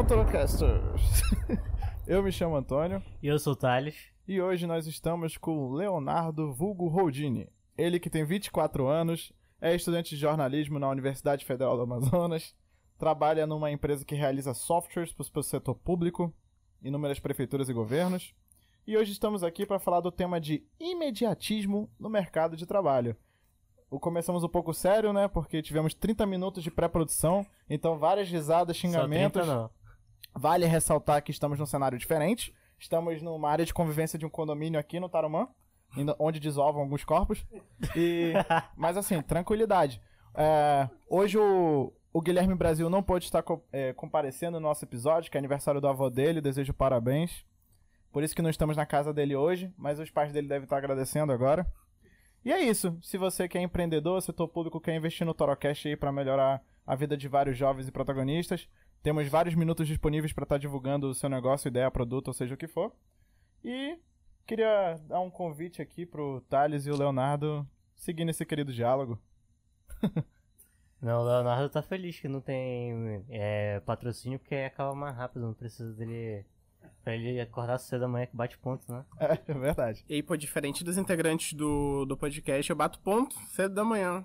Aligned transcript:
Olá, 0.00 0.08
Torocasters! 0.08 1.02
Eu 2.08 2.22
me 2.22 2.32
chamo 2.32 2.56
Antônio 2.56 3.02
E 3.22 3.28
eu 3.28 3.38
sou 3.38 3.52
o 3.52 3.56
Thales. 3.56 3.94
e 4.26 4.40
hoje 4.40 4.66
nós 4.66 4.86
estamos 4.86 5.36
com 5.36 5.58
o 5.58 5.74
Leonardo 5.74 6.54
Vulgo 6.54 6.88
Holdini. 6.88 7.50
Ele 7.76 8.00
que 8.00 8.08
tem 8.08 8.24
24 8.24 8.86
anos, 8.86 9.30
é 9.60 9.74
estudante 9.74 10.14
de 10.14 10.16
jornalismo 10.16 10.78
na 10.78 10.88
Universidade 10.88 11.44
Federal 11.44 11.76
do 11.76 11.82
Amazonas, 11.82 12.56
trabalha 12.96 13.46
numa 13.46 13.70
empresa 13.70 14.02
que 14.02 14.14
realiza 14.14 14.54
softwares 14.54 15.12
para 15.12 15.40
o 15.40 15.42
setor 15.42 15.74
público, 15.74 16.32
inúmeras 16.82 17.20
prefeituras 17.20 17.68
e 17.68 17.74
governos. 17.74 18.34
E 18.86 18.96
hoje 18.96 19.12
estamos 19.12 19.44
aqui 19.44 19.66
para 19.66 19.78
falar 19.78 20.00
do 20.00 20.10
tema 20.10 20.40
de 20.40 20.64
imediatismo 20.80 21.90
no 22.00 22.08
mercado 22.08 22.56
de 22.56 22.64
trabalho. 22.64 23.14
O 23.90 24.00
começamos 24.00 24.42
um 24.42 24.48
pouco 24.48 24.72
sério, 24.72 25.12
né? 25.12 25.28
Porque 25.28 25.60
tivemos 25.60 25.92
30 25.92 26.24
minutos 26.24 26.62
de 26.62 26.70
pré-produção, 26.70 27.44
então 27.68 27.98
várias 27.98 28.30
risadas, 28.30 28.78
xingamentos. 28.78 29.44
Só 29.44 29.52
30 29.52 29.60
não. 29.60 29.79
Vale 30.34 30.66
ressaltar 30.66 31.22
que 31.22 31.30
estamos 31.30 31.58
num 31.58 31.66
cenário 31.66 31.98
diferente. 31.98 32.54
Estamos 32.78 33.20
numa 33.20 33.50
área 33.50 33.64
de 33.64 33.74
convivência 33.74 34.18
de 34.18 34.24
um 34.24 34.30
condomínio 34.30 34.78
aqui 34.80 34.98
no 35.00 35.08
Tarumã, 35.08 35.48
onde 36.18 36.40
desovam 36.40 36.80
alguns 36.82 37.04
corpos. 37.04 37.44
E, 37.96 38.32
mas 38.76 38.96
assim, 38.96 39.20
tranquilidade. 39.22 40.00
É, 40.34 40.88
hoje 41.08 41.36
o, 41.36 41.92
o 42.12 42.20
Guilherme 42.22 42.54
Brasil 42.54 42.88
não 42.88 43.02
pôde 43.02 43.24
estar 43.26 43.42
co- 43.42 43.62
é, 43.72 43.92
comparecendo 43.92 44.58
no 44.60 44.68
nosso 44.68 44.84
episódio, 44.84 45.30
que 45.30 45.36
é 45.36 45.40
aniversário 45.40 45.80
do 45.80 45.88
avô 45.88 46.08
dele. 46.08 46.40
Desejo 46.40 46.72
parabéns. 46.72 47.44
Por 48.12 48.22
isso 48.22 48.34
que 48.34 48.42
não 48.42 48.50
estamos 48.50 48.76
na 48.76 48.86
casa 48.86 49.12
dele 49.12 49.36
hoje, 49.36 49.72
mas 49.76 49.98
os 50.00 50.10
pais 50.10 50.32
dele 50.32 50.48
devem 50.48 50.64
estar 50.64 50.76
agradecendo 50.78 51.32
agora. 51.32 51.66
E 52.44 52.52
é 52.52 52.60
isso. 52.62 52.96
Se 53.02 53.18
você 53.18 53.46
que 53.46 53.58
é 53.58 53.62
empreendedor, 53.62 54.22
setor 54.22 54.48
público, 54.48 54.80
quer 54.80 54.96
investir 54.96 55.26
no 55.26 55.34
Torocast 55.34 55.86
aí 55.86 55.96
para 55.96 56.10
melhorar 56.10 56.62
a 56.86 56.94
vida 56.96 57.16
de 57.16 57.28
vários 57.28 57.56
jovens 57.58 57.86
e 57.86 57.92
protagonistas, 57.92 58.68
temos 59.02 59.26
vários 59.28 59.54
minutos 59.54 59.86
disponíveis 59.86 60.32
para 60.32 60.44
estar 60.44 60.58
divulgando 60.58 61.08
o 61.08 61.14
seu 61.14 61.28
negócio, 61.28 61.68
ideia, 61.68 61.90
produto, 61.90 62.28
ou 62.28 62.34
seja 62.34 62.54
o 62.54 62.56
que 62.58 62.66
for. 62.68 62.92
E 63.64 63.98
queria 64.46 64.96
dar 65.06 65.20
um 65.20 65.30
convite 65.30 65.80
aqui 65.82 66.04
pro 66.06 66.40
Thales 66.48 66.86
e 66.86 66.90
o 66.90 66.96
Leonardo 66.96 67.66
seguindo 67.96 68.30
esse 68.30 68.44
querido 68.44 68.72
diálogo. 68.72 69.18
Não, 71.00 71.22
o 71.22 71.24
Leonardo 71.24 71.68
tá 71.70 71.80
feliz 71.82 72.20
que 72.20 72.28
não 72.28 72.42
tem 72.42 73.24
é, 73.30 73.80
patrocínio 73.80 74.38
porque 74.38 74.54
aí 74.54 74.66
acaba 74.66 74.94
mais 74.94 75.16
rápido, 75.16 75.46
não 75.46 75.54
precisa 75.54 75.92
dele. 75.94 76.44
Pra 77.02 77.14
ele 77.14 77.40
acordar 77.40 77.78
cedo 77.78 78.04
amanhã 78.04 78.26
que 78.26 78.36
bate 78.36 78.58
ponto, 78.58 78.90
né? 78.92 79.02
É 79.48 79.54
verdade. 79.54 80.04
E 80.06 80.14
aí, 80.16 80.22
pô, 80.22 80.36
diferente 80.36 80.84
dos 80.84 80.98
integrantes 80.98 81.54
do, 81.54 82.04
do 82.04 82.16
podcast, 82.18 82.68
eu 82.68 82.76
bato 82.76 83.00
ponto 83.00 83.34
cedo 83.48 83.74
da 83.74 83.82
manhã. 83.84 84.22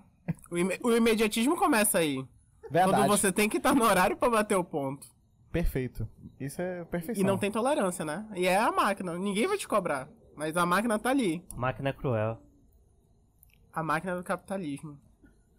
O, 0.51 0.57
ime- 0.57 0.77
o 0.83 0.91
imediatismo 0.91 1.55
começa 1.55 1.99
aí. 1.99 2.25
Verdade. 2.69 2.97
Quando 2.97 3.07
você 3.07 3.31
tem 3.31 3.47
que 3.47 3.57
estar 3.57 3.73
no 3.73 3.83
horário 3.83 4.17
pra 4.17 4.29
bater 4.29 4.55
o 4.55 4.63
ponto. 4.63 5.07
Perfeito. 5.51 6.07
Isso 6.39 6.61
é 6.61 6.83
perfeição. 6.85 7.23
E 7.23 7.25
não 7.25 7.37
tem 7.37 7.51
tolerância, 7.51 8.03
né? 8.03 8.27
E 8.35 8.45
é 8.45 8.57
a 8.57 8.71
máquina. 8.71 9.17
Ninguém 9.17 9.47
vai 9.47 9.57
te 9.57 9.67
cobrar. 9.67 10.09
Mas 10.35 10.57
a 10.57 10.65
máquina 10.65 10.99
tá 10.99 11.09
ali. 11.09 11.43
Máquina 11.55 11.89
é 11.89 11.93
cruel. 11.93 12.37
A 13.71 13.81
máquina 13.81 14.15
do 14.15 14.23
capitalismo. 14.23 14.99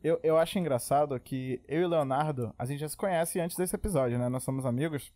Eu, 0.03 0.21
eu 0.23 0.37
acho 0.37 0.59
engraçado 0.59 1.19
que 1.19 1.63
eu 1.67 1.81
e 1.81 1.85
o 1.85 1.89
Leonardo, 1.89 2.55
a 2.59 2.65
gente 2.65 2.81
já 2.81 2.89
se 2.89 2.97
conhece 2.97 3.41
antes 3.41 3.57
desse 3.57 3.75
episódio, 3.75 4.19
né? 4.19 4.29
Nós 4.29 4.43
somos 4.43 4.67
amigos. 4.67 5.13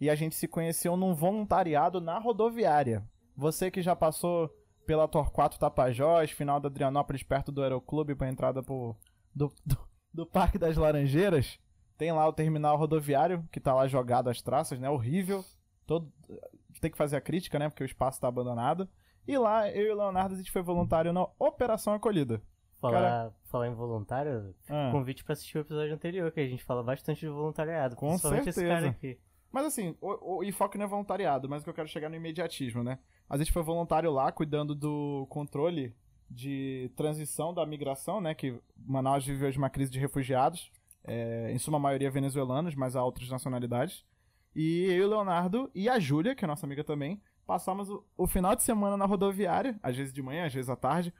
E 0.00 0.10
a 0.10 0.14
gente 0.14 0.34
se 0.34 0.46
conheceu 0.46 0.96
num 0.96 1.14
voluntariado 1.14 2.00
na 2.00 2.18
rodoviária. 2.18 3.08
Você 3.36 3.70
que 3.70 3.80
já 3.80 3.94
passou 3.94 4.50
pela 4.84 5.08
Torquato 5.08 5.58
Tapajós, 5.58 6.30
final 6.30 6.60
da 6.60 6.68
Adrianópolis, 6.68 7.22
perto 7.22 7.50
do 7.50 7.62
Aeroclube, 7.62 8.14
pra 8.14 8.28
entrada 8.28 8.62
pro, 8.62 8.96
do, 9.34 9.52
do, 9.64 9.78
do 10.16 10.26
Parque 10.26 10.58
das 10.58 10.76
Laranjeiras. 10.76 11.58
Tem 11.98 12.10
lá 12.10 12.26
o 12.26 12.32
terminal 12.32 12.76
rodoviário, 12.76 13.46
que 13.52 13.60
tá 13.60 13.72
lá 13.74 13.86
jogado 13.86 14.28
as 14.28 14.42
traças, 14.42 14.78
né? 14.80 14.88
Horrível. 14.90 15.44
Todo... 15.86 16.10
Tem 16.80 16.90
que 16.90 16.96
fazer 16.98 17.16
a 17.16 17.20
crítica, 17.20 17.58
né? 17.58 17.68
Porque 17.68 17.84
o 17.84 17.86
espaço 17.86 18.20
tá 18.20 18.28
abandonado. 18.28 18.88
E 19.28 19.36
lá, 19.38 19.70
eu 19.70 19.86
e 19.86 19.90
o 19.90 19.96
Leonardo, 19.96 20.34
a 20.34 20.36
gente 20.38 20.50
foi 20.50 20.62
voluntário 20.62 21.12
na 21.12 21.26
Operação 21.38 21.94
Acolhida. 21.94 22.42
Falar, 22.80 23.32
falar 23.44 23.68
em 23.68 23.74
voluntário, 23.74 24.54
Ah. 24.68 24.90
convite 24.92 25.24
pra 25.24 25.32
assistir 25.32 25.56
o 25.58 25.62
episódio 25.62 25.94
anterior, 25.94 26.30
que 26.30 26.40
a 26.40 26.46
gente 26.46 26.62
fala 26.62 26.82
bastante 26.82 27.20
de 27.20 27.28
voluntariado. 27.28 27.96
Com 27.96 28.08
principalmente 28.10 28.48
esse 28.50 28.60
certeza. 28.60 28.80
cara 28.80 28.90
aqui. 28.90 29.18
Mas 29.50 29.64
assim, 29.66 29.96
o, 30.00 30.38
o 30.38 30.44
enfoque 30.44 30.76
não 30.76 30.84
é 30.84 30.88
voluntariado, 30.88 31.48
mas 31.48 31.62
o 31.62 31.64
que 31.64 31.70
eu 31.70 31.74
quero 31.74 31.88
chegar 31.88 32.10
no 32.10 32.16
imediatismo, 32.16 32.84
né? 32.84 32.98
A 33.28 33.36
gente 33.38 33.50
foi 33.52 33.62
voluntário 33.62 34.10
lá, 34.12 34.30
cuidando 34.30 34.74
do 34.74 35.26
controle 35.30 35.96
de 36.30 36.90
transição 36.96 37.52
da 37.54 37.64
migração, 37.64 38.20
né? 38.20 38.34
Que 38.34 38.58
Manaus 38.76 39.24
vive 39.24 39.44
hoje 39.46 39.58
uma 39.58 39.70
crise 39.70 39.90
de 39.90 39.98
refugiados, 39.98 40.70
é, 41.04 41.50
em 41.52 41.58
suma 41.58 41.78
maioria 41.78 42.10
venezuelanos, 42.10 42.74
mas 42.74 42.96
há 42.96 43.04
outras 43.04 43.28
nacionalidades. 43.28 44.04
E 44.54 44.86
eu 44.90 44.96
e 44.96 45.02
o 45.04 45.08
Leonardo 45.08 45.70
e 45.74 45.88
a 45.88 45.98
Júlia, 45.98 46.34
que 46.34 46.44
é 46.44 46.48
nossa 46.48 46.66
amiga 46.66 46.82
também, 46.82 47.20
passamos 47.46 47.88
o, 47.90 48.04
o 48.16 48.26
final 48.26 48.56
de 48.56 48.62
semana 48.62 48.96
na 48.96 49.04
rodoviária, 49.04 49.78
às 49.82 49.96
vezes 49.96 50.12
de 50.12 50.22
manhã, 50.22 50.46
às 50.46 50.52
vezes 50.54 50.68
à 50.70 50.76
tarde. 50.76 51.12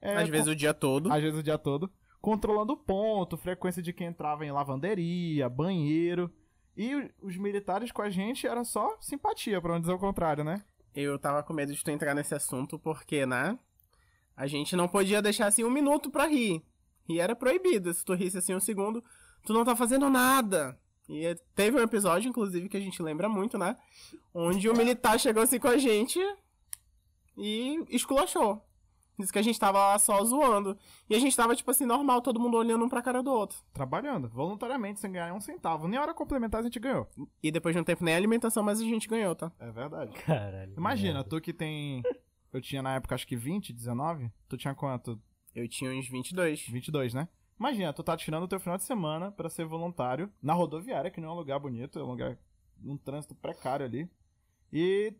é, 0.00 0.16
Às 0.16 0.28
vezes 0.28 0.46
o 0.46 0.54
dia 0.54 0.72
todo. 0.74 1.10
às 1.12 1.22
vezes 1.22 1.38
o 1.38 1.42
dia 1.42 1.58
todo, 1.58 1.90
controlando 2.20 2.74
o 2.74 2.76
ponto, 2.76 3.36
frequência 3.36 3.82
de 3.82 3.92
quem 3.92 4.06
entrava 4.08 4.44
em 4.46 4.52
lavanderia, 4.52 5.48
banheiro. 5.48 6.30
E 6.76 7.10
os 7.20 7.36
militares 7.36 7.90
com 7.92 8.00
a 8.00 8.08
gente 8.10 8.46
era 8.46 8.62
só 8.64 8.96
simpatia, 9.00 9.60
pra 9.60 9.72
não 9.72 9.80
dizer 9.80 9.92
o 9.92 9.98
contrário, 9.98 10.44
né? 10.44 10.62
Eu 10.94 11.18
tava 11.18 11.42
com 11.42 11.52
medo 11.52 11.72
de 11.74 11.82
tu 11.82 11.90
entrar 11.90 12.14
nesse 12.14 12.34
assunto 12.34 12.78
porque, 12.78 13.24
né? 13.26 13.58
A 14.42 14.46
gente 14.48 14.74
não 14.74 14.88
podia 14.88 15.22
deixar 15.22 15.46
assim 15.46 15.62
um 15.62 15.70
minuto 15.70 16.10
pra 16.10 16.26
rir. 16.26 16.60
E 17.08 17.20
era 17.20 17.36
proibido. 17.36 17.94
Se 17.94 18.04
tu 18.04 18.12
risse 18.12 18.38
assim 18.38 18.52
um 18.52 18.58
segundo, 18.58 19.00
tu 19.46 19.52
não 19.52 19.64
tá 19.64 19.76
fazendo 19.76 20.10
nada. 20.10 20.76
E 21.08 21.24
é- 21.24 21.36
teve 21.54 21.76
um 21.76 21.80
episódio, 21.80 22.28
inclusive, 22.28 22.68
que 22.68 22.76
a 22.76 22.80
gente 22.80 23.00
lembra 23.00 23.28
muito, 23.28 23.56
né? 23.56 23.76
Onde 24.34 24.68
o 24.68 24.76
militar 24.76 25.16
chegou 25.20 25.44
assim 25.44 25.60
com 25.60 25.68
a 25.68 25.78
gente 25.78 26.18
e 27.36 27.84
esculachou. 27.88 28.60
Disse 29.16 29.32
que 29.32 29.38
a 29.38 29.42
gente 29.42 29.60
tava 29.60 29.78
lá 29.78 29.96
só 30.00 30.24
zoando. 30.24 30.76
E 31.08 31.14
a 31.14 31.20
gente 31.20 31.36
tava, 31.36 31.54
tipo 31.54 31.70
assim, 31.70 31.86
normal, 31.86 32.20
todo 32.20 32.40
mundo 32.40 32.56
olhando 32.56 32.84
um 32.84 32.88
pra 32.88 33.00
cara 33.00 33.22
do 33.22 33.30
outro. 33.30 33.58
Trabalhando, 33.72 34.28
voluntariamente, 34.28 34.98
sem 34.98 35.12
ganhar 35.12 35.32
um 35.32 35.40
centavo. 35.40 35.86
Nem 35.86 36.00
hora 36.00 36.12
complementar 36.14 36.60
a 36.60 36.64
gente 36.64 36.80
ganhou. 36.80 37.06
E 37.40 37.52
depois 37.52 37.76
de 37.76 37.80
um 37.80 37.84
tempo 37.84 38.02
nem 38.02 38.14
a 38.14 38.16
alimentação, 38.16 38.64
mas 38.64 38.80
a 38.80 38.84
gente 38.84 39.06
ganhou, 39.06 39.36
tá? 39.36 39.52
É 39.60 39.70
verdade. 39.70 40.12
Caralho. 40.24 40.74
Imagina, 40.76 41.14
merda. 41.14 41.28
tu 41.30 41.40
que 41.40 41.52
tem. 41.52 42.02
Eu 42.52 42.60
tinha 42.60 42.82
na 42.82 42.94
época 42.94 43.14
acho 43.14 43.26
que 43.26 43.36
20, 43.36 43.72
19. 43.72 44.30
Tu 44.48 44.56
tinha 44.56 44.74
quanto? 44.74 45.20
Eu 45.54 45.68
tinha 45.68 45.90
uns 45.90 46.08
22. 46.08 46.68
22, 46.68 47.14
né? 47.14 47.28
Imagina, 47.58 47.92
tu 47.92 48.02
tá 48.02 48.16
tirando 48.16 48.44
o 48.44 48.48
teu 48.48 48.58
final 48.58 48.76
de 48.76 48.84
semana 48.84 49.30
pra 49.30 49.48
ser 49.48 49.64
voluntário 49.64 50.30
na 50.42 50.52
rodoviária, 50.52 51.10
que 51.10 51.20
não 51.20 51.28
é 51.28 51.32
um 51.32 51.36
lugar 51.36 51.58
bonito, 51.60 51.98
é 51.98 52.02
um 52.02 52.08
lugar. 52.08 52.38
um 52.84 52.96
trânsito 52.96 53.34
precário 53.34 53.86
ali. 53.86 54.10
E 54.72 55.14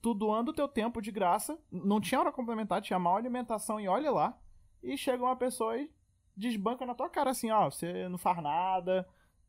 tu 0.00 0.14
doando 0.14 0.50
o 0.50 0.54
teu 0.54 0.68
tempo 0.68 1.02
de 1.02 1.10
graça, 1.10 1.58
não 1.70 2.00
tinha 2.00 2.20
hora 2.20 2.32
complementar, 2.32 2.80
tinha 2.80 2.98
mal 2.98 3.16
alimentação 3.16 3.80
e 3.80 3.88
olha 3.88 4.10
lá. 4.10 4.38
E 4.82 4.96
chega 4.96 5.22
uma 5.22 5.36
pessoa 5.36 5.76
e 5.76 5.90
desbanca 6.36 6.86
na 6.86 6.94
tua 6.94 7.10
cara 7.10 7.30
assim, 7.30 7.50
ó, 7.50 7.70
você 7.70 8.08
não 8.08 8.18
faz 8.18 8.42
nada, 8.42 9.08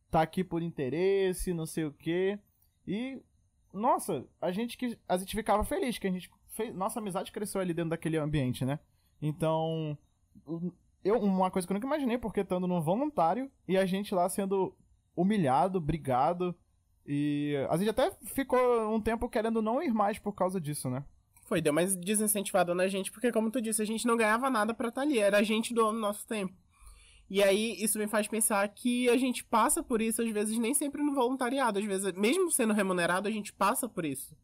tá 0.09 0.21
aqui 0.21 0.43
por 0.43 0.61
interesse, 0.61 1.53
não 1.53 1.65
sei 1.65 1.85
o 1.85 1.93
quê. 1.93 2.39
E 2.85 3.21
nossa, 3.73 4.25
a 4.41 4.51
gente 4.51 4.77
que 4.77 4.97
a 5.07 5.17
gente 5.17 5.35
ficava 5.35 5.63
feliz 5.63 5.97
que 5.97 6.07
a 6.07 6.11
gente 6.11 6.29
fez, 6.57 6.75
nossa 6.75 6.99
amizade 6.99 7.31
cresceu 7.31 7.61
ali 7.61 7.73
dentro 7.73 7.91
daquele 7.91 8.17
ambiente, 8.17 8.65
né? 8.65 8.79
Então, 9.21 9.97
eu 11.03 11.17
uma 11.19 11.49
coisa 11.49 11.65
que 11.65 11.71
eu 11.71 11.75
nunca 11.75 11.87
imaginei 11.87 12.17
porque 12.17 12.41
estando 12.41 12.67
num 12.67 12.81
voluntário 12.81 13.49
e 13.67 13.77
a 13.77 13.85
gente 13.85 14.13
lá 14.13 14.27
sendo 14.27 14.75
humilhado, 15.15 15.79
brigado 15.79 16.55
e 17.05 17.55
a 17.69 17.77
gente 17.77 17.89
até 17.89 18.11
ficou 18.25 18.93
um 18.93 18.99
tempo 18.99 19.29
querendo 19.29 19.61
não 19.61 19.81
ir 19.81 19.93
mais 19.93 20.19
por 20.19 20.33
causa 20.33 20.59
disso, 20.59 20.89
né? 20.89 21.05
Foi, 21.45 21.61
deu 21.61 21.71
mais 21.71 21.95
desincentivada 21.95 22.75
na 22.75 22.89
gente, 22.89 23.09
porque 23.09 23.31
como 23.31 23.49
tu 23.49 23.61
disse, 23.61 23.81
a 23.81 23.85
gente 23.85 24.05
não 24.05 24.17
ganhava 24.17 24.49
nada 24.49 24.73
pra 24.73 24.89
estar 24.89 25.01
ali, 25.01 25.17
era 25.17 25.37
a 25.37 25.43
gente 25.43 25.73
doando 25.73 25.97
nosso 25.97 26.27
tempo. 26.27 26.53
E 27.29 27.43
aí, 27.43 27.75
isso 27.81 27.99
me 27.99 28.07
faz 28.07 28.27
pensar 28.27 28.67
que 28.69 29.09
a 29.09 29.17
gente 29.17 29.43
passa 29.43 29.83
por 29.83 30.01
isso, 30.01 30.21
às 30.21 30.29
vezes, 30.29 30.57
nem 30.57 30.73
sempre 30.73 31.01
no 31.01 31.13
voluntariado. 31.13 31.77
Às 31.77 31.85
vezes, 31.85 32.13
mesmo 32.13 32.49
sendo 32.51 32.73
remunerado, 32.73 33.27
a 33.27 33.31
gente 33.31 33.51
passa 33.51 33.87
por 33.87 34.05
isso. 34.05 34.35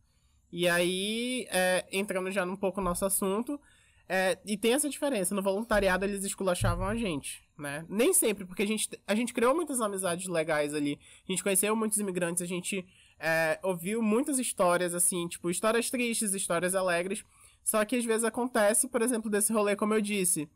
E 0.55 0.69
aí, 0.69 1.47
é, 1.49 1.83
entrando 1.91 2.29
já 2.29 2.45
num 2.45 2.55
pouco 2.55 2.79
no 2.79 2.87
nosso 2.87 3.03
assunto, 3.03 3.59
é, 4.07 4.37
e 4.45 4.55
tem 4.55 4.73
essa 4.73 4.87
diferença, 4.87 5.33
no 5.33 5.41
voluntariado 5.41 6.05
eles 6.05 6.23
esculachavam 6.23 6.85
a 6.85 6.95
gente, 6.95 7.43
né? 7.57 7.83
Nem 7.89 8.13
sempre, 8.13 8.45
porque 8.45 8.61
a 8.61 8.67
gente, 8.67 8.87
a 9.07 9.15
gente 9.15 9.33
criou 9.33 9.55
muitas 9.55 9.81
amizades 9.81 10.27
legais 10.27 10.75
ali, 10.75 10.99
a 11.27 11.31
gente 11.31 11.41
conheceu 11.41 11.75
muitos 11.75 11.97
imigrantes, 11.97 12.43
a 12.43 12.45
gente 12.45 12.85
é, 13.19 13.59
ouviu 13.63 13.99
muitas 14.03 14.37
histórias, 14.37 14.93
assim, 14.93 15.27
tipo, 15.27 15.49
histórias 15.49 15.89
tristes, 15.89 16.35
histórias 16.35 16.75
alegres, 16.75 17.25
só 17.63 17.83
que 17.83 17.95
às 17.95 18.05
vezes 18.05 18.23
acontece, 18.23 18.87
por 18.87 19.01
exemplo, 19.01 19.31
desse 19.31 19.51
rolê, 19.51 19.75
como 19.75 19.95
eu 19.95 20.01
disse, 20.01 20.47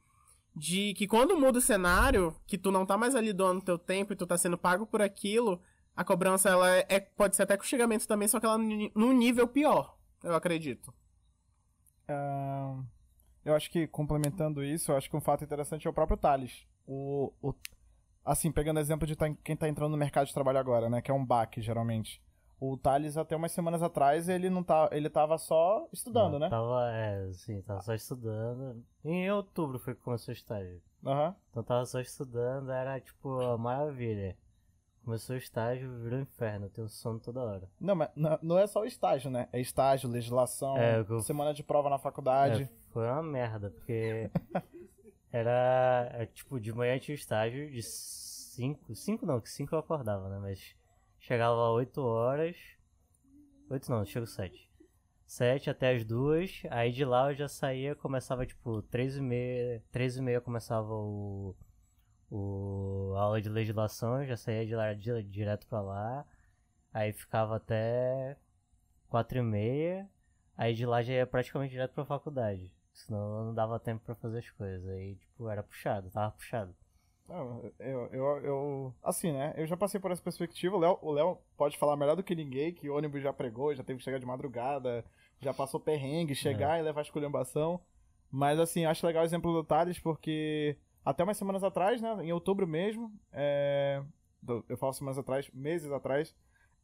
de 0.55 0.93
que 0.93 1.07
quando 1.07 1.35
muda 1.35 1.57
o 1.57 1.61
cenário, 1.61 2.35
que 2.45 2.55
tu 2.55 2.71
não 2.71 2.85
tá 2.85 2.95
mais 2.99 3.15
ali 3.15 3.33
doando 3.33 3.65
teu 3.65 3.79
tempo 3.79 4.13
e 4.13 4.15
tu 4.15 4.27
tá 4.27 4.37
sendo 4.37 4.59
pago 4.59 4.85
por 4.85 5.01
aquilo, 5.01 5.59
a 5.97 6.03
cobrança, 6.05 6.49
ela 6.49 6.69
é, 6.77 6.85
é- 6.87 6.99
pode 6.99 7.35
ser 7.35 7.43
até 7.43 7.57
com 7.57 7.63
xingamento 7.63 8.07
também, 8.07 8.27
só 8.27 8.39
que 8.39 8.45
ela 8.45 8.57
ni- 8.57 8.91
num 8.95 9.11
nível 9.11 9.47
pior, 9.47 9.97
eu 10.23 10.33
acredito. 10.35 10.93
Ah, 12.07 12.79
eu 13.43 13.55
acho 13.55 13.69
que, 13.69 13.87
complementando 13.87 14.63
isso, 14.63 14.91
eu 14.91 14.97
acho 14.97 15.09
que 15.09 15.17
um 15.17 15.21
fato 15.21 15.43
interessante 15.43 15.87
é 15.87 15.89
o 15.89 15.93
próprio 15.93 16.17
Thales. 16.17 16.65
O, 16.85 17.33
o- 17.41 17.53
assim, 18.23 18.51
pegando 18.51 18.79
exemplo 18.79 19.05
de 19.07 19.15
tá- 19.15 19.33
quem 19.43 19.55
tá 19.57 19.67
entrando 19.67 19.91
no 19.91 19.97
mercado 19.97 20.27
de 20.27 20.33
trabalho 20.33 20.59
agora, 20.59 20.89
né? 20.89 21.01
Que 21.01 21.11
é 21.11 21.13
um 21.13 21.25
baque, 21.25 21.61
geralmente. 21.61 22.21
O 22.59 22.75
Thales, 22.75 23.17
até 23.17 23.35
umas 23.35 23.51
semanas 23.51 23.83
atrás, 23.83 24.27
ele 24.29 24.49
não 24.49 24.63
tá, 24.63 24.89
ele 24.91 25.09
tava 25.09 25.37
só 25.37 25.87
estudando, 25.93 26.33
Não, 26.33 26.39
né? 26.39 26.49
Tava, 26.49 26.89
é, 26.91 27.31
sim, 27.33 27.61
tava 27.61 27.81
só 27.81 27.93
estudando. 27.93 28.83
Em 29.03 29.29
outubro 29.31 29.77
foi 29.77 29.93
que 29.93 30.01
começou 30.01 30.31
o 30.31 30.35
estágio. 30.37 30.81
Aham. 31.05 31.35
Então 31.51 31.61
tava 31.63 31.85
só 31.85 31.99
estudando, 31.99 32.71
era 32.71 32.99
tipo, 32.99 33.57
maravilha. 33.59 34.35
Começou 35.07 35.35
o 35.37 35.39
estágio, 35.39 35.89
virou 36.03 36.19
um 36.19 36.23
inferno, 36.23 36.65
eu 36.65 36.69
tenho 36.69 36.89
sono 36.89 37.17
toda 37.17 37.39
hora. 37.41 37.69
Não, 37.79 37.95
mas 37.95 38.09
não- 38.13 38.37
não 38.41 38.59
é 38.59 38.67
só 38.67 38.81
o 38.81 38.85
estágio, 38.85 39.31
né? 39.31 39.47
É 39.53 39.61
estágio, 39.61 40.09
legislação, 40.09 40.77
É, 40.77 40.99
eu- 41.07 41.21
semana 41.21 41.53
de 41.53 41.63
prova 41.63 41.89
na 41.89 41.97
faculdade. 41.97 42.63
É, 42.63 42.69
foi 42.91 43.05
uma 43.07 43.23
merda, 43.23 43.69
porque 43.69 44.29
era, 45.31 46.09
é, 46.11 46.25
tipo, 46.25 46.59
de 46.59 46.73
manhã 46.73 46.99
tinha 46.99 47.15
o 47.15 47.17
estágio 47.17 47.71
de 47.71 47.81
5, 47.81 48.93
5 48.95 49.25
não, 49.25 49.39
que 49.39 49.49
5 49.49 49.73
eu 49.73 49.79
acordava, 49.79 50.27
né, 50.27 50.39
mas 50.41 50.75
chegava 51.21 51.55
lá 51.55 51.71
8 51.71 52.01
horas, 52.01 52.57
8 53.69 53.89
não, 53.89 54.03
chego 54.05 54.27
7. 54.27 54.69
7 55.25 55.69
até 55.69 55.95
as 55.95 56.03
2, 56.03 56.63
aí 56.69 56.91
de 56.91 57.05
lá 57.05 57.31
eu 57.31 57.35
já 57.37 57.47
saía, 57.47 57.95
começava 57.95 58.45
tipo 58.45 58.81
3 58.81 59.15
e 59.15 59.21
meia, 59.21 59.81
3 59.89 60.17
e 60.17 60.21
meia 60.21 60.41
começava 60.41 60.93
o, 60.93 61.55
o 62.31 63.13
a 63.17 63.21
aula 63.21 63.41
de 63.41 63.49
legislação, 63.49 64.25
já 64.25 64.37
saía 64.37 64.65
de 64.65 64.75
lá 64.75 64.93
di- 64.93 65.23
direto 65.23 65.67
pra 65.67 65.81
lá, 65.81 66.25
aí 66.93 67.13
ficava 67.13 67.57
até 67.57 68.37
4 69.09 69.39
e 69.39 69.41
meia, 69.41 70.09
Aí 70.57 70.73
de 70.73 70.85
lá 70.85 71.03
já 71.03 71.13
ia 71.13 71.27
praticamente 71.27 71.71
direto 71.71 71.93
pra 71.93 72.05
faculdade. 72.05 72.71
Senão 72.93 73.45
não 73.45 73.53
dava 73.53 73.79
tempo 73.79 74.03
pra 74.05 74.15
fazer 74.15 74.39
as 74.39 74.49
coisas. 74.51 74.87
Aí, 74.89 75.15
tipo, 75.15 75.47
era 75.49 75.63
puxado, 75.63 76.09
tava 76.09 76.31
puxado. 76.31 76.75
Não, 77.27 77.71
eu, 77.79 78.07
eu, 78.11 78.37
eu- 78.43 78.95
Assim, 79.03 79.31
né? 79.33 79.53
Eu 79.57 79.67
já 79.67 79.75
passei 79.75 79.99
por 79.99 80.11
essa 80.11 80.21
perspectiva. 80.21 80.75
O 80.75 80.79
Léo, 80.79 80.97
o 81.01 81.11
Léo 81.11 81.37
pode 81.57 81.77
falar 81.77 81.97
melhor 81.97 82.15
do 82.15 82.23
que 82.23 82.33
ninguém, 82.35 82.73
que 82.73 82.89
o 82.89 82.95
ônibus 82.95 83.21
já 83.21 83.33
pregou, 83.33 83.75
já 83.75 83.83
teve 83.83 83.99
que 83.99 84.05
chegar 84.05 84.17
de 84.19 84.25
madrugada, 84.25 85.03
já 85.41 85.53
passou 85.53 85.79
perrengue, 85.79 86.33
chegar 86.33 86.79
e 86.79 86.81
levar 86.83 87.01
esculhambação. 87.01 87.81
Mas, 88.31 88.59
assim, 88.59 88.85
acho 88.85 89.05
legal 89.05 89.23
o 89.23 89.25
exemplo 89.25 89.51
do 89.53 89.63
Thales, 89.63 89.99
porque 89.99 90.77
até 91.09 91.23
umas 91.23 91.37
semanas 91.37 91.63
atrás, 91.63 92.01
né? 92.01 92.17
Em 92.23 92.31
outubro 92.31 92.67
mesmo, 92.67 93.11
é, 93.31 94.01
eu 94.69 94.77
falo 94.77 94.93
semanas 94.93 95.17
atrás, 95.17 95.49
meses 95.53 95.91
atrás, 95.91 96.35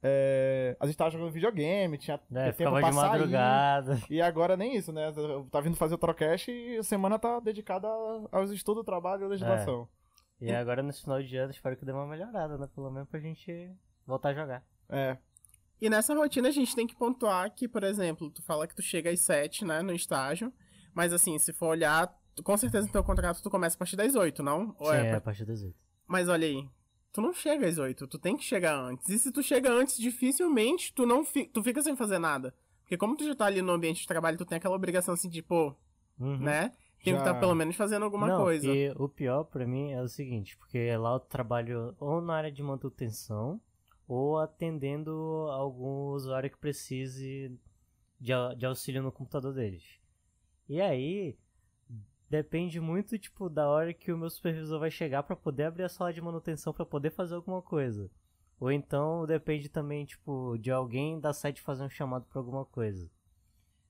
é, 0.02 0.76
a 0.80 0.86
gente 0.86 0.98
tava 0.98 1.12
jogando 1.12 1.32
videogame, 1.32 1.98
tinha 1.98 2.20
Né? 2.30 2.52
tempo 2.52 2.72
pra 2.72 2.90
de 2.90 2.96
sair. 2.96 3.10
madrugada. 3.10 4.00
E 4.10 4.22
agora 4.22 4.58
nem 4.58 4.76
isso, 4.76 4.92
né? 4.92 5.14
Tá 5.50 5.62
vindo 5.62 5.78
fazer 5.78 5.96
o 5.96 5.98
Trocast 5.98 6.52
e 6.52 6.78
a 6.78 6.84
semana 6.84 7.18
tá 7.18 7.40
dedicada 7.40 7.88
aos 8.32 8.52
estudos, 8.52 8.84
trabalho 8.84 9.26
e 9.26 9.30
legislação. 9.30 9.88
E 10.42 10.52
agora 10.52 10.84
nesse 10.84 11.02
final 11.02 11.24
de 11.24 11.38
ano 11.38 11.52
espero 11.52 11.78
que 11.78 11.86
dê 11.86 11.94
uma 11.94 12.06
melhorada, 12.06 12.58
né? 12.58 12.68
Pelo 12.76 12.92
menos 12.92 13.08
pra 13.08 13.20
gente 13.20 13.72
voltar 14.06 14.30
a 14.30 14.34
jogar. 14.34 14.64
É. 14.90 15.18
E 15.82 15.90
nessa 15.90 16.14
rotina 16.14 16.50
a 16.50 16.52
gente 16.52 16.76
tem 16.76 16.86
que 16.86 16.96
pontuar 16.96 17.50
que, 17.54 17.68
por 17.68 17.84
exemplo, 17.84 18.30
tu 18.30 18.42
fala 18.44 18.68
que 18.68 18.76
tu 18.76 18.82
chega 18.82 19.10
às 19.10 19.22
7, 19.22 19.64
né, 19.66 19.82
no 19.82 19.94
estágio. 19.94 20.52
Mas 20.94 21.14
assim, 21.14 21.38
se 21.40 21.54
for 21.54 21.68
olhar, 21.68 22.14
com 22.44 22.58
certeza 22.58 22.88
no 22.88 22.92
teu 22.94 23.04
contrato 23.04 23.42
tu 23.44 23.50
começa 23.50 23.76
a 23.76 23.80
partir 23.80 23.96
das 23.96 24.16
8, 24.16 24.42
não? 24.42 24.76
Ou 24.80 24.88
Sim, 24.88 24.96
é 24.98 25.08
é 25.08 25.16
a 25.16 25.22
partir 25.22 25.46
das 25.46 25.62
8. 25.62 25.76
Mas 26.08 26.28
olha 26.30 26.48
aí, 26.48 26.68
tu 27.12 27.22
não 27.22 27.34
chega 27.34 27.68
às 27.68 27.78
8, 27.78 28.08
tu 28.08 28.18
tem 28.18 28.36
que 28.38 28.44
chegar 28.44 28.76
antes. 28.78 29.08
E 29.10 29.20
se 29.20 29.32
tu 29.32 29.44
chega 29.44 29.72
antes, 29.72 29.98
dificilmente 29.98 30.94
tu 30.94 31.06
não 31.06 31.24
fi 31.24 31.46
tu 31.46 31.62
fica 31.64 31.82
sem 31.82 31.96
fazer 31.96 32.18
nada. 32.20 32.54
Porque 32.82 32.98
como 32.98 33.16
tu 33.16 33.24
já 33.26 33.36
tá 33.36 33.46
ali 33.46 33.62
no 33.62 33.72
ambiente 33.72 34.02
de 34.02 34.08
trabalho, 34.08 34.38
tu 34.38 34.46
tem 34.46 34.58
aquela 34.58 34.76
obrigação 34.76 35.14
assim 35.14 35.30
de, 35.30 35.42
pô, 35.42 35.76
Uhum. 36.20 36.38
né? 36.38 36.70
Tem 37.04 37.14
que 37.14 37.20
Já- 37.20 37.26
estar 37.28 37.40
pelo 37.40 37.54
menos 37.56 37.76
fazendo 37.76 38.04
alguma 38.06 38.28
não, 38.28 38.38
coisa. 38.44 38.66
E 38.68 38.90
o 38.92 39.10
pior 39.10 39.44
pra 39.44 39.66
mim 39.68 39.92
é 39.92 40.02
o 40.02 40.08
seguinte, 40.08 40.56
porque 40.58 40.96
lá 40.96 41.14
eu 41.14 41.20
trabalho 41.20 41.94
ou 42.00 42.22
na 42.22 42.36
área 42.36 42.52
de 42.52 42.64
manutenção 42.64 43.60
ou 44.08 44.38
atendendo 44.38 45.12
algum 45.52 46.12
usuário 46.14 46.50
que 46.50 46.58
precise 46.58 47.58
de, 48.20 48.32
de 48.58 48.66
auxílio 48.66 49.02
no 49.04 49.12
computador 49.12 49.54
deles. 49.54 49.84
E 50.70 50.80
aí 50.80 51.38
depende 52.34 52.80
muito 52.80 53.20
tipo 53.20 53.48
da 53.48 53.70
hora 53.70 53.94
que 53.94 54.12
o 54.12 54.18
meu 54.18 54.28
supervisor 54.28 54.80
vai 54.80 54.90
chegar 54.90 55.22
pra 55.22 55.36
poder 55.36 55.66
abrir 55.66 55.84
a 55.84 55.90
sala 55.90 56.12
de 56.12 56.20
manutenção 56.20 56.74
pra 56.74 56.84
poder 56.84 57.12
fazer 57.12 57.36
alguma 57.36 57.62
coisa. 57.62 58.10
Ou 58.60 58.72
então 58.72 59.28
depende 59.28 59.70
também 59.70 60.04
tipo 60.04 60.58
de 60.58 60.72
alguém 60.72 61.20
da 61.20 61.32
site 61.32 61.62
fazer 61.62 61.84
um 61.84 61.90
chamado 61.90 62.26
pra 62.26 62.40
alguma 62.40 62.66
coisa. 62.66 63.08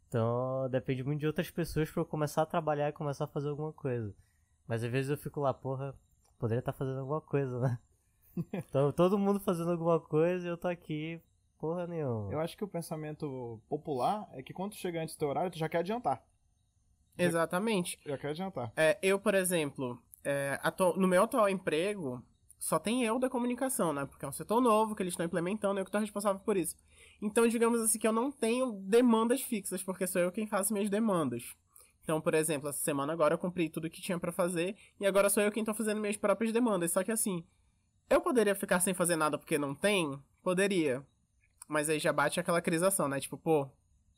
Então 0.09 0.67
depende 0.69 1.05
muito 1.05 1.21
de 1.21 1.27
outras 1.27 1.49
pessoas 1.49 1.89
pra 1.89 2.01
eu 2.01 2.05
começar 2.05 2.41
a 2.41 2.45
trabalhar 2.45 2.89
e 2.89 2.91
começar 2.91 3.23
a 3.23 3.27
fazer 3.27 3.47
alguma 3.47 3.71
coisa. 3.71 4.13
Mas 4.67 4.83
às 4.83 4.91
vezes 4.91 5.09
eu 5.09 5.17
fico 5.17 5.39
lá, 5.39 5.53
porra, 5.53 5.95
poderia 6.37 6.59
estar 6.59 6.73
fazendo 6.73 6.99
alguma 6.99 7.21
coisa, 7.21 7.61
né? 7.61 7.79
então 8.51 8.91
todo 8.91 9.17
mundo 9.17 9.39
fazendo 9.39 9.71
alguma 9.71 10.01
coisa 10.01 10.45
e 10.45 10.49
eu 10.49 10.57
tô 10.57 10.67
aqui, 10.67 11.21
porra 11.57 11.87
nenhuma. 11.87 12.29
Eu 12.29 12.41
acho 12.41 12.57
que 12.57 12.63
o 12.65 12.67
pensamento 12.67 13.61
popular 13.69 14.27
é 14.33 14.43
que 14.43 14.51
quando 14.51 14.71
tu 14.71 14.79
chega 14.79 15.01
antes 15.01 15.15
do 15.15 15.19
teu 15.19 15.29
horário, 15.29 15.49
tu 15.49 15.57
já 15.57 15.69
quer 15.69 15.77
adiantar. 15.77 16.21
Exatamente. 17.17 17.99
Já 18.05 18.17
quer 18.17 18.29
adiantar. 18.29 18.71
É, 18.75 18.97
eu, 19.01 19.19
por 19.19 19.35
exemplo, 19.35 20.01
é, 20.23 20.59
no 20.95 21.07
meu 21.07 21.23
atual 21.23 21.49
emprego, 21.49 22.23
só 22.59 22.79
tem 22.79 23.03
eu 23.03 23.19
da 23.19 23.29
comunicação, 23.29 23.91
né? 23.91 24.05
Porque 24.05 24.23
é 24.23 24.27
um 24.27 24.31
setor 24.31 24.61
novo 24.61 24.95
que 24.95 25.03
eles 25.03 25.13
estão 25.13 25.25
implementando, 25.25 25.79
eu 25.79 25.83
que 25.83 25.89
estou 25.89 26.01
responsável 26.01 26.39
por 26.39 26.55
isso. 26.55 26.75
Então, 27.21 27.47
digamos 27.47 27.81
assim, 27.81 27.99
que 27.99 28.07
eu 28.07 28.13
não 28.13 28.31
tenho 28.31 28.71
demandas 28.71 29.41
fixas, 29.41 29.83
porque 29.83 30.07
sou 30.07 30.21
eu 30.21 30.31
quem 30.31 30.47
faço 30.47 30.73
minhas 30.73 30.89
demandas. 30.89 31.43
Então, 32.01 32.19
por 32.19 32.33
exemplo, 32.33 32.69
essa 32.69 32.79
semana 32.79 33.13
agora 33.13 33.33
eu 33.33 33.37
cumpri 33.37 33.69
tudo 33.69 33.89
que 33.89 34.01
tinha 34.01 34.19
pra 34.19 34.31
fazer, 34.31 34.75
e 34.99 35.05
agora 35.05 35.29
sou 35.29 35.41
eu 35.41 35.51
quem 35.51 35.63
tô 35.63 35.73
fazendo 35.73 36.01
minhas 36.01 36.17
próprias 36.17 36.51
demandas. 36.51 36.91
Só 36.91 37.03
que 37.03 37.11
assim, 37.11 37.43
eu 38.09 38.21
poderia 38.21 38.55
ficar 38.55 38.79
sem 38.79 38.93
fazer 38.93 39.15
nada 39.15 39.37
porque 39.37 39.57
não 39.57 39.73
tem? 39.73 40.17
Poderia. 40.41 41.05
Mas 41.67 41.89
aí 41.89 41.99
já 41.99 42.11
bate 42.11 42.39
aquela 42.39 42.61
crisação, 42.61 43.07
né? 43.07 43.19
Tipo, 43.19 43.37
pô, 43.37 43.69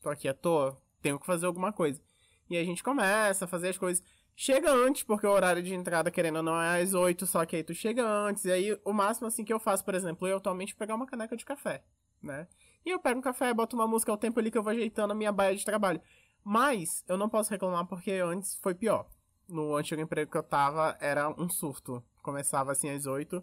tô 0.01 0.09
aqui 0.09 0.27
à 0.27 0.33
toa, 0.33 0.79
tenho 1.01 1.19
que 1.19 1.25
fazer 1.25 1.45
alguma 1.45 1.71
coisa. 1.71 2.01
E 2.49 2.55
aí 2.55 2.61
a 2.61 2.65
gente 2.65 2.83
começa 2.83 3.45
a 3.45 3.47
fazer 3.47 3.69
as 3.69 3.77
coisas. 3.77 4.03
Chega 4.35 4.71
antes, 4.71 5.03
porque 5.03 5.25
o 5.25 5.31
horário 5.31 5.63
de 5.63 5.73
entrada, 5.73 6.11
querendo 6.11 6.37
ou 6.37 6.43
não, 6.43 6.61
é 6.61 6.81
às 6.81 6.93
8, 6.93 7.25
só 7.25 7.45
que 7.45 7.55
aí 7.55 7.63
tu 7.63 7.73
chega 7.73 8.05
antes. 8.05 8.43
E 8.45 8.51
aí 8.51 8.79
o 8.83 8.91
máximo 8.91 9.27
assim 9.27 9.45
que 9.45 9.53
eu 9.53 9.59
faço, 9.59 9.83
por 9.85 9.95
exemplo, 9.95 10.27
eu 10.27 10.37
atualmente 10.37 10.73
é 10.73 10.77
pegar 10.77 10.95
uma 10.95 11.05
caneca 11.05 11.37
de 11.37 11.45
café, 11.45 11.83
né? 12.21 12.47
E 12.85 12.89
eu 12.89 12.99
pego 12.99 13.19
um 13.19 13.21
café, 13.21 13.53
boto 13.53 13.75
uma 13.75 13.87
música 13.87 14.11
ao 14.11 14.17
tempo 14.17 14.39
ali 14.39 14.51
que 14.51 14.57
eu 14.57 14.63
vou 14.63 14.71
ajeitando 14.71 15.13
a 15.13 15.15
minha 15.15 15.31
baia 15.31 15.55
de 15.55 15.63
trabalho. 15.65 16.01
Mas 16.43 17.03
eu 17.07 17.17
não 17.17 17.29
posso 17.29 17.49
reclamar 17.49 17.85
porque 17.87 18.11
antes 18.11 18.55
foi 18.55 18.75
pior. 18.75 19.07
No 19.47 19.75
antigo 19.75 20.01
emprego 20.01 20.29
que 20.31 20.37
eu 20.37 20.43
tava, 20.43 20.97
era 20.99 21.29
um 21.29 21.49
surto. 21.49 22.03
Começava 22.21 22.71
assim 22.71 22.89
às 22.89 23.05
8, 23.05 23.41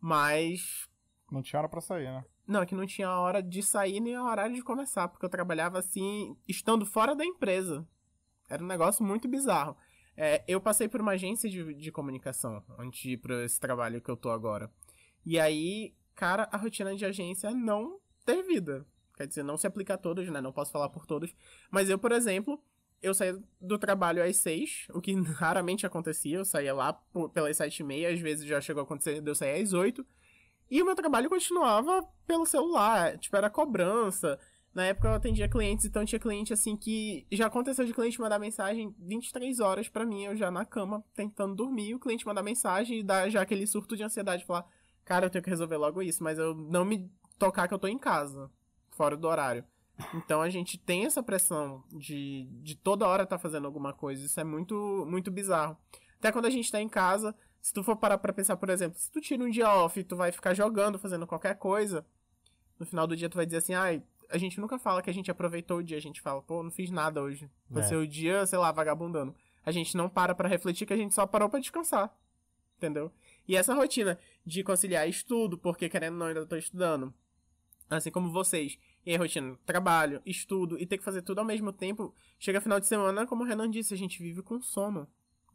mas 0.00 0.88
Não 1.30 1.42
tinha 1.42 1.60
hora 1.60 1.68
pra 1.68 1.80
sair, 1.80 2.04
né? 2.06 2.24
não, 2.46 2.62
é 2.62 2.66
que 2.66 2.74
não 2.74 2.84
tinha 2.86 3.08
hora 3.10 3.40
de 3.40 3.62
sair 3.62 4.00
nem 4.00 4.16
a 4.16 4.24
hora 4.24 4.48
de 4.48 4.60
começar, 4.62 5.06
porque 5.06 5.24
eu 5.24 5.30
trabalhava 5.30 5.78
assim, 5.78 6.36
estando 6.48 6.84
fora 6.84 7.14
da 7.14 7.24
empresa. 7.24 7.86
Era 8.50 8.62
um 8.62 8.66
negócio 8.66 9.02
muito 9.04 9.26
bizarro. 9.28 9.76
É, 10.16 10.42
eu 10.46 10.60
passei 10.60 10.88
por 10.88 11.00
uma 11.00 11.12
agência 11.12 11.48
de, 11.48 11.72
de 11.72 11.90
comunicação 11.92 12.62
antes 12.78 13.00
de 13.00 13.12
ir 13.12 13.16
pra 13.16 13.44
esse 13.44 13.58
trabalho 13.58 14.00
que 14.02 14.10
eu 14.10 14.16
tô 14.16 14.30
agora. 14.30 14.70
E 15.24 15.38
aí, 15.38 15.94
cara, 16.14 16.48
a 16.52 16.56
rotina 16.58 16.94
de 16.94 17.04
agência 17.06 17.50
não 17.52 17.98
tem 18.26 18.42
vida. 18.46 18.84
Quer 19.16 19.26
dizer, 19.26 19.42
não 19.42 19.56
se 19.56 19.66
aplica 19.66 19.94
a 19.94 19.98
todos, 19.98 20.28
né? 20.28 20.40
Não 20.40 20.52
posso 20.52 20.72
falar 20.72 20.88
por 20.90 21.06
todos. 21.06 21.34
Mas 21.70 21.88
eu, 21.88 21.98
por 21.98 22.10
exemplo, 22.12 22.62
eu 23.00 23.14
saía 23.14 23.38
do 23.60 23.78
trabalho 23.78 24.22
às 24.22 24.36
seis, 24.36 24.86
o 24.92 25.00
que 25.00 25.14
raramente 25.32 25.86
acontecia. 25.86 26.38
Eu 26.38 26.44
saía 26.44 26.74
lá 26.74 26.92
por- 26.92 27.30
pelas 27.30 27.56
sete 27.56 27.80
e 27.80 27.84
meia, 27.84 28.12
às 28.12 28.18
vezes 28.20 28.44
já 28.46 28.60
chegou 28.60 28.80
a 28.80 28.84
acontecer 28.84 29.20
de 29.22 29.30
eu 29.30 29.34
sair 29.34 29.62
às 29.62 29.72
oito. 29.72 30.04
E 30.70 30.80
o 30.82 30.84
meu 30.86 30.94
trabalho 30.94 31.28
continuava 31.28 32.02
pelo 32.26 32.46
celular, 32.46 33.18
tipo, 33.18 33.36
era 33.36 33.48
cobrança. 33.50 34.38
Na 34.74 34.84
época 34.84 35.08
eu 35.08 35.14
atendia 35.14 35.48
clientes, 35.48 35.84
então 35.84 36.04
tinha 36.04 36.18
cliente 36.18 36.52
assim 36.52 36.76
que. 36.76 37.26
Já 37.32 37.46
aconteceu 37.46 37.84
de 37.84 37.92
cliente 37.92 38.20
mandar 38.20 38.38
mensagem 38.38 38.94
23 38.98 39.58
horas 39.58 39.88
pra 39.88 40.06
mim, 40.06 40.24
eu 40.24 40.36
já 40.36 40.50
na 40.50 40.64
cama, 40.64 41.04
tentando 41.14 41.56
dormir, 41.56 41.94
o 41.94 41.98
cliente 41.98 42.24
mandar 42.24 42.42
mensagem 42.42 43.00
e 43.00 43.02
dar 43.02 43.28
já 43.28 43.42
aquele 43.42 43.66
surto 43.66 43.96
de 43.96 44.04
ansiedade, 44.04 44.44
falar, 44.44 44.64
cara, 45.04 45.26
eu 45.26 45.30
tenho 45.30 45.42
que 45.42 45.50
resolver 45.50 45.76
logo 45.76 46.00
isso, 46.00 46.22
mas 46.22 46.38
eu 46.38 46.54
não 46.54 46.84
me 46.84 47.10
tocar 47.38 47.66
que 47.66 47.74
eu 47.74 47.78
tô 47.78 47.88
em 47.88 47.98
casa, 47.98 48.50
fora 48.90 49.16
do 49.16 49.26
horário. 49.26 49.64
Então 50.14 50.40
a 50.40 50.48
gente 50.48 50.78
tem 50.78 51.04
essa 51.04 51.22
pressão 51.22 51.84
de, 51.90 52.48
de 52.62 52.74
toda 52.74 53.06
hora 53.06 53.24
estar 53.24 53.38
fazendo 53.38 53.66
alguma 53.66 53.92
coisa, 53.92 54.24
isso 54.24 54.38
é 54.38 54.44
muito, 54.44 55.04
muito 55.08 55.30
bizarro. 55.30 55.76
Até 56.18 56.30
quando 56.30 56.46
a 56.46 56.50
gente 56.50 56.70
tá 56.70 56.80
em 56.80 56.88
casa, 56.88 57.34
se 57.60 57.72
tu 57.72 57.82
for 57.82 57.96
parar 57.96 58.18
pra 58.18 58.32
pensar, 58.32 58.56
por 58.56 58.70
exemplo, 58.70 58.98
se 58.98 59.10
tu 59.10 59.20
tira 59.20 59.42
um 59.42 59.50
dia 59.50 59.68
off 59.68 59.98
e 59.98 60.04
tu 60.04 60.16
vai 60.16 60.30
ficar 60.30 60.54
jogando, 60.54 60.98
fazendo 60.98 61.26
qualquer 61.26 61.56
coisa, 61.58 62.06
no 62.78 62.86
final 62.86 63.06
do 63.06 63.16
dia 63.16 63.28
tu 63.28 63.36
vai 63.36 63.44
dizer 63.44 63.58
assim, 63.58 63.74
ai, 63.74 64.02
a 64.30 64.38
gente 64.38 64.60
nunca 64.60 64.78
fala 64.78 65.02
que 65.02 65.10
a 65.10 65.14
gente 65.14 65.30
aproveitou 65.30 65.78
o 65.78 65.82
dia, 65.82 65.96
a 65.96 66.00
gente 66.00 66.20
fala, 66.20 66.40
pô, 66.42 66.62
não 66.62 66.70
fiz 66.70 66.90
nada 66.90 67.22
hoje. 67.22 67.50
Vai 67.68 67.82
É. 67.82 67.86
ser 67.86 67.96
o 67.96 68.06
dia, 68.06 68.46
sei 68.46 68.58
lá, 68.58 68.70
vagabundando. 68.72 69.34
A 69.64 69.70
gente 69.70 69.96
não 69.96 70.08
para 70.08 70.34
pra 70.34 70.48
refletir 70.48 70.86
que 70.86 70.92
a 70.92 70.96
gente 70.96 71.14
só 71.14 71.26
parou 71.26 71.48
pra 71.48 71.60
descansar. 71.60 72.14
Entendeu? 72.78 73.12
E 73.46 73.56
essa 73.56 73.74
rotina 73.74 74.18
de 74.46 74.62
conciliar 74.64 75.06
estudo, 75.08 75.58
porque 75.58 75.88
querendo 75.88 76.14
ou 76.14 76.18
não, 76.20 76.26
ainda 76.28 76.46
tô 76.46 76.56
estudando. 76.56 77.12
Assim 77.90 78.10
como 78.10 78.30
vocês. 78.30 78.78
E 79.04 79.14
a 79.14 79.18
rotina, 79.18 79.58
trabalho, 79.66 80.22
estudo 80.24 80.78
e 80.78 80.86
ter 80.86 80.96
que 80.96 81.04
fazer 81.04 81.22
tudo 81.22 81.40
ao 81.40 81.44
mesmo 81.44 81.72
tempo. 81.72 82.14
Chega 82.38 82.60
final 82.60 82.78
de 82.80 82.86
semana, 82.86 83.26
como 83.26 83.42
o 83.42 83.46
Renan 83.46 83.68
disse, 83.70 83.92
a 83.92 83.96
gente 83.96 84.22
vive 84.22 84.42
com 84.42 84.60
sono. 84.62 85.06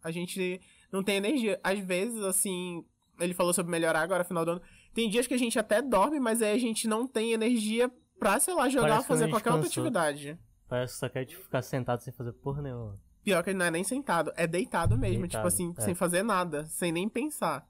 A 0.03 0.11
gente 0.11 0.61
não 0.91 1.01
tem 1.03 1.15
energia. 1.15 1.59
Às 1.63 1.79
vezes, 1.79 2.21
assim, 2.21 2.85
ele 3.19 3.33
falou 3.33 3.53
sobre 3.53 3.71
melhorar 3.71 4.01
agora, 4.01 4.23
final 4.23 4.43
do 4.45 4.51
ano. 4.51 4.61
Tem 4.93 5.09
dias 5.09 5.25
que 5.25 5.33
a 5.33 5.37
gente 5.37 5.57
até 5.57 5.81
dorme, 5.81 6.19
mas 6.19 6.41
aí 6.41 6.51
a 6.53 6.59
gente 6.59 6.87
não 6.87 7.07
tem 7.07 7.31
energia 7.31 7.89
pra, 8.19 8.39
sei 8.39 8.53
lá, 8.53 8.69
jogar 8.69 8.83
ou 8.83 8.89
Parece 8.89 9.07
fazer 9.07 9.29
qualquer 9.29 9.51
outra 9.51 9.67
atividade. 9.67 10.39
Parece 10.67 10.93
que 10.93 10.99
só 10.99 11.09
quer 11.09 11.25
tipo, 11.25 11.43
ficar 11.43 11.61
sentado 11.61 12.01
sem 12.01 12.13
fazer 12.13 12.33
porra 12.33 12.61
nenhuma. 12.61 12.99
Pior 13.23 13.43
que 13.43 13.53
não 13.53 13.65
é 13.65 13.71
nem 13.71 13.83
sentado, 13.83 14.31
é 14.35 14.45
deitado 14.45 14.97
mesmo, 14.97 15.21
Deitado, 15.21 15.41
tipo 15.41 15.47
assim, 15.47 15.73
é. 15.77 15.81
sem 15.81 15.95
fazer 15.95 16.23
nada, 16.23 16.65
sem 16.65 16.91
nem 16.91 17.09
pensar. 17.09 17.67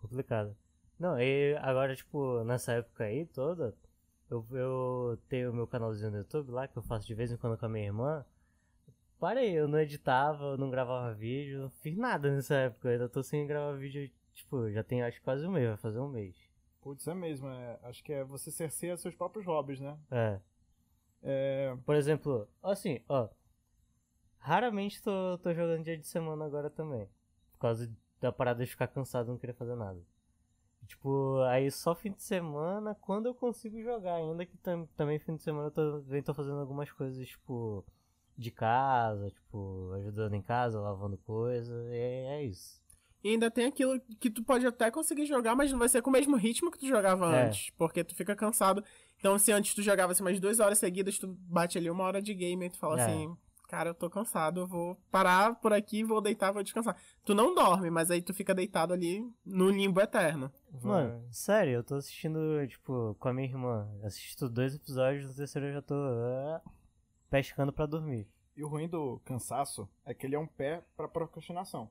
Complicado. 0.00 0.56
Não, 0.98 1.18
e 1.20 1.56
agora, 1.60 1.96
tipo, 1.96 2.44
nessa 2.44 2.74
época 2.74 3.04
aí 3.04 3.26
toda, 3.26 3.74
eu, 4.30 4.46
eu 4.52 5.18
tenho 5.28 5.50
o 5.50 5.54
meu 5.54 5.66
canalzinho 5.66 6.10
no 6.10 6.18
YouTube 6.18 6.52
lá, 6.52 6.68
que 6.68 6.76
eu 6.76 6.82
faço 6.82 7.06
de 7.06 7.14
vez 7.14 7.32
em 7.32 7.36
quando 7.36 7.58
com 7.58 7.66
a 7.66 7.68
minha 7.68 7.86
irmã. 7.86 8.24
Parei, 9.18 9.52
eu 9.58 9.66
não 9.66 9.78
editava, 9.78 10.44
eu 10.44 10.56
não 10.56 10.70
gravava 10.70 11.12
vídeo, 11.12 11.60
não 11.60 11.70
fiz 11.70 11.96
nada 11.96 12.30
nessa 12.30 12.54
época. 12.54 12.88
Eu 12.88 12.92
ainda 12.92 13.08
tô 13.08 13.22
sem 13.22 13.46
gravar 13.46 13.76
vídeo, 13.76 14.10
tipo, 14.32 14.70
já 14.70 14.84
tem 14.84 15.02
acho 15.02 15.18
que 15.18 15.24
quase 15.24 15.46
um 15.46 15.50
mês, 15.50 15.68
vai 15.68 15.76
fazer 15.76 15.98
um 15.98 16.08
mês. 16.08 16.36
Putz, 16.82 17.06
é 17.06 17.14
mesmo. 17.14 17.48
É, 17.48 17.78
acho 17.84 18.02
que 18.02 18.12
é 18.12 18.24
você 18.24 18.50
cerceia 18.50 18.96
seus 18.96 19.14
próprios 19.14 19.46
hobbies, 19.46 19.80
né? 19.80 19.96
É. 20.10 20.40
É, 21.22 21.76
Por 21.84 21.94
exemplo, 21.96 22.48
assim, 22.62 23.00
ó. 23.08 23.28
Raramente 24.38 25.02
tô, 25.02 25.38
tô 25.38 25.52
jogando 25.52 25.84
dia 25.84 25.96
de 25.98 26.06
semana 26.06 26.44
agora 26.44 26.70
também. 26.70 27.06
Por 27.52 27.58
causa 27.60 27.90
da 28.20 28.32
parada 28.32 28.64
de 28.64 28.70
ficar 28.70 28.88
cansado 28.88 29.26
e 29.28 29.30
não 29.30 29.38
querer 29.38 29.52
fazer 29.54 29.74
nada. 29.74 30.00
Tipo, 30.86 31.40
aí 31.50 31.70
só 31.70 31.94
fim 31.94 32.12
de 32.12 32.22
semana, 32.22 32.94
quando 32.96 33.26
eu 33.26 33.34
consigo 33.34 33.82
jogar, 33.82 34.16
ainda 34.16 34.46
que 34.46 34.56
tam- 34.58 34.86
também 34.96 35.18
fim 35.20 35.36
de 35.36 35.42
semana 35.42 35.68
eu 35.68 35.72
tô, 35.72 36.00
também 36.02 36.22
tô 36.22 36.34
fazendo 36.34 36.60
algumas 36.60 36.90
coisas, 36.92 37.28
tipo, 37.28 37.84
de 38.38 38.50
casa, 38.50 39.30
tipo, 39.30 39.92
ajudando 39.96 40.34
em 40.34 40.42
casa, 40.42 40.80
lavando 40.80 41.18
coisa, 41.18 41.74
e 41.94 41.98
é, 41.98 42.24
é 42.40 42.44
isso. 42.44 42.79
E 43.22 43.30
ainda 43.30 43.50
tem 43.50 43.66
aquilo 43.66 44.00
que 44.18 44.30
tu 44.30 44.42
pode 44.42 44.66
até 44.66 44.90
conseguir 44.90 45.26
jogar, 45.26 45.54
mas 45.54 45.70
não 45.70 45.78
vai 45.78 45.88
ser 45.88 46.00
com 46.02 46.08
o 46.10 46.12
mesmo 46.12 46.36
ritmo 46.36 46.70
que 46.70 46.78
tu 46.78 46.86
jogava 46.86 47.36
É. 47.36 47.46
antes, 47.46 47.70
porque 47.76 48.02
tu 48.02 48.14
fica 48.14 48.34
cansado. 48.34 48.82
Então, 49.18 49.38
se 49.38 49.52
antes 49.52 49.74
tu 49.74 49.82
jogava 49.82 50.12
assim, 50.12 50.22
umas 50.22 50.40
duas 50.40 50.58
horas 50.60 50.78
seguidas, 50.78 51.18
tu 51.18 51.26
bate 51.28 51.76
ali 51.76 51.90
uma 51.90 52.04
hora 52.04 52.22
de 52.22 52.32
game 52.34 52.64
e 52.66 52.70
tu 52.70 52.78
fala 52.78 52.98
É. 52.98 53.04
assim, 53.04 53.36
cara, 53.68 53.90
eu 53.90 53.94
tô 53.94 54.08
cansado, 54.08 54.60
eu 54.60 54.66
vou 54.66 54.96
parar 55.10 55.54
por 55.56 55.72
aqui, 55.72 56.02
vou 56.02 56.20
deitar, 56.22 56.50
vou 56.50 56.62
descansar. 56.62 56.96
Tu 57.24 57.34
não 57.34 57.54
dorme, 57.54 57.90
mas 57.90 58.10
aí 58.10 58.22
tu 58.22 58.32
fica 58.32 58.54
deitado 58.54 58.94
ali 58.94 59.22
no 59.44 59.68
limbo 59.70 60.00
eterno. 60.00 60.50
Mano, 60.82 61.22
sério, 61.30 61.74
eu 61.74 61.84
tô 61.84 61.96
assistindo, 61.96 62.38
tipo, 62.66 63.14
com 63.20 63.28
a 63.28 63.34
minha 63.34 63.46
irmã. 63.46 63.86
Assisto 64.02 64.48
dois 64.48 64.74
episódios, 64.74 65.28
no 65.28 65.34
terceiro 65.36 65.68
eu 65.68 65.74
já 65.74 65.82
tô 65.82 65.94
ah, 65.94 66.62
pescando 67.28 67.72
pra 67.72 67.84
dormir. 67.84 68.26
E 68.56 68.64
o 68.64 68.68
ruim 68.68 68.88
do 68.88 69.20
cansaço 69.26 69.88
é 70.06 70.12
que 70.14 70.26
ele 70.26 70.34
é 70.34 70.38
um 70.38 70.46
pé 70.46 70.82
pra 70.96 71.06
procrastinação. 71.06 71.90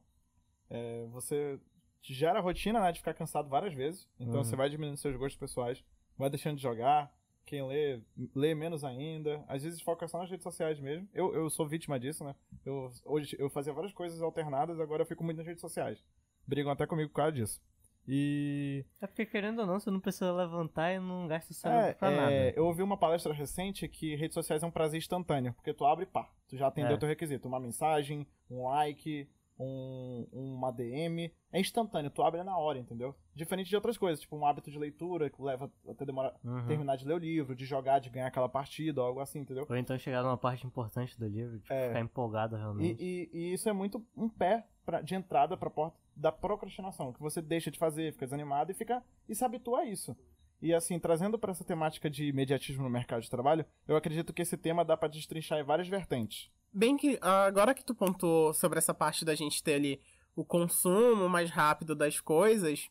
É, 0.69 1.05
você 1.11 1.59
te 2.01 2.13
gera 2.13 2.39
a 2.39 2.41
rotina 2.41 2.79
né, 2.79 2.91
de 2.91 2.99
ficar 2.99 3.13
cansado 3.13 3.49
várias 3.49 3.73
vezes, 3.73 4.07
então 4.19 4.35
Uhum. 4.37 4.43
você 4.43 4.55
vai 4.55 4.69
diminuindo 4.69 4.97
seus 4.97 5.15
gostos 5.15 5.39
pessoais, 5.39 5.83
vai 6.17 6.29
deixando 6.29 6.55
de 6.57 6.61
jogar. 6.63 7.11
Quem 7.45 7.65
lê, 7.67 7.99
lê 8.35 8.53
menos 8.53 8.83
ainda. 8.83 9.43
Às 9.47 9.63
vezes 9.63 9.81
foca 9.81 10.07
só 10.07 10.19
nas 10.19 10.29
redes 10.29 10.43
sociais 10.43 10.79
mesmo. 10.79 11.09
Eu, 11.11 11.33
eu 11.33 11.49
sou 11.49 11.67
vítima 11.67 11.99
disso, 11.99 12.23
né? 12.23 12.35
Eu, 12.63 12.91
hoje 13.03 13.35
eu 13.39 13.49
fazia 13.49 13.73
várias 13.73 13.91
coisas 13.91 14.21
alternadas, 14.21 14.79
agora 14.79 15.01
eu 15.01 15.05
fico 15.07 15.23
muito 15.23 15.37
nas 15.37 15.47
redes 15.47 15.61
sociais. 15.61 16.03
Brigam 16.47 16.71
até 16.71 16.85
comigo 16.85 17.09
por 17.09 17.15
causa 17.15 17.31
disso. 17.31 17.59
E 18.07 18.85
É 19.01 19.07
porque, 19.07 19.25
querendo 19.25 19.59
ou 19.59 19.65
não, 19.65 19.79
você 19.79 19.89
não 19.89 19.99
precisa 19.99 20.31
levantar 20.31 20.91
e 20.93 20.99
não 20.99 21.27
gasta 21.27 21.51
É, 21.51 21.55
cérebro 21.55 21.95
pra 21.97 22.11
é, 22.11 22.15
nada. 22.15 22.53
eu 22.55 22.65
ouvi 22.65 22.81
uma 22.83 22.97
palestra 22.97 23.33
recente 23.33 23.87
que 23.87 24.15
redes 24.15 24.33
sociais 24.35 24.61
é 24.61 24.65
um 24.67 24.71
prazer 24.71 24.97
instantâneo, 24.99 25.53
porque 25.53 25.73
tu 25.73 25.85
abre 25.85 26.03
e 26.05 26.07
pá, 26.07 26.29
tu 26.47 26.55
já 26.55 26.67
atendeu 26.67 26.91
É. 26.91 26.95
o 26.95 26.99
teu 26.99 27.09
requisito. 27.09 27.47
Uma 27.47 27.59
mensagem, 27.59 28.27
um 28.49 28.63
like, 28.63 29.27
um, 29.59 30.27
uma 30.31 30.71
DM, 30.71 31.31
é 31.51 31.59
instantâneo, 31.59 32.09
tu 32.09 32.21
abre 32.23 32.41
na 32.43 32.57
hora, 32.57 32.79
entendeu? 32.79 33.15
Diferente 33.35 33.67
de 33.69 33.75
outras 33.75 33.97
coisas, 33.97 34.21
tipo 34.21 34.35
um 34.37 34.45
hábito 34.45 34.71
de 34.71 34.79
leitura, 34.79 35.29
que 35.29 35.41
leva 35.41 35.71
até 35.87 36.05
demorar 36.05 36.33
Uhum. 36.43 36.65
terminar 36.67 36.95
de 36.95 37.05
ler 37.05 37.15
o 37.15 37.17
livro, 37.17 37.55
de 37.55 37.65
jogar, 37.65 37.99
de 37.99 38.09
ganhar 38.09 38.27
aquela 38.27 38.47
partida, 38.49 39.01
ou 39.01 39.07
algo 39.07 39.19
assim, 39.19 39.39
entendeu? 39.39 39.65
Ou 39.69 39.75
então 39.77 39.97
chegar 39.97 40.23
numa 40.23 40.37
parte 40.37 40.65
importante 40.65 41.17
do 41.19 41.27
livro, 41.27 41.59
tipo, 41.59 41.73
É. 41.73 41.87
ficar 41.87 41.99
empolgado 42.01 42.55
E, 42.55 42.59
realmente. 42.59 43.03
e- 43.03 43.29
e 43.33 43.53
isso 43.53 43.67
é 43.67 43.73
muito 43.73 44.05
um 44.15 44.29
pé 44.29 44.65
pra- 44.85 45.01
de 45.01 45.13
entrada 45.15 45.57
pra 45.57 45.69
porta 45.69 45.97
da 46.15 46.31
procrastinação, 46.31 47.13
que 47.13 47.19
você 47.19 47.41
deixa 47.41 47.69
de 47.71 47.77
fazer, 47.77 48.11
fica 48.13 48.25
desanimado 48.25 48.71
e 48.71 48.75
fica 48.75 49.03
e 49.27 49.35
se 49.35 49.43
habitua 49.43 49.79
a 49.81 49.85
isso. 49.85 50.15
E 50.61 50.73
assim, 50.73 50.99
trazendo 50.99 51.39
pra 51.39 51.51
essa 51.51 51.63
temática 51.63 52.09
de 52.09 52.25
imediatismo 52.27 52.83
no 52.83 52.89
mercado 52.89 53.21
de 53.21 53.29
trabalho, 53.29 53.65
eu 53.87 53.95
acredito 53.95 54.33
que 54.33 54.41
esse 54.41 54.57
tema 54.57 54.83
dá 54.83 54.97
pra 54.97 55.07
destrinchar 55.07 55.57
em 55.59 55.63
várias 55.63 55.87
vertentes. 55.87 56.51
Bem 56.71 56.95
que 56.97 57.17
agora 57.21 57.73
que 57.73 57.83
tu 57.83 57.95
pontuou 57.95 58.53
sobre 58.53 58.77
essa 58.77 58.93
parte 58.93 59.25
da 59.25 59.35
gente 59.35 59.63
ter 59.63 59.73
ali 59.73 59.99
o 60.35 60.45
consumo 60.45 61.27
mais 61.27 61.49
rápido 61.49 61.95
das 61.95 62.19
coisas, 62.19 62.89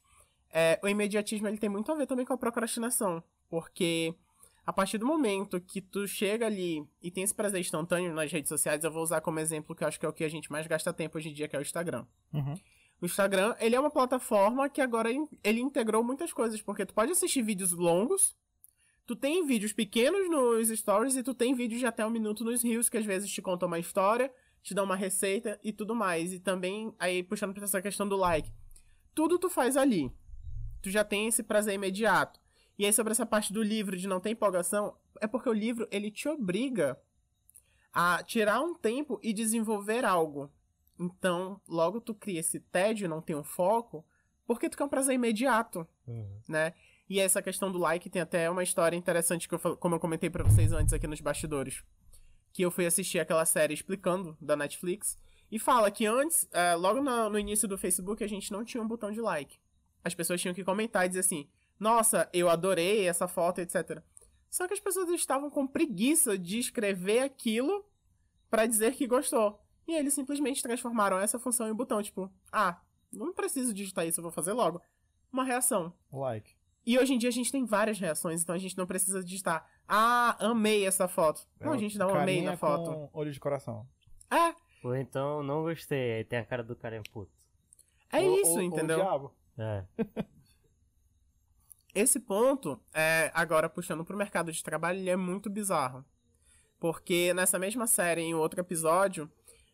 é, 0.51 0.79
o 0.83 0.89
imediatismo 0.89 1.49
ele 1.49 1.59
tem 1.59 1.71
muito 1.71 1.91
a 1.91 1.95
ver 1.95 2.07
também 2.07 2.27
com 2.27 2.33
a 2.33 2.39
procrastinação, 2.39 3.23
porque 3.49 4.15
a 4.67 4.73
partir 4.73 4.99
do 4.99 5.07
momento 5.07 5.61
que 5.61 5.81
tu 5.81 6.07
chega 6.07 6.47
ali 6.47 6.87
e 7.03 7.11
tem 7.11 7.25
esse 7.25 7.35
prazer 7.35 7.61
instantâneo 7.61 8.13
nas 8.13 8.31
redes 8.31 8.51
sociais, 8.51 8.85
eu 8.85 8.91
vou 8.91 9.03
usar 9.03 9.21
como 9.23 9.39
exemplo 9.41 9.75
que 9.75 9.83
eu 9.83 9.89
acho 9.89 9.99
que 9.99 10.05
é 10.05 10.09
o 10.09 10.13
que 10.13 10.25
a 10.25 10.29
gente 10.29 10.53
mais 10.53 10.67
gasta 10.67 10.93
tempo 10.93 11.17
hoje 11.17 11.31
em 11.31 11.33
dia, 11.33 11.49
que 11.49 11.57
é 11.57 11.59
o 11.59 11.63
Instagram. 11.63 12.05
O 13.01 13.07
Instagram, 13.07 13.55
ele 13.61 13.77
é 13.77 13.81
uma 13.81 13.91
plataforma 13.91 14.69
que 14.69 14.81
agora 14.81 15.09
ele 15.43 15.61
integrou 15.61 16.03
muitas 16.03 16.33
coisas, 16.33 16.61
porque 16.61 16.85
tu 16.85 16.93
pode 16.93 17.13
assistir 17.13 17.43
vídeos 17.43 17.73
longos, 17.73 18.37
tu 19.09 19.17
tem 19.17 19.47
vídeos 19.47 19.73
pequenos 19.73 20.29
nos 20.29 20.69
stories 20.69 21.17
e 21.17 21.23
tu 21.23 21.33
tem 21.33 21.55
vídeos 21.55 21.81
de 21.81 21.87
até 21.87 22.05
um 22.05 22.11
minuto 22.11 22.45
nos 22.45 22.63
reels, 22.63 22.91
que 22.91 22.99
às 22.99 23.07
vezes 23.07 23.33
te 23.33 23.41
contam 23.41 23.67
uma 23.67 23.79
história, 23.79 24.31
te 24.63 24.75
dão 24.75 24.85
uma 24.85 24.95
receita 24.97 25.59
e 25.65 25.73
tudo 25.73 25.95
mais. 25.95 26.31
E 26.35 26.39
também, 26.39 26.93
aí 26.99 27.23
puxando 27.23 27.55
pra 27.55 27.65
essa 27.65 27.81
questão 27.81 28.07
do 28.07 28.17
like, 28.17 28.53
tudo 29.15 29.39
tu 29.39 29.49
faz 29.49 29.79
ali. 29.79 30.13
Tu 30.83 30.91
já 30.91 31.03
tem 31.03 31.27
esse 31.27 31.43
prazer 31.43 31.75
imediato. 31.75 32.39
E 32.79 32.85
aí 32.85 32.93
sobre 32.93 33.13
essa 33.13 33.25
parte 33.25 33.51
do 33.51 33.63
livro 33.63 33.97
de 33.97 34.07
não 34.07 34.21
ter 34.21 34.29
empolgação, 34.29 34.95
é 35.23 35.27
porque 35.27 35.49
o 35.49 35.55
livro, 35.55 35.89
ele 35.91 36.11
te 36.11 36.29
obriga 36.29 37.01
a 37.95 38.23
tirar 38.23 38.61
um 38.61 38.75
tempo 38.75 39.19
e 39.23 39.33
desenvolver 39.33 40.05
algo. 40.05 40.51
Então, 41.01 41.59
logo 41.67 41.99
tu 41.99 42.15
cria 42.15 42.41
esse 42.41 42.61
tédio, 42.61 43.09
não 43.09 43.23
tem 43.23 43.35
um 43.35 43.43
foco, 43.43 44.05
porque 44.47 44.69
tu 44.69 44.77
quer 44.77 44.85
um 44.85 44.89
prazer 44.89 45.15
imediato, 45.15 45.87
Uhum. 46.07 46.41
né? 46.47 46.75
E 47.09 47.19
essa 47.21 47.41
questão 47.41 47.73
do 47.73 47.79
like 47.79 48.11
tem 48.11 48.21
até 48.21 48.51
uma 48.51 48.63
história 48.63 48.97
interessante 48.97 49.49
que 49.49 49.55
eu, 49.55 49.77
como 49.77 49.95
eu 49.95 50.01
comentei 50.01 50.29
pra 50.29 50.45
vocês 50.45 50.73
antes 50.73 50.93
aqui 50.93 51.07
nos 51.07 51.21
bastidores. 51.21 51.83
Que 52.53 52.63
eu 52.63 52.71
fui 52.71 52.85
assistir 52.87 53.19
aquela 53.19 53.45
série 53.45 53.73
explicando 53.75 54.37
da 54.41 54.57
Netflix. 54.57 55.17
E 55.51 55.59
fala 55.59 55.91
que 55.91 56.05
antes, 56.05 56.47
é, 56.53 56.75
logo 56.75 57.01
na- 57.03 57.31
no 57.31 57.39
início 57.39 57.67
do 57.67 57.79
Facebook, 57.79 58.23
a 58.23 58.27
gente 58.29 58.53
não 58.53 58.63
tinha 58.65 58.83
um 58.83 58.87
botão 58.89 59.11
de 59.11 59.21
like. 59.21 59.59
As 60.05 60.15
pessoas 60.15 60.41
tinham 60.41 60.55
que 60.55 60.63
comentar 60.65 61.07
e 61.07 61.09
dizer 61.09 61.21
assim: 61.21 61.49
Nossa, 61.81 62.29
eu 62.33 62.51
adorei 62.51 63.07
essa 63.09 63.27
foto, 63.29 63.61
etc. 63.61 64.03
Só 64.51 64.67
que 64.67 64.75
as 64.75 64.81
pessoas 64.81 65.09
estavam 65.11 65.49
com 65.51 65.67
preguiça 65.67 66.37
de 66.37 66.59
escrever 66.59 67.21
aquilo 67.21 67.85
pra 68.51 68.67
dizer 68.67 68.95
que 68.95 69.07
gostou. 69.07 69.63
E 69.87 69.95
eles 69.95 70.13
simplesmente 70.13 70.63
transformaram 70.63 71.19
essa 71.19 71.39
função 71.39 71.69
em 71.69 71.75
botão, 71.75 72.03
tipo, 72.03 72.31
ah, 72.53 72.81
não 73.13 73.33
preciso 73.33 73.73
digitar 73.73 74.07
isso, 74.07 74.21
eu 74.21 74.23
vou 74.23 74.33
fazer 74.33 74.53
logo. 74.53 74.83
Uma 75.33 75.45
reação. 75.45 75.95
Like. 76.13 76.58
E 76.89 76.99
hoje 76.99 77.13
em 77.13 77.19
dia 77.19 77.29
a 77.29 77.33
gente 77.33 77.53
tem 77.53 77.67
várias 77.67 77.99
reações, 77.99 78.41
então 78.43 78.55
a 78.55 78.59
gente 78.59 78.75
não 78.79 78.87
precisa 78.87 79.23
digitar, 79.23 79.69
ah, 79.87 80.35
amei 80.41 80.87
essa 80.87 81.07
foto. 81.07 81.47
Não, 81.61 81.73
a 81.73 81.77
gente 81.77 81.99
dá 81.99 82.07
um 82.07 82.15
amei 82.15 82.41
na 82.41 82.57
foto. 82.57 82.91
com 82.91 83.11
olho 83.13 83.31
de 83.31 83.39
coração. 83.39 83.87
É, 84.31 84.55
Ou 84.83 84.97
então, 84.97 85.43
não 85.43 85.65
gostei, 85.65 86.13
aí 86.13 86.25
tem 86.25 86.39
a 86.39 86.45
cara 86.47 86.63
do 86.65 86.75
cara 86.75 86.97
em 86.97 87.03
puto. 87.03 87.31
é 88.11 88.21
Ou- 88.23 88.41
isso, 88.41 88.51
ou- 88.53 88.57
ou 88.57 88.63
entendeu? 88.63 88.99
o 88.99 89.03
diabo. 89.03 89.35
É. 89.59 89.85
Esse 91.95 92.21
ponto, 92.21 92.81
é, 92.95 93.31
agora 93.35 93.69
puxando 93.69 94.03
pro 94.05 94.17
mercado 94.17 94.51
de 94.51 94.63
trabalho, 94.63 94.99
ele 94.99 95.11
é 95.11 95.17
muito 95.17 95.51
bizarro. 95.51 96.03
Porque 96.81 97.35
nessa 97.35 97.59
mesma 97.59 97.87
série, 97.87 98.23
em 98.23 98.35
outro 98.35 98.61
episódio, 98.61 99.31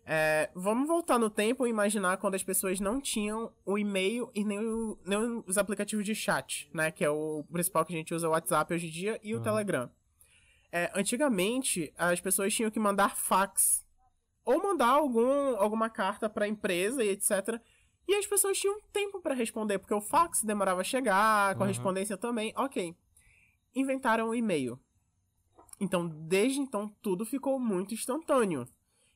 é, 0.07 0.51
vamos 0.55 0.87
voltar 0.87 1.19
no 1.19 1.31
tempo 1.31 1.67
e 1.67 1.71
imaginar 1.71 2.17
quando 2.19 2.35
as 2.35 2.43
pessoas 2.43 2.79
não 2.81 3.01
tinham 3.01 3.53
o 3.65 3.79
e-mail 3.79 4.31
e 4.35 4.45
nem, 4.45 4.59
o- 4.59 4.99
nem 5.05 5.43
os 5.47 5.57
aplicativos 5.59 6.05
de 6.05 6.15
chat, 6.15 6.69
né? 6.75 6.91
Que 6.91 7.05
é 7.05 7.11
o 7.11 7.45
principal 7.51 7.85
que 7.85 7.95
a 7.95 7.97
gente 7.97 8.15
usa, 8.15 8.29
o 8.29 8.33
WhatsApp 8.33 8.73
hoje 8.75 8.89
em 8.89 8.91
dia 8.91 9.21
e 9.23 9.35
o 9.35 9.39
Uhum. 9.39 9.43
Telegram. 9.43 9.91
É, 10.71 10.91
antigamente, 10.95 11.93
as 11.97 12.21
pessoas 12.21 12.53
tinham 12.55 12.71
que 12.71 12.81
mandar 12.81 13.17
fax. 13.17 13.85
Ou 14.45 14.63
mandar 14.63 14.89
algum, 14.89 15.57
alguma 15.57 15.89
carta 15.89 16.29
pra 16.29 16.47
empresa 16.49 17.03
e 17.03 17.09
etc. 17.09 17.59
E 18.07 18.15
as 18.17 18.27
pessoas 18.27 18.59
tinham 18.59 18.79
tempo 18.93 19.21
pra 19.23 19.33
responder, 19.35 19.79
porque 19.79 19.95
o 19.95 20.01
fax 20.03 20.43
demorava 20.43 20.83
a 20.83 20.85
chegar, 20.85 21.49
a 21.49 21.53
Uhum. 21.53 21.59
correspondência 21.59 22.17
também. 22.19 22.53
Ok. 22.57 22.95
Inventaram 23.75 24.29
o 24.29 24.35
e-mail. 24.35 24.79
Então, 25.81 26.07
desde 26.07 26.61
então, 26.61 26.89
tudo 27.01 27.25
ficou 27.25 27.59
muito 27.59 27.95
instantâneo. 27.95 28.69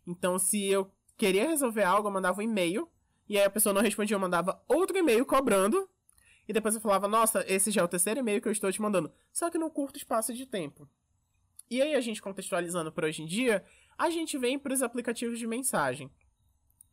Então, 0.08 0.38
se 0.38 0.64
eu 0.64 0.90
queria 1.18 1.46
resolver 1.46 1.82
algo, 1.82 2.08
eu 2.08 2.12
mandava 2.12 2.40
um 2.40 2.42
e-mail. 2.42 2.88
E 3.28 3.38
aí 3.38 3.44
a 3.44 3.50
pessoa 3.50 3.74
não 3.74 3.82
respondia, 3.82 4.14
eu 4.14 4.20
mandava 4.20 4.60
outro 4.66 4.96
e-mail 4.96 5.26
cobrando. 5.26 5.86
E 6.48 6.52
depois 6.52 6.74
eu 6.74 6.80
falava, 6.80 7.06
nossa, 7.06 7.44
esse 7.46 7.70
já 7.70 7.82
é 7.82 7.84
o 7.84 7.88
terceiro 7.88 8.20
e-mail 8.20 8.40
que 8.40 8.48
eu 8.48 8.52
estou 8.52 8.72
te 8.72 8.80
mandando. 8.80 9.12
Só 9.30 9.50
que 9.50 9.58
num 9.58 9.68
curto 9.68 9.98
espaço 9.98 10.32
de 10.32 10.46
tempo. 10.46 10.88
E 11.70 11.82
aí, 11.82 11.94
a 11.94 12.00
gente 12.00 12.22
contextualizando 12.22 12.90
para 12.90 13.06
hoje 13.06 13.22
em 13.22 13.26
dia, 13.26 13.62
a 13.98 14.08
gente 14.08 14.38
vem 14.38 14.58
para 14.58 14.72
os 14.72 14.80
aplicativos 14.80 15.38
de 15.38 15.46
mensagem. 15.46 16.10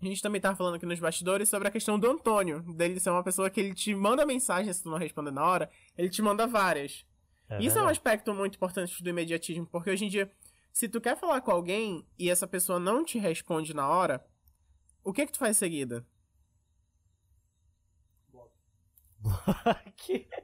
A 0.02 0.06
gente 0.06 0.22
também 0.22 0.42
tava 0.42 0.58
falando 0.58 0.76
aqui 0.76 0.86
nos 0.86 1.00
bastidores 1.00 1.48
sobre 1.48 1.70
a 1.70 1.72
questão 1.72 1.98
do 1.98 2.12
Antônio, 2.12 2.62
dele 2.74 3.00
ser 3.00 3.12
uma 3.12 3.24
pessoa 3.24 3.50
que 3.50 3.62
ele 3.62 3.74
te 3.74 3.96
manda 3.96 4.26
mensagem 4.26 4.74
se 4.74 4.84
tu 4.84 4.90
não 4.90 4.98
responder 4.98 5.32
na 5.32 5.46
hora, 5.46 5.70
ele 5.98 6.10
te 6.10 6.22
manda 6.22 6.46
várias. 6.46 7.06
É 7.50 7.64
Isso 7.64 7.80
é 7.80 7.82
um 7.82 7.88
aspecto 7.88 8.34
muito 8.34 8.56
importante 8.56 9.02
do 9.02 9.10
imediatismo, 9.10 9.66
porque 9.68 9.90
hoje 9.90 10.06
em 10.06 10.10
dia, 10.10 10.30
se 10.76 10.90
tu 10.90 11.00
quer 11.00 11.16
falar 11.16 11.40
com 11.40 11.52
alguém 11.52 12.06
e 12.20 12.30
essa 12.30 12.46
pessoa 12.46 12.78
não 12.78 13.02
te 13.06 13.18
responde 13.18 13.74
na 13.74 13.88
hora, 13.88 14.28
o 15.06 15.14
que 15.14 15.26
que 15.26 15.32
tu 15.32 15.40
faz 15.40 15.56
em 15.56 15.60
seguida? 15.60 16.06
Que- 19.96 20.28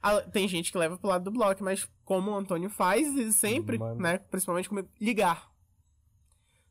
Ah, 0.00 0.20
Tem 0.22 0.46
gente 0.46 0.70
que 0.70 0.78
leva 0.78 0.96
pro 0.96 1.08
lado 1.08 1.24
do 1.24 1.30
bloco, 1.32 1.62
mas 1.64 1.84
como 2.04 2.30
o 2.30 2.34
Antônio 2.36 2.70
faz, 2.70 3.08
e 3.16 3.32
sempre, 3.32 3.78
Mano. 3.78 4.00
né, 4.00 4.18
principalmente 4.18 4.68
comigo, 4.68 4.88
ligar. 5.00 5.52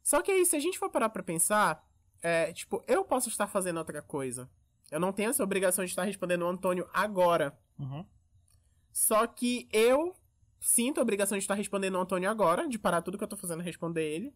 Só 0.01 0.21
que 0.21 0.31
aí, 0.31 0.45
se 0.45 0.55
a 0.55 0.59
gente 0.61 0.79
for 0.79 0.89
parar 0.89 1.09
pra 1.09 1.21
pensar, 1.21 1.85
é, 2.21 2.53
tipo, 2.53 2.81
eu 2.87 3.03
posso 3.03 3.27
estar 3.27 3.45
fazendo 3.47 3.77
outra 3.79 4.01
coisa. 4.01 4.49
Eu 4.89 5.01
não 5.01 5.11
tenho 5.11 5.29
essa 5.29 5.43
obrigação 5.43 5.83
de 5.83 5.91
estar 5.91 6.03
respondendo 6.03 6.43
o 6.43 6.47
Antônio 6.47 6.89
agora. 6.93 7.59
Uhum. 7.77 8.05
Só 8.93 9.27
que 9.27 9.67
eu 9.73 10.15
sinto 10.59 10.99
a 10.99 11.01
obrigação 11.01 11.37
de 11.37 11.43
estar 11.43 11.55
respondendo 11.55 11.95
o 11.95 11.99
Antônio 11.99 12.29
agora, 12.29 12.67
de 12.67 12.79
parar 12.79 13.01
tudo 13.01 13.17
que 13.17 13.23
eu 13.23 13.27
tô 13.27 13.37
fazendo 13.37 13.61
e 13.61 13.65
responder 13.65 14.03
ele. 14.03 14.33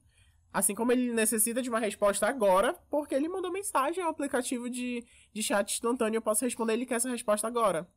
Assim 0.53 0.75
como 0.75 0.91
ele 0.91 1.13
necessita 1.13 1.61
de 1.61 1.69
uma 1.69 1.79
resposta 1.79 2.27
agora, 2.27 2.73
porque 2.89 3.15
ele 3.15 3.29
mandou 3.29 3.51
mensagem 3.51 4.03
ao 4.03 4.09
aplicativo 4.09 4.69
de, 4.69 5.05
de 5.33 5.41
chat 5.41 5.79
Antônio, 5.85 6.17
eu 6.17 6.21
posso 6.21 6.43
responder, 6.43 6.73
ele 6.73 6.85
quer 6.85 6.95
essa 6.95 7.09
resposta 7.09 7.47
agora. 7.47 7.87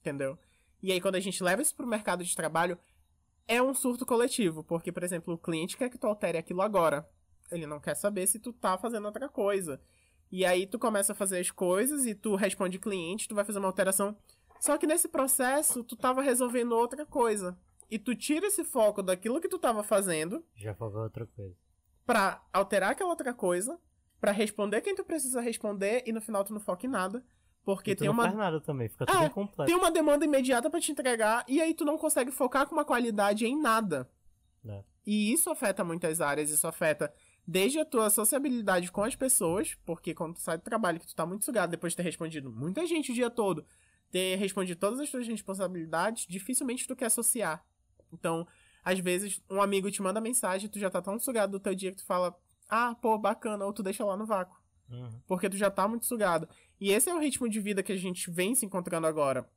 Entendeu? 0.00 0.36
E 0.82 0.90
aí, 0.90 1.00
quando 1.00 1.16
a 1.16 1.20
gente 1.20 1.42
leva 1.42 1.62
isso 1.62 1.74
pro 1.74 1.86
mercado 1.86 2.24
de 2.24 2.34
trabalho, 2.34 2.78
é 3.46 3.62
um 3.62 3.74
surto 3.74 4.04
coletivo. 4.06 4.64
Porque, 4.64 4.90
por 4.90 5.02
exemplo, 5.02 5.34
o 5.34 5.38
cliente 5.38 5.76
quer 5.76 5.88
que 5.90 5.98
tu 5.98 6.06
altere 6.06 6.38
aquilo 6.38 6.62
agora. 6.62 7.08
Ele 7.50 7.66
não 7.66 7.78
quer 7.78 7.94
saber 7.94 8.26
se 8.26 8.38
tu 8.38 8.52
tá 8.52 8.78
fazendo 8.78 9.04
outra 9.04 9.28
coisa. 9.28 9.80
E 10.32 10.44
aí, 10.44 10.66
tu 10.66 10.78
começa 10.78 11.12
a 11.12 11.14
fazer 11.14 11.38
as 11.38 11.50
coisas 11.50 12.06
e 12.06 12.14
tu 12.14 12.34
responde 12.34 12.78
cliente, 12.78 13.28
tu 13.28 13.34
vai 13.34 13.44
fazer 13.44 13.58
uma 13.58 13.68
alteração. 13.68 14.16
Só 14.58 14.76
que 14.78 14.86
nesse 14.86 15.08
processo, 15.08 15.84
tu 15.84 15.96
tava 15.96 16.22
resolvendo 16.22 16.72
outra 16.72 17.04
coisa. 17.04 17.58
E 17.90 17.98
tu 17.98 18.14
tira 18.14 18.46
esse 18.46 18.62
foco 18.64 19.02
daquilo 19.02 19.40
que 19.40 19.48
tu 19.48 19.58
tava 19.58 19.82
fazendo 19.82 20.44
Já 20.54 20.74
falou 20.74 21.02
outra 21.02 21.26
coisa. 21.26 21.54
pra 22.06 22.42
alterar 22.52 22.90
aquela 22.92 23.10
outra 23.10 23.34
coisa, 23.34 23.78
pra 24.20 24.30
responder 24.32 24.80
quem 24.80 24.94
tu 24.94 25.04
precisa 25.04 25.40
responder 25.40 26.02
e 26.06 26.12
no 26.12 26.20
final 26.20 26.44
tu 26.44 26.52
não 26.52 26.60
foca 26.60 26.86
em 26.86 26.90
nada. 26.90 27.24
Porque 27.64 27.94
tem 27.94 28.06
não 28.06 28.14
uma 28.14 28.24
faz 28.24 28.34
nada 28.36 28.60
também, 28.60 28.88
fica 28.88 29.04
tudo 29.04 29.22
É, 29.22 29.26
incompleto. 29.26 29.66
tem 29.70 29.78
uma 29.78 29.90
demanda 29.90 30.24
imediata 30.24 30.70
pra 30.70 30.80
te 30.80 30.90
entregar 30.92 31.44
e 31.46 31.60
aí 31.60 31.74
tu 31.74 31.84
não 31.84 31.98
consegue 31.98 32.30
focar 32.30 32.66
com 32.66 32.74
uma 32.74 32.84
qualidade 32.86 33.44
em 33.46 33.60
nada. 33.60 34.08
É. 34.66 34.82
E 35.06 35.32
isso 35.32 35.50
afeta 35.50 35.84
muitas 35.84 36.20
áreas, 36.20 36.50
isso 36.50 36.66
afeta 36.66 37.12
desde 37.46 37.78
a 37.78 37.84
tua 37.84 38.08
sociabilidade 38.10 38.90
com 38.90 39.02
as 39.02 39.14
pessoas, 39.16 39.74
porque 39.84 40.14
quando 40.14 40.34
tu 40.34 40.40
sai 40.40 40.56
do 40.56 40.62
trabalho 40.64 41.00
que 41.00 41.06
tu 41.06 41.14
tá 41.14 41.26
muito 41.26 41.44
sugado 41.44 41.70
depois 41.70 41.92
de 41.92 41.96
ter 41.98 42.02
respondido 42.02 42.50
muita 42.50 42.86
gente 42.86 43.10
o 43.12 43.14
dia 43.14 43.28
todo, 43.30 43.64
ter 44.10 44.36
respondido 44.36 44.78
todas 44.80 44.98
as 45.00 45.10
tuas 45.10 45.26
responsabilidades, 45.28 46.26
dificilmente 46.26 46.86
tu 46.86 46.96
quer 46.96 47.06
associar. 47.06 47.64
Então, 48.12 48.46
às 48.84 48.98
vezes, 48.98 49.40
um 49.50 49.60
amigo 49.60 49.90
te 49.90 50.02
manda 50.02 50.20
mensagem, 50.20 50.68
tu 50.68 50.78
já 50.78 50.90
tá 50.90 51.00
tão 51.02 51.18
sugado 51.18 51.52
do 51.52 51.60
teu 51.60 51.74
dia 51.74 51.90
que 51.90 51.98
tu 51.98 52.06
fala, 52.06 52.34
ah, 52.68 52.94
pô, 52.94 53.18
bacana, 53.18 53.64
ou 53.64 53.72
tu 53.72 53.82
deixa 53.82 54.04
lá 54.04 54.16
no 54.16 54.26
vácuo 54.26 54.58
Uhum. 54.90 55.20
porque 55.24 55.48
tu 55.48 55.56
já 55.56 55.70
tá 55.70 55.86
muito 55.86 56.04
sugado. 56.04 56.48
E 56.80 56.90
esse 56.90 57.08
é 57.08 57.14
o 57.14 57.20
ritmo 57.20 57.48
de 57.48 57.60
vida 57.60 57.80
que 57.82 57.92
a 57.92 57.96
gente 57.96 58.28
vem 58.28 58.56
se 58.56 58.66
encontrando 58.66 59.06
agora. 59.06 59.48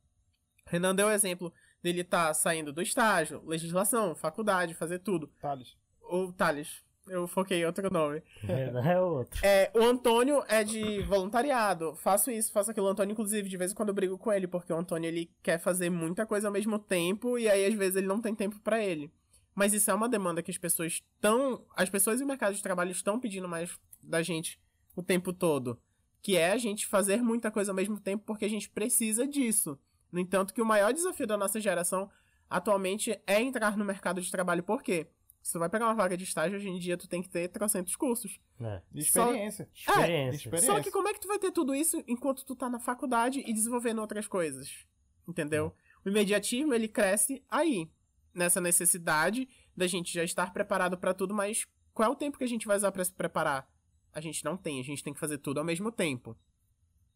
Renan 0.67 0.93
deu 0.93 1.07
o 1.07 1.11
exemplo 1.11 1.51
dele 1.81 2.03
tá 2.03 2.31
saindo 2.35 2.71
do 2.71 2.81
estágio, 2.83 3.43
legislação, 3.45 4.13
faculdade, 4.15 4.75
fazer 4.75 4.99
tudo. 4.99 5.27
Thales. 5.41 5.75
O 6.01 6.31
Thales, 6.31 6.83
eu 7.07 7.27
foquei 7.27 7.61
em 7.61 7.65
outro 7.65 7.91
nome. 7.91 8.23
Não 8.43 8.85
é 8.85 8.99
outro. 8.99 9.39
É, 9.45 9.71
o 9.75 9.81
Antônio 9.81 10.43
é 10.47 10.63
de 10.63 11.01
voluntariado. 11.01 11.95
Faço 11.95 12.31
isso, 12.31 12.51
faço 12.51 12.71
aquilo. 12.71 12.87
O 12.87 12.89
Antônio, 12.89 13.11
inclusive, 13.11 13.49
de 13.49 13.57
vez 13.57 13.71
em 13.71 13.75
quando 13.75 13.89
eu 13.89 13.95
brigo 13.95 14.17
com 14.17 14.31
ele, 14.31 14.47
porque 14.47 14.71
o 14.71 14.77
Antônio 14.77 15.07
ele 15.07 15.29
quer 15.41 15.59
fazer 15.59 15.89
muita 15.89 16.25
coisa 16.25 16.47
ao 16.47 16.53
mesmo 16.53 16.79
tempo 16.79 17.37
e 17.37 17.49
aí 17.49 17.65
às 17.65 17.73
vezes 17.73 17.97
ele 17.97 18.07
não 18.07 18.21
tem 18.21 18.33
tempo 18.33 18.59
pra 18.59 18.83
ele. 18.83 19.11
Mas 19.53 19.73
isso 19.73 19.91
é 19.91 19.93
uma 19.93 20.09
demanda 20.09 20.41
que 20.41 20.51
as 20.51 20.57
pessoas 20.57 20.93
estão. 20.93 21.65
As 21.75 21.89
pessoas 21.89 22.19
e 22.19 22.23
o 22.23 22.27
mercado 22.27 22.55
de 22.55 22.63
trabalho 22.63 22.91
estão 22.91 23.19
pedindo 23.19 23.47
mais 23.47 23.77
da 24.01 24.21
gente 24.21 24.59
o 24.95 25.03
tempo 25.03 25.31
todo. 25.31 25.79
Que 26.21 26.37
é 26.37 26.51
a 26.51 26.57
gente 26.57 26.87
fazer 26.87 27.21
muita 27.21 27.51
coisa 27.51 27.71
ao 27.71 27.75
mesmo 27.75 27.99
tempo 27.99 28.23
porque 28.25 28.45
a 28.45 28.49
gente 28.49 28.69
precisa 28.69 29.27
disso. 29.27 29.77
No 30.11 30.19
entanto, 30.19 30.53
que 30.53 30.61
o 30.61 30.65
maior 30.65 30.93
desafio 30.93 31.27
da 31.27 31.37
nossa 31.37 31.59
geração 31.59 32.09
atualmente 32.49 33.19
é 33.25 33.41
entrar 33.41 33.77
no 33.77 33.83
mercado 33.83 34.21
de 34.21 34.31
trabalho. 34.31 34.63
Por 34.63 34.81
quê? 34.81 35.07
Se 35.43 35.51
tu 35.51 35.59
vai 35.59 35.69
pegar 35.69 35.87
uma 35.87 35.93
vaga 35.93 36.15
de 36.15 36.23
estágio, 36.23 36.57
hoje 36.57 36.69
em 36.69 36.79
dia 36.79 36.97
tu 36.97 37.05
tem 37.05 37.21
que 37.21 37.27
ter 37.27 37.49
trocentos 37.49 37.97
cursos. 37.97 38.39
É. 38.61 38.81
De 38.89 39.01
experiência. 39.01 39.69
Experiência. 39.73 40.37
experiência. 40.37 40.73
Só 40.73 40.81
que 40.81 40.89
como 40.89 41.09
é 41.09 41.13
que 41.13 41.19
tu 41.19 41.27
vai 41.27 41.37
ter 41.37 41.51
tudo 41.51 41.75
isso 41.75 42.01
enquanto 42.07 42.45
tu 42.45 42.55
tá 42.55 42.69
na 42.69 42.79
faculdade 42.79 43.43
e 43.45 43.53
desenvolvendo 43.53 43.99
outras 43.99 44.25
coisas? 44.25 44.85
Entendeu? 45.27 45.75
O 46.05 46.09
imediatismo, 46.09 46.73
ele 46.73 46.87
cresce 46.87 47.43
aí. 47.49 47.91
Nessa 48.33 48.61
necessidade 48.61 49.47
da 49.75 49.85
gente 49.85 50.11
já 50.13 50.23
estar 50.23 50.51
preparado 50.53 50.97
pra 50.97 51.13
tudo, 51.13 51.33
mas 51.33 51.67
qual 51.93 52.09
é 52.09 52.11
o 52.11 52.15
tempo 52.15 52.37
que 52.37 52.43
a 52.43 52.47
gente 52.47 52.65
vai 52.65 52.77
usar 52.77 52.91
pra 52.91 53.03
se 53.03 53.13
preparar? 53.13 53.69
A 54.13 54.21
gente 54.21 54.45
não 54.45 54.55
tem, 54.55 54.79
a 54.79 54.83
gente 54.83 55.03
tem 55.03 55.13
que 55.13 55.19
fazer 55.19 55.39
tudo 55.39 55.59
ao 55.59 55.65
mesmo 55.65 55.91
tempo. 55.91 56.37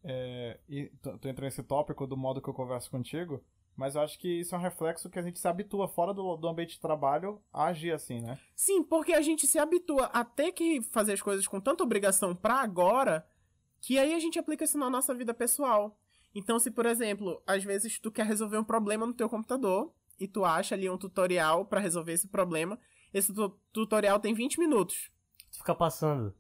É, 0.04 0.60
e 0.68 0.92
tu, 1.02 1.18
tu 1.18 1.28
entrou 1.28 1.46
nesse 1.46 1.64
tópico 1.64 2.06
do 2.06 2.18
modo 2.18 2.42
que 2.42 2.50
eu 2.50 2.54
converso 2.54 2.92
contigo, 2.92 3.44
mas 3.78 3.96
eu 3.96 4.02
acho 4.02 4.18
que 4.20 4.28
isso 4.42 4.54
é 4.56 4.58
um 4.58 4.62
reflexo 4.62 5.10
que 5.10 5.20
a 5.20 5.22
gente 5.22 5.40
se 5.40 5.48
habitua 5.48 5.88
fora 5.88 6.14
do, 6.14 6.36
do 6.36 6.48
ambiente 6.48 6.72
de 6.74 6.80
trabalho 6.80 7.40
a 7.54 7.66
agir 7.66 7.92
assim, 7.94 8.20
né? 8.20 8.38
Sim, 8.56 8.84
porque 8.84 9.14
a 9.14 9.22
gente 9.22 9.46
se 9.46 9.60
habitua 9.60 10.06
a 10.08 10.26
ter 10.26 10.52
que 10.52 10.82
fazer 10.82 11.14
as 11.14 11.22
coisas 11.22 11.48
com 11.48 11.62
tanta 11.62 11.84
obrigação 11.84 12.36
pra 12.36 12.56
agora, 12.56 13.26
que 13.80 13.98
aí 14.00 14.14
a 14.14 14.20
gente 14.20 14.40
aplica 14.40 14.66
isso 14.66 14.78
na 14.78 14.90
nossa 14.90 15.14
vida 15.14 15.34
pessoal. 15.34 15.98
Então, 16.34 16.60
se, 16.60 16.72
por 16.72 16.86
exemplo, 16.86 17.42
às 17.46 17.64
vezes 17.64 18.00
tu 18.00 18.12
quer 18.12 18.26
resolver 18.26 18.58
um 18.58 18.64
problema 18.64 19.06
no 19.06 19.14
teu 19.14 19.30
computador 19.30 19.94
e 20.20 20.28
tu 20.28 20.44
acha 20.44 20.74
ali 20.76 20.90
um 20.90 20.98
tutorial 20.98 21.64
pra 21.66 21.80
resolver 21.80 22.14
esse 22.14 22.28
problema, 22.28 22.80
esse 23.14 23.34
tu- 23.34 23.58
tutorial 23.72 24.20
tem 24.20 24.34
20 24.34 24.60
minutos. 24.60 25.12
Tu 25.52 25.60
fica 25.60 25.76
passando. 25.76 26.36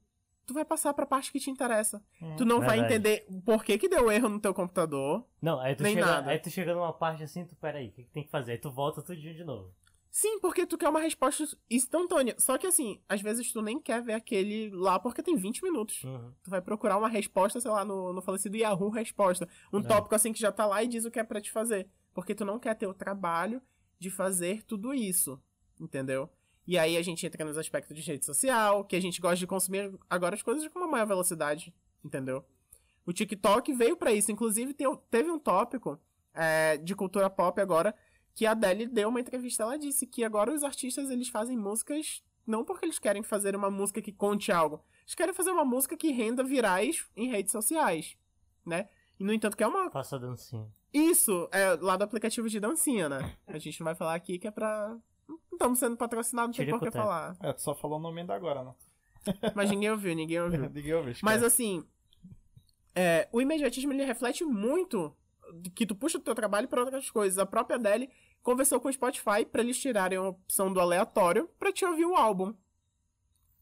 Tu 0.48 0.54
vai 0.54 0.64
passar 0.66 0.94
pra 0.94 1.06
parte 1.06 1.32
que 1.32 1.40
te 1.42 1.52
interessa. 1.52 2.02
Hum. 2.22 2.36
Tu 2.38 2.46
não 2.46 2.60
vai 2.62 2.80
Verdade. 2.80 2.94
entender 2.94 3.28
por 3.46 3.64
que 3.66 3.78
que 3.78 3.90
deu 3.90 4.10
erro 4.10 4.30
no 4.30 4.40
teu 4.40 4.54
computador. 4.54 5.28
Não, 5.42 5.60
aí 5.60 5.76
tu, 5.76 5.84
Nem 5.84 5.94
chega, 5.96 6.06
nada. 6.06 6.32
aí 6.32 6.40
tu 6.40 6.50
chega 6.50 6.74
numa 6.74 6.94
parte 6.94 7.22
assim, 7.22 7.46
tu 7.46 7.54
peraí, 7.58 7.90
o 7.90 7.92
que, 7.92 8.04
que 8.06 8.12
tem 8.12 8.24
que 8.24 8.32
fazer? 8.32 8.54
Aí 8.54 8.58
tu 8.58 8.72
volta 8.72 9.02
tudinho 9.02 9.36
de 9.36 9.44
novo. 9.44 9.72
Sim, 10.10 10.40
porque 10.40 10.66
tu 10.66 10.78
quer 10.78 10.88
uma 10.90 11.02
resposta 11.02 11.44
instantânea. 11.70 12.34
Só 12.40 12.58
que 12.58 12.66
assim, 12.66 13.00
às 13.10 13.22
vezes 13.22 13.52
tu 13.52 13.62
nem 13.62 13.80
quer 13.80 14.02
ver 14.02 14.14
aquele 14.14 14.70
lá 14.70 14.98
porque 14.98 15.22
tem 15.22 15.36
20 15.36 15.62
minutos. 15.62 16.02
Uhum. 16.06 16.32
Tu 16.42 16.50
vai 16.50 16.62
procurar 16.62 16.98
uma 16.98 17.10
resposta, 17.10 17.60
sei 17.60 17.70
lá, 17.70 17.84
no, 17.84 18.14
no 18.14 18.22
falecido 18.22 18.56
Yahoo 18.58 18.90
Resposta. 18.90 19.48
Um 19.72 19.80
É. 19.80 19.84
tópico 19.84 20.16
assim 20.16 20.32
que 20.32 20.40
já 20.40 20.52
tá 20.52 20.66
lá 20.66 20.82
e 20.82 20.88
diz 20.88 21.04
o 21.06 21.12
que 21.12 21.20
é 21.20 21.24
pra 21.26 21.42
te 21.42 21.52
fazer. 21.52 21.90
Porque 22.14 22.34
tu 22.34 22.46
não 22.46 22.58
quer 22.58 22.74
ter 22.74 22.88
o 22.88 22.94
trabalho 22.94 23.62
de 24.00 24.10
fazer 24.10 24.64
tudo 24.64 24.94
isso. 24.94 25.40
Entendeu? 25.80 26.30
E 26.68 26.78
aí 26.78 26.98
a 26.98 27.02
gente 27.02 27.26
entra 27.26 27.46
nos 27.46 27.58
aspectos 27.58 27.96
de 27.96 28.02
rede 28.02 28.26
social, 28.26 28.84
que 28.84 28.96
a 28.96 29.02
gente 29.02 29.22
gosta 29.22 29.38
de 29.38 29.48
consumir 29.48 29.98
agora 30.10 30.36
as 30.36 30.44
coisas 30.44 30.68
com 30.68 30.80
uma 30.80 30.88
maior 30.88 31.08
velocidade. 31.08 31.74
Entendeu? 32.04 32.46
O 33.06 33.14
TikTok 33.14 33.72
veio 33.74 33.96
pra 33.96 34.12
isso. 34.12 34.32
Inclusive, 34.32 34.76
teve 35.10 35.32
um 35.32 35.40
tópico 35.40 35.98
é, 36.34 36.78
de 36.78 36.94
cultura 36.94 37.30
pop 37.30 37.60
agora 37.62 37.96
que 38.36 38.46
a 38.46 38.52
Adele 38.52 38.86
deu 38.86 39.10
uma 39.10 39.22
entrevista. 39.22 39.64
Ela 39.64 39.80
disse 39.80 40.06
que 40.06 40.24
agora 40.24 40.54
os 40.54 40.64
artistas 40.64 41.10
eles 41.10 41.30
fazem 41.30 41.58
músicas 41.58 42.22
não 42.46 42.64
porque 42.64 42.86
eles 42.86 43.00
querem 43.00 43.24
fazer 43.24 43.56
uma 43.56 43.70
música 43.70 44.02
que 44.02 44.12
conte 44.12 44.52
algo. 44.52 44.84
Eles 45.04 45.16
querem 45.16 45.34
fazer 45.34 45.52
uma 45.52 45.66
música 45.66 45.98
que 45.98 46.12
renda 46.12 46.44
virais 46.44 47.06
em 47.16 47.30
redes 47.30 47.52
sociais, 47.52 48.18
né? 48.66 48.88
E, 49.20 49.24
no 49.24 49.34
entanto, 49.34 49.58
que 49.58 49.64
é 49.64 49.68
uma... 49.68 49.90
Faça 49.90 50.16
a 50.16 50.20
dancinha. 50.20 50.72
Isso, 50.94 51.50
é 51.52 51.74
lá 51.82 51.98
do 51.98 52.04
aplicativo 52.04 52.48
de 52.48 52.60
dancinha, 52.60 53.10
né? 53.10 53.36
A 53.46 53.58
gente 53.58 53.80
não 53.80 53.86
vai 53.86 53.96
falar 53.96 54.16
aqui 54.16 54.40
que 54.40 54.48
é 54.48 54.52
pra... 54.52 54.98
Não 55.28 55.40
estamos 55.54 55.80
sendo 55.80 55.98
patrocinados, 55.98 56.58
não 56.58 56.66
tem 56.66 56.74
por 56.74 56.80
que 56.86 56.92
falar. 56.92 57.36
É, 57.42 57.52
tu 57.54 57.62
só 57.62 57.74
falou 57.76 57.98
o 57.98 58.02
nome 58.02 58.22
ainda 58.22 58.34
agora, 58.36 58.64
né? 58.64 58.74
Mas 59.56 59.70
ninguém 59.70 59.92
ouviu, 59.92 60.16
ninguém 60.16 60.40
ouviu. 60.42 60.62
Ninguém 60.70 60.94
ouviu, 60.94 61.14
Mas 61.22 61.44
assim, 61.44 61.84
é, 62.96 63.28
o 63.32 63.42
imediatismo 63.42 63.92
ele 63.94 64.06
reflete 64.06 64.44
muito 64.46 65.16
que 65.76 65.86
tu 65.86 65.96
puxa 65.96 66.18
o 66.18 66.22
teu 66.22 66.34
trabalho 66.36 66.68
para 66.68 66.82
outras 66.82 67.10
coisas. 67.10 67.38
A 67.38 67.46
própria 67.46 67.76
Adele 67.78 68.10
conversou 68.42 68.80
com 68.80 68.88
o 68.88 68.94
Spotify 68.94 69.46
para 69.50 69.62
eles 69.62 69.80
tirarem 69.80 70.18
a 70.18 70.22
opção 70.30 70.72
do 70.72 70.80
aleatório 70.80 71.50
para 71.60 71.72
te 71.72 71.84
ouvir 71.86 72.06
o 72.06 72.16
álbum. 72.16 72.54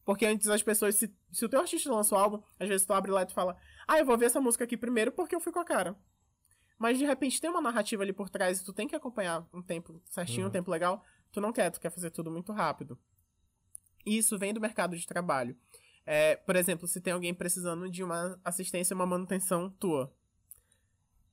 Porque 0.04 0.24
antes 0.24 0.46
as 0.48 0.62
pessoas, 0.62 0.94
se, 0.94 1.12
se 1.32 1.44
o 1.44 1.48
teu 1.48 1.60
artista 1.60 1.90
lança 1.92 2.14
o 2.14 2.18
álbum, 2.18 2.40
às 2.60 2.68
vezes 2.68 2.86
tu 2.86 2.92
abre 2.92 3.10
lá 3.10 3.22
e 3.22 3.26
tu 3.26 3.34
fala, 3.34 3.56
ah, 3.88 3.98
eu 3.98 4.06
vou 4.06 4.16
ver 4.16 4.26
essa 4.26 4.40
música 4.40 4.62
aqui 4.64 4.76
primeiro 4.76 5.10
porque 5.10 5.34
eu 5.34 5.40
fui 5.40 5.52
com 5.52 5.58
a 5.58 5.64
cara. 5.64 5.96
Mas 6.78 6.98
de 6.98 7.04
repente 7.04 7.40
tem 7.40 7.50
uma 7.50 7.60
narrativa 7.60 8.02
ali 8.02 8.12
por 8.12 8.28
trás 8.30 8.60
e 8.60 8.64
tu 8.64 8.72
tem 8.72 8.86
que 8.86 8.94
acompanhar 8.94 9.44
um 9.52 9.62
tempo 9.62 10.00
certinho, 10.04 10.42
um 10.42 10.46
Uhum. 10.46 10.52
tempo 10.52 10.70
legal. 10.70 11.02
Tu 11.36 11.40
não 11.42 11.52
quer, 11.52 11.70
tu 11.70 11.78
quer 11.78 11.90
fazer 11.90 12.10
tudo 12.10 12.30
muito 12.30 12.50
rápido. 12.50 12.98
E 14.06 14.16
isso 14.16 14.38
vem 14.38 14.54
do 14.54 14.60
mercado 14.60 14.96
de 14.96 15.06
trabalho. 15.06 15.54
É, 16.06 16.34
por 16.34 16.56
exemplo, 16.56 16.88
se 16.88 16.98
tem 16.98 17.12
alguém 17.12 17.34
precisando 17.34 17.90
de 17.90 18.02
uma 18.02 18.40
assistência, 18.42 18.94
uma 18.94 19.04
manutenção 19.04 19.68
tua. 19.68 20.10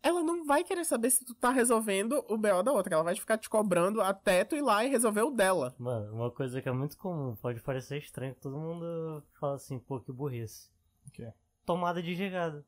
Ela 0.02 0.22
não 0.22 0.44
vai 0.46 0.62
querer 0.62 0.84
saber 0.84 1.10
se 1.10 1.24
tu 1.24 1.34
tá 1.34 1.52
resolvendo 1.52 2.22
o 2.28 2.38
BO 2.38 2.62
da 2.64 2.74
outra. 2.74 2.96
Ela 2.96 3.04
vai 3.06 3.16
ficar 3.16 3.38
te 3.38 3.50
cobrando 3.50 4.02
até 4.02 4.44
tu 4.44 4.58
ir 4.58 4.62
lá 4.62 4.84
e 4.84 4.90
resolver 4.90 5.22
o 5.22 5.32
dela. 5.32 5.74
Mano, 5.80 6.14
uma 6.14 6.30
coisa 6.30 6.62
que 6.62 6.68
é 6.68 6.74
muito 6.74 6.98
comum, 6.98 7.38
pode 7.38 7.62
parecer 7.62 8.00
estranho, 8.00 8.36
todo 8.36 8.58
mundo 8.58 9.24
fala 9.40 9.56
assim, 9.56 9.80
pô, 9.80 10.02
que 10.02 10.12
burrice. 10.12 10.70
O 11.08 11.12
quê? 11.12 11.32
Tomada 11.66 12.04
de 12.04 12.14
chegada. 12.14 12.66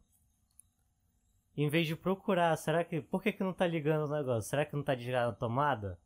em 1.57 1.67
vez 1.67 1.85
de 1.85 1.97
procurar, 1.97 2.55
será 2.55 2.85
que. 2.85 3.01
Por 3.01 3.21
que, 3.21 3.33
que 3.33 3.43
não 3.43 3.51
tá 3.51 3.67
ligando 3.67 4.05
o 4.09 4.15
negócio? 4.15 4.49
Será 4.49 4.65
que 4.65 4.73
não 4.73 4.83
tá 4.83 4.95
desligado 4.95 5.31
a 5.31 5.35
tomada? 5.35 5.99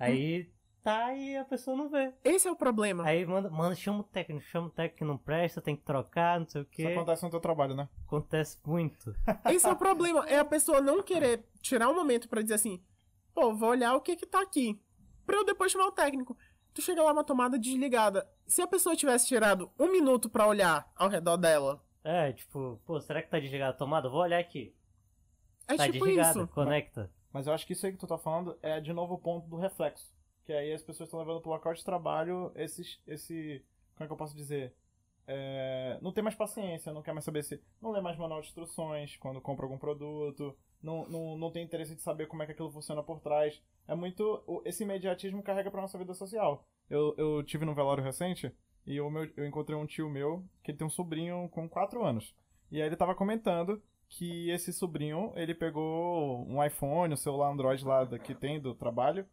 Aí 0.00 0.50
tá 0.82 1.12
e 1.14 1.36
a 1.36 1.44
pessoa 1.44 1.76
não 1.76 1.88
vê. 1.88 2.12
Esse 2.24 2.48
é 2.48 2.50
o 2.50 2.56
problema. 2.56 3.04
Aí 3.04 3.24
manda, 3.26 3.50
manda 3.50 3.74
chama 3.74 4.00
o 4.00 4.04
técnico, 4.04 4.42
chama 4.46 4.68
o 4.68 4.70
técnico 4.70 4.98
que 4.98 5.04
não 5.04 5.18
presta, 5.18 5.60
tem 5.60 5.76
que 5.76 5.82
trocar, 5.82 6.40
não 6.40 6.48
sei 6.48 6.62
o 6.62 6.64
Isso 6.64 6.70
que. 6.70 6.86
acontece 6.86 7.22
no 7.22 7.30
teu 7.30 7.40
trabalho, 7.40 7.74
né? 7.74 7.88
Acontece 8.06 8.58
muito. 8.64 9.14
Esse 9.50 9.68
é 9.68 9.72
o 9.72 9.76
problema. 9.76 10.26
É 10.28 10.38
a 10.38 10.44
pessoa 10.44 10.80
não 10.80 11.02
querer 11.02 11.44
tirar 11.60 11.88
um 11.88 11.94
momento 11.94 12.28
pra 12.28 12.40
dizer 12.42 12.54
assim, 12.54 12.82
pô, 13.34 13.54
vou 13.54 13.68
olhar 13.70 13.94
o 13.94 14.00
que 14.00 14.16
que 14.16 14.26
tá 14.26 14.40
aqui. 14.40 14.80
Pra 15.26 15.36
eu 15.36 15.44
depois 15.44 15.70
chamar 15.70 15.86
o 15.86 15.92
técnico. 15.92 16.36
Tu 16.72 16.80
chega 16.82 17.02
lá 17.02 17.12
uma 17.12 17.24
tomada 17.24 17.58
desligada. 17.58 18.26
Se 18.46 18.62
a 18.62 18.66
pessoa 18.66 18.96
tivesse 18.96 19.26
tirado 19.26 19.70
um 19.78 19.90
minuto 19.90 20.30
pra 20.30 20.46
olhar 20.46 20.90
ao 20.96 21.08
redor 21.08 21.36
dela, 21.36 21.84
É, 22.02 22.32
tipo, 22.32 22.80
pô, 22.86 22.98
será 23.00 23.20
que 23.20 23.28
tá 23.28 23.38
desligada 23.38 23.72
a 23.72 23.76
tomada? 23.76 24.08
Vou 24.08 24.20
olhar 24.20 24.38
aqui. 24.38 24.74
é 25.68 25.76
tá 25.76 25.84
tipo 25.86 25.98
desligado, 26.04 26.38
isso. 26.44 26.48
conecta. 26.48 27.10
Mas 27.32 27.46
eu 27.46 27.52
acho 27.52 27.66
que 27.66 27.72
isso 27.72 27.86
aí 27.86 27.92
que 27.92 27.98
tu 27.98 28.06
tá 28.06 28.18
falando 28.18 28.58
é 28.62 28.80
de 28.80 28.92
novo 28.92 29.14
o 29.14 29.18
ponto 29.18 29.48
do 29.48 29.56
reflexo. 29.56 30.12
Que 30.44 30.52
aí 30.52 30.72
as 30.72 30.82
pessoas 30.82 31.08
estão 31.08 31.20
levando 31.20 31.40
pro 31.40 31.50
local 31.50 31.72
de 31.72 31.84
trabalho 31.84 32.52
esses, 32.56 33.00
esse. 33.06 33.64
Como 33.94 34.04
é 34.04 34.06
que 34.06 34.12
eu 34.12 34.16
posso 34.16 34.36
dizer? 34.36 34.74
É, 35.26 35.96
não 36.02 36.12
tem 36.12 36.24
mais 36.24 36.34
paciência, 36.34 36.92
não 36.92 37.02
quer 37.02 37.12
mais 37.12 37.24
saber 37.24 37.44
se. 37.44 37.62
Não 37.80 37.92
lê 37.92 38.00
mais 38.00 38.16
manual 38.16 38.40
de 38.40 38.48
instruções 38.48 39.16
quando 39.16 39.40
compra 39.40 39.64
algum 39.64 39.78
produto. 39.78 40.56
Não, 40.82 41.08
não, 41.08 41.38
não 41.38 41.50
tem 41.52 41.64
interesse 41.64 41.94
de 41.94 42.02
saber 42.02 42.26
como 42.26 42.42
é 42.42 42.46
que 42.46 42.52
aquilo 42.52 42.70
funciona 42.70 43.02
por 43.02 43.20
trás. 43.20 43.62
É 43.86 43.94
muito. 43.94 44.62
Esse 44.64 44.82
imediatismo 44.82 45.42
carrega 45.42 45.70
pra 45.70 45.82
nossa 45.82 45.98
vida 45.98 46.14
social. 46.14 46.66
Eu, 46.88 47.14
eu 47.16 47.42
tive 47.44 47.64
num 47.64 47.74
velório 47.74 48.02
recente 48.02 48.52
e 48.84 49.00
o 49.00 49.08
meu, 49.08 49.30
eu 49.36 49.46
encontrei 49.46 49.78
um 49.78 49.86
tio 49.86 50.08
meu 50.08 50.44
que 50.64 50.72
tem 50.72 50.86
um 50.86 50.90
sobrinho 50.90 51.48
com 51.50 51.68
4 51.68 52.02
anos. 52.04 52.34
E 52.70 52.80
aí 52.80 52.88
ele 52.88 52.96
tava 52.96 53.14
comentando 53.14 53.80
que 54.10 54.50
esse 54.50 54.72
sobrinho, 54.72 55.32
ele 55.36 55.54
pegou 55.54 56.44
um 56.46 56.62
iPhone, 56.62 57.14
o 57.14 57.16
celular 57.16 57.50
Android 57.50 57.82
lá 57.84 58.06
que 58.18 58.34
tem 58.34 58.60
do 58.60 58.74
trabalho, 58.74 59.24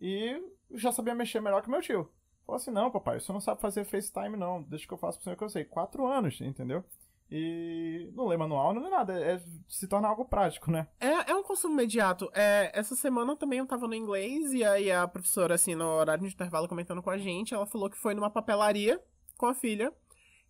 e 0.00 0.42
já 0.72 0.90
sabia 0.90 1.14
mexer 1.14 1.40
melhor 1.40 1.62
que 1.62 1.70
meu 1.70 1.82
tio. 1.82 2.10
Falou 2.46 2.56
assim, 2.56 2.70
não, 2.70 2.90
papai, 2.90 3.20
você 3.20 3.30
não 3.30 3.40
sabe 3.40 3.60
fazer 3.60 3.84
FaceTime, 3.84 4.36
não. 4.36 4.62
Deixa 4.62 4.86
que 4.86 4.92
eu 4.92 4.98
faço 4.98 5.18
pro 5.18 5.24
senhor 5.24 5.36
que 5.36 5.44
eu 5.44 5.48
sei. 5.50 5.64
Quatro 5.64 6.06
anos, 6.06 6.40
entendeu? 6.40 6.82
E 7.30 8.10
não 8.14 8.26
lê 8.26 8.36
manual, 8.36 8.74
não 8.74 8.86
é 8.86 8.90
nada. 8.90 9.18
É, 9.18 9.40
se 9.68 9.86
torna 9.86 10.08
algo 10.08 10.24
prático, 10.24 10.70
né? 10.70 10.88
É, 10.98 11.30
é 11.30 11.34
um 11.34 11.42
consumo 11.42 11.74
imediato. 11.74 12.30
É, 12.34 12.70
essa 12.74 12.96
semana 12.96 13.36
também 13.36 13.58
eu 13.58 13.66
tava 13.66 13.86
no 13.86 13.94
inglês 13.94 14.52
e 14.52 14.64
aí 14.64 14.90
a 14.90 15.06
professora, 15.06 15.54
assim, 15.54 15.74
no 15.74 15.84
horário 15.84 16.26
de 16.26 16.34
intervalo 16.34 16.68
comentando 16.68 17.02
com 17.02 17.10
a 17.10 17.18
gente, 17.18 17.54
ela 17.54 17.66
falou 17.66 17.88
que 17.88 17.98
foi 17.98 18.14
numa 18.14 18.30
papelaria 18.30 19.00
com 19.38 19.46
a 19.46 19.54
filha. 19.54 19.92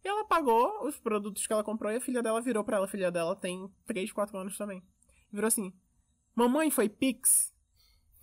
E 0.05 0.09
ela 0.09 0.25
pagou 0.25 0.87
os 0.87 0.99
produtos 0.99 1.47
que 1.47 1.53
ela 1.53 1.63
comprou 1.63 1.93
e 1.93 1.97
a 1.97 2.01
filha 2.01 2.23
dela 2.23 2.41
virou 2.41 2.65
pra 2.65 2.77
ela. 2.77 2.87
A 2.87 2.89
filha 2.89 3.11
dela 3.11 3.37
tem 3.37 3.71
3, 3.87 4.11
4 4.13 4.37
anos 4.37 4.57
também. 4.59 4.83
Virou 5.33 5.47
assim: 5.49 5.73
Mamãe, 6.35 6.71
foi 6.71 6.89
Pix? 6.89 7.53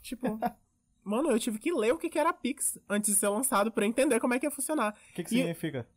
Tipo, 0.01 0.39
mano, 1.03 1.31
eu 1.31 1.39
tive 1.39 1.57
que 1.59 1.71
ler 1.71 1.93
o 1.93 1.97
que 1.97 2.09
que 2.09 2.19
era 2.19 2.33
Pix 2.33 2.77
antes 2.89 3.13
de 3.13 3.17
ser 3.19 3.29
lançado 3.29 3.71
pra 3.71 3.85
eu 3.85 3.89
entender 3.89 4.19
como 4.19 4.33
é 4.33 4.39
que 4.39 4.45
ia 4.45 4.51
funcionar. 4.51 4.93
O 5.11 5.13
que, 5.13 5.23
que 5.23 5.35
E- 5.35 5.37
significa? 5.39 5.87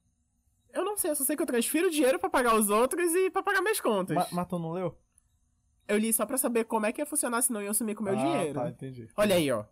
Eu 0.73 0.85
não 0.87 0.97
sei, 0.97 1.11
eu 1.11 1.15
só 1.17 1.23
sei 1.25 1.37
que 1.37 1.43
eu 1.43 1.47
transfiro 1.47 1.91
dinheiro 1.91 2.19
pra 2.19 2.31
pagar 2.31 2.55
os 2.55 2.71
outros 2.71 3.15
e 3.15 3.31
pra 3.31 3.43
pagar 3.43 3.61
minhas 3.61 3.79
contas. 3.81 4.17
Ma- 4.17 4.29
Mas 4.33 4.49
tu 4.49 4.59
não 4.59 4.73
leu? 4.73 4.97
Eu 5.87 5.99
li 5.99 6.11
só 6.15 6.25
pra 6.25 6.39
saber 6.39 6.65
como 6.65 6.87
é 6.87 6.93
que 6.93 7.03
ia 7.03 7.07
funcionar, 7.07 7.43
senão 7.43 7.61
iam 7.63 7.75
sumir 7.75 7.95
com 7.95 8.01
o 8.03 8.05
meu 8.05 8.15
ah, 8.15 8.17
dinheiro. 8.17 8.55
Tá, 8.59 8.71
entendi. 8.71 9.07
Olha 9.15 9.35
aí, 9.37 9.51
ó. 9.53 9.67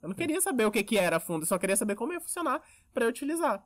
Eu 0.00 0.08
não 0.08 0.14
queria 0.16 0.40
saber 0.40 0.64
o 0.64 0.70
que, 0.70 0.82
que 0.82 0.96
era 0.96 1.20
fundo, 1.20 1.42
eu 1.42 1.46
só 1.46 1.58
queria 1.58 1.76
saber 1.76 1.96
como 1.96 2.12
ia 2.14 2.20
funcionar 2.20 2.62
pra 2.94 3.04
eu 3.04 3.10
utilizar. 3.10 3.62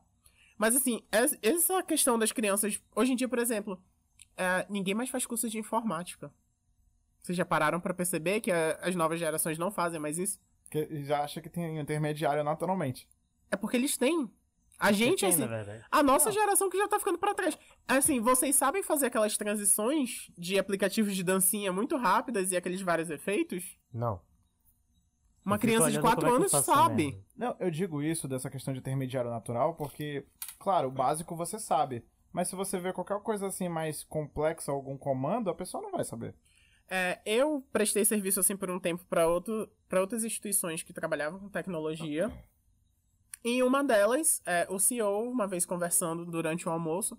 Mas 0.63 0.77
assim, 0.77 1.03
es- 1.11 1.37
essa 1.43 1.83
questão 1.83 2.17
das 2.17 2.31
crianças, 2.31 2.81
hoje 2.95 3.13
em 3.13 3.17
dia, 3.17 3.29
por 3.29 3.41
exemplo, 3.41 3.83
é, 4.37 4.65
ninguém 4.71 4.95
mais 4.95 5.11
faz 5.11 5.27
curso 5.27 5.49
de 5.51 5.59
informática. 5.59 6.33
Vocês 7.21 7.37
já 7.37 7.45
pararam 7.45 7.81
pra 7.81 7.93
perceber 7.93 8.41
que 8.41 8.53
a- 8.53 8.79
as 8.81 8.95
novas 8.95 9.19
gerações 9.19 9.59
não 9.59 9.73
fazem 9.73 9.99
mais 9.99 10.19
isso? 10.19 10.39
Porque 10.63 11.03
já 11.03 11.25
acha 11.25 11.41
que 11.41 11.49
tem 11.51 11.81
intermediário 11.81 12.45
naturalmente. 12.45 13.09
É 13.51 13.57
porque 13.57 13.77
eles 13.77 13.97
têm. 13.97 14.31
A 14.79 14.93
gente, 14.93 15.21
Tem, 15.23 15.31
assim, 15.31 15.43
a 15.91 16.01
nossa 16.01 16.31
geração 16.31 16.71
que 16.71 16.79
já 16.79 16.87
tá 16.87 16.97
ficando 17.01 17.19
pra 17.19 17.35
trás. 17.35 17.59
Assim, 17.89 18.21
vocês 18.21 18.55
sabem 18.55 18.85
fazer 18.85 19.07
aquelas 19.07 19.37
transições 19.37 20.31
de 20.39 20.61
aplicativos 20.61 21.17
de 21.17 21.25
dancinha 21.25 21.73
muito 21.73 21.97
rápidas 21.97 22.53
e 22.53 22.57
aqueles 22.57 22.81
vários 22.83 23.11
efeitos? 23.11 23.77
Não. 23.93 24.21
Uma 25.45 25.59
criança 25.59 25.91
de 25.91 25.99
olhando 25.99 26.03
4 26.03 26.21
como 26.21 26.33
é 26.33 26.37
anos 26.37 26.51
sabe. 26.51 27.05
merda. 27.07 27.25
Não, 27.37 27.57
eu 27.59 27.71
digo 27.71 28.03
isso 28.03 28.29
dessa 28.29 28.49
questão 28.49 28.73
de 28.73 28.81
intermediário 28.81 29.31
natural 29.31 29.75
porque, 29.75 30.25
claro, 30.59 30.89
o 30.89 30.93
básico 30.93 31.35
você 31.35 31.59
sabe. 31.59 32.05
Mas 32.33 32.49
se 32.49 32.57
você 32.57 32.79
vê 32.79 32.93
qualquer 32.93 33.21
coisa 33.21 33.47
assim 33.47 33.69
mais 33.69 34.05
complexa, 34.05 34.73
algum 34.73 34.97
comando, 34.97 35.51
a 35.51 35.55
pessoa 35.55 35.83
não 35.83 35.91
vai 35.91 36.05
saber. 36.05 36.35
É, 36.89 37.21
eu 37.27 37.67
prestei 37.73 38.05
serviço 38.05 38.41
assim 38.41 38.57
por 38.57 38.71
um 38.71 38.79
tempo 38.79 39.05
para 39.07 39.27
outro, 39.27 39.69
pra 39.89 40.01
outras 40.01 40.25
instituições 40.25 40.83
que 40.83 40.93
trabalhavam 40.93 41.41
com 41.41 41.49
tecnologia. 41.49 42.31
Em 43.45 43.63
uma 43.63 43.83
delas, 43.83 44.41
é, 44.47 44.67
o 44.71 44.79
CEO, 44.79 45.29
uma 45.29 45.47
vez 45.47 45.67
conversando 45.67 46.25
durante 46.25 46.69
o 46.69 46.73
almoço, 46.73 47.19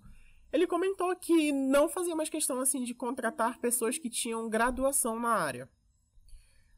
ele 0.52 0.66
comentou 0.66 1.14
que 1.16 1.52
não 1.52 1.88
fazia 1.88 2.16
mais 2.16 2.28
questão 2.28 2.60
assim 2.60 2.82
de 2.82 2.94
contratar 2.94 3.58
pessoas 3.58 3.98
que 3.98 4.08
tinham 4.08 4.48
graduação 4.48 5.18
na 5.18 5.30
área. 5.30 5.68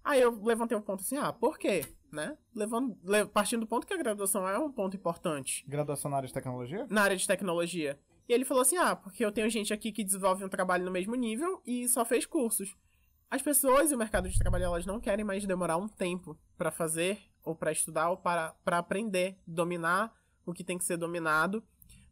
Aí 0.06 0.20
eu 0.20 0.40
levantei 0.42 0.76
um 0.78 0.80
ponto 0.80 1.00
assim, 1.00 1.16
ah, 1.18 1.32
por 1.32 1.58
quê? 1.58 1.84
Né? 2.12 2.38
Levando, 2.54 2.96
le- 3.02 3.26
partindo 3.26 3.60
do 3.60 3.66
ponto 3.66 3.86
que 3.86 3.92
a 3.92 3.96
graduação 3.96 4.48
é 4.48 4.56
um 4.58 4.70
ponto 4.70 4.96
importante 4.96 5.64
Graduação 5.68 6.08
na 6.10 6.16
área 6.18 6.28
de 6.28 6.32
tecnologia? 6.32 6.86
na 6.88 7.02
área 7.02 7.16
de 7.16 7.26
tecnologia. 7.26 7.98
E 8.28 8.32
ele 8.32 8.44
falou 8.44 8.62
assim: 8.62 8.76
ah, 8.76 8.94
porque 8.96 9.24
eu 9.24 9.32
tenho 9.32 9.50
gente 9.50 9.72
aqui 9.74 9.90
que 9.92 10.04
desenvolve 10.04 10.44
um 10.44 10.48
trabalho 10.48 10.84
no 10.84 10.90
mesmo 10.90 11.14
nível 11.16 11.60
e 11.66 11.88
só 11.88 12.04
fez 12.04 12.24
cursos. 12.24 12.76
As 13.28 13.42
pessoas 13.42 13.90
e 13.90 13.94
o 13.94 13.98
mercado 13.98 14.28
de 14.28 14.38
trabalho 14.38 14.64
elas 14.64 14.86
não 14.86 15.00
querem 15.00 15.24
mais 15.24 15.44
demorar 15.44 15.76
um 15.76 15.88
tempo 15.88 16.38
para 16.56 16.70
fazer 16.70 17.18
ou 17.44 17.54
para 17.56 17.72
estudar 17.72 18.08
ou 18.10 18.16
para 18.16 18.54
aprender, 18.66 19.36
dominar 19.46 20.14
o 20.46 20.52
que 20.54 20.62
tem 20.62 20.78
que 20.78 20.84
ser 20.84 20.96
dominado 20.96 21.62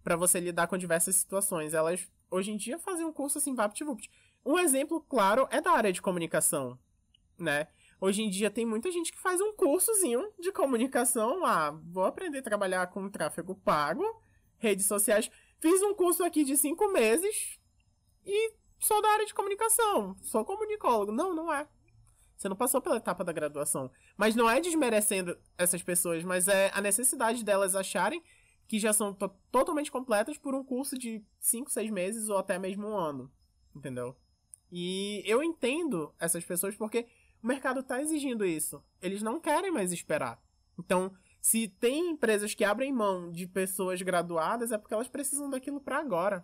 para 0.03 0.17
você 0.17 0.41
lidar 0.41 0.67
com 0.67 0.77
diversas 0.77 1.15
situações. 1.17 1.73
Elas 1.73 2.07
hoje 2.31 2.51
em 2.51 2.57
dia 2.57 2.79
fazem 2.81 3.07
um 3.07 3.13
curso 3.13 3.39
assim 3.39 3.55
vapt-vupt. 3.55 4.11
Um 4.45 4.59
exemplo 4.59 5.01
claro 5.01 5.47
é 5.53 5.61
da 5.61 5.71
área 5.71 5.93
de 5.93 6.03
comunicação, 6.03 6.77
né? 7.39 7.69
Hoje 8.05 8.21
em 8.21 8.29
dia 8.29 8.51
tem 8.51 8.67
muita 8.67 8.93
gente 8.93 9.11
que 9.11 9.19
faz 9.19 9.41
um 9.41 9.55
cursozinho 9.55 10.31
de 10.39 10.53
comunicação. 10.53 11.43
Ah, 11.43 11.71
vou 11.91 12.05
aprender 12.05 12.41
a 12.41 12.43
trabalhar 12.43 12.87
com 12.89 13.09
tráfego 13.09 13.55
pago, 13.55 14.05
redes 14.59 14.85
sociais. 14.85 15.31
Fiz 15.59 15.83
um 15.83 15.95
curso 15.95 16.23
aqui 16.23 16.45
de 16.45 16.55
cinco 16.55 16.93
meses 16.93 17.59
e 18.27 18.53
sou 18.79 19.01
da 19.01 19.09
área 19.09 19.25
de 19.25 19.33
comunicação. 19.33 20.15
Sou 20.21 20.45
comunicólogo. 20.45 21.13
Não, 21.13 21.35
não 21.35 21.51
é. 21.51 21.67
Você 22.37 22.47
não 22.47 22.55
passou 22.55 22.83
pela 22.83 22.99
etapa 22.99 23.25
da 23.25 23.33
graduação. 23.33 23.91
Mas 24.19 24.37
não 24.37 24.51
é 24.51 24.61
desmerecendo 24.61 25.39
essas 25.57 25.83
pessoas, 25.83 26.23
mas 26.23 26.47
é 26.47 26.71
a 26.75 26.83
necessidade 26.83 27.43
delas 27.43 27.75
acharem 27.75 28.23
que 28.69 28.79
já 28.79 28.93
são 28.93 29.15
to- 29.15 29.35
totalmente 29.51 29.91
completas 29.91 30.37
por 30.37 30.55
um 30.55 30.63
curso 30.63 30.99
de 30.99 31.25
cinco, 31.41 31.71
seis 31.71 31.91
meses 31.91 32.29
ou 32.29 32.37
até 32.37 32.59
mesmo 32.59 32.87
um 32.87 32.99
ano. 32.99 33.33
Entendeu? 33.75 34.15
E 34.71 35.23
eu 35.25 35.43
entendo 35.43 36.15
essas 36.19 36.45
pessoas 36.45 36.77
porque 36.77 37.07
o 37.45 37.47
mercado 37.47 37.81
está 37.81 38.01
exigindo 38.01 38.45
isso. 38.45 38.83
Eles 39.03 39.21
não 39.23 39.39
querem 39.39 39.71
mais 39.71 39.93
esperar. 39.93 40.43
Então, 40.79 41.13
se 41.43 41.69
tem 41.69 42.11
empresas 42.11 42.55
que 42.55 42.65
abrem 42.65 42.91
mão 42.91 43.31
de 43.31 43.47
pessoas 43.47 44.01
graduadas, 44.01 44.73
é 44.73 44.79
porque 44.79 44.95
elas 44.95 45.09
precisam 45.09 45.51
daquilo 45.51 45.79
para 45.79 45.99
agora, 45.99 46.43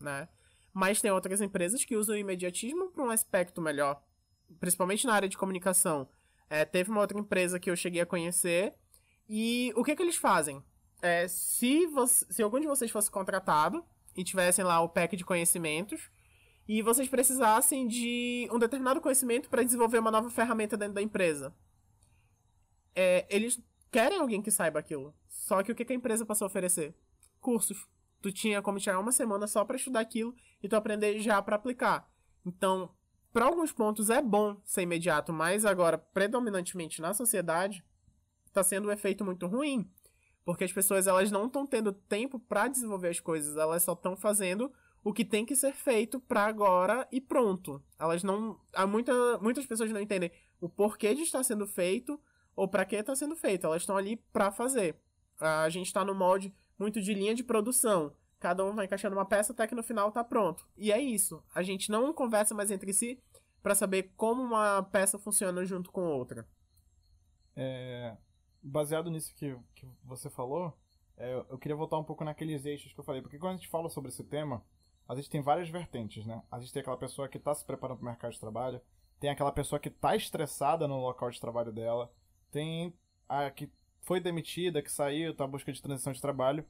né? 0.00 0.26
Mas 0.72 1.02
tem 1.02 1.10
outras 1.10 1.42
empresas 1.42 1.84
que 1.84 1.96
usam 1.96 2.14
o 2.14 2.18
imediatismo 2.18 2.90
para 2.90 3.04
um 3.04 3.10
aspecto 3.10 3.60
melhor, 3.60 4.02
principalmente 4.58 5.06
na 5.06 5.12
área 5.12 5.28
de 5.28 5.36
comunicação. 5.36 6.08
É, 6.48 6.64
teve 6.64 6.90
uma 6.90 7.00
outra 7.02 7.18
empresa 7.18 7.60
que 7.60 7.70
eu 7.70 7.76
cheguei 7.76 8.00
a 8.00 8.06
conhecer 8.06 8.74
e 9.28 9.70
o 9.76 9.84
que 9.84 9.94
que 9.94 10.02
eles 10.02 10.16
fazem? 10.16 10.64
É, 11.02 11.28
se, 11.28 11.86
você- 11.88 12.26
se 12.30 12.42
algum 12.42 12.58
de 12.58 12.66
vocês 12.66 12.90
fosse 12.90 13.10
contratado 13.10 13.84
e 14.16 14.24
tivessem 14.24 14.64
lá 14.64 14.80
o 14.80 14.88
pack 14.88 15.14
de 15.14 15.24
conhecimentos 15.26 16.10
e 16.68 16.82
vocês 16.82 17.08
precisassem 17.08 17.88
de 17.88 18.46
um 18.52 18.58
determinado 18.58 19.00
conhecimento 19.00 19.48
para 19.48 19.62
desenvolver 19.62 19.98
uma 19.98 20.10
nova 20.10 20.30
ferramenta 20.30 20.76
dentro 20.76 20.94
da 20.94 21.02
empresa, 21.02 21.54
é, 22.94 23.26
eles 23.30 23.58
querem 23.90 24.18
alguém 24.18 24.42
que 24.42 24.50
saiba 24.50 24.78
aquilo. 24.78 25.14
Só 25.26 25.62
que 25.62 25.72
o 25.72 25.74
que 25.74 25.90
a 25.90 25.96
empresa 25.96 26.26
passou 26.26 26.44
a 26.44 26.48
oferecer? 26.48 26.94
Cursos. 27.40 27.88
Tu 28.20 28.30
tinha 28.30 28.60
como 28.60 28.78
tirar 28.78 28.98
uma 28.98 29.12
semana 29.12 29.46
só 29.46 29.64
para 29.64 29.76
estudar 29.76 30.00
aquilo 30.00 30.34
e 30.62 30.68
tu 30.68 30.76
aprender 30.76 31.18
já 31.20 31.40
para 31.40 31.56
aplicar. 31.56 32.06
Então, 32.44 32.90
para 33.32 33.46
alguns 33.46 33.72
pontos 33.72 34.10
é 34.10 34.20
bom 34.20 34.60
ser 34.64 34.82
imediato, 34.82 35.32
mas 35.32 35.64
agora, 35.64 35.96
predominantemente 35.96 37.00
na 37.00 37.14
sociedade, 37.14 37.82
está 38.44 38.62
sendo 38.62 38.88
um 38.88 38.92
efeito 38.92 39.24
muito 39.24 39.46
ruim. 39.46 39.90
Porque 40.44 40.64
as 40.64 40.72
pessoas 40.72 41.06
elas 41.06 41.30
não 41.30 41.46
estão 41.46 41.66
tendo 41.66 41.92
tempo 41.92 42.38
para 42.38 42.68
desenvolver 42.68 43.08
as 43.08 43.20
coisas, 43.20 43.56
elas 43.56 43.82
só 43.82 43.92
estão 43.92 44.16
fazendo 44.16 44.70
o 45.08 45.12
que 45.12 45.24
tem 45.24 45.46
que 45.46 45.56
ser 45.56 45.72
feito 45.72 46.20
para 46.20 46.44
agora 46.44 47.08
e 47.10 47.18
pronto. 47.18 47.82
Elas 47.98 48.22
não. 48.22 48.60
Há 48.74 48.86
muita, 48.86 49.38
muitas 49.38 49.64
pessoas 49.64 49.90
não 49.90 50.02
entendem 50.02 50.30
o 50.60 50.68
porquê 50.68 51.14
de 51.14 51.22
estar 51.22 51.42
sendo 51.42 51.66
feito 51.66 52.20
ou 52.54 52.68
para 52.68 52.84
que 52.84 52.94
está 52.94 53.16
sendo 53.16 53.34
feito. 53.34 53.66
Elas 53.66 53.80
estão 53.80 53.96
ali 53.96 54.16
para 54.16 54.52
fazer. 54.52 55.00
A 55.40 55.66
gente 55.70 55.86
está 55.86 56.04
no 56.04 56.14
molde 56.14 56.54
muito 56.78 57.00
de 57.00 57.14
linha 57.14 57.34
de 57.34 57.42
produção. 57.42 58.14
cada 58.38 58.62
um 58.62 58.74
vai 58.74 58.84
encaixando 58.84 59.16
uma 59.16 59.24
peça 59.24 59.54
até 59.54 59.66
que 59.66 59.74
no 59.74 59.82
final 59.82 60.12
tá 60.12 60.22
pronto. 60.22 60.68
E 60.76 60.92
é 60.92 61.00
isso. 61.00 61.42
A 61.54 61.62
gente 61.62 61.90
não 61.90 62.12
conversa 62.12 62.54
mais 62.54 62.70
entre 62.70 62.92
si 62.92 63.18
para 63.62 63.74
saber 63.74 64.12
como 64.14 64.42
uma 64.42 64.82
peça 64.82 65.18
funciona 65.18 65.64
junto 65.64 65.90
com 65.90 66.02
outra. 66.02 66.46
É, 67.56 68.14
baseado 68.62 69.10
nisso 69.10 69.34
que, 69.34 69.56
que 69.74 69.86
você 70.04 70.28
falou, 70.28 70.76
é, 71.16 71.32
eu 71.48 71.56
queria 71.56 71.74
voltar 71.74 71.96
um 71.96 72.04
pouco 72.04 72.24
naqueles 72.24 72.66
eixos 72.66 72.92
que 72.92 73.00
eu 73.00 73.04
falei, 73.04 73.22
porque 73.22 73.38
quando 73.38 73.54
a 73.54 73.56
gente 73.56 73.68
fala 73.68 73.88
sobre 73.88 74.10
esse 74.10 74.22
tema, 74.22 74.62
a 75.08 75.14
gente 75.14 75.30
tem 75.30 75.40
várias 75.40 75.70
vertentes, 75.70 76.26
né? 76.26 76.42
A 76.50 76.60
gente 76.60 76.72
tem 76.72 76.80
aquela 76.80 76.96
pessoa 76.96 77.28
que 77.28 77.38
está 77.38 77.54
se 77.54 77.64
preparando 77.64 77.96
para 77.96 78.04
o 78.04 78.10
mercado 78.10 78.32
de 78.32 78.40
trabalho, 78.40 78.80
tem 79.18 79.30
aquela 79.30 79.50
pessoa 79.50 79.80
que 79.80 79.88
está 79.88 80.14
estressada 80.14 80.86
no 80.86 81.00
local 81.00 81.30
de 81.30 81.40
trabalho 81.40 81.72
dela, 81.72 82.12
tem 82.50 82.94
a 83.28 83.50
que 83.50 83.72
foi 84.02 84.20
demitida, 84.20 84.82
que 84.82 84.92
saiu, 84.92 85.32
está 85.32 85.46
em 85.46 85.50
busca 85.50 85.72
de 85.72 85.82
transição 85.82 86.12
de 86.12 86.20
trabalho, 86.20 86.64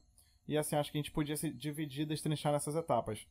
e 0.47 0.57
assim, 0.57 0.77
acho 0.77 0.91
que 0.91 0.99
a 0.99 1.01
gente 1.01 1.11
podia 1.11 1.37
se 1.37 1.53
dividir, 1.53 2.07
destrinchar 2.07 2.53
nessas 2.53 2.75
etapas. 2.75 3.27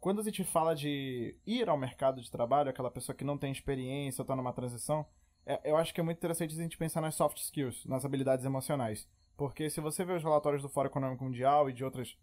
Quando 0.00 0.20
a 0.20 0.24
gente 0.24 0.44
fala 0.44 0.74
de 0.74 1.36
ir 1.44 1.68
ao 1.68 1.76
mercado 1.76 2.20
de 2.20 2.30
trabalho, 2.30 2.70
aquela 2.70 2.90
pessoa 2.90 3.16
que 3.16 3.24
não 3.24 3.36
tem 3.36 3.50
experiência 3.50 4.22
ou 4.22 4.24
está 4.24 4.36
numa 4.36 4.52
transição, 4.52 5.04
é, 5.44 5.60
eu 5.64 5.76
acho 5.76 5.92
que 5.92 6.00
é 6.00 6.04
muito 6.04 6.18
interessante 6.18 6.54
a 6.54 6.62
gente 6.62 6.78
pensar 6.78 7.00
nas 7.00 7.14
soft 7.14 7.38
skills, 7.38 7.84
nas 7.84 8.04
habilidades 8.04 8.44
emocionais. 8.44 9.08
Porque 9.36 9.68
se 9.68 9.80
você 9.80 10.04
vê 10.04 10.14
os 10.14 10.22
relatórios 10.22 10.62
do 10.62 10.68
Fórum 10.68 10.88
Econômico 10.88 11.24
Mundial 11.24 11.68
e 11.68 11.72
de 11.72 11.84
outros 11.84 12.16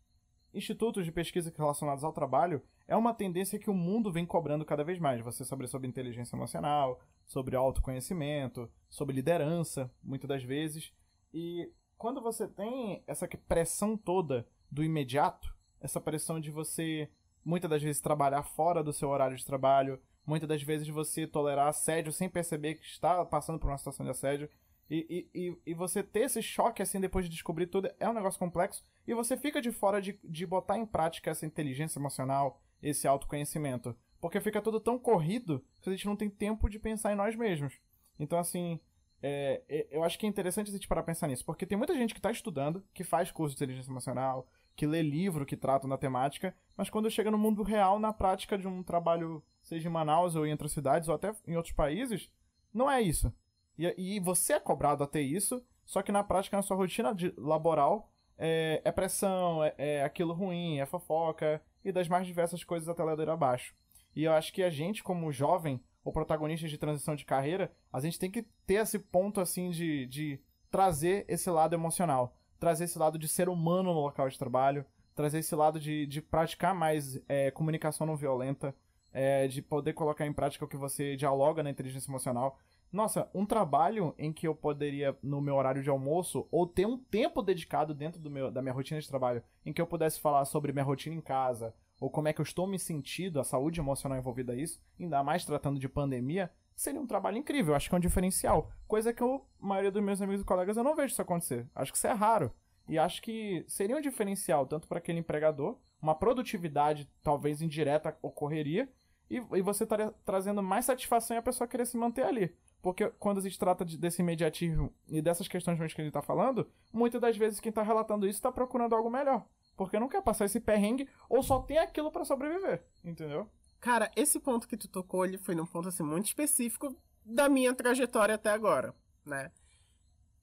institutos 0.53 1.05
de 1.05 1.11
pesquisa 1.11 1.53
relacionados 1.55 2.03
ao 2.03 2.13
trabalho, 2.13 2.61
é 2.87 2.95
uma 2.95 3.13
tendência 3.13 3.59
que 3.59 3.69
o 3.69 3.73
mundo 3.73 4.11
vem 4.11 4.25
cobrando 4.25 4.65
cada 4.65 4.83
vez 4.83 4.99
mais. 4.99 5.21
Você 5.21 5.43
saber 5.43 5.67
sobre 5.67 5.87
inteligência 5.87 6.35
emocional, 6.35 6.99
sobre 7.25 7.55
autoconhecimento, 7.55 8.69
sobre 8.89 9.15
liderança, 9.15 9.91
muitas 10.03 10.27
das 10.27 10.43
vezes. 10.43 10.93
E 11.33 11.71
quando 11.97 12.21
você 12.21 12.47
tem 12.47 13.03
essa 13.07 13.27
pressão 13.47 13.97
toda 13.97 14.47
do 14.71 14.83
imediato, 14.83 15.53
essa 15.79 15.99
pressão 15.99 16.39
de 16.39 16.51
você 16.51 17.09
muitas 17.43 17.69
das 17.69 17.81
vezes 17.81 18.01
trabalhar 18.01 18.43
fora 18.43 18.83
do 18.83 18.93
seu 18.93 19.09
horário 19.09 19.35
de 19.35 19.45
trabalho, 19.45 19.99
muitas 20.25 20.47
das 20.47 20.63
vezes 20.63 20.87
você 20.87 21.27
tolerar 21.27 21.67
assédio 21.67 22.11
sem 22.11 22.29
perceber 22.29 22.75
que 22.75 22.85
está 22.85 23.23
passando 23.25 23.59
por 23.59 23.69
uma 23.69 23.77
situação 23.77 24.05
de 24.05 24.11
assédio. 24.11 24.49
E, 24.89 25.27
e, 25.33 25.57
e 25.65 25.73
você 25.73 26.03
ter 26.03 26.21
esse 26.21 26.41
choque 26.41 26.81
assim 26.81 26.99
depois 26.99 27.25
de 27.25 27.31
descobrir 27.31 27.67
tudo 27.67 27.89
é 27.99 28.07
um 28.07 28.13
negócio 28.13 28.37
complexo 28.37 28.83
e 29.07 29.13
você 29.13 29.37
fica 29.37 29.61
de 29.61 29.71
fora 29.71 30.01
de, 30.01 30.19
de 30.23 30.45
botar 30.45 30.77
em 30.77 30.85
prática 30.85 31.31
essa 31.31 31.45
inteligência 31.45 31.99
emocional, 31.99 32.61
esse 32.81 33.07
autoconhecimento. 33.07 33.95
Porque 34.19 34.39
fica 34.39 34.61
tudo 34.61 34.79
tão 34.79 34.97
corrido 34.97 35.63
que 35.81 35.89
a 35.89 35.91
gente 35.91 36.05
não 36.05 36.15
tem 36.15 36.29
tempo 36.29 36.69
de 36.69 36.79
pensar 36.79 37.11
em 37.11 37.15
nós 37.15 37.35
mesmos. 37.35 37.73
Então, 38.19 38.37
assim, 38.39 38.79
é, 39.21 39.61
é, 39.67 39.87
eu 39.91 40.03
acho 40.03 40.17
que 40.17 40.25
é 40.25 40.29
interessante 40.29 40.69
a 40.69 40.73
gente 40.73 40.87
parar 40.87 41.03
pensar 41.03 41.27
nisso, 41.27 41.45
porque 41.45 41.65
tem 41.65 41.77
muita 41.77 41.95
gente 41.95 42.13
que 42.13 42.19
está 42.19 42.31
estudando, 42.31 42.83
que 42.93 43.03
faz 43.03 43.31
curso 43.31 43.55
de 43.55 43.63
inteligência 43.63 43.91
emocional, 43.91 44.47
que 44.75 44.85
lê 44.85 45.01
livro 45.01 45.45
que 45.45 45.57
tratam 45.57 45.89
da 45.89 45.97
temática, 45.97 46.55
mas 46.75 46.89
quando 46.89 47.09
chega 47.09 47.31
no 47.31 47.37
mundo 47.37 47.63
real, 47.63 47.99
na 47.99 48.11
prática 48.11 48.57
de 48.57 48.67
um 48.67 48.83
trabalho 48.83 49.43
seja 49.61 49.87
em 49.87 49.91
Manaus 49.91 50.35
ou 50.35 50.45
em 50.45 50.51
outras 50.51 50.71
cidades 50.71 51.07
ou 51.07 51.15
até 51.15 51.33
em 51.47 51.55
outros 51.55 51.73
países, 51.73 52.29
não 52.73 52.89
é 52.89 53.01
isso. 53.01 53.31
E, 53.77 54.15
e 54.15 54.19
você 54.19 54.53
é 54.53 54.59
cobrado 54.59 55.03
a 55.03 55.07
ter 55.07 55.21
isso, 55.21 55.63
só 55.86 56.01
que 56.01 56.12
na 56.12 56.23
prática, 56.23 56.57
na 56.57 56.63
sua 56.63 56.77
rotina 56.77 57.13
de, 57.13 57.33
laboral, 57.38 58.09
é, 58.38 58.81
é 58.83 58.91
pressão, 58.91 59.63
é, 59.63 59.73
é, 59.77 60.03
aquilo 60.03 60.33
ruim, 60.33 60.79
é 60.79 60.86
fofoca 60.86 61.62
e 61.83 61.91
das 61.91 62.07
mais 62.07 62.25
diversas 62.25 62.63
coisas 62.63 62.89
até 62.89 63.03
ladeira 63.03 63.33
abaixo. 63.33 63.75
E 64.15 64.23
eu 64.23 64.33
acho 64.33 64.53
que 64.53 64.63
a 64.63 64.69
gente, 64.69 65.03
como 65.03 65.31
jovem 65.31 65.81
ou 66.03 66.12
protagonista 66.12 66.67
de 66.67 66.77
transição 66.77 67.15
de 67.15 67.25
carreira, 67.25 67.71
a 67.91 67.99
gente 67.99 68.19
tem 68.19 68.29
que 68.29 68.43
ter 68.65 68.75
esse 68.75 68.99
ponto 68.99 69.39
assim 69.39 69.69
de, 69.69 70.05
de 70.07 70.39
trazer 70.69 71.25
esse 71.27 71.49
lado 71.49 71.73
emocional, 71.73 72.36
trazer 72.59 72.86
esse 72.86 72.97
lado 72.97 73.17
de 73.17 73.27
ser 73.27 73.49
humano 73.49 73.93
no 73.93 74.01
local 74.01 74.27
de 74.29 74.38
trabalho, 74.38 74.86
trazer 75.15 75.39
esse 75.39 75.55
lado 75.55 75.79
de, 75.79 76.05
de 76.05 76.21
praticar 76.21 76.73
mais 76.73 77.19
é, 77.27 77.51
comunicação 77.51 78.05
não 78.05 78.15
violenta, 78.15 78.75
é, 79.12 79.47
de 79.47 79.62
poder 79.62 79.93
colocar 79.93 80.25
em 80.25 80.33
prática 80.33 80.65
o 80.65 80.67
que 80.67 80.75
você 80.75 81.15
dialoga 81.15 81.62
na 81.63 81.69
inteligência 81.69 82.09
emocional. 82.09 82.57
Nossa, 82.93 83.27
um 83.34 83.43
trabalho 83.43 84.13
em 84.19 84.32
que 84.32 84.47
eu 84.47 84.53
poderia, 84.53 85.17
no 85.23 85.41
meu 85.41 85.56
horário 85.56 85.82
de 85.82 85.89
almoço, 85.89 86.47
ou 86.51 86.67
ter 86.67 86.86
um 86.86 86.95
tempo 86.95 87.41
dedicado 87.41 87.91
dentro 87.91 88.21
do 88.21 88.29
meu, 88.29 88.51
da 88.51 88.62
minha 88.62 88.71
rotina 88.73 89.01
de 89.01 89.08
trabalho, 89.08 89.43
em 89.65 89.73
que 89.73 89.82
eu 89.82 89.88
pudesse 89.88 90.21
falar 90.21 90.45
sobre 90.45 90.71
minha 90.71 90.86
rotina 90.86 91.15
em 91.15 91.19
casa, 91.19 91.73
ou 91.99 92.08
como 92.08 92.27
é 92.27 92.34
que 92.34 92.39
eu 92.39 92.43
estou 92.43 92.67
me 92.67 92.77
sentindo, 92.77 93.39
a 93.39 93.43
saúde 93.43 93.79
emocional 93.79 94.15
envolvida 94.15 94.56
isso, 94.56 94.79
ainda 94.99 95.23
mais 95.23 95.43
tratando 95.43 95.79
de 95.79 95.89
pandemia, 95.89 96.51
seria 96.75 97.01
um 97.01 97.08
trabalho 97.08 97.38
incrível. 97.38 97.73
Acho 97.73 97.89
que 97.89 97.95
é 97.95 97.97
um 97.97 98.01
diferencial. 98.01 98.69
Coisa 98.88 99.12
que 99.12 99.23
a 99.23 99.39
maioria 99.60 99.91
dos 99.91 100.03
meus 100.03 100.21
amigos 100.21 100.43
e 100.43 100.45
colegas 100.45 100.77
eu 100.77 100.84
não 100.84 100.95
vejo 100.95 101.13
isso 101.13 101.21
acontecer. 101.21 101.67
Acho 101.73 101.91
que 101.91 101.97
isso 101.97 102.06
é 102.06 102.13
raro. 102.13 102.53
E 102.88 102.99
acho 102.99 103.23
que 103.23 103.65
seria 103.67 103.97
um 103.97 104.01
diferencial 104.01 104.67
tanto 104.67 104.88
para 104.88 104.99
aquele 104.99 105.17
empregador, 105.17 105.79
uma 105.99 106.13
produtividade 106.13 107.10
talvez 107.23 107.60
indireta 107.60 108.15
ocorreria, 108.21 108.88
e, 109.32 109.38
e 109.38 109.62
você 109.62 109.84
estaria 109.84 110.13
trazendo 110.23 110.62
mais 110.62 110.86
satisfação 110.86 111.36
e 111.36 111.39
a 111.39 111.43
pessoa 111.43 111.67
querer 111.67 111.88
se 111.88 111.97
manter 111.97 112.23
ali. 112.23 112.56
Porque 112.83 113.09
quando 113.17 113.39
gente 113.39 113.57
trata 113.57 113.85
de, 113.85 113.97
desse 113.97 114.21
imediatismo 114.21 114.93
e 115.07 115.21
dessas 115.21 115.47
questões 115.47 115.77
que 115.77 115.83
a 115.83 115.87
gente 115.87 116.01
está 116.01 116.21
falando, 116.21 116.69
muitas 116.91 117.21
das 117.21 117.37
vezes 117.37 117.61
quem 117.61 117.69
está 117.69 117.81
relatando 117.81 118.27
isso 118.27 118.39
está 118.39 118.51
procurando 118.51 118.93
algo 118.93 119.09
melhor. 119.09 119.45
Porque 119.77 119.97
não 119.97 120.09
quer 120.09 120.21
passar 120.21 120.43
esse 120.43 120.59
perrengue 120.59 121.07
ou 121.29 121.41
só 121.41 121.61
tem 121.61 121.77
aquilo 121.77 122.11
para 122.11 122.25
sobreviver, 122.25 122.83
entendeu? 123.01 123.49
Cara, 123.79 124.11
esse 124.17 124.37
ponto 124.37 124.67
que 124.67 124.75
tu 124.75 124.89
tocou, 124.89 125.23
ele 125.23 125.37
foi 125.37 125.55
num 125.55 125.65
ponto 125.65 125.87
assim 125.87 126.03
muito 126.03 126.25
específico 126.25 126.93
da 127.23 127.47
minha 127.47 127.73
trajetória 127.73 128.35
até 128.35 128.49
agora, 128.49 128.93
né? 129.25 129.49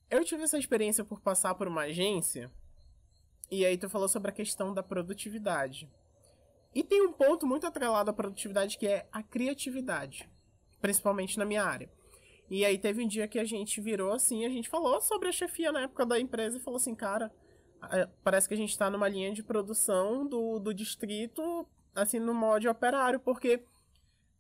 Eu 0.09 0.25
tive 0.25 0.45
essa 0.45 0.59
experiência 0.59 1.05
por 1.05 1.21
passar 1.21 1.55
por 1.55 1.69
uma 1.69 1.83
agência, 1.83 2.51
e 3.51 3.67
aí 3.67 3.77
tu 3.77 3.91
falou 3.91 4.09
sobre 4.09 4.31
a 4.31 4.35
questão 4.35 4.73
da 4.73 4.83
produtividade. 4.83 5.91
E 6.75 6.83
tem 6.83 7.03
um 7.03 7.13
ponto 7.13 7.47
muito 7.47 7.67
atrelado 7.67 8.11
à 8.11 8.15
produtividade 8.15 8.79
que 8.79 8.87
é 8.87 9.07
a 9.13 9.23
criatividade, 9.23 10.29
principalmente 10.81 11.39
na 11.39 11.45
minha 11.45 11.63
área. 11.63 11.91
E 12.51 12.65
aí 12.65 12.77
teve 12.77 13.05
um 13.05 13.07
dia 13.07 13.29
que 13.29 13.39
a 13.39 13.45
gente 13.45 13.81
virou 13.81 14.13
assim, 14.13 14.45
a 14.45 14.49
gente 14.49 14.69
falou 14.69 15.01
sobre 15.01 15.29
a 15.29 15.33
chefia 15.33 15.71
na 15.71 15.83
época 15.83 16.05
da 16.05 16.19
empresa 16.19 16.57
e 16.57 16.61
falou 16.61 16.79
assim, 16.79 16.97
cara, 16.97 17.33
parece 18.25 18.49
que 18.49 18.55
a 18.55 18.57
gente 18.57 18.71
está 18.71 18.91
numa 18.91 19.09
linha 19.09 19.33
de 19.33 19.41
produção 19.41 20.27
do, 20.27 20.59
do 20.59 20.75
distrito, 20.75 21.65
assim, 21.95 22.19
no 22.19 22.35
modo 22.35 22.69
operário, 22.69 23.21
porque 23.21 23.63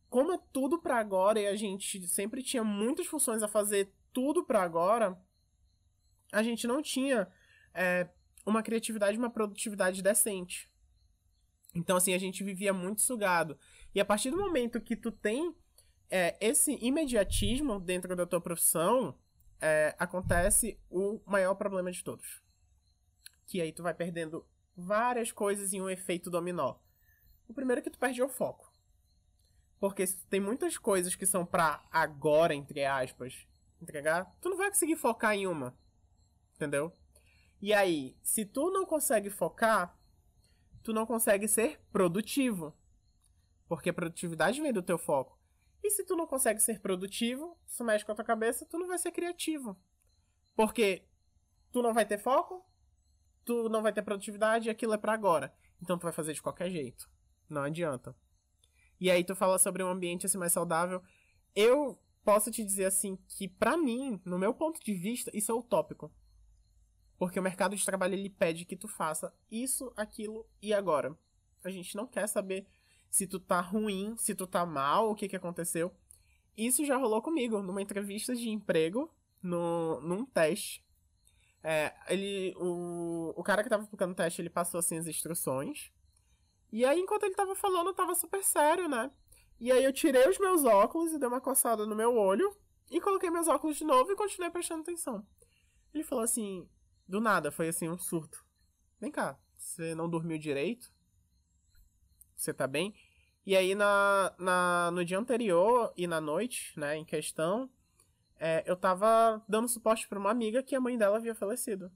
como 0.08 0.32
é 0.32 0.38
tudo 0.52 0.80
para 0.80 0.98
agora 0.98 1.38
e 1.38 1.46
a 1.46 1.54
gente 1.54 2.06
sempre 2.08 2.42
tinha 2.42 2.64
muitas 2.64 3.06
funções 3.06 3.44
a 3.44 3.48
fazer 3.48 3.92
tudo 4.12 4.44
para 4.44 4.60
agora, 4.60 5.16
a 6.32 6.42
gente 6.42 6.66
não 6.66 6.82
tinha 6.82 7.28
é, 7.72 8.08
uma 8.44 8.60
criatividade, 8.60 9.16
uma 9.16 9.30
produtividade 9.30 10.02
decente. 10.02 10.68
Então, 11.72 11.96
assim, 11.96 12.12
a 12.12 12.18
gente 12.18 12.42
vivia 12.42 12.72
muito 12.72 13.00
sugado. 13.02 13.56
E 13.94 14.00
a 14.00 14.04
partir 14.04 14.30
do 14.30 14.36
momento 14.36 14.80
que 14.80 14.96
tu 14.96 15.12
tem 15.12 15.54
é, 16.10 16.36
esse 16.40 16.76
imediatismo 16.84 17.78
dentro 17.78 18.16
da 18.16 18.26
tua 18.26 18.40
profissão, 18.40 19.16
é, 19.60 19.94
acontece 19.98 20.78
o 20.90 21.20
maior 21.24 21.54
problema 21.54 21.92
de 21.92 22.02
todos. 22.02 22.42
Que 23.46 23.60
aí 23.60 23.72
tu 23.72 23.82
vai 23.82 23.94
perdendo 23.94 24.46
várias 24.76 25.30
coisas 25.30 25.72
em 25.72 25.80
um 25.80 25.88
efeito 25.88 26.30
dominó. 26.30 26.76
O 27.48 27.54
primeiro 27.54 27.80
é 27.80 27.82
que 27.82 27.90
tu 27.90 27.98
perde 27.98 28.22
o 28.22 28.28
foco. 28.28 28.70
Porque 29.78 30.04
tem 30.28 30.40
muitas 30.40 30.76
coisas 30.76 31.14
que 31.14 31.26
são 31.26 31.46
pra 31.46 31.86
agora, 31.90 32.54
entre 32.54 32.84
aspas, 32.84 33.46
entregar, 33.80 34.36
tu 34.40 34.50
não 34.50 34.56
vai 34.56 34.68
conseguir 34.68 34.96
focar 34.96 35.34
em 35.34 35.46
uma. 35.46 35.76
Entendeu? 36.54 36.92
E 37.62 37.72
aí, 37.72 38.16
se 38.22 38.44
tu 38.44 38.70
não 38.70 38.84
consegue 38.84 39.30
focar, 39.30 39.98
tu 40.82 40.92
não 40.92 41.06
consegue 41.06 41.48
ser 41.48 41.80
produtivo. 41.92 42.76
Porque 43.68 43.90
a 43.90 43.94
produtividade 43.94 44.60
vem 44.60 44.72
do 44.72 44.82
teu 44.82 44.98
foco. 44.98 45.39
E 45.82 45.90
se 45.90 46.04
tu 46.04 46.16
não 46.16 46.26
consegue 46.26 46.60
ser 46.60 46.80
produtivo, 46.80 47.58
isso 47.66 47.84
mexe 47.84 48.04
com 48.04 48.12
a 48.12 48.14
tua 48.14 48.24
cabeça, 48.24 48.66
tu 48.66 48.78
não 48.78 48.86
vai 48.86 48.98
ser 48.98 49.12
criativo. 49.12 49.78
Porque 50.54 51.04
tu 51.72 51.82
não 51.82 51.94
vai 51.94 52.04
ter 52.04 52.18
foco, 52.18 52.64
tu 53.44 53.68
não 53.68 53.82
vai 53.82 53.92
ter 53.92 54.02
produtividade 54.02 54.68
e 54.68 54.70
aquilo 54.70 54.92
é 54.92 54.98
para 54.98 55.12
agora. 55.12 55.54
Então 55.80 55.98
tu 55.98 56.02
vai 56.02 56.12
fazer 56.12 56.34
de 56.34 56.42
qualquer 56.42 56.70
jeito. 56.70 57.10
Não 57.48 57.62
adianta. 57.62 58.14
E 59.00 59.10
aí 59.10 59.24
tu 59.24 59.34
fala 59.34 59.58
sobre 59.58 59.82
um 59.82 59.88
ambiente 59.88 60.26
assim 60.26 60.38
mais 60.38 60.52
saudável. 60.52 61.02
Eu 61.54 61.98
posso 62.22 62.50
te 62.50 62.62
dizer 62.62 62.84
assim 62.84 63.16
que 63.26 63.48
para 63.48 63.76
mim, 63.76 64.20
no 64.24 64.38
meu 64.38 64.52
ponto 64.52 64.80
de 64.84 64.94
vista, 64.94 65.30
isso 65.34 65.50
é 65.50 65.54
utópico. 65.54 66.12
Porque 67.18 67.40
o 67.40 67.42
mercado 67.42 67.74
de 67.74 67.84
trabalho 67.84 68.14
ele 68.14 68.30
pede 68.30 68.64
que 68.64 68.76
tu 68.76 68.88
faça 68.88 69.34
isso, 69.50 69.92
aquilo 69.96 70.46
e 70.60 70.72
agora. 70.72 71.16
A 71.64 71.70
gente 71.70 71.96
não 71.96 72.06
quer 72.06 72.26
saber 72.26 72.66
se 73.10 73.26
tu 73.26 73.40
tá 73.40 73.60
ruim, 73.60 74.14
se 74.16 74.34
tu 74.34 74.46
tá 74.46 74.64
mal, 74.64 75.10
o 75.10 75.14
que 75.14 75.28
que 75.28 75.36
aconteceu. 75.36 75.92
Isso 76.56 76.84
já 76.84 76.96
rolou 76.96 77.20
comigo 77.20 77.60
numa 77.62 77.82
entrevista 77.82 78.34
de 78.34 78.48
emprego, 78.48 79.12
no, 79.42 80.00
num 80.00 80.24
teste. 80.24 80.84
É, 81.62 81.92
ele, 82.08 82.54
o, 82.56 83.34
o 83.36 83.42
cara 83.42 83.62
que 83.62 83.68
tava 83.68 83.82
aplicando 83.82 84.12
o 84.12 84.14
teste, 84.14 84.40
ele 84.40 84.48
passou 84.48 84.78
assim 84.78 84.96
as 84.96 85.06
instruções. 85.06 85.90
E 86.72 86.84
aí, 86.84 87.00
enquanto 87.00 87.24
ele 87.24 87.34
tava 87.34 87.54
falando, 87.54 87.92
tava 87.92 88.14
super 88.14 88.42
sério, 88.44 88.88
né? 88.88 89.10
E 89.58 89.70
aí 89.70 89.84
eu 89.84 89.92
tirei 89.92 90.26
os 90.28 90.38
meus 90.38 90.64
óculos 90.64 91.12
e 91.12 91.18
dei 91.18 91.28
uma 91.28 91.40
coçada 91.40 91.84
no 91.84 91.96
meu 91.96 92.16
olho. 92.16 92.56
E 92.90 93.00
coloquei 93.00 93.30
meus 93.30 93.46
óculos 93.46 93.76
de 93.76 93.84
novo 93.84 94.10
e 94.10 94.16
continuei 94.16 94.50
prestando 94.50 94.82
atenção. 94.82 95.26
Ele 95.92 96.04
falou 96.04 96.24
assim: 96.24 96.68
do 97.06 97.20
nada, 97.20 97.50
foi 97.50 97.68
assim 97.68 97.88
um 97.88 97.98
surto. 97.98 98.44
Vem 99.00 99.10
cá, 99.10 99.38
você 99.56 99.94
não 99.94 100.08
dormiu 100.08 100.38
direito, 100.38 100.92
você 102.40 102.54
tá 102.54 102.66
bem. 102.66 102.94
E 103.44 103.56
aí 103.56 103.74
na, 103.74 104.32
na, 104.38 104.90
no 104.92 105.04
dia 105.04 105.18
anterior 105.18 105.92
e 105.96 106.06
na 106.06 106.20
noite, 106.20 106.78
né, 106.78 106.96
em 106.96 107.04
questão, 107.04 107.70
é, 108.38 108.62
eu 108.66 108.76
tava 108.76 109.42
dando 109.48 109.68
suporte 109.68 110.08
pra 110.08 110.18
uma 110.18 110.30
amiga 110.30 110.62
que 110.62 110.74
a 110.74 110.80
mãe 110.80 110.96
dela 110.96 111.16
havia 111.16 111.34
falecido. 111.34 111.90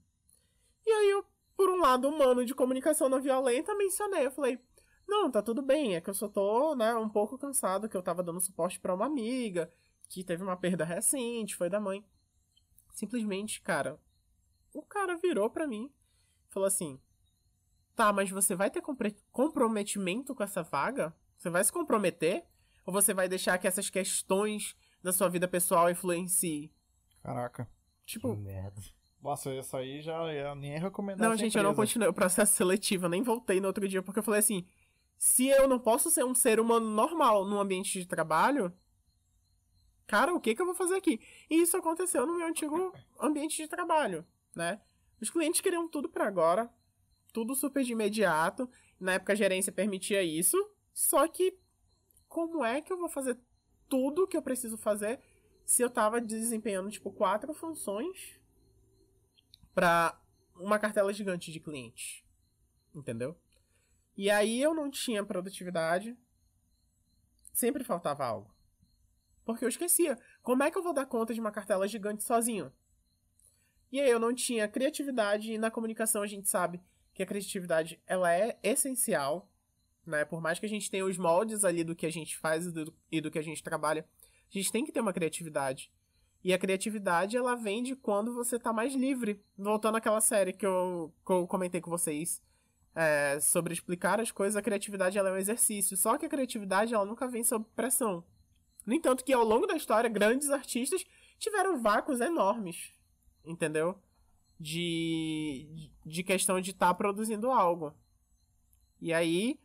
E 0.86 0.90
aí 0.90 1.10
eu, 1.10 1.24
por 1.56 1.70
um 1.70 1.80
lado 1.80 2.08
humano 2.08 2.44
de 2.44 2.54
comunicação 2.54 3.08
não 3.08 3.20
violenta, 3.20 3.74
mencionei, 3.74 4.26
eu 4.26 4.30
falei, 4.30 4.58
não, 5.08 5.30
tá 5.30 5.42
tudo 5.42 5.62
bem, 5.62 5.96
é 5.96 6.00
que 6.00 6.10
eu 6.10 6.14
só 6.14 6.28
tô, 6.28 6.74
né, 6.74 6.94
um 6.94 7.08
pouco 7.08 7.38
cansado, 7.38 7.88
que 7.88 7.96
eu 7.96 8.02
tava 8.02 8.22
dando 8.22 8.40
suporte 8.40 8.80
para 8.80 8.94
uma 8.94 9.06
amiga, 9.06 9.72
que 10.08 10.24
teve 10.24 10.42
uma 10.42 10.56
perda 10.56 10.84
recente, 10.84 11.56
foi 11.56 11.70
da 11.70 11.80
mãe. 11.80 12.04
Simplesmente, 12.92 13.60
cara, 13.60 13.98
o 14.72 14.82
cara 14.82 15.16
virou 15.16 15.48
pra 15.50 15.66
mim, 15.66 15.90
falou 16.50 16.66
assim: 16.66 17.00
"Tá, 17.94 18.12
mas 18.12 18.30
você 18.30 18.54
vai 18.54 18.70
ter 18.70 18.82
comprometimento 19.32 20.34
com 20.34 20.42
essa 20.42 20.62
vaga? 20.62 21.14
Você 21.36 21.50
vai 21.50 21.62
se 21.62 21.72
comprometer 21.72 22.44
ou 22.86 22.92
você 22.92 23.12
vai 23.14 23.28
deixar 23.28 23.58
que 23.58 23.66
essas 23.66 23.88
questões 23.90 24.76
da 25.02 25.12
sua 25.12 25.28
vida 25.28 25.46
pessoal 25.48 25.90
influenciem?" 25.90 26.70
Caraca. 27.22 27.68
Tipo, 28.04 28.34
Que 28.34 28.42
merda. 28.42 28.82
Nossa, 29.22 29.54
isso 29.54 29.74
aí 29.76 30.02
já 30.02 30.12
eu 30.32 30.54
nem 30.54 30.72
ia 30.72 30.80
recomendar. 30.80 31.26
não, 31.28 31.34
gente, 31.36 31.56
eu 31.56 31.62
não 31.62 31.70
empresa. 31.70 31.86
continuei 31.86 32.08
o 32.10 32.12
processo 32.14 32.52
seletivo, 32.54 33.06
eu 33.06 33.10
nem 33.10 33.22
voltei 33.22 33.58
no 33.60 33.66
outro 33.66 33.88
dia 33.88 34.02
porque 34.02 34.18
eu 34.18 34.22
falei 34.22 34.40
assim: 34.40 34.66
se 35.16 35.46
eu 35.48 35.66
não 35.66 35.78
posso 35.78 36.10
ser 36.10 36.24
um 36.24 36.34
ser 36.34 36.60
humano 36.60 36.86
normal 36.90 37.46
num 37.46 37.58
ambiente 37.58 37.98
de 37.98 38.06
trabalho, 38.06 38.70
cara, 40.06 40.34
o 40.34 40.40
que 40.40 40.54
que 40.54 40.60
eu 40.60 40.66
vou 40.66 40.74
fazer 40.74 40.96
aqui? 40.96 41.18
E 41.48 41.62
isso 41.62 41.76
aconteceu 41.76 42.26
no 42.26 42.36
meu 42.36 42.46
antigo 42.46 42.92
ambiente 43.18 43.56
de 43.56 43.66
trabalho, 43.68 44.26
né? 44.54 44.80
Os 45.20 45.30
clientes 45.30 45.62
queriam 45.62 45.88
tudo 45.88 46.08
pra 46.08 46.26
agora, 46.26 46.70
tudo 47.34 47.54
super 47.56 47.82
de 47.82 47.92
imediato. 47.92 48.70
Na 48.98 49.14
época 49.14 49.32
a 49.32 49.36
gerência 49.36 49.72
permitia 49.72 50.22
isso, 50.22 50.56
só 50.94 51.26
que 51.28 51.58
como 52.28 52.64
é 52.64 52.80
que 52.80 52.92
eu 52.92 52.96
vou 52.96 53.08
fazer 53.08 53.36
tudo 53.88 54.26
que 54.26 54.36
eu 54.36 54.42
preciso 54.42 54.78
fazer 54.78 55.20
se 55.66 55.82
eu 55.82 55.90
tava 55.90 56.20
desempenhando 56.20 56.90
tipo 56.90 57.10
quatro 57.10 57.52
funções 57.52 58.40
pra 59.74 60.18
uma 60.54 60.78
cartela 60.78 61.12
gigante 61.12 61.52
de 61.52 61.58
clientes? 61.58 62.24
Entendeu? 62.94 63.36
E 64.16 64.30
aí 64.30 64.62
eu 64.62 64.72
não 64.72 64.88
tinha 64.88 65.24
produtividade. 65.24 66.16
Sempre 67.52 67.82
faltava 67.82 68.24
algo. 68.24 68.54
Porque 69.44 69.64
eu 69.64 69.68
esquecia. 69.68 70.16
Como 70.40 70.62
é 70.62 70.70
que 70.70 70.78
eu 70.78 70.82
vou 70.82 70.94
dar 70.94 71.06
conta 71.06 71.34
de 71.34 71.40
uma 71.40 71.50
cartela 71.50 71.88
gigante 71.88 72.22
sozinho? 72.22 72.72
E 73.90 74.00
aí 74.00 74.08
eu 74.08 74.20
não 74.20 74.32
tinha 74.32 74.68
criatividade 74.68 75.52
e 75.52 75.58
na 75.58 75.70
comunicação 75.70 76.22
a 76.22 76.26
gente 76.28 76.48
sabe 76.48 76.80
que 77.14 77.22
a 77.22 77.26
criatividade 77.26 78.00
ela 78.06 78.32
é 78.32 78.58
essencial, 78.62 79.48
né? 80.04 80.24
Por 80.24 80.40
mais 80.40 80.58
que 80.58 80.66
a 80.66 80.68
gente 80.68 80.90
tenha 80.90 81.06
os 81.06 81.16
moldes 81.16 81.64
ali 81.64 81.84
do 81.84 81.94
que 81.94 82.04
a 82.04 82.12
gente 82.12 82.36
faz 82.36 82.66
e 82.66 82.72
do, 82.72 82.94
e 83.10 83.20
do 83.20 83.30
que 83.30 83.38
a 83.38 83.42
gente 83.42 83.62
trabalha, 83.62 84.04
a 84.48 84.58
gente 84.58 84.70
tem 84.70 84.84
que 84.84 84.92
ter 84.92 85.00
uma 85.00 85.12
criatividade. 85.12 85.90
E 86.42 86.52
a 86.52 86.58
criatividade 86.58 87.36
ela 87.36 87.54
vem 87.54 87.82
de 87.82 87.96
quando 87.96 88.34
você 88.34 88.58
tá 88.58 88.72
mais 88.72 88.94
livre. 88.94 89.42
Voltando 89.56 89.96
àquela 89.96 90.20
série 90.20 90.52
que 90.52 90.66
eu, 90.66 91.14
que 91.24 91.32
eu 91.32 91.46
comentei 91.46 91.80
com 91.80 91.90
vocês 91.90 92.42
é, 92.94 93.40
sobre 93.40 93.72
explicar 93.72 94.20
as 94.20 94.30
coisas, 94.30 94.54
a 94.54 94.62
criatividade 94.62 95.16
ela 95.16 95.30
é 95.30 95.32
um 95.32 95.38
exercício. 95.38 95.96
Só 95.96 96.18
que 96.18 96.26
a 96.26 96.28
criatividade 96.28 96.92
ela 96.92 97.06
nunca 97.06 97.26
vem 97.26 97.42
sob 97.42 97.64
pressão. 97.74 98.22
No 98.84 98.92
entanto, 98.92 99.24
que 99.24 99.32
ao 99.32 99.42
longo 99.42 99.66
da 99.66 99.74
história, 99.74 100.10
grandes 100.10 100.50
artistas 100.50 101.06
tiveram 101.38 101.80
vácuos 101.80 102.20
enormes, 102.20 102.92
entendeu? 103.42 103.98
De, 104.58 105.90
de 106.06 106.22
questão 106.22 106.60
de 106.60 106.70
estar 106.70 106.94
produzindo 106.94 107.50
algo. 107.50 107.92
E 109.00 109.12
aí, 109.12 109.60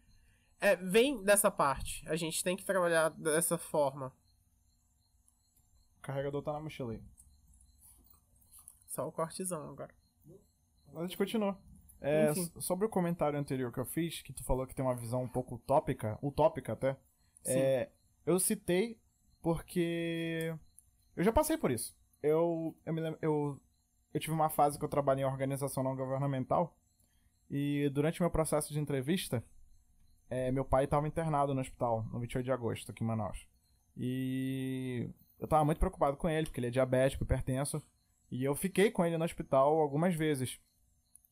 é, 0.60 0.76
vem 0.76 1.24
dessa 1.24 1.50
parte. 1.50 2.08
A 2.10 2.16
gente 2.16 2.44
tem 2.44 2.58
que 2.58 2.66
trabalhar 2.66 3.10
dessa 3.10 3.58
forma. 3.58 4.14
O 5.98 6.02
carregador 6.02 6.42
tá 6.42 6.54
na 6.54 6.60
mochila 6.60 6.94
aí. 6.94 7.02
Só 8.88 9.08
o 9.08 9.12
cortezão 9.12 9.70
agora. 9.70 9.94
Mas 10.88 10.98
a 10.98 11.08
gente 11.08 11.18
continua. 11.18 11.58
É, 12.02 12.34
sobre 12.60 12.86
o 12.86 12.90
comentário 12.90 13.38
anterior 13.38 13.72
que 13.74 13.80
eu 13.80 13.86
fiz, 13.86 14.22
que 14.22 14.32
tu 14.32 14.44
falou 14.44 14.66
que 14.66 14.74
tem 14.74 14.84
uma 14.84 14.96
visão 14.96 15.22
um 15.24 15.28
pouco 15.28 15.56
utópica, 15.56 16.18
utópica 16.24 16.72
até, 16.72 16.98
é, 17.46 17.90
eu 18.26 18.40
citei 18.40 18.98
porque 19.42 20.56
eu 21.16 21.24
já 21.24 21.32
passei 21.32 21.58
por 21.58 21.72
isso. 21.72 21.98
Eu, 22.22 22.76
eu, 22.86 22.94
me 22.94 23.02
lembro, 23.02 23.20
eu, 23.22 23.62
eu 24.14 24.20
tive 24.20 24.34
uma 24.34 24.50
fase 24.50 24.78
que 24.78 24.86
eu 24.86 24.90
trabalhei 24.90 25.24
em 25.24 25.28
organização 25.28 25.84
não 25.84 25.96
governamental 25.96 26.76
e 27.50 27.90
durante 27.90 28.22
meu 28.22 28.30
processo 28.30 28.72
de 28.72 28.80
entrevista, 28.80 29.44
é, 30.30 30.52
meu 30.52 30.64
pai 30.64 30.84
estava 30.84 31.08
internado 31.08 31.54
no 31.54 31.62
hospital 31.62 32.06
no 32.12 32.20
28 32.20 32.46
de 32.46 32.52
agosto, 32.52 32.92
aqui 32.92 33.04
em 33.04 33.08
Manaus. 33.08 33.48
E 33.98 35.10
eu 35.40 35.48
tava 35.48 35.66
muito 35.66 35.80
preocupado 35.80 36.16
com 36.16 36.30
ele, 36.30 36.46
porque 36.46 36.60
ele 36.60 36.68
é 36.68 36.72
diabético, 36.72 37.24
hipertenso. 37.24 37.82
E 38.32 38.44
eu 38.44 38.54
fiquei 38.54 38.92
com 38.92 39.04
ele 39.04 39.18
no 39.18 39.26
hospital 39.26 39.80
algumas 39.80 40.14
vezes. 40.14 40.60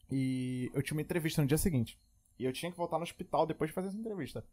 E 0.10 0.72
eu 0.74 0.82
tinha 0.82 0.96
uma 0.96 1.02
entrevista 1.02 1.42
no 1.42 1.48
dia 1.48 1.58
seguinte. 1.58 2.00
E 2.40 2.46
eu 2.46 2.54
tinha 2.54 2.72
que 2.72 2.78
voltar 2.78 2.98
no 2.98 3.04
hospital 3.04 3.46
depois 3.46 3.70
de 3.70 3.76
fazer 3.76 3.90
essa 3.90 3.98
entrevista. 3.98 4.44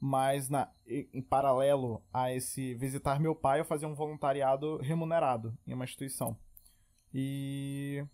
Mas 0.00 0.48
na, 0.48 0.72
em 0.86 1.22
paralelo 1.22 2.02
a 2.12 2.32
esse 2.32 2.74
visitar 2.74 3.20
meu 3.20 3.34
pai, 3.34 3.60
eu 3.60 3.64
fazia 3.64 3.86
um 3.86 3.94
voluntariado 3.94 4.78
remunerado 4.78 5.56
em 5.66 5.74
uma 5.74 5.84
instituição. 5.84 6.38
E 7.12 8.04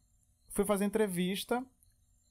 fui 0.48 0.64
fazer 0.64 0.84
entrevista 0.84 1.64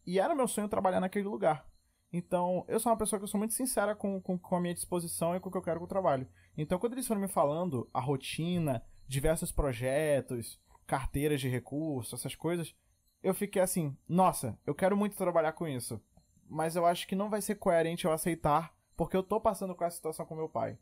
e 0.06 0.20
era 0.20 0.36
meu 0.36 0.48
sonho 0.48 0.70
trabalhar 0.70 1.00
naquele 1.00 1.28
lugar. 1.28 1.66
Então, 2.12 2.64
eu 2.68 2.80
sou 2.80 2.92
uma 2.92 2.98
pessoa 2.98 3.20
que 3.20 3.24
eu 3.24 3.28
sou 3.28 3.38
muito 3.38 3.54
sincera 3.54 3.96
com, 3.96 4.22
com, 4.22 4.38
com 4.38 4.56
a 4.56 4.62
minha 4.62 4.74
disposição 4.74 5.36
e 5.36 5.40
com 5.40 5.50
o 5.50 5.52
que 5.52 5.58
eu 5.58 5.62
quero 5.62 5.80
com 5.80 5.86
o 5.86 5.90
trabalho. 5.90 6.28
Então, 6.58 6.80
quando 6.80 6.94
eles 6.94 7.08
foram 7.08 7.22
me 7.22 7.28
falando 7.28 7.90
a 7.94 8.00
rotina, 8.00 8.82
diversos 9.08 9.52
projetos, 9.52 10.60
carteiras 10.86 11.42
de 11.42 11.50
recursos, 11.50 12.20
essas 12.20 12.36
coisas, 12.36 12.74
eu 13.22 13.34
fiquei 13.34 13.62
assim, 13.62 13.96
nossa, 14.08 14.58
eu 14.66 14.74
quero 14.74 14.96
muito 14.96 15.18
trabalhar 15.18 15.52
com 15.52 15.68
isso. 15.68 16.02
Mas 16.50 16.76
eu 16.76 16.86
acho 16.86 17.06
que 17.08 17.16
não 17.16 17.30
vai 17.30 17.42
ser 17.42 17.56
coerente 17.56 18.06
eu 18.06 18.12
aceitar, 18.12 18.74
porque 18.96 19.18
eu 19.18 19.24
tô 19.24 19.40
passando 19.40 19.76
com 19.76 19.84
essa 19.84 19.98
situação 19.98 20.26
com 20.26 20.36
meu 20.36 20.48
pai. 20.48 20.78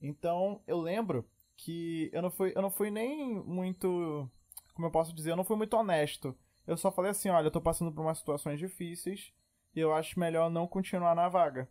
Então, 0.00 0.62
eu 0.66 0.78
lembro 0.78 1.26
que 1.56 2.10
eu 2.12 2.20
não 2.20 2.30
fui, 2.30 2.52
eu 2.54 2.60
não 2.60 2.70
fui 2.70 2.90
nem 2.90 3.34
muito, 3.34 4.30
como 4.76 4.86
eu 4.86 4.92
posso 4.92 5.14
dizer, 5.14 5.30
eu 5.30 5.36
não 5.36 5.44
fui 5.44 5.56
muito 5.56 5.74
honesto. 5.74 6.36
Eu 6.66 6.76
só 6.76 6.92
falei 6.92 7.10
assim, 7.10 7.30
olha, 7.30 7.46
eu 7.46 7.50
tô 7.50 7.62
passando 7.62 7.90
por 7.90 8.02
umas 8.02 8.18
situações 8.18 8.58
difíceis 8.58 9.32
e 9.74 9.80
eu 9.80 9.94
acho 9.94 10.20
melhor 10.20 10.50
não 10.50 10.68
continuar 10.68 11.14
na 11.14 11.30
vaga. 11.30 11.66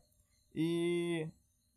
E 0.56 1.30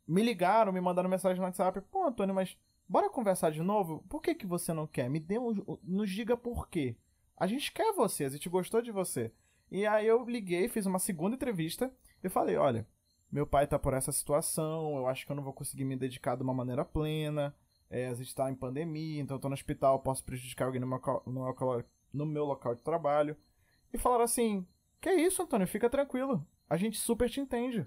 me 0.07 0.23
ligaram, 0.23 0.73
me 0.73 0.81
mandaram 0.81 1.11
mensagem 1.11 1.39
no 1.39 1.45
WhatsApp, 1.45 1.83
pô, 1.91 2.07
Antônio, 2.07 2.35
mas 2.35 2.57
bora 2.89 3.11
conversar 3.11 3.51
de 3.51 3.63
novo? 3.63 4.03
Por 4.09 4.23
que 4.23 4.35
que 4.35 4.47
você 4.47 4.73
não 4.73 4.87
quer? 4.87 5.11
Me 5.11 5.21
dê 5.21 5.39
um, 5.39 5.55
nos 5.83 6.11
diga 6.11 6.35
por 6.35 6.67
quê. 6.67 6.97
A 7.37 7.47
gente 7.47 7.71
quer 7.73 7.93
você, 7.93 8.25
a 8.25 8.31
gente 8.31 8.49
gostou 8.49 8.81
de 8.81 8.91
você. 8.91 9.31
E 9.71 9.87
aí 9.87 10.07
eu 10.07 10.25
liguei, 10.25 10.67
fiz 10.67 10.87
uma 10.87 10.99
segunda 10.99 11.37
entrevista 11.37 11.93
e 12.25 12.31
falei, 12.31 12.57
olha, 12.57 12.87
meu 13.31 13.47
pai 13.47 13.67
tá 13.67 13.79
por 13.79 13.93
essa 13.93 14.13
situação, 14.13 14.97
eu 14.97 15.07
acho 15.07 15.27
que 15.27 15.33
eu 15.33 15.37
não 15.37 15.45
vou 15.45 15.53
conseguir 15.53 15.85
me 15.85 15.95
dedicar 15.95 16.37
de 16.37 16.43
uma 16.43 16.55
maneira 16.55 16.87
plena, 16.87 17.55
é, 17.91 18.09
a 18.09 18.15
gente 18.15 18.35
tá 18.35 18.51
em 18.51 18.55
pandemia, 18.55 19.21
então 19.21 19.39
tô 19.39 19.49
no 19.49 19.55
hospital, 19.55 20.01
posso 20.01 20.25
prejudicar 20.25 20.67
alguém 20.67 20.81
no 20.81 20.87
meu, 20.87 21.01
no 21.27 21.85
no 22.13 22.27
meu 22.27 22.45
local 22.45 22.75
de 22.75 22.83
trabalho. 22.83 23.37
E 23.93 23.99
falaram 23.99 24.25
assim, 24.25 24.67
que 25.01 25.11
isso, 25.11 25.43
Antônio, 25.43 25.67
fica 25.67 25.89
tranquilo, 25.89 26.47
a 26.69 26.77
gente 26.77 26.99
super 26.99 27.29
te 27.29 27.41
entende. 27.41 27.87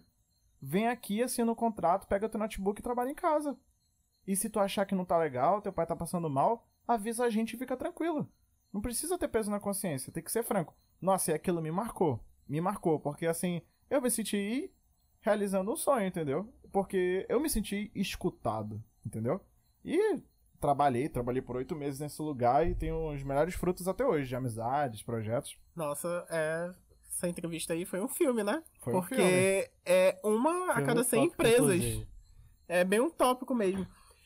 Vem 0.62 0.88
aqui, 0.88 1.22
assina 1.22 1.52
o 1.52 1.56
contrato, 1.56 2.08
pega 2.08 2.30
teu 2.30 2.40
notebook 2.40 2.80
e 2.80 2.84
trabalha 2.84 3.10
em 3.10 3.16
casa. 3.16 3.58
E 4.28 4.36
se 4.36 4.50
tu 4.50 4.60
achar 4.60 4.86
que 4.86 4.96
não 4.96 5.06
tá 5.06 5.18
legal, 5.18 5.62
teu 5.62 5.74
pai 5.74 5.86
tá 5.86 5.96
passando 5.96 6.30
mal, 6.30 6.68
avisa 6.88 7.26
a 7.26 7.30
gente 7.30 7.56
e 7.56 7.58
fica 7.58 7.76
tranquilo. 7.76 8.32
Não 8.72 8.82
precisa 8.82 9.18
ter 9.18 9.28
peso 9.28 9.50
na 9.50 9.60
consciência, 9.60 10.12
tem 10.12 10.24
que 10.24 10.32
ser 10.32 10.44
franco. 10.44 10.76
Nossa, 11.02 11.32
e 11.32 11.34
aquilo 11.34 11.62
me 11.62 11.72
marcou. 11.72 12.24
Me 12.48 12.62
marcou, 12.62 13.00
porque 13.00 13.26
assim, 13.26 13.62
eu 13.90 14.02
me 14.02 14.12
senti 14.12 14.72
realizando 15.20 15.72
um 15.72 15.76
sonho, 15.76 16.06
entendeu? 16.06 16.54
Porque 16.72 17.26
eu 17.28 17.40
me 17.40 17.50
senti 17.50 17.92
escutado, 17.96 18.84
entendeu? 19.06 19.42
E 19.84 20.22
trabalhei, 20.60 21.10
trabalhei 21.10 21.42
por 21.42 21.56
oito 21.56 21.76
meses 21.76 22.00
nesse 22.00 22.22
lugar 22.22 22.68
e 22.68 22.76
tenho 22.76 23.12
os 23.14 23.24
melhores 23.24 23.56
frutos 23.56 23.88
até 23.88 24.06
hoje, 24.06 24.28
de 24.28 24.36
amizades, 24.36 25.02
projetos. 25.02 25.58
Nossa, 25.76 26.26
é, 26.30 26.72
essa 27.10 27.28
entrevista 27.28 27.74
aí 27.74 27.86
foi 27.86 28.00
um 28.02 28.08
filme, 28.08 28.44
né? 28.44 28.64
Foi 28.80 28.94
um 28.94 29.00
Porque 29.00 29.16
filme. 29.16 29.70
é 29.86 30.20
uma 30.24 30.72
a 30.74 30.82
cada 30.84 31.04
100 31.04 31.20
tópico, 31.30 31.34
empresas. 31.34 31.76
inclusive. 31.76 32.08
É 32.68 32.84
bem 32.84 33.00
um 33.02 33.10
tópico 33.10 33.54
mesmo. 33.56 33.86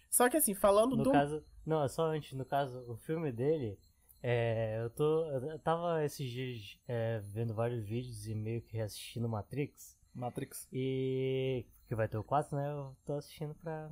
Só 0.09 0.29
que 0.29 0.37
assim, 0.37 0.53
falando 0.53 0.95
No 0.95 1.03
do. 1.03 1.11
caso. 1.11 1.43
Não, 1.65 1.83
é 1.83 1.87
só 1.87 2.05
antes, 2.05 2.33
no 2.37 2.45
caso, 2.45 2.79
o 2.87 2.95
filme 2.97 3.31
dele. 3.31 3.77
É, 4.21 4.81
eu 4.83 4.89
tô. 4.89 5.25
Eu 5.27 5.59
tava 5.59 6.03
esses 6.05 6.29
dias 6.29 6.77
é, 6.87 7.19
vendo 7.19 7.53
vários 7.53 7.83
vídeos 7.85 8.27
e 8.27 8.33
meio 8.35 8.61
que 8.61 8.77
reassistindo 8.77 9.27
Matrix. 9.29 9.97
Matrix. 10.13 10.67
E. 10.71 11.65
Que 11.87 11.95
vai 11.95 12.07
ter 12.07 12.17
o 12.17 12.23
4, 12.23 12.55
né? 12.55 12.71
Eu 12.71 12.95
tô 13.05 13.13
assistindo 13.13 13.53
pra. 13.55 13.91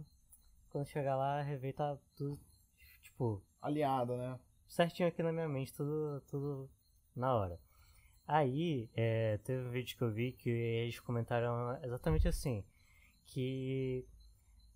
Quando 0.74 0.88
chegar 0.88 1.16
lá, 1.16 1.42
rever 1.42 1.74
tá 1.74 1.98
tudo. 2.16 2.38
Tipo, 3.02 3.42
Alinhado, 3.62 4.18
né? 4.18 4.38
certinho 4.68 5.08
aqui 5.08 5.22
na 5.22 5.32
minha 5.32 5.48
mente, 5.48 5.72
tudo, 5.72 6.22
tudo 6.28 6.70
na 7.16 7.34
hora. 7.36 7.60
Aí, 8.28 8.90
é, 8.96 9.38
teve 9.44 9.68
um 9.68 9.70
vídeo 9.70 9.96
que 9.96 10.04
eu 10.04 10.12
vi 10.12 10.32
que 10.32 10.50
eles 10.50 11.00
comentaram 11.00 11.78
exatamente 11.84 12.28
assim, 12.28 12.66
que 13.26 14.04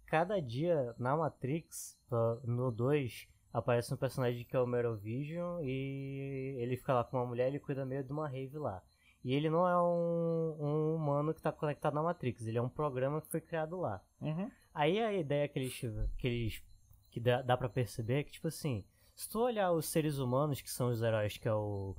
cada 0.05 0.39
dia 0.39 0.93
na 0.99 1.17
Matrix, 1.17 1.97
no 2.43 2.71
2, 2.71 3.27
aparece 3.51 3.91
um 3.91 3.97
personagem 3.97 4.45
que 4.45 4.55
é 4.55 4.59
o 4.59 4.67
Merovision 4.67 5.61
e 5.63 6.57
ele 6.59 6.77
fica 6.77 6.93
lá 6.93 7.03
com 7.03 7.17
uma 7.17 7.25
mulher 7.25 7.51
e 7.55 7.59
cuida 7.59 7.85
meio 7.85 8.03
de 8.03 8.11
uma 8.11 8.27
rave 8.27 8.57
lá. 8.59 8.83
E 9.23 9.33
ele 9.33 9.49
não 9.49 9.67
é 9.67 9.81
um, 9.81 10.57
um 10.59 10.95
humano 10.95 11.33
que 11.33 11.39
está 11.39 11.51
conectado 11.51 11.95
na 11.95 12.03
Matrix, 12.03 12.45
ele 12.45 12.59
é 12.59 12.61
um 12.61 12.69
programa 12.69 13.19
que 13.19 13.31
foi 13.31 13.41
criado 13.41 13.77
lá. 13.77 14.01
Uhum. 14.21 14.51
Aí 14.79 14.99
a 15.01 15.11
ideia 15.11 15.47
que 15.47 15.57
eles, 15.57 15.79
que 16.17 16.27
eles 16.27 16.63
que 17.09 17.19
dá, 17.19 17.41
dá 17.41 17.57
para 17.57 17.67
perceber 17.67 18.19
é 18.19 18.23
que, 18.23 18.31
tipo 18.31 18.47
assim, 18.47 18.85
se 19.15 19.27
tu 19.27 19.39
olhar 19.39 19.71
os 19.71 19.87
seres 19.87 20.19
humanos 20.19 20.61
que 20.61 20.69
são 20.69 20.89
os 20.89 21.01
heróis, 21.01 21.35
que 21.37 21.47
é 21.47 21.53
o 21.53 21.95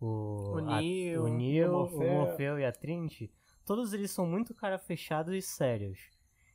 o, 0.00 0.52
O 0.52 0.60
Neo, 0.60 1.20
a, 1.20 1.24
o, 1.24 1.28
Neo, 1.28 1.72
o 1.72 1.74
o 1.74 1.78
Morfeu. 1.80 2.12
Morfeu 2.14 2.58
e 2.58 2.64
a 2.64 2.72
Trinity, 2.72 3.30
todos 3.66 3.92
eles 3.92 4.12
são 4.12 4.26
muito 4.26 4.54
cara 4.54 4.78
fechados 4.78 5.34
e 5.34 5.42
sérios. 5.42 5.98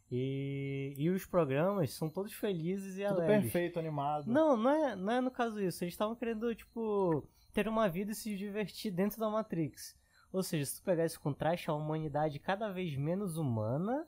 E, 0.09 0.93
e 0.97 1.09
os 1.09 1.25
programas 1.25 1.91
são 1.93 2.09
todos 2.09 2.31
felizes 2.31 2.97
e 2.97 3.03
Tudo 3.05 3.21
alegres. 3.21 3.51
perfeito, 3.51 3.77
animado. 3.77 4.31
Não, 4.31 4.55
não 4.55 4.69
é, 4.69 4.95
não 4.95 5.13
é 5.13 5.19
no 5.21 5.29
caso 5.29 5.59
isso. 5.61 5.83
Eles 5.83 5.93
estavam 5.93 6.15
querendo, 6.15 6.55
tipo, 6.55 7.27
ter 7.53 7.67
uma 7.67 7.89
vida 7.89 8.13
e 8.13 8.15
se 8.15 8.35
divertir 8.37 8.91
dentro 8.91 9.19
da 9.19 9.29
Matrix. 9.29 9.95
Ou 10.31 10.41
seja, 10.41 10.65
se 10.65 10.75
tu 10.79 10.83
pegar 10.83 11.05
esse 11.05 11.19
contraste, 11.19 11.69
a 11.69 11.73
humanidade 11.73 12.39
cada 12.39 12.71
vez 12.71 12.95
menos 12.95 13.37
humana 13.37 14.07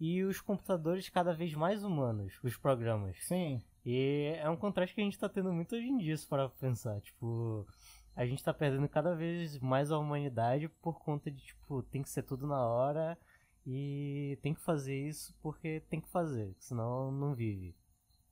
e 0.00 0.22
os 0.22 0.40
computadores 0.40 1.08
cada 1.08 1.32
vez 1.32 1.54
mais 1.54 1.82
humanos, 1.82 2.38
os 2.42 2.56
programas. 2.56 3.16
Sim. 3.24 3.62
E 3.84 4.34
é 4.36 4.48
um 4.48 4.56
contraste 4.56 4.94
que 4.94 5.00
a 5.00 5.04
gente 5.04 5.18
tá 5.18 5.28
tendo 5.28 5.52
muito 5.52 5.74
hoje 5.74 5.86
em 5.86 5.96
dia, 5.96 6.16
se 6.16 6.26
parar 6.26 6.48
pra 6.48 6.68
pensar. 6.68 7.00
Tipo, 7.00 7.66
a 8.14 8.26
gente 8.26 8.42
tá 8.42 8.52
perdendo 8.52 8.88
cada 8.88 9.14
vez 9.14 9.58
mais 9.58 9.90
a 9.90 9.98
humanidade 9.98 10.68
por 10.68 11.00
conta 11.00 11.30
de, 11.30 11.40
tipo, 11.40 11.82
tem 11.84 12.02
que 12.02 12.10
ser 12.10 12.22
tudo 12.22 12.46
na 12.46 12.64
hora 12.66 13.18
e 13.66 14.38
tem 14.42 14.54
que 14.54 14.60
fazer 14.60 14.96
isso 14.96 15.34
porque 15.42 15.82
tem 15.88 16.00
que 16.00 16.08
fazer, 16.08 16.54
senão 16.58 17.10
não 17.10 17.34
vive. 17.34 17.74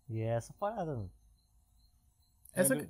E 0.09 0.21
é 0.21 0.29
essa 0.29 0.53
parada, 0.55 0.95
mano. 0.95 1.11
Essa, 2.53 2.89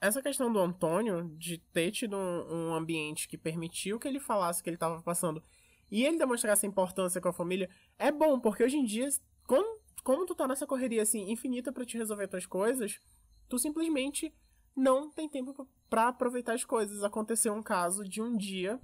essa 0.00 0.22
questão 0.22 0.52
do 0.52 0.58
Antônio 0.58 1.34
de 1.38 1.58
ter 1.58 1.90
tido 1.90 2.16
um, 2.16 2.70
um 2.70 2.74
ambiente 2.74 3.26
que 3.28 3.38
permitiu 3.38 3.98
que 3.98 4.06
ele 4.06 4.20
falasse 4.20 4.60
o 4.60 4.64
que 4.64 4.68
ele 4.70 4.76
estava 4.76 5.00
passando 5.02 5.42
e 5.90 6.04
ele 6.04 6.18
demonstrasse 6.18 6.66
a 6.66 6.68
importância 6.68 7.20
com 7.20 7.28
a 7.28 7.32
família 7.32 7.70
é 7.98 8.10
bom, 8.10 8.40
porque 8.40 8.64
hoje 8.64 8.76
em 8.76 8.84
dia, 8.84 9.08
como, 9.46 9.80
como 10.02 10.26
tu 10.26 10.34
tá 10.34 10.46
nessa 10.46 10.66
correria 10.66 11.02
assim 11.02 11.30
infinita 11.30 11.72
pra 11.72 11.84
te 11.84 11.96
resolver 11.96 12.28
tuas 12.28 12.46
coisas, 12.46 13.00
tu 13.48 13.58
simplesmente 13.58 14.34
não 14.74 15.10
tem 15.10 15.28
tempo 15.28 15.68
pra 15.88 16.08
aproveitar 16.08 16.54
as 16.54 16.64
coisas. 16.64 17.02
Aconteceu 17.02 17.54
um 17.54 17.62
caso 17.62 18.04
de 18.04 18.20
um 18.20 18.36
dia 18.36 18.80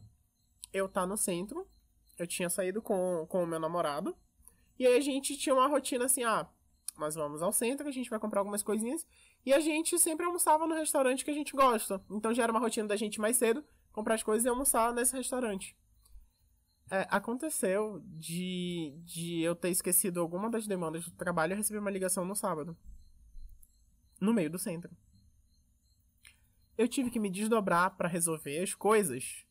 eu 0.73 0.89
tá 0.89 1.07
no 1.07 1.17
centro, 1.17 1.69
eu 2.19 2.27
tinha 2.27 2.49
saído 2.49 2.81
com, 2.81 3.27
com 3.29 3.43
o 3.43 3.47
meu 3.47 3.61
namorado, 3.61 4.17
e 4.79 4.87
aí 4.87 4.97
a 4.97 5.01
gente 5.01 5.37
tinha 5.37 5.55
uma 5.55 5.69
rotina 5.69 6.07
assim, 6.07 6.25
ah, 6.25 6.49
nós 6.97 7.15
vamos 7.15 7.43
ao 7.43 7.53
centro, 7.53 7.87
a 7.87 7.91
gente 7.91 8.09
vai 8.09 8.19
comprar 8.19 8.41
algumas 8.41 8.63
coisinhas, 8.63 9.07
e 9.45 9.53
a 9.53 9.61
gente 9.61 9.99
sempre 9.99 10.25
almoçava 10.25 10.67
no 10.67 10.75
restaurante 10.75 11.25
que 11.25 11.31
a 11.31 11.35
gente 11.35 11.53
gosta. 11.53 12.03
Então 12.11 12.33
já 12.33 12.45
era 12.45 12.53
uma 12.53 12.61
rotina 12.61 12.89
da 12.89 12.97
gente 12.97 13.21
mais 13.21 13.37
cedo, 13.37 13.63
comprar 13.93 14.15
as 14.15 14.23
coisas 14.23 14.47
e 14.47 14.49
almoçar 14.49 14.95
nesse 14.95 15.15
restaurante. 15.15 15.77
É, 16.93 17.07
aconteceu 17.09 18.03
de, 18.05 18.93
de 19.03 19.41
eu 19.41 19.57
ter 19.57 19.71
esquecido 19.71 20.21
alguma 20.21 20.51
das 20.51 20.67
demandas 20.67 21.03
do 21.07 21.11
trabalho 21.13 21.55
e 21.55 21.57
receber 21.57 21.79
uma 21.79 21.91
ligação 21.91 22.23
no 22.23 22.37
sábado. 22.37 22.77
No 24.21 24.35
meio 24.35 24.51
do 24.51 24.59
centro. 24.59 24.95
Eu 26.77 26.87
tive 26.87 27.11
que 27.11 27.19
me 27.19 27.31
desdobrar 27.31 27.97
para 27.97 28.11
resolver 28.11 28.63
as 28.63 28.75
coisas 28.75 29.47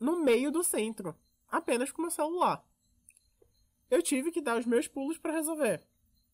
no 0.00 0.24
meio 0.24 0.50
do 0.50 0.64
centro, 0.64 1.16
apenas 1.46 1.92
com 1.92 2.02
meu 2.02 2.10
celular. 2.10 2.66
Eu 3.88 4.02
tive 4.02 4.32
que 4.32 4.42
dar 4.42 4.58
os 4.58 4.66
meus 4.66 4.88
pulos 4.88 5.18
para 5.18 5.34
resolver, 5.34 5.86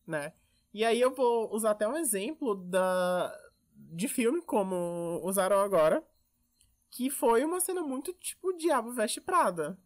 né? 0.07 0.33
E 0.73 0.83
aí 0.83 0.99
eu 0.99 1.15
vou 1.15 1.55
usar 1.55 1.73
até 1.73 1.87
um 1.87 1.97
exemplo 1.97 2.55
da 2.55 3.39
de 3.75 4.09
filme 4.09 4.41
como 4.41 5.21
usaram 5.23 5.59
agora, 5.61 6.03
que 6.91 7.11
foi 7.11 7.45
uma 7.45 7.61
cena 7.61 7.83
muito 7.83 8.15
tipo 8.15 8.57
Diabo 8.57 8.93
Veste 8.93 9.21
Prada. 9.21 9.79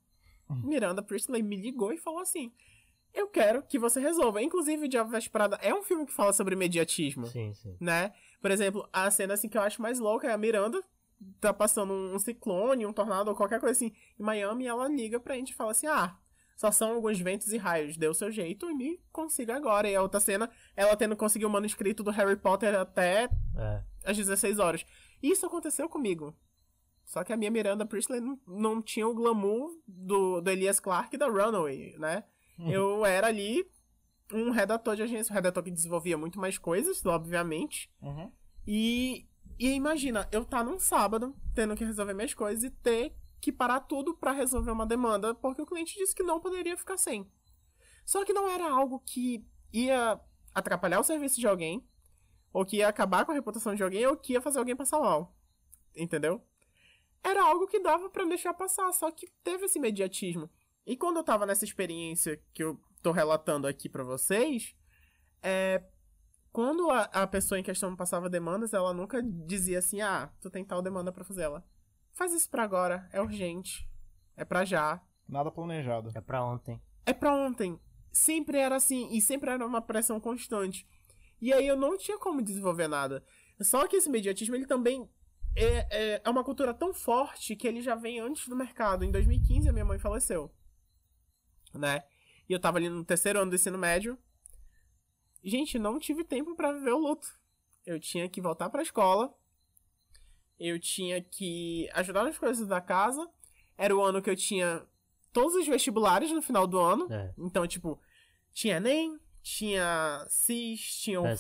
Miranda 0.63 1.03
Priestley 1.03 1.43
me 1.43 1.57
ligou 1.57 1.93
e 1.93 1.99
falou 1.99 2.21
assim: 2.21 2.53
"Eu 3.15 3.29
quero 3.29 3.63
que 3.63 3.79
você 3.79 4.01
resolva". 4.01 4.43
Inclusive, 4.43 4.87
o 4.87 4.89
Diabo 4.89 5.11
Veste 5.11 5.31
Prada 5.31 5.57
é 5.63 5.75
um 5.75 5.83
filme 5.83 6.07
que 6.07 6.13
fala 6.13 6.33
sobre 6.33 6.57
mediatismo 6.57 7.27
Sim, 7.27 7.53
sim. 7.55 7.77
né? 7.81 8.13
Por 8.41 8.51
exemplo, 8.51 8.89
a 8.93 9.11
cena 9.11 9.35
assim 9.35 9.49
que 9.49 9.57
eu 9.57 9.63
acho 9.63 9.81
mais 9.83 9.99
louca 9.99 10.27
é 10.29 10.33
a 10.33 10.39
Miranda 10.39 10.83
tá 11.41 11.53
passando 11.55 11.93
um 11.93 12.19
ciclone, 12.19 12.85
um 12.85 12.93
tornado 12.93 13.31
ou 13.31 13.37
qualquer 13.37 13.61
coisa 13.61 13.73
assim 13.77 13.93
em 14.19 14.23
Miami 14.23 14.65
e 14.65 14.67
ela 14.69 14.89
liga 14.89 15.21
pra 15.21 15.35
gente 15.37 15.51
e 15.51 15.55
fala 15.55 15.71
assim: 15.71 15.87
"Ah, 15.87 16.17
só 16.57 16.71
são 16.71 16.95
alguns 16.95 17.19
ventos 17.21 17.53
e 17.53 17.57
raios, 17.57 17.97
o 17.97 18.15
seu 18.15 18.31
jeito 18.31 18.69
e 18.71 18.75
me 18.75 19.01
consiga 19.13 19.55
agora". 19.57 19.89
E 19.89 19.95
a 19.95 20.03
outra 20.03 20.21
cena, 20.21 20.51
ela 20.77 20.97
tendo 20.97 21.17
conseguido 21.17 21.49
o 21.49 21.53
manuscrito 21.53 22.03
do 22.03 22.11
Harry 22.11 22.37
Potter 22.37 22.75
até 22.75 23.29
É. 23.57 23.83
às 24.05 24.17
16 24.17 24.59
horas. 24.59 24.85
Isso 25.23 25.47
aconteceu 25.47 25.89
comigo. 25.89 26.35
Só 27.13 27.23
que 27.23 27.31
a 27.31 27.37
minha 27.37 27.51
Miranda 27.51 27.85
Priestley 27.85 28.23
não, 28.23 28.41
não 28.47 28.81
tinha 28.81 29.07
o 29.07 29.13
glamour 29.15 29.71
do, 29.87 30.41
do 30.41 30.51
Elias 30.51 30.81
Clark 30.81 31.15
e 31.15 31.19
da 31.19 31.29
Runaway, 31.29 31.95
né? 31.99 32.25
Eu 32.59 33.05
era 33.05 33.27
ali 33.27 33.69
um 34.33 34.51
redator 34.51 34.97
de 34.97 35.03
agência, 35.03 35.31
um 35.31 35.35
redator 35.35 35.63
que 35.63 35.71
desenvolvia 35.71 36.17
muito 36.17 36.41
mais 36.41 36.57
coisas, 36.57 37.05
obviamente. 37.05 37.93
Uhum. 38.01 38.33
E, 38.67 39.29
e 39.59 39.73
imagina, 39.73 40.27
eu 40.33 40.43
tá 40.43 40.65
num 40.65 40.79
sábado, 40.79 41.37
tendo 41.55 41.77
que 41.77 41.85
resolver 41.85 42.15
minhas 42.15 42.33
coisas 42.33 42.65
e 42.65 42.71
ter 42.71 43.15
que 43.43 43.53
parar 43.53 43.81
tudo 43.81 44.15
pra 44.17 44.33
resolver 44.33 44.71
uma 44.71 44.87
demanda, 44.87 45.35
porque 45.35 45.61
o 45.61 45.67
cliente 45.67 45.99
disse 45.99 46.15
que 46.15 46.23
não 46.23 46.41
poderia 46.41 46.79
ficar 46.79 46.97
sem. 46.97 47.31
Só 48.07 48.25
que 48.25 48.33
não 48.33 48.49
era 48.49 48.71
algo 48.71 48.99
que 49.01 49.45
ia 49.71 50.19
atrapalhar 50.55 51.01
o 51.01 51.05
serviço 51.05 51.39
de 51.39 51.47
alguém, 51.47 51.87
ou 52.55 52.65
que 52.65 52.79
ia 52.79 52.89
acabar 52.89 53.27
com 53.27 53.33
a 53.33 53.35
reputação 53.35 53.75
de 53.75 53.83
alguém, 53.83 54.07
ou 54.07 54.17
que 54.17 54.33
ia 54.33 54.41
fazer 54.41 54.61
alguém 54.61 54.75
passar 54.75 54.99
mal. 54.99 55.37
Entendeu? 55.95 56.43
Era 57.25 57.45
algo 57.45 57.67
que 57.67 57.81
dava 57.81 58.11
pra 58.11 58.25
deixar 58.25 58.55
passar, 58.55 58.93
só 58.93 59.11
que 59.11 59.27
teve 59.45 59.67
esse 59.67 59.79
imediatismo. 59.79 60.51
E 60.85 60.97
quando 60.97 61.19
eu 61.19 61.25
tava 61.25 61.47
nessa 61.47 61.65
experiência 61.65 62.41
que 62.53 62.65
eu 62.65 62.81
tô 63.03 63.13
relatando 63.13 63.67
aqui 63.67 63.89
pra 63.89 64.03
vocês, 64.03 64.75
é, 65.43 65.85
quando 66.51 66.91
a, 66.91 67.03
a 67.05 67.27
pessoa 67.27 67.59
em 67.59 67.63
questão 67.63 67.91
me 67.91 67.97
passava 67.97 68.29
demandas, 68.29 68.73
ela 68.73 68.93
nunca 68.93 69.23
dizia 69.23 69.79
assim: 69.79 70.01
ah, 70.01 70.33
tu 70.41 70.51
tem 70.51 70.65
tal 70.65 70.83
demanda 70.83 71.13
pra 71.13 71.25
fazer 71.25 71.43
ela. 71.43 71.65
Faz 72.13 72.33
isso 72.33 72.51
pra 72.51 72.65
agora, 72.65 73.09
é 73.13 73.23
urgente, 73.23 73.89
é 74.37 74.45
pra 74.45 74.65
já, 74.65 75.01
Nada 75.29 75.51
planejado. 75.51 76.11
É 76.15 76.21
pra 76.21 76.45
ontem. 76.45 76.79
é 77.07 77.13
pra 77.13 77.35
ontem. 77.35 77.81
Sempre 78.13 78.59
era 78.59 78.77
assim, 78.77 79.09
e 79.17 79.23
sempre 79.23 79.51
era 79.51 79.65
uma 79.65 79.81
pressão 79.81 80.21
constante. 80.21 80.87
E 81.41 81.53
aí 81.53 81.67
eu 81.67 81.77
não 81.77 81.97
tinha 81.97 82.19
como 82.19 82.43
desenvolver 82.43 82.87
nada. 82.87 83.25
Só 83.63 83.87
que 83.87 83.97
esse 83.97 84.11
mediatismo, 84.11 84.55
ele 84.55 84.67
também 84.67 85.09
é, 85.55 85.87
é, 85.91 86.23
é 86.25 86.31
uma 86.31 86.45
cultura 86.45 86.73
tão 86.73 86.95
forte 86.95 87.55
que 87.57 87.67
ele 87.67 87.81
já 87.81 87.95
vem 87.95 88.21
antes 88.21 88.49
do 88.49 88.57
mercado. 88.57 89.05
Em 89.05 89.11
2015, 89.11 89.69
a 89.69 89.73
minha 89.73 89.85
mãe 89.85 89.99
faleceu. 89.99 90.51
Né? 91.75 92.03
E 92.49 92.53
eu 92.53 92.61
tava 92.61 92.79
ali 92.79 92.89
no 92.89 93.05
terceiro 93.05 93.41
ano 93.41 93.51
do 93.51 93.55
ensino 93.55 93.79
médio. 93.79 94.19
Gente, 95.43 95.79
não 95.79 95.99
tive 95.99 96.25
tempo 96.25 96.55
pra 96.55 96.73
viver 96.73 96.93
o 96.93 96.99
luto. 96.99 97.27
Eu 97.85 97.99
tinha 97.99 98.29
que 98.29 98.41
voltar 98.41 98.71
pra 98.71 98.83
escola. 98.83 99.35
Eu 100.59 100.79
tinha 100.79 101.21
que 101.21 101.89
ajudar 101.93 102.25
nas 102.25 102.39
coisas 102.39 102.67
da 102.67 102.81
casa. 102.81 103.29
Era 103.77 103.97
o 103.97 104.03
ano 104.03 104.23
que 104.23 104.31
eu 104.31 104.37
tinha 104.37 104.87
todos 105.33 105.55
os 105.57 105.67
vestibulares 105.67 106.31
no 106.31 106.43
final 106.43 106.67
do 106.67 106.79
ano. 106.79 107.13
É. 107.13 107.35
Então, 107.37 107.67
tipo, 107.67 108.01
tinha 108.53 108.77
Enem, 108.77 109.19
tinha 109.43 110.25
CIS, 110.29 111.01
tinha 111.03 111.21
um 111.21 111.37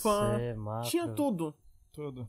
macro. 0.56 0.90
tinha 0.90 1.08
tudo. 1.08 1.54
Tudo. 1.92 2.28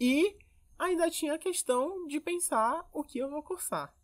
E 0.00 0.36
ainda 0.78 1.10
tinha 1.10 1.34
a 1.34 1.38
questão 1.38 2.06
de 2.06 2.20
pensar 2.20 2.86
o 2.92 3.02
que 3.02 3.18
eu 3.18 3.28
vou 3.28 3.42
cursar. 3.42 3.94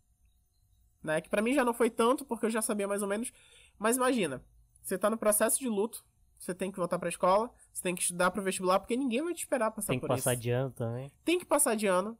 Né? 1.03 1.21
Que 1.21 1.29
pra 1.29 1.41
mim 1.41 1.53
já 1.53 1.63
não 1.63 1.73
foi 1.73 1.89
tanto, 1.89 2.25
porque 2.25 2.45
eu 2.45 2.49
já 2.49 2.61
sabia 2.61 2.87
mais 2.87 3.01
ou 3.01 3.07
menos. 3.07 3.31
Mas 3.77 3.95
imagina, 3.97 4.43
você 4.81 4.97
tá 4.97 5.09
no 5.09 5.17
processo 5.17 5.59
de 5.59 5.69
luto, 5.69 6.03
você 6.37 6.53
tem 6.53 6.71
que 6.71 6.77
voltar 6.77 6.97
pra 6.99 7.09
escola, 7.09 7.51
você 7.71 7.81
tem 7.83 7.95
que 7.95 8.01
estudar 8.01 8.31
pro 8.31 8.41
vestibular, 8.41 8.79
porque 8.79 8.95
ninguém 8.97 9.23
vai 9.23 9.33
te 9.33 9.39
esperar 9.39 9.71
passar 9.71 9.93
Tem 9.93 9.99
que 9.99 10.07
por 10.07 10.15
passar 10.15 10.33
isso. 10.33 10.41
de 10.41 10.49
ano 10.51 10.71
também. 10.71 11.11
Tem 11.23 11.39
que 11.39 11.45
passar 11.45 11.75
de 11.75 11.87
ano. 11.87 12.17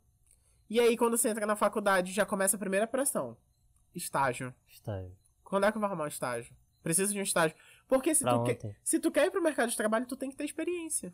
E 0.69 0.79
aí, 0.79 0.97
quando 0.97 1.17
você 1.17 1.29
entra 1.29 1.45
na 1.45 1.55
faculdade, 1.55 2.11
já 2.11 2.25
começa 2.25 2.55
a 2.55 2.59
primeira 2.59 2.87
pressão. 2.87 3.37
Estágio. 3.93 4.53
Estágio. 4.67 5.15
Quando 5.43 5.65
é 5.65 5.71
que 5.71 5.77
eu 5.77 5.79
vou 5.79 5.87
arrumar 5.87 6.05
um 6.05 6.07
estágio? 6.07 6.55
Preciso 6.81 7.13
de 7.13 7.19
um 7.19 7.23
estágio. 7.23 7.55
Porque 7.87 8.13
se 8.15 8.23
Pra 8.23 8.33
tu, 8.37 8.43
quer, 8.43 8.53
ontem. 8.55 8.75
se 8.83 8.99
tu 8.99 9.11
quer 9.11 9.25
ir 9.27 9.31
pro 9.31 9.41
mercado 9.43 9.69
de 9.69 9.77
trabalho, 9.77 10.05
tu 10.07 10.15
tem 10.15 10.29
que 10.29 10.35
ter 10.35 10.43
experiência. 10.43 11.13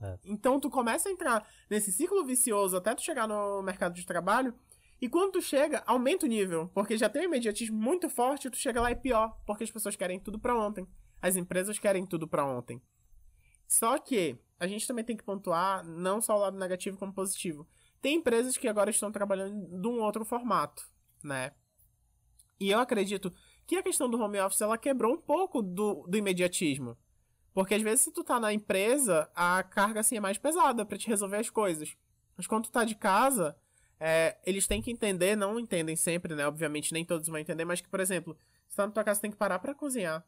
É. 0.00 0.18
Então 0.24 0.60
tu 0.60 0.68
começa 0.68 1.08
a 1.08 1.12
entrar 1.12 1.46
nesse 1.70 1.92
ciclo 1.92 2.24
vicioso 2.24 2.76
até 2.76 2.94
tu 2.94 3.02
chegar 3.02 3.26
no 3.26 3.62
mercado 3.62 3.94
de 3.94 4.06
trabalho. 4.06 4.54
E 5.00 5.08
quando 5.08 5.32
tu 5.32 5.42
chega, 5.42 5.82
aumenta 5.86 6.26
o 6.26 6.28
nível. 6.28 6.70
Porque 6.74 6.96
já 6.96 7.08
tem 7.08 7.22
um 7.22 7.26
imediatismo 7.26 7.76
muito 7.76 8.08
forte, 8.08 8.50
tu 8.50 8.56
chega 8.56 8.80
lá 8.80 8.90
e 8.90 8.92
é 8.92 8.96
pior. 8.96 9.36
Porque 9.46 9.64
as 9.64 9.70
pessoas 9.70 9.96
querem 9.96 10.18
tudo 10.18 10.38
pra 10.38 10.56
ontem. 10.56 10.86
As 11.20 11.36
empresas 11.36 11.78
querem 11.78 12.06
tudo 12.06 12.26
pra 12.26 12.46
ontem. 12.46 12.80
Só 13.68 13.98
que 13.98 14.38
a 14.58 14.66
gente 14.66 14.86
também 14.86 15.04
tem 15.04 15.16
que 15.16 15.24
pontuar 15.24 15.84
não 15.84 16.20
só 16.20 16.36
o 16.36 16.40
lado 16.40 16.58
negativo 16.58 16.96
como 16.96 17.12
positivo. 17.12 17.66
Tem 18.00 18.16
empresas 18.16 18.56
que 18.56 18.68
agora 18.68 18.90
estão 18.90 19.10
trabalhando 19.10 19.80
de 19.80 19.88
um 19.88 20.00
outro 20.00 20.24
formato, 20.24 20.88
né? 21.22 21.52
E 22.58 22.70
eu 22.70 22.78
acredito 22.78 23.32
que 23.66 23.76
a 23.76 23.82
questão 23.82 24.08
do 24.08 24.20
home 24.20 24.40
office 24.40 24.60
ela 24.60 24.78
quebrou 24.78 25.14
um 25.14 25.20
pouco 25.20 25.60
do, 25.60 26.06
do 26.06 26.16
imediatismo. 26.16 26.96
Porque 27.56 27.74
às 27.74 27.80
vezes 27.80 28.02
se 28.02 28.12
tu 28.12 28.22
tá 28.22 28.38
na 28.38 28.52
empresa, 28.52 29.30
a 29.34 29.62
carga 29.62 30.00
assim 30.00 30.18
é 30.18 30.20
mais 30.20 30.36
pesada 30.36 30.84
para 30.84 30.98
te 30.98 31.08
resolver 31.08 31.38
as 31.38 31.48
coisas. 31.48 31.96
Mas 32.36 32.46
quando 32.46 32.64
tu 32.64 32.70
tá 32.70 32.84
de 32.84 32.94
casa, 32.94 33.56
é, 33.98 34.36
eles 34.44 34.66
têm 34.66 34.82
que 34.82 34.90
entender, 34.90 35.34
não 35.34 35.58
entendem 35.58 35.96
sempre, 35.96 36.34
né? 36.34 36.46
Obviamente 36.46 36.92
nem 36.92 37.02
todos 37.02 37.26
vão 37.26 37.38
entender, 37.38 37.64
mas 37.64 37.80
que, 37.80 37.88
por 37.88 37.98
exemplo, 37.98 38.38
se 38.68 38.76
tá 38.76 38.84
na 38.86 38.92
tua 38.92 39.02
casa, 39.02 39.20
tu 39.20 39.22
tem 39.22 39.30
que 39.30 39.38
parar 39.38 39.58
para 39.58 39.74
cozinhar. 39.74 40.22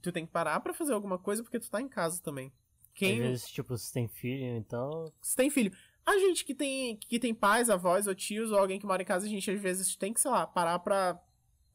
Tu 0.00 0.10
tem 0.10 0.24
que 0.24 0.32
parar 0.32 0.58
para 0.60 0.72
fazer 0.72 0.94
alguma 0.94 1.18
coisa 1.18 1.42
porque 1.42 1.60
tu 1.60 1.70
tá 1.70 1.82
em 1.82 1.88
casa 1.88 2.18
também. 2.22 2.50
Quem... 2.94 3.20
Às 3.20 3.28
vezes, 3.28 3.48
tipo, 3.48 3.76
se 3.76 3.92
tem 3.92 4.08
filho, 4.08 4.56
então. 4.56 5.12
Se 5.20 5.36
tem 5.36 5.50
filho. 5.50 5.70
A 6.06 6.16
gente 6.16 6.46
que 6.46 6.54
tem, 6.54 6.96
que 6.96 7.18
tem 7.18 7.34
pais, 7.34 7.68
avós 7.68 8.06
ou 8.06 8.14
tios 8.14 8.50
ou 8.50 8.58
alguém 8.58 8.80
que 8.80 8.86
mora 8.86 9.02
em 9.02 9.06
casa, 9.06 9.26
a 9.26 9.28
gente 9.28 9.50
às 9.50 9.60
vezes 9.60 9.94
tem 9.96 10.14
que, 10.14 10.20
sei 10.22 10.30
lá, 10.30 10.46
parar 10.46 10.78
pra 10.78 11.20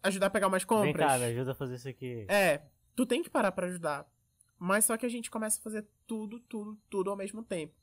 ajudar 0.02 0.26
a 0.26 0.32
pegar 0.32 0.48
umas 0.48 0.64
compras. 0.64 0.96
Vem 0.96 1.08
cá, 1.08 1.20
me 1.20 1.26
ajuda 1.26 1.52
a 1.52 1.56
fazer 1.56 1.76
isso 1.76 1.88
aqui. 1.88 2.26
É, 2.28 2.64
tu 2.96 3.06
tem 3.06 3.24
que 3.24 3.30
parar 3.30 3.52
para 3.52 3.68
ajudar. 3.68 4.08
Mas 4.58 4.86
só 4.86 4.98
que 4.98 5.06
a 5.06 5.10
gente 5.10 5.32
começa 5.32 5.60
a 5.60 5.64
fazer 5.64 5.88
tudo, 6.06 6.40
tudo, 6.42 6.78
tudo 6.90 7.10
ao 7.10 7.16
mesmo 7.16 7.42
tempo. 7.42 7.74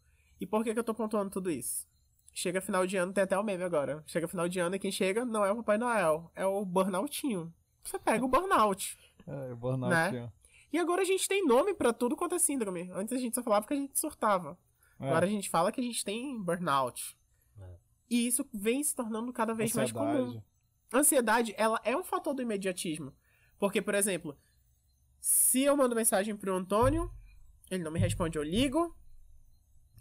E 0.41 0.47
por 0.47 0.63
que, 0.63 0.75
que 0.75 0.79
eu 0.79 0.85
tô 0.85 0.95
pontuando 0.95 1.31
tudo 1.31 1.51
isso? 1.51 1.89
Chega 2.35 2.61
final 2.61 2.87
de 2.87 2.99
ano, 2.99 3.15
tem 3.15 3.25
até 3.25 3.39
o 3.39 3.43
meme 3.43 3.65
agora. 3.65 4.05
Chega 4.07 4.29
final 4.29 4.47
de 4.47 4.61
ano 4.61 4.77
e 4.77 4.79
quem 4.79 4.93
chega 4.93 5.25
não 5.25 5.43
é 5.43 5.51
o 5.51 5.57
Papai 5.57 5.79
Noel, 5.79 6.31
é 6.35 6.45
o 6.45 6.65
Burnoutinho. 6.67 7.53
Você 7.83 7.99
pega 7.99 8.25
o 8.25 8.29
Burnout. 8.29 8.97
É, 9.29 9.53
o 9.53 9.57
Burnout. 9.57 9.91
Né? 9.93 10.31
E 10.73 10.79
agora 10.79 11.03
a 11.03 11.05
gente 11.05 11.27
tem 11.27 11.45
nome 11.45 11.75
para 11.75 11.93
tudo 11.93 12.15
quanto 12.15 12.37
é 12.37 12.39
síndrome. 12.39 12.89
Antes 12.93 13.13
a 13.13 13.19
gente 13.19 13.35
só 13.35 13.43
falava 13.43 13.67
que 13.67 13.75
a 13.75 13.77
gente 13.77 13.99
surtava. 13.99 14.57
É. 15.01 15.09
Agora 15.09 15.27
a 15.27 15.29
gente 15.29 15.51
fala 15.51 15.73
que 15.73 15.81
a 15.81 15.83
gente 15.83 16.05
tem 16.05 16.41
burnout. 16.41 17.19
É. 17.59 17.77
E 18.09 18.27
isso 18.29 18.49
vem 18.55 18.85
se 18.85 18.95
tornando 18.95 19.33
cada 19.33 19.53
vez 19.53 19.77
Ansiedade. 19.77 19.95
mais 19.95 20.27
comum. 20.27 20.43
Ansiedade, 20.93 21.55
ela 21.57 21.81
é 21.83 21.97
um 21.97 22.05
fator 22.05 22.35
do 22.35 22.43
imediatismo. 22.43 23.13
Porque, 23.59 23.83
por 23.83 23.97
exemplo, 23.97 24.39
se 25.27 25.65
eu 25.65 25.77
mando 25.77 25.97
mensagem 25.97 26.37
pro 26.37 26.55
Antônio, 26.55 27.11
ele 27.69 27.83
não 27.83 27.91
me 27.91 27.99
responde, 27.99 28.39
eu 28.39 28.45
ligo, 28.45 28.97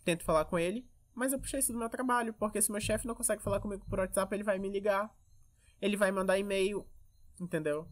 tento 0.04 0.24
falar 0.24 0.46
com 0.46 0.60
ele, 0.60 0.88
mas 1.16 1.34
eu 1.34 1.40
puxei 1.40 1.62
isso 1.62 1.74
do 1.74 1.80
meu 1.80 1.90
trabalho, 1.90 2.32
porque 2.36 2.62
se 2.62 2.72
meu 2.72 2.80
chefe 2.80 3.08
não 3.08 3.16
consegue 3.16 3.42
falar 3.42 3.60
comigo 3.60 3.84
por 3.90 3.98
WhatsApp, 3.98 4.36
ele 4.36 4.44
vai 4.44 4.60
me 4.60 4.70
ligar, 4.70 5.12
ele 5.82 5.98
vai 5.98 6.12
mandar 6.12 6.38
e-mail, 6.38 6.88
entendeu? 7.42 7.90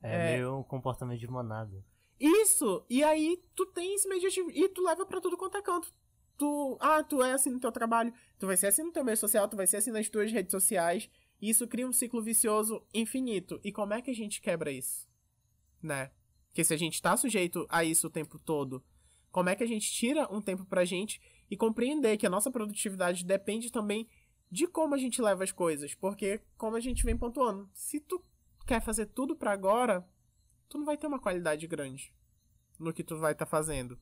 É, 0.00 0.14
é 0.14 0.36
meio 0.36 0.58
um 0.58 0.62
comportamento 0.62 1.18
de 1.18 1.26
manada. 1.26 1.84
Isso! 2.20 2.86
E 2.88 3.02
aí 3.02 3.42
tu 3.56 3.66
tem 3.66 3.96
esse 3.96 4.08
mediativo. 4.08 4.48
E 4.52 4.68
tu 4.68 4.80
leva 4.84 5.04
para 5.04 5.20
tudo 5.20 5.36
quanto 5.36 5.56
é 5.56 5.62
canto. 5.62 5.92
Tu. 6.38 6.78
Ah, 6.80 7.02
tu 7.02 7.20
é 7.20 7.32
assim 7.32 7.50
no 7.50 7.58
teu 7.58 7.72
trabalho. 7.72 8.14
Tu 8.38 8.46
vai 8.46 8.56
ser 8.56 8.68
assim 8.68 8.84
no 8.84 8.92
teu 8.92 9.04
meio 9.04 9.16
social, 9.16 9.48
tu 9.48 9.56
vai 9.56 9.66
ser 9.66 9.78
assim 9.78 9.90
nas 9.90 10.08
tuas 10.08 10.30
redes 10.30 10.52
sociais. 10.52 11.10
E 11.42 11.50
isso 11.50 11.66
cria 11.66 11.86
um 11.86 11.92
ciclo 11.92 12.22
vicioso 12.22 12.86
infinito. 12.94 13.60
E 13.64 13.72
como 13.72 13.92
é 13.92 14.00
que 14.00 14.12
a 14.12 14.14
gente 14.14 14.40
quebra 14.40 14.70
isso? 14.70 15.08
Né? 15.82 16.12
Porque 16.56 16.64
se 16.64 16.72
a 16.72 16.78
gente 16.78 17.02
tá 17.02 17.14
sujeito 17.18 17.66
a 17.68 17.84
isso 17.84 18.06
o 18.06 18.10
tempo 18.10 18.38
todo, 18.38 18.82
como 19.30 19.50
é 19.50 19.54
que 19.54 19.62
a 19.62 19.66
gente 19.66 19.92
tira 19.92 20.26
um 20.34 20.40
tempo 20.40 20.64
pra 20.64 20.86
gente 20.86 21.20
e 21.50 21.54
compreender 21.54 22.16
que 22.16 22.26
a 22.26 22.30
nossa 22.30 22.50
produtividade 22.50 23.26
depende 23.26 23.70
também 23.70 24.08
de 24.50 24.66
como 24.66 24.94
a 24.94 24.96
gente 24.96 25.20
leva 25.20 25.44
as 25.44 25.52
coisas? 25.52 25.94
Porque, 25.94 26.40
como 26.56 26.74
a 26.74 26.80
gente 26.80 27.04
vem 27.04 27.14
pontuando, 27.14 27.68
se 27.74 28.00
tu 28.00 28.24
quer 28.66 28.80
fazer 28.80 29.04
tudo 29.04 29.36
para 29.36 29.52
agora, 29.52 30.08
tu 30.66 30.78
não 30.78 30.86
vai 30.86 30.96
ter 30.96 31.06
uma 31.06 31.18
qualidade 31.18 31.66
grande 31.66 32.10
no 32.78 32.90
que 32.90 33.04
tu 33.04 33.18
vai 33.18 33.32
estar 33.32 33.44
tá 33.44 33.50
fazendo. 33.50 33.98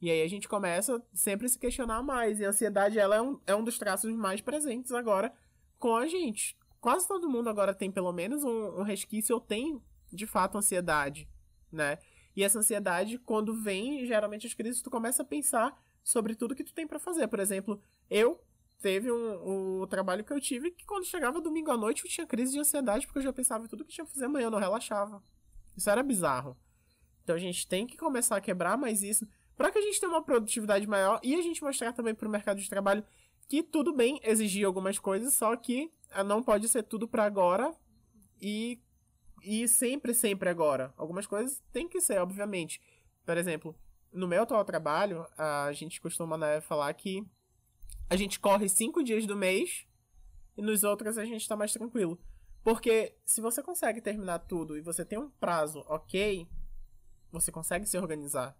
E 0.00 0.12
aí 0.12 0.22
a 0.22 0.28
gente 0.28 0.46
começa 0.46 1.02
sempre 1.12 1.46
a 1.46 1.48
se 1.48 1.58
questionar 1.58 2.04
mais. 2.04 2.38
E 2.38 2.44
a 2.44 2.50
ansiedade, 2.50 3.00
ela 3.00 3.16
é 3.16 3.20
um, 3.20 3.40
é 3.48 3.56
um 3.56 3.64
dos 3.64 3.78
traços 3.78 4.14
mais 4.14 4.40
presentes 4.40 4.92
agora 4.92 5.34
com 5.76 5.96
a 5.96 6.06
gente. 6.06 6.56
Quase 6.80 7.08
todo 7.08 7.28
mundo 7.28 7.50
agora 7.50 7.74
tem 7.74 7.90
pelo 7.90 8.12
menos 8.12 8.44
um, 8.44 8.78
um 8.78 8.82
resquício 8.84 9.34
ou 9.34 9.40
tem, 9.40 9.82
de 10.12 10.24
fato, 10.24 10.56
ansiedade, 10.56 11.28
né? 11.72 11.98
E 12.36 12.44
essa 12.44 12.58
ansiedade, 12.58 13.18
quando 13.18 13.54
vem, 13.54 14.06
geralmente 14.06 14.46
as 14.46 14.54
crises, 14.54 14.82
tu 14.82 14.90
começa 14.90 15.22
a 15.22 15.26
pensar 15.26 15.76
sobre 16.02 16.34
tudo 16.34 16.54
que 16.54 16.64
tu 16.64 16.72
tem 16.72 16.86
para 16.86 16.98
fazer. 16.98 17.28
Por 17.28 17.40
exemplo, 17.40 17.82
eu 18.08 18.40
teve 18.80 19.10
um, 19.10 19.82
um 19.82 19.86
trabalho 19.86 20.24
que 20.24 20.32
eu 20.32 20.40
tive 20.40 20.70
que 20.70 20.86
quando 20.86 21.04
chegava 21.04 21.40
domingo 21.40 21.70
à 21.70 21.76
noite 21.76 22.02
eu 22.04 22.10
tinha 22.10 22.26
crise 22.26 22.52
de 22.52 22.60
ansiedade 22.60 23.06
porque 23.06 23.18
eu 23.18 23.22
já 23.22 23.32
pensava 23.32 23.64
em 23.64 23.68
tudo 23.68 23.84
que 23.84 23.92
tinha 23.92 24.06
que 24.06 24.12
fazer 24.12 24.24
amanhã, 24.24 24.46
eu 24.46 24.50
não 24.50 24.58
relaxava. 24.58 25.22
Isso 25.76 25.90
era 25.90 26.02
bizarro. 26.02 26.56
Então 27.22 27.36
a 27.36 27.38
gente 27.38 27.66
tem 27.66 27.86
que 27.86 27.96
começar 27.96 28.36
a 28.36 28.40
quebrar 28.40 28.78
mais 28.78 29.02
isso 29.02 29.26
para 29.56 29.70
que 29.70 29.78
a 29.78 29.82
gente 29.82 30.00
tenha 30.00 30.10
uma 30.10 30.22
produtividade 30.22 30.86
maior 30.86 31.20
e 31.22 31.34
a 31.34 31.42
gente 31.42 31.62
mostrar 31.62 31.92
também 31.92 32.14
para 32.14 32.26
o 32.26 32.30
mercado 32.30 32.60
de 32.60 32.68
trabalho 32.68 33.04
que 33.46 33.62
tudo 33.62 33.92
bem 33.92 34.18
exigir 34.22 34.64
algumas 34.64 34.98
coisas, 34.98 35.34
só 35.34 35.54
que 35.56 35.92
ah, 36.10 36.24
não 36.24 36.42
pode 36.42 36.68
ser 36.68 36.82
tudo 36.84 37.06
para 37.06 37.24
agora 37.24 37.74
e 38.40 38.80
e 39.42 39.66
sempre 39.68 40.14
sempre 40.14 40.48
agora. 40.48 40.92
Algumas 40.96 41.26
coisas 41.26 41.62
tem 41.72 41.88
que 41.88 42.00
ser, 42.00 42.18
obviamente. 42.20 42.80
Por 43.24 43.36
exemplo, 43.36 43.74
no 44.12 44.26
meu 44.26 44.42
atual 44.42 44.64
trabalho, 44.64 45.26
a 45.36 45.72
gente 45.72 46.00
costuma 46.00 46.36
né, 46.36 46.60
falar 46.60 46.92
que 46.94 47.26
a 48.08 48.16
gente 48.16 48.40
corre 48.40 48.68
cinco 48.68 49.02
dias 49.02 49.26
do 49.26 49.36
mês 49.36 49.86
e 50.56 50.62
nos 50.62 50.82
outros 50.82 51.16
a 51.16 51.24
gente 51.24 51.42
está 51.42 51.56
mais 51.56 51.72
tranquilo. 51.72 52.18
Porque 52.62 53.16
se 53.24 53.40
você 53.40 53.62
consegue 53.62 54.00
terminar 54.00 54.40
tudo 54.40 54.76
e 54.76 54.82
você 54.82 55.04
tem 55.04 55.18
um 55.18 55.30
prazo 55.30 55.84
ok, 55.88 56.46
você 57.32 57.50
consegue 57.50 57.86
se 57.86 57.96
organizar. 57.96 58.56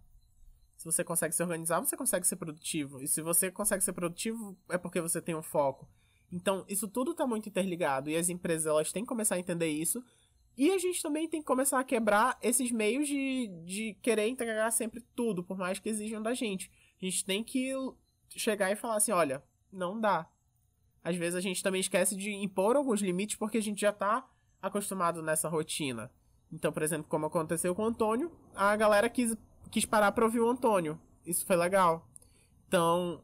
Se 0.77 0.87
você 0.87 1.05
consegue 1.05 1.35
se 1.35 1.43
organizar, 1.43 1.81
você 1.81 1.97
consegue 1.97 2.27
ser 2.27 2.37
produtivo. 2.37 3.03
E 3.03 3.07
se 3.07 3.21
você 3.21 3.51
consegue 3.51 3.85
ser 3.85 3.93
produtivo, 3.93 4.57
é 4.71 4.79
porque 4.79 5.01
você 5.01 5.21
tem 5.21 5.35
um 5.35 5.43
foco. 5.43 5.87
Então, 6.33 6.65
isso 6.69 6.89
tudo 6.89 7.11
está 7.11 7.27
muito 7.27 7.49
interligado. 7.49 8.09
E 8.09 8.17
as 8.17 8.31
empresas 8.31 8.67
elas 8.67 8.91
têm 8.91 9.03
que 9.03 9.09
começar 9.09 9.35
a 9.35 9.39
entender 9.39 9.69
isso. 9.69 10.03
E 10.61 10.71
a 10.71 10.79
gente 10.79 11.03
também 11.03 11.29
tem 11.29 11.41
que 11.41 11.47
começar 11.47 11.81
a 11.81 11.85
quebrar 11.85 12.39
esses 12.43 12.71
meios 12.71 13.09
de, 13.09 13.49
de 13.65 13.95
querer 14.03 14.29
entregar 14.29 14.71
sempre 14.71 15.01
tudo, 15.17 15.43
por 15.43 15.57
mais 15.57 15.79
que 15.79 15.89
exijam 15.89 16.23
da 16.23 16.35
gente. 16.35 16.71
A 17.01 17.05
gente 17.05 17.25
tem 17.25 17.43
que 17.43 17.73
chegar 18.37 18.71
e 18.71 18.77
falar 18.77 18.97
assim: 18.97 19.13
olha, 19.13 19.43
não 19.73 19.99
dá 19.99 20.29
às 21.03 21.17
vezes 21.17 21.35
a 21.35 21.41
gente 21.41 21.63
também 21.63 21.81
esquece 21.81 22.15
de 22.15 22.31
impor 22.31 22.77
alguns 22.77 23.01
limites 23.01 23.37
porque 23.37 23.59
a 23.59 23.63
gente 23.63 23.81
já 23.81 23.93
tá 23.93 24.29
acostumado 24.61 25.23
nessa 25.23 25.49
rotina. 25.49 26.11
Então, 26.53 26.73
por 26.73 26.83
exemplo, 26.83 27.07
como 27.09 27.27
aconteceu 27.27 27.75
com 27.75 27.83
o 27.83 27.87
Antônio, 27.87 28.31
a 28.55 28.77
galera 28.77 29.09
quis, 29.09 29.37
quis 29.71 29.85
parar 29.85 30.13
pra 30.13 30.25
ouvir 30.25 30.41
o 30.41 30.49
Antônio. 30.49 31.01
Isso 31.25 31.47
foi 31.47 31.57
legal. 31.57 32.07
Então, 32.69 33.23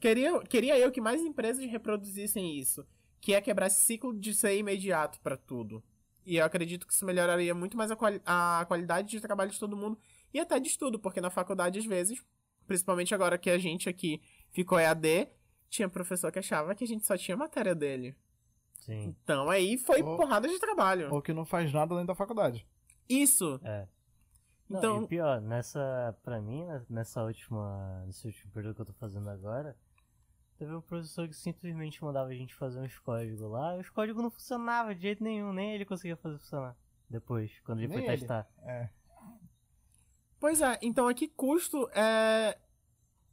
queria, 0.00 0.40
queria 0.42 0.78
eu 0.78 0.90
que 0.92 1.00
mais 1.00 1.22
empresas 1.22 1.64
reproduzissem 1.64 2.58
isso. 2.58 2.86
Que 3.20 3.34
é 3.34 3.40
quebrar 3.40 3.68
esse 3.68 3.80
ciclo 3.80 4.12
de 4.12 4.34
ser 4.34 4.58
imediato 4.58 5.18
para 5.20 5.36
tudo. 5.36 5.82
E 6.24 6.36
eu 6.36 6.44
acredito 6.44 6.86
que 6.86 6.92
isso 6.92 7.04
melhoraria 7.04 7.54
muito 7.54 7.76
mais 7.76 7.90
a, 7.90 7.96
quali 7.96 8.20
a 8.24 8.64
qualidade 8.66 9.08
de 9.08 9.20
trabalho 9.20 9.50
de 9.50 9.58
todo 9.58 9.76
mundo 9.76 9.98
e 10.32 10.40
até 10.40 10.58
de 10.58 10.68
estudo, 10.68 10.98
porque 10.98 11.20
na 11.20 11.30
faculdade, 11.30 11.78
às 11.78 11.84
vezes, 11.84 12.22
principalmente 12.66 13.14
agora 13.14 13.38
que 13.38 13.50
a 13.50 13.58
gente 13.58 13.88
aqui 13.88 14.22
ficou 14.50 14.78
EAD, 14.78 15.28
tinha 15.68 15.88
professor 15.88 16.32
que 16.32 16.38
achava 16.38 16.74
que 16.74 16.84
a 16.84 16.86
gente 16.86 17.06
só 17.06 17.16
tinha 17.16 17.36
matéria 17.36 17.74
dele. 17.74 18.16
Sim. 18.74 19.14
Então 19.22 19.48
aí 19.48 19.78
foi 19.78 20.02
ou, 20.02 20.16
porrada 20.16 20.48
de 20.48 20.58
trabalho. 20.58 21.12
Ou 21.12 21.22
que 21.22 21.32
não 21.32 21.44
faz 21.44 21.72
nada 21.72 21.94
além 21.94 22.06
da 22.06 22.14
faculdade. 22.14 22.66
Isso. 23.08 23.60
É. 23.62 23.86
Não, 24.68 24.78
então, 24.78 25.02
e 25.02 25.08
pior, 25.08 25.40
nessa, 25.40 26.16
pra 26.22 26.40
mim, 26.40 26.64
né, 26.64 26.82
nessa 26.88 27.22
última, 27.22 28.02
nesse 28.06 28.26
último 28.26 28.50
período 28.52 28.74
que 28.74 28.80
eu 28.80 28.86
tô 28.86 28.92
fazendo 28.94 29.28
agora, 29.28 29.76
teve 30.64 30.76
um 30.76 30.80
professor 30.80 31.28
que 31.28 31.34
simplesmente 31.34 32.02
mandava 32.02 32.30
a 32.30 32.34
gente 32.34 32.54
fazer 32.54 32.80
uns 32.80 32.98
códigos 32.98 33.40
lá, 33.40 33.76
e 33.76 33.80
os 33.80 33.90
códigos 33.90 34.22
não 34.22 34.30
funcionavam 34.30 34.94
de 34.94 35.02
jeito 35.02 35.22
nenhum, 35.22 35.52
nem 35.52 35.74
ele 35.74 35.84
conseguia 35.84 36.16
fazer 36.16 36.38
funcionar. 36.38 36.76
Depois, 37.08 37.52
quando 37.64 37.80
ele 37.80 37.88
nem 37.88 37.98
foi 37.98 38.08
ele. 38.08 38.18
testar. 38.18 38.48
É. 38.62 38.88
Pois 40.40 40.60
é, 40.60 40.78
então 40.82 41.06
a 41.06 41.14
que 41.14 41.28
custo 41.28 41.88
é 41.90 42.58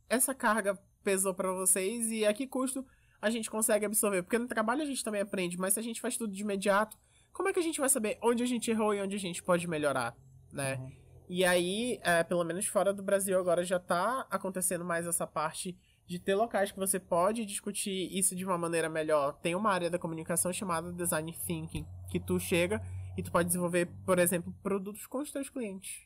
essa 0.09 0.35
carga 0.35 0.77
pesou 1.03 1.33
para 1.33 1.51
vocês 1.53 2.11
e 2.11 2.25
a 2.25 2.33
que 2.33 2.45
custo 2.45 2.85
a 3.21 3.29
gente 3.29 3.49
consegue 3.49 3.85
absorver? 3.85 4.23
Porque 4.23 4.37
no 4.37 4.47
trabalho 4.47 4.81
a 4.81 4.85
gente 4.85 5.03
também 5.03 5.21
aprende, 5.21 5.57
mas 5.57 5.73
se 5.73 5.79
a 5.79 5.83
gente 5.83 6.01
faz 6.01 6.17
tudo 6.17 6.33
de 6.33 6.41
imediato, 6.41 6.97
como 7.31 7.47
é 7.47 7.53
que 7.53 7.59
a 7.59 7.63
gente 7.63 7.79
vai 7.79 7.89
saber 7.89 8.17
onde 8.21 8.43
a 8.43 8.45
gente 8.45 8.69
errou 8.69 8.93
e 8.93 9.01
onde 9.01 9.15
a 9.15 9.19
gente 9.19 9.41
pode 9.41 9.67
melhorar, 9.67 10.15
né? 10.51 10.75
Uhum. 10.75 10.91
E 11.29 11.45
aí, 11.45 11.97
é, 12.03 12.23
pelo 12.23 12.43
menos 12.43 12.65
fora 12.67 12.93
do 12.93 13.01
Brasil 13.01 13.39
agora 13.39 13.63
já 13.63 13.79
tá 13.79 14.27
acontecendo 14.29 14.83
mais 14.83 15.07
essa 15.07 15.25
parte 15.25 15.77
de 16.11 16.19
ter 16.19 16.35
locais 16.35 16.73
que 16.73 16.77
você 16.77 16.99
pode 16.99 17.45
discutir 17.45 18.09
isso 18.11 18.35
de 18.35 18.43
uma 18.43 18.57
maneira 18.57 18.89
melhor. 18.89 19.39
Tem 19.41 19.55
uma 19.55 19.71
área 19.71 19.89
da 19.89 19.97
comunicação 19.97 20.51
chamada 20.51 20.91
Design 20.91 21.31
Thinking, 21.47 21.87
que 22.09 22.19
tu 22.19 22.37
chega 22.37 22.81
e 23.17 23.23
tu 23.23 23.31
pode 23.31 23.47
desenvolver, 23.47 23.89
por 24.05 24.19
exemplo, 24.19 24.53
produtos 24.61 25.07
com 25.07 25.19
os 25.19 25.31
teus 25.31 25.49
clientes. 25.49 26.05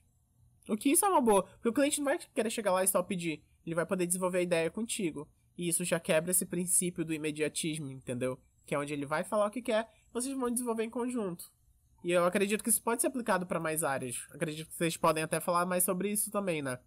O 0.70 0.78
que 0.78 0.92
isso 0.92 1.04
é 1.04 1.10
uma 1.10 1.22
boa, 1.22 1.42
porque 1.44 1.70
o 1.70 1.74
cliente 1.74 1.98
não 1.98 2.06
vai 2.06 2.20
querer 2.20 2.52
chegar 2.52 2.72
lá 2.72 2.84
e 2.84 2.88
só 2.88 3.02
pedir 3.02 3.44
ele 3.66 3.74
vai 3.74 3.86
poder 3.86 4.06
desenvolver 4.06 4.38
a 4.38 4.44
ideia 4.44 4.70
contigo. 4.70 5.28
E 5.58 5.68
isso 5.68 5.84
já 5.84 6.00
quebra 6.00 6.30
esse 6.30 6.46
princípio 6.46 7.04
do 7.04 7.16
imediatismo, 7.16 7.90
entendeu? 7.90 8.40
Que 8.64 8.76
é 8.76 8.80
onde 8.80 8.94
ele 8.94 9.08
vai 9.08 9.24
falar 9.24 9.48
o 9.48 9.50
que 9.50 9.62
quer, 9.62 9.90
vocês 10.14 10.38
vão 10.38 10.52
desenvolver 10.52 10.84
em 10.84 10.90
conjunto. 10.90 11.52
E 12.04 12.12
eu 12.12 12.26
acredito 12.26 12.64
que 12.64 12.70
isso 12.70 12.84
pode 12.84 13.02
ser 13.02 13.08
aplicado 13.08 13.48
para 13.48 13.60
mais 13.60 13.84
áreas. 13.84 14.28
Acredito 14.32 14.70
que 14.70 14.76
vocês 14.76 14.96
podem 14.96 15.24
até 15.24 15.40
falar 15.40 15.66
mais 15.66 15.84
sobre 15.84 16.12
isso 16.12 16.30
também, 16.30 16.62
né? 16.62 16.78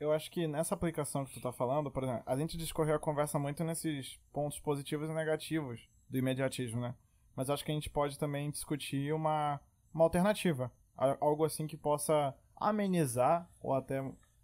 Eu 0.00 0.12
acho 0.12 0.30
que 0.30 0.46
nessa 0.46 0.74
aplicação 0.74 1.24
que 1.24 1.34
tu 1.34 1.40
tá 1.40 1.52
falando, 1.52 1.90
por 1.90 2.04
exemplo, 2.04 2.22
a 2.24 2.36
gente 2.36 2.56
discorreu 2.56 2.94
a 2.94 3.00
conversa 3.00 3.38
muito 3.38 3.64
nesses 3.64 4.18
pontos 4.32 4.58
positivos 4.60 5.08
e 5.10 5.12
negativos 5.12 5.88
do 6.08 6.18
imediatismo, 6.18 6.80
né? 6.80 6.94
Mas 7.34 7.50
acho 7.50 7.64
que 7.64 7.70
a 7.70 7.74
gente 7.74 7.90
pode 7.90 8.18
também 8.18 8.50
discutir 8.50 9.12
uma, 9.12 9.60
uma 9.92 10.04
alternativa. 10.04 10.72
Algo 10.96 11.44
assim 11.44 11.66
que 11.66 11.76
possa 11.76 12.34
amenizar 12.56 13.48
ou 13.60 13.74
até 13.74 14.02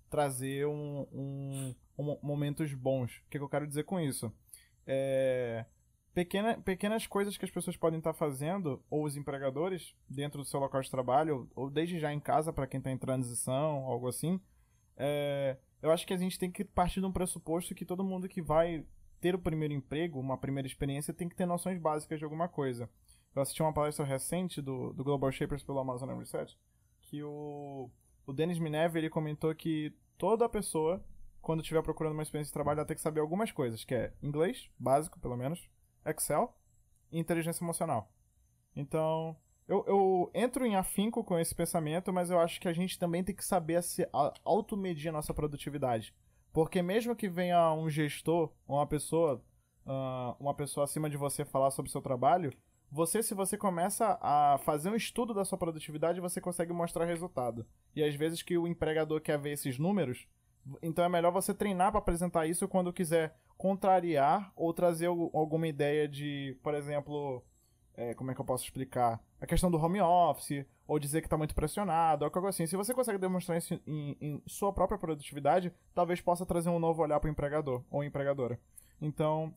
trazer 0.09 0.67
um, 0.67 1.07
um, 1.13 1.75
um 1.99 2.19
momentos 2.23 2.73
bons. 2.73 3.17
O 3.19 3.31
que, 3.31 3.39
que 3.39 3.45
eu 3.45 3.49
quero 3.49 3.67
dizer 3.67 3.85
com 3.85 3.99
isso? 3.99 4.33
É, 4.87 5.65
pequena, 6.13 6.57
pequenas 6.59 7.07
coisas 7.07 7.37
que 7.37 7.45
as 7.45 7.51
pessoas 7.51 7.77
podem 7.77 7.99
estar 7.99 8.13
fazendo, 8.13 8.83
ou 8.89 9.05
os 9.05 9.17
empregadores, 9.17 9.95
dentro 10.09 10.39
do 10.39 10.45
seu 10.45 10.61
local 10.61 10.81
de 10.81 10.91
trabalho, 10.91 11.51
ou 11.55 11.69
desde 11.69 11.99
já 11.99 12.13
em 12.13 12.21
casa, 12.21 12.53
para 12.53 12.67
quem 12.67 12.79
está 12.79 12.91
em 12.91 12.99
transição, 12.99 13.85
algo 13.87 14.09
assim. 14.09 14.41
É, 14.97 15.57
eu 15.83 15.91
acho 15.91 16.07
que 16.07 16.15
a 16.15 16.17
gente 16.17 16.39
tem 16.39 16.51
que 16.51 16.65
partir 16.65 17.01
de 17.01 17.07
um 17.07 17.13
pressuposto 17.13 17.75
que 17.75 17.85
todo 17.85 18.05
mundo 18.05 18.29
que 18.29 18.41
vai 18.41 18.87
ter 19.21 19.35
o 19.35 19.39
primeiro 19.39 19.75
emprego, 19.75 20.21
uma 20.21 20.39
primeira 20.39 20.67
experiência, 20.67 21.15
tem 21.15 21.29
que 21.29 21.37
ter 21.37 21.47
noções 21.47 21.79
básicas 21.79 22.19
de 22.19 22.25
alguma 22.25 22.49
coisa. 22.49 22.89
Eu 23.35 23.43
assisti 23.43 23.63
uma 23.63 23.73
palestra 23.73 24.05
recente 24.05 24.63
do, 24.63 24.93
do 24.93 25.03
Global 25.03 25.33
Shapers 25.33 25.63
pelo 25.63 25.79
Amazon 25.79 26.11
Research, 26.19 26.59
que 27.01 27.23
o, 27.23 27.91
o 28.27 28.33
Denis 28.33 28.59
Minev 28.59 28.97
ele 28.97 29.11
comentou 29.11 29.55
que 29.55 29.93
toda 30.17 30.49
pessoa, 30.49 31.05
quando 31.41 31.61
estiver 31.61 31.83
procurando 31.83 32.13
uma 32.13 32.23
experiência 32.23 32.51
de 32.51 32.55
trabalho, 32.55 32.79
ela 32.79 32.87
tem 32.87 32.97
que 32.97 33.03
saber 33.03 33.21
algumas 33.21 33.51
coisas, 33.51 33.85
que 33.85 33.95
é 33.95 34.13
inglês, 34.23 34.71
básico 34.79 35.19
pelo 35.19 35.37
menos, 35.37 35.69
Excel 36.07 36.55
e 37.11 37.19
inteligência 37.19 37.65
emocional. 37.65 38.13
Então, 38.77 39.37
eu, 39.67 39.85
eu 39.87 40.31
entro 40.35 40.67
em 40.67 40.77
afinco 40.77 41.25
com 41.25 41.39
esse 41.39 41.55
pensamento, 41.55 42.13
mas 42.13 42.31
eu 42.31 42.39
acho 42.39 42.61
que 42.61 42.69
a 42.69 42.73
gente 42.73 42.99
também 42.99 43.25
tem 43.25 43.35
que 43.35 43.45
saber 43.45 43.83
se 43.83 44.07
automedir 44.45 45.09
a 45.09 45.13
nossa 45.13 45.33
produtividade. 45.33 46.15
Porque 46.53 46.83
mesmo 46.83 47.17
que 47.17 47.29
venha 47.29 47.73
um 47.73 47.89
gestor, 47.89 48.53
uma 48.69 48.87
pessoa, 48.87 49.43
uh, 49.87 50.37
uma 50.39 50.55
pessoa 50.55 50.85
acima 50.85 51.09
de 51.09 51.17
você 51.17 51.45
falar 51.45 51.71
sobre 51.71 51.89
o 51.89 51.93
seu 51.93 52.03
trabalho, 52.03 52.53
você, 52.93 53.23
se 53.23 53.35
você 53.35 53.57
começa 53.57 54.19
a 54.21 54.59
fazer 54.59 54.91
um 54.91 54.95
estudo 54.95 55.35
da 55.35 55.45
sua 55.45 55.59
produtividade, 55.59 56.21
você 56.21 56.41
consegue 56.41 56.73
mostrar 56.73 57.07
resultado. 57.07 57.67
E 57.97 58.05
às 58.05 58.15
vezes 58.15 58.43
que 58.43 58.57
o 58.57 58.69
empregador 58.69 59.21
quer 59.21 59.39
ver 59.39 59.53
esses 59.53 59.79
números, 59.79 60.29
então 60.81 61.05
é 61.05 61.09
melhor 61.09 61.33
você 61.33 61.53
treinar 61.53 61.91
para 61.91 61.99
apresentar 61.99 62.47
isso 62.47 62.69
quando 62.69 62.93
quiser 62.93 63.37
contrariar 63.57 64.53
ou 64.55 64.73
trazer 64.73 65.07
alguma 65.07 65.67
ideia 65.67 66.07
de, 66.07 66.57
por 66.63 66.75
exemplo, 66.75 67.43
é, 67.97 68.15
como 68.15 68.31
é 68.31 68.35
que 68.35 68.41
eu 68.41 68.45
posso 68.45 68.65
explicar? 68.65 69.21
A 69.45 69.47
questão 69.47 69.71
do 69.71 69.77
home 69.77 70.01
office, 70.01 70.65
ou 70.89 70.99
dizer 70.99 71.21
que 71.21 71.27
está 71.27 71.37
muito 71.37 71.55
pressionado, 71.55 72.25
ou 72.25 72.31
algo 72.35 72.49
assim. 72.49 72.67
Se 72.67 72.77
você 72.77 72.95
consegue 72.95 73.19
demonstrar 73.19 73.59
isso 73.59 73.79
em, 73.87 74.17
em, 74.19 74.43
sua 74.47 74.73
própria 74.73 74.99
produtividade, 74.99 75.71
talvez 75.95 76.19
possa 76.19 76.47
trazer 76.47 76.71
um 76.71 76.79
novo 76.79 77.03
olhar 77.03 77.21
para 77.21 77.29
o 77.29 77.31
empregador 77.31 77.85
ou 77.91 78.03
empregadora. 78.03 78.59
Então, 79.03 79.53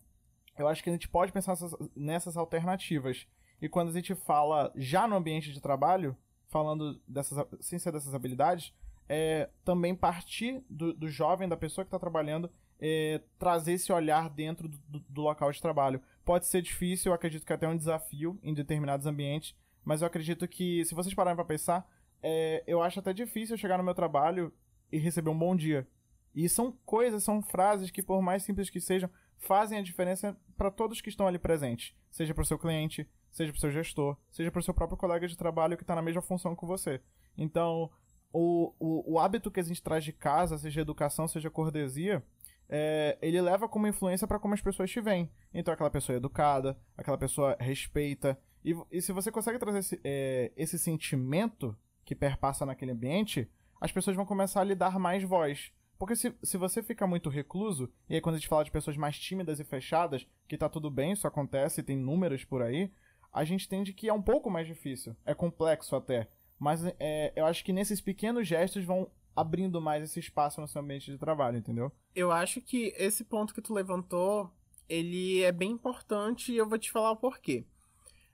eu 0.57 0.67
acho 0.67 0.83
que 0.83 0.89
a 0.89 0.91
gente 0.91 1.07
pode 1.07 1.31
pensar 1.31 1.55
nessas, 1.95 2.35
alternativas. 2.35 3.25
E 3.61 3.69
quando 3.69 3.87
a 3.87 3.93
gente 3.93 4.13
fala 4.13 4.73
já 4.75 5.07
no 5.07 5.15
ambiente 5.15 5.53
de 5.53 5.61
trabalho, 5.61 6.17
falando 6.49 6.99
dessas, 7.07 7.47
sem 7.61 7.79
ser 7.79 7.93
dessas 7.93 8.13
habilidades, 8.13 8.73
é 9.07 9.49
também 9.63 9.95
partir 9.95 10.61
do, 10.69 10.93
do 10.93 11.07
jovem, 11.07 11.47
da 11.47 11.55
pessoa 11.55 11.85
que 11.85 11.87
está 11.87 11.97
trabalhando, 11.97 12.51
é, 12.77 13.21
trazer 13.39 13.71
esse 13.71 13.93
olhar 13.93 14.29
dentro 14.29 14.67
do, 14.67 14.77
do, 14.89 14.99
do, 14.99 15.21
local 15.21 15.49
de 15.49 15.61
trabalho. 15.61 16.01
Pode 16.25 16.45
ser 16.45 16.61
difícil, 16.61 17.09
eu 17.09 17.15
acredito 17.15 17.45
que 17.45 17.53
é 17.53 17.55
até 17.55 17.69
um 17.69 17.77
desafio 17.77 18.37
em 18.43 18.53
determinados 18.53 19.07
ambientes, 19.07 19.55
mas 19.87 20.01
eu 20.01 20.07
acredito 20.07 20.45
que, 20.49 20.83
se 20.83 20.93
vocês 20.93 21.15
pararem 21.15 21.37
para 21.37 21.45
pensar, 21.45 21.89
é, 22.21 22.61
eu 22.67 22.81
acho 22.81 22.99
até 22.99 23.13
difícil 23.13 23.57
chegar 23.57 23.77
no 23.77 23.85
meu 23.85 23.95
trabalho 23.95 24.51
e 24.91 24.97
receber 24.97 25.29
um 25.29 25.39
bom 25.39 25.55
dia. 25.55 25.87
E 26.35 26.49
são 26.49 26.73
coisas, 26.85 27.23
são 27.23 27.41
frases 27.41 27.89
que, 27.89 28.03
por 28.03 28.21
mais 28.21 28.43
simples 28.43 28.69
que 28.69 28.81
sejam, 28.81 29.09
fazem 29.37 29.79
a 29.79 29.81
diferença 29.81 30.37
para 30.57 30.69
todos 30.69 30.99
que 30.99 31.07
estão 31.07 31.25
ali 31.25 31.39
presentes. 31.39 31.95
Seja 32.11 32.33
para 32.33 32.41
o 32.41 32.45
seu 32.45 32.59
cliente, 32.59 33.09
seja 33.31 33.53
para 33.53 33.57
o 33.59 33.61
seu 33.61 33.71
gestor, 33.71 34.17
seja 34.29 34.51
para 34.51 34.59
o 34.59 34.63
seu 34.63 34.73
próprio 34.73 34.97
colega 34.97 35.25
de 35.25 35.37
trabalho 35.37 35.77
que 35.77 35.83
está 35.83 35.95
na 35.95 36.01
mesma 36.01 36.21
função 36.21 36.53
que 36.53 36.65
você. 36.65 36.99
Então, 37.37 37.89
o, 38.33 38.73
o, 38.77 39.13
o 39.13 39.19
hábito 39.19 39.49
que 39.49 39.61
a 39.61 39.63
gente 39.63 39.81
traz 39.81 40.03
de 40.03 40.11
casa, 40.11 40.57
seja 40.57 40.81
educação, 40.81 41.29
seja 41.29 41.49
cortesia, 41.49 42.21
é, 42.67 43.17
ele 43.21 43.39
leva 43.39 43.69
como 43.69 43.87
influência 43.87 44.27
para 44.27 44.37
como 44.37 44.53
as 44.53 44.61
pessoas 44.61 44.91
te 44.91 44.99
veem. 44.99 45.31
Então, 45.53 45.73
aquela 45.73 45.89
pessoa 45.89 46.15
é 46.15 46.17
educada, 46.17 46.77
aquela 46.97 47.17
pessoa 47.17 47.55
respeita. 47.57 48.37
E, 48.63 48.75
e 48.91 49.01
se 49.01 49.11
você 49.11 49.31
consegue 49.31 49.59
trazer 49.59 49.79
esse, 49.79 50.01
é, 50.03 50.51
esse 50.55 50.77
sentimento 50.77 51.77
que 52.03 52.15
perpassa 52.15 52.65
naquele 52.65 52.91
ambiente, 52.91 53.49
as 53.79 53.91
pessoas 53.91 54.15
vão 54.15 54.25
começar 54.25 54.61
a 54.61 54.63
lhe 54.63 54.75
dar 54.75 54.99
mais 54.99 55.23
voz. 55.23 55.71
Porque 55.97 56.15
se, 56.15 56.33
se 56.43 56.57
você 56.57 56.83
fica 56.83 57.07
muito 57.07 57.29
recluso, 57.29 57.91
e 58.09 58.15
aí 58.15 58.21
quando 58.21 58.35
a 58.35 58.37
gente 58.37 58.47
fala 58.47 58.63
de 58.63 58.71
pessoas 58.71 58.95
mais 58.95 59.17
tímidas 59.17 59.59
e 59.59 59.63
fechadas, 59.63 60.27
que 60.47 60.57
tá 60.57 60.69
tudo 60.69 60.91
bem, 60.91 61.11
isso 61.11 61.27
acontece, 61.27 61.83
tem 61.83 61.97
números 61.97 62.43
por 62.43 62.61
aí, 62.61 62.91
a 63.33 63.43
gente 63.43 63.65
entende 63.65 63.93
que 63.93 64.07
é 64.07 64.13
um 64.13 64.21
pouco 64.21 64.49
mais 64.49 64.67
difícil. 64.67 65.15
É 65.25 65.33
complexo 65.33 65.95
até. 65.95 66.27
Mas 66.59 66.83
é, 66.99 67.33
eu 67.35 67.45
acho 67.45 67.63
que 67.63 67.73
nesses 67.73 68.01
pequenos 68.01 68.47
gestos 68.47 68.83
vão 68.83 69.09
abrindo 69.35 69.79
mais 69.79 70.03
esse 70.03 70.19
espaço 70.19 70.59
no 70.59 70.67
seu 70.67 70.81
ambiente 70.81 71.11
de 71.11 71.17
trabalho, 71.17 71.57
entendeu? 71.57 71.91
Eu 72.15 72.31
acho 72.31 72.59
que 72.59 72.93
esse 72.97 73.23
ponto 73.23 73.53
que 73.53 73.61
tu 73.61 73.73
levantou, 73.73 74.51
ele 74.89 75.43
é 75.43 75.51
bem 75.51 75.71
importante 75.71 76.51
e 76.51 76.57
eu 76.57 76.67
vou 76.67 76.79
te 76.79 76.91
falar 76.91 77.11
o 77.11 77.17
porquê. 77.17 77.65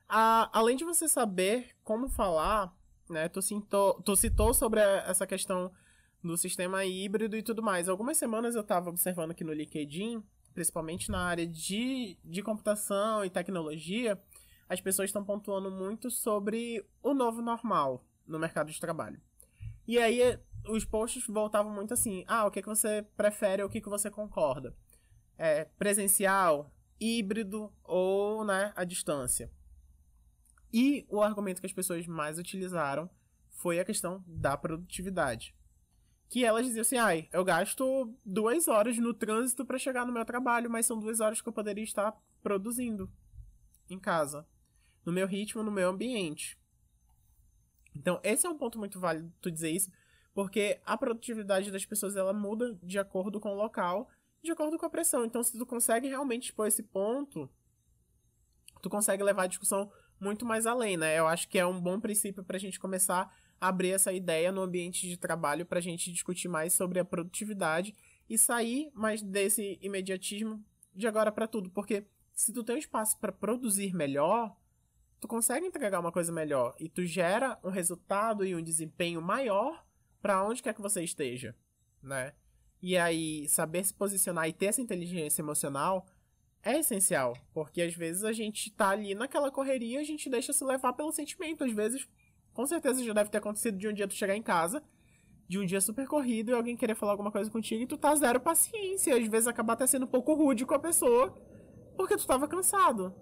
A, 0.08 0.50
além 0.58 0.76
de 0.76 0.84
você 0.84 1.08
saber 1.08 1.70
como 1.84 2.10
falar, 2.10 2.76
né, 3.10 3.28
tu, 3.30 3.42
citou, 3.42 4.02
tu 4.02 4.16
citou 4.16 4.54
sobre 4.54 4.82
a, 4.82 5.06
essa 5.08 5.26
questão 5.26 5.72
do 6.24 6.38
sistema 6.38 6.86
híbrido 6.86 7.36
e 7.36 7.44
tudo 7.44 7.62
mais. 7.62 7.90
Algumas 7.90 8.18
semanas 8.18 8.56
eu 8.56 8.62
estava 8.62 8.90
observando 8.90 9.32
aqui 9.32 9.44
no 9.44 9.54
LinkedIn, 9.54 10.24
principalmente 10.54 11.12
na 11.12 11.20
área 11.20 11.46
de, 11.46 12.18
de 12.24 12.42
computação 12.42 13.26
e 13.26 13.30
tecnologia, 13.30 14.22
as 14.70 14.80
pessoas 14.80 15.10
estão 15.10 15.24
pontuando 15.24 15.70
muito 15.70 16.10
sobre 16.10 16.86
o 17.02 17.14
novo 17.14 17.42
normal 17.42 18.06
no 18.26 18.40
mercado 18.40 18.72
de 18.72 18.80
trabalho. 18.80 19.20
E 19.88 19.98
aí 19.98 20.40
os 20.68 20.86
posts 20.86 21.26
voltavam 21.28 21.72
muito 21.72 21.94
assim: 21.94 22.24
ah, 22.28 22.46
o 22.46 22.52
que, 22.52 22.62
que 22.62 22.70
você 22.70 23.06
prefere, 23.18 23.64
o 23.64 23.70
que, 23.70 23.82
que 23.82 23.90
você 23.90 24.10
concorda? 24.10 24.76
É, 25.38 25.66
presencial, 25.78 26.72
híbrido 27.00 27.72
ou 27.84 28.46
né, 28.46 28.72
à 28.76 28.84
distância. 28.84 29.52
E 30.74 31.06
o 31.08 31.22
argumento 31.22 31.62
que 31.62 31.68
as 31.68 31.74
pessoas 31.74 32.08
mais 32.08 32.40
utilizaram 32.40 33.08
foi 33.52 33.80
a 33.80 33.86
questão 33.86 34.24
da 34.26 34.58
produtividade. 34.58 35.56
Que 36.28 36.44
elas 36.44 36.66
diziam 36.66 36.82
assim: 36.82 36.98
ai, 36.98 37.30
eu 37.32 37.46
gasto 37.46 38.12
duas 38.26 38.68
horas 38.68 38.98
no 38.98 39.14
trânsito 39.14 39.64
para 39.64 39.78
chegar 39.78 40.04
no 40.06 40.12
meu 40.12 40.26
trabalho, 40.26 40.72
mas 40.72 40.88
são 40.88 41.00
duas 41.00 41.20
horas 41.20 41.40
que 41.40 41.48
eu 41.48 41.54
poderia 41.54 41.84
estar 41.84 42.20
produzindo 42.42 43.08
em 43.88 44.00
casa, 44.00 44.48
no 45.06 45.14
meu 45.14 45.28
ritmo, 45.28 45.62
no 45.62 45.72
meu 45.72 45.90
ambiente. 45.90 46.58
Então, 47.96 48.20
esse 48.24 48.48
é 48.48 48.50
um 48.50 48.58
ponto 48.58 48.80
muito 48.80 49.00
válido 49.00 49.32
tu 49.40 49.52
dizer 49.52 49.70
isso, 49.70 49.92
porque 50.34 50.82
a 50.84 50.98
produtividade 50.98 51.72
das 51.72 51.86
pessoas 51.86 52.16
ela 52.16 52.34
muda 52.34 52.74
de 52.82 52.98
acordo 52.98 53.40
com 53.40 53.52
o 53.52 53.56
local, 53.56 54.10
de 54.42 54.52
acordo 54.52 54.80
com 54.80 54.86
a 54.88 54.90
pressão. 54.90 55.24
Então, 55.24 55.44
se 55.44 55.56
tu 55.56 55.66
consegue 55.68 56.08
realmente 56.08 56.46
expor 56.46 56.68
esse 56.68 56.82
ponto, 56.82 57.48
tu 58.82 58.90
consegue 58.90 59.22
levar 59.22 59.44
a 59.44 59.48
discussão 59.48 59.92
muito 60.24 60.46
mais 60.46 60.66
além, 60.66 60.96
né? 60.98 61.20
Eu 61.20 61.28
acho 61.28 61.48
que 61.48 61.60
é 61.60 61.66
um 61.66 61.80
bom 61.80 62.00
princípio 62.00 62.44
para 62.44 62.58
a 62.58 62.60
gente 62.60 62.80
começar 62.80 63.32
a 63.60 63.68
abrir 63.68 63.92
essa 63.92 64.14
ideia 64.14 64.52
no 64.52 64.62
ambiente 64.62 65.08
de 65.08 65.18
trabalho 65.18 65.66
para 65.66 65.80
a 65.80 65.82
gente 65.82 66.12
discutir 66.12 66.48
mais 66.48 66.74
sobre 66.74 67.00
a 67.00 67.06
produtividade 67.06 67.94
e 68.30 68.38
sair 68.38 68.90
mais 68.94 69.22
desse 69.22 69.78
imediatismo 69.82 70.64
de 70.96 71.08
agora 71.08 71.32
para 71.32 71.48
tudo, 71.48 71.70
porque 71.70 72.06
se 72.34 72.54
tu 72.54 72.64
tem 72.64 72.76
um 72.76 72.80
espaço 72.80 73.20
para 73.20 73.32
produzir 73.32 73.94
melhor, 73.94 74.56
tu 75.20 75.28
consegue 75.28 75.66
entregar 75.66 76.00
uma 76.00 76.12
coisa 76.12 76.32
melhor 76.32 76.76
e 76.80 76.90
tu 76.90 77.06
gera 77.06 77.60
um 77.64 77.70
resultado 77.70 78.46
e 78.46 78.56
um 78.56 78.62
desempenho 78.62 79.22
maior 79.22 79.86
para 80.22 80.44
onde 80.44 80.64
quer 80.64 80.74
que 80.74 80.82
você 80.82 81.04
esteja, 81.04 81.56
né? 82.02 82.34
E 82.82 82.98
aí 82.98 83.48
saber 83.48 83.84
se 83.84 83.94
posicionar 83.94 84.48
e 84.48 84.54
ter 84.54 84.68
essa 84.68 84.82
inteligência 84.82 85.42
emocional 85.42 86.06
é 86.64 86.80
essencial, 86.80 87.34
porque 87.54 87.82
às 87.82 87.94
vezes 87.94 88.24
a 88.24 88.32
gente 88.32 88.72
tá 88.72 88.90
ali 88.90 89.14
naquela 89.14 89.52
correria, 89.52 90.00
a 90.00 90.04
gente 90.04 90.30
deixa 90.30 90.54
se 90.54 90.64
levar 90.64 90.94
pelo 90.94 91.12
sentimento, 91.12 91.64
às 91.64 91.72
vezes, 91.72 92.08
com 92.54 92.66
certeza 92.66 93.04
já 93.04 93.14
deve 93.14 93.30
ter 93.30 93.40
acontecido 93.40 93.78
de 93.78 93.88
um 93.88 93.94
dia 93.94 94.08
tu 94.08 94.14
chegar 94.14 94.36
em 94.36 94.42
casa, 94.42 94.82
de 95.48 95.60
um 95.60 95.66
dia 95.66 95.82
super 95.82 96.08
corrido 96.08 96.52
e 96.52 96.54
alguém 96.54 96.78
querer 96.78 96.96
falar 96.96 97.12
alguma 97.12 97.32
coisa 97.32 97.52
contigo 97.52 97.84
e 97.84 97.88
tu 97.88 97.98
tá 97.98 98.16
zero 98.16 98.40
paciência, 98.40 99.16
às 99.16 99.28
vezes 99.28 99.48
acabar 99.48 99.74
até 99.74 99.86
sendo 99.86 100.06
um 100.06 100.10
pouco 100.10 100.34
rude 100.34 100.66
com 100.66 100.74
a 100.74 100.80
pessoa, 100.80 101.36
porque 101.98 102.16
tu 102.16 102.26
tava 102.26 102.48
cansado. 102.48 103.14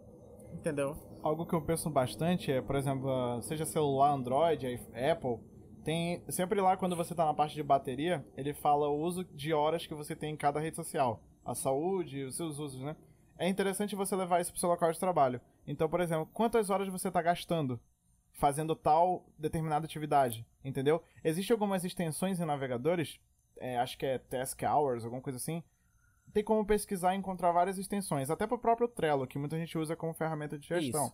Entendeu? 0.53 1.11
algo 1.23 1.45
que 1.45 1.53
eu 1.53 1.61
penso 1.61 1.89
bastante 1.89 2.51
é, 2.51 2.61
por 2.61 2.75
exemplo, 2.75 3.41
seja 3.43 3.65
celular 3.65 4.11
Android, 4.11 4.79
Apple, 4.93 5.39
tem 5.83 6.23
sempre 6.29 6.59
lá 6.61 6.77
quando 6.77 6.95
você 6.95 7.13
está 7.13 7.25
na 7.25 7.33
parte 7.33 7.55
de 7.55 7.63
bateria, 7.63 8.25
ele 8.35 8.53
fala 8.53 8.87
o 8.87 8.99
uso 8.99 9.23
de 9.23 9.53
horas 9.53 9.85
que 9.85 9.95
você 9.95 10.15
tem 10.15 10.33
em 10.33 10.37
cada 10.37 10.59
rede 10.59 10.75
social, 10.75 11.21
a 11.45 11.55
saúde, 11.55 12.23
os 12.23 12.35
seus 12.35 12.59
usos, 12.59 12.81
né? 12.81 12.95
É 13.37 13.47
interessante 13.47 13.95
você 13.95 14.15
levar 14.15 14.41
isso 14.41 14.51
para 14.51 14.57
o 14.57 14.59
seu 14.59 14.69
local 14.69 14.91
de 14.91 14.99
trabalho. 14.99 15.41
Então, 15.65 15.89
por 15.89 15.99
exemplo, 15.99 16.29
quantas 16.33 16.69
horas 16.69 16.87
você 16.87 17.07
está 17.07 17.21
gastando 17.21 17.79
fazendo 18.33 18.75
tal 18.75 19.25
determinada 19.37 19.85
atividade, 19.85 20.47
entendeu? 20.63 21.03
Existem 21.23 21.53
algumas 21.53 21.83
extensões 21.83 22.39
em 22.39 22.45
navegadores 22.45 23.19
é, 23.61 23.77
acho 23.77 23.97
que 23.97 24.05
é 24.05 24.17
Task 24.17 24.59
Hours, 24.63 25.05
alguma 25.05 25.21
coisa 25.21 25.37
assim. 25.37 25.63
Tem 26.33 26.43
como 26.43 26.65
pesquisar 26.65 27.13
e 27.13 27.17
encontrar 27.17 27.51
várias 27.51 27.77
extensões, 27.77 28.29
até 28.29 28.47
pro 28.47 28.57
próprio 28.57 28.87
Trello, 28.87 29.27
que 29.27 29.37
muita 29.37 29.57
gente 29.57 29.77
usa 29.77 29.95
como 29.95 30.13
ferramenta 30.13 30.57
de 30.57 30.67
gestão. 30.67 31.13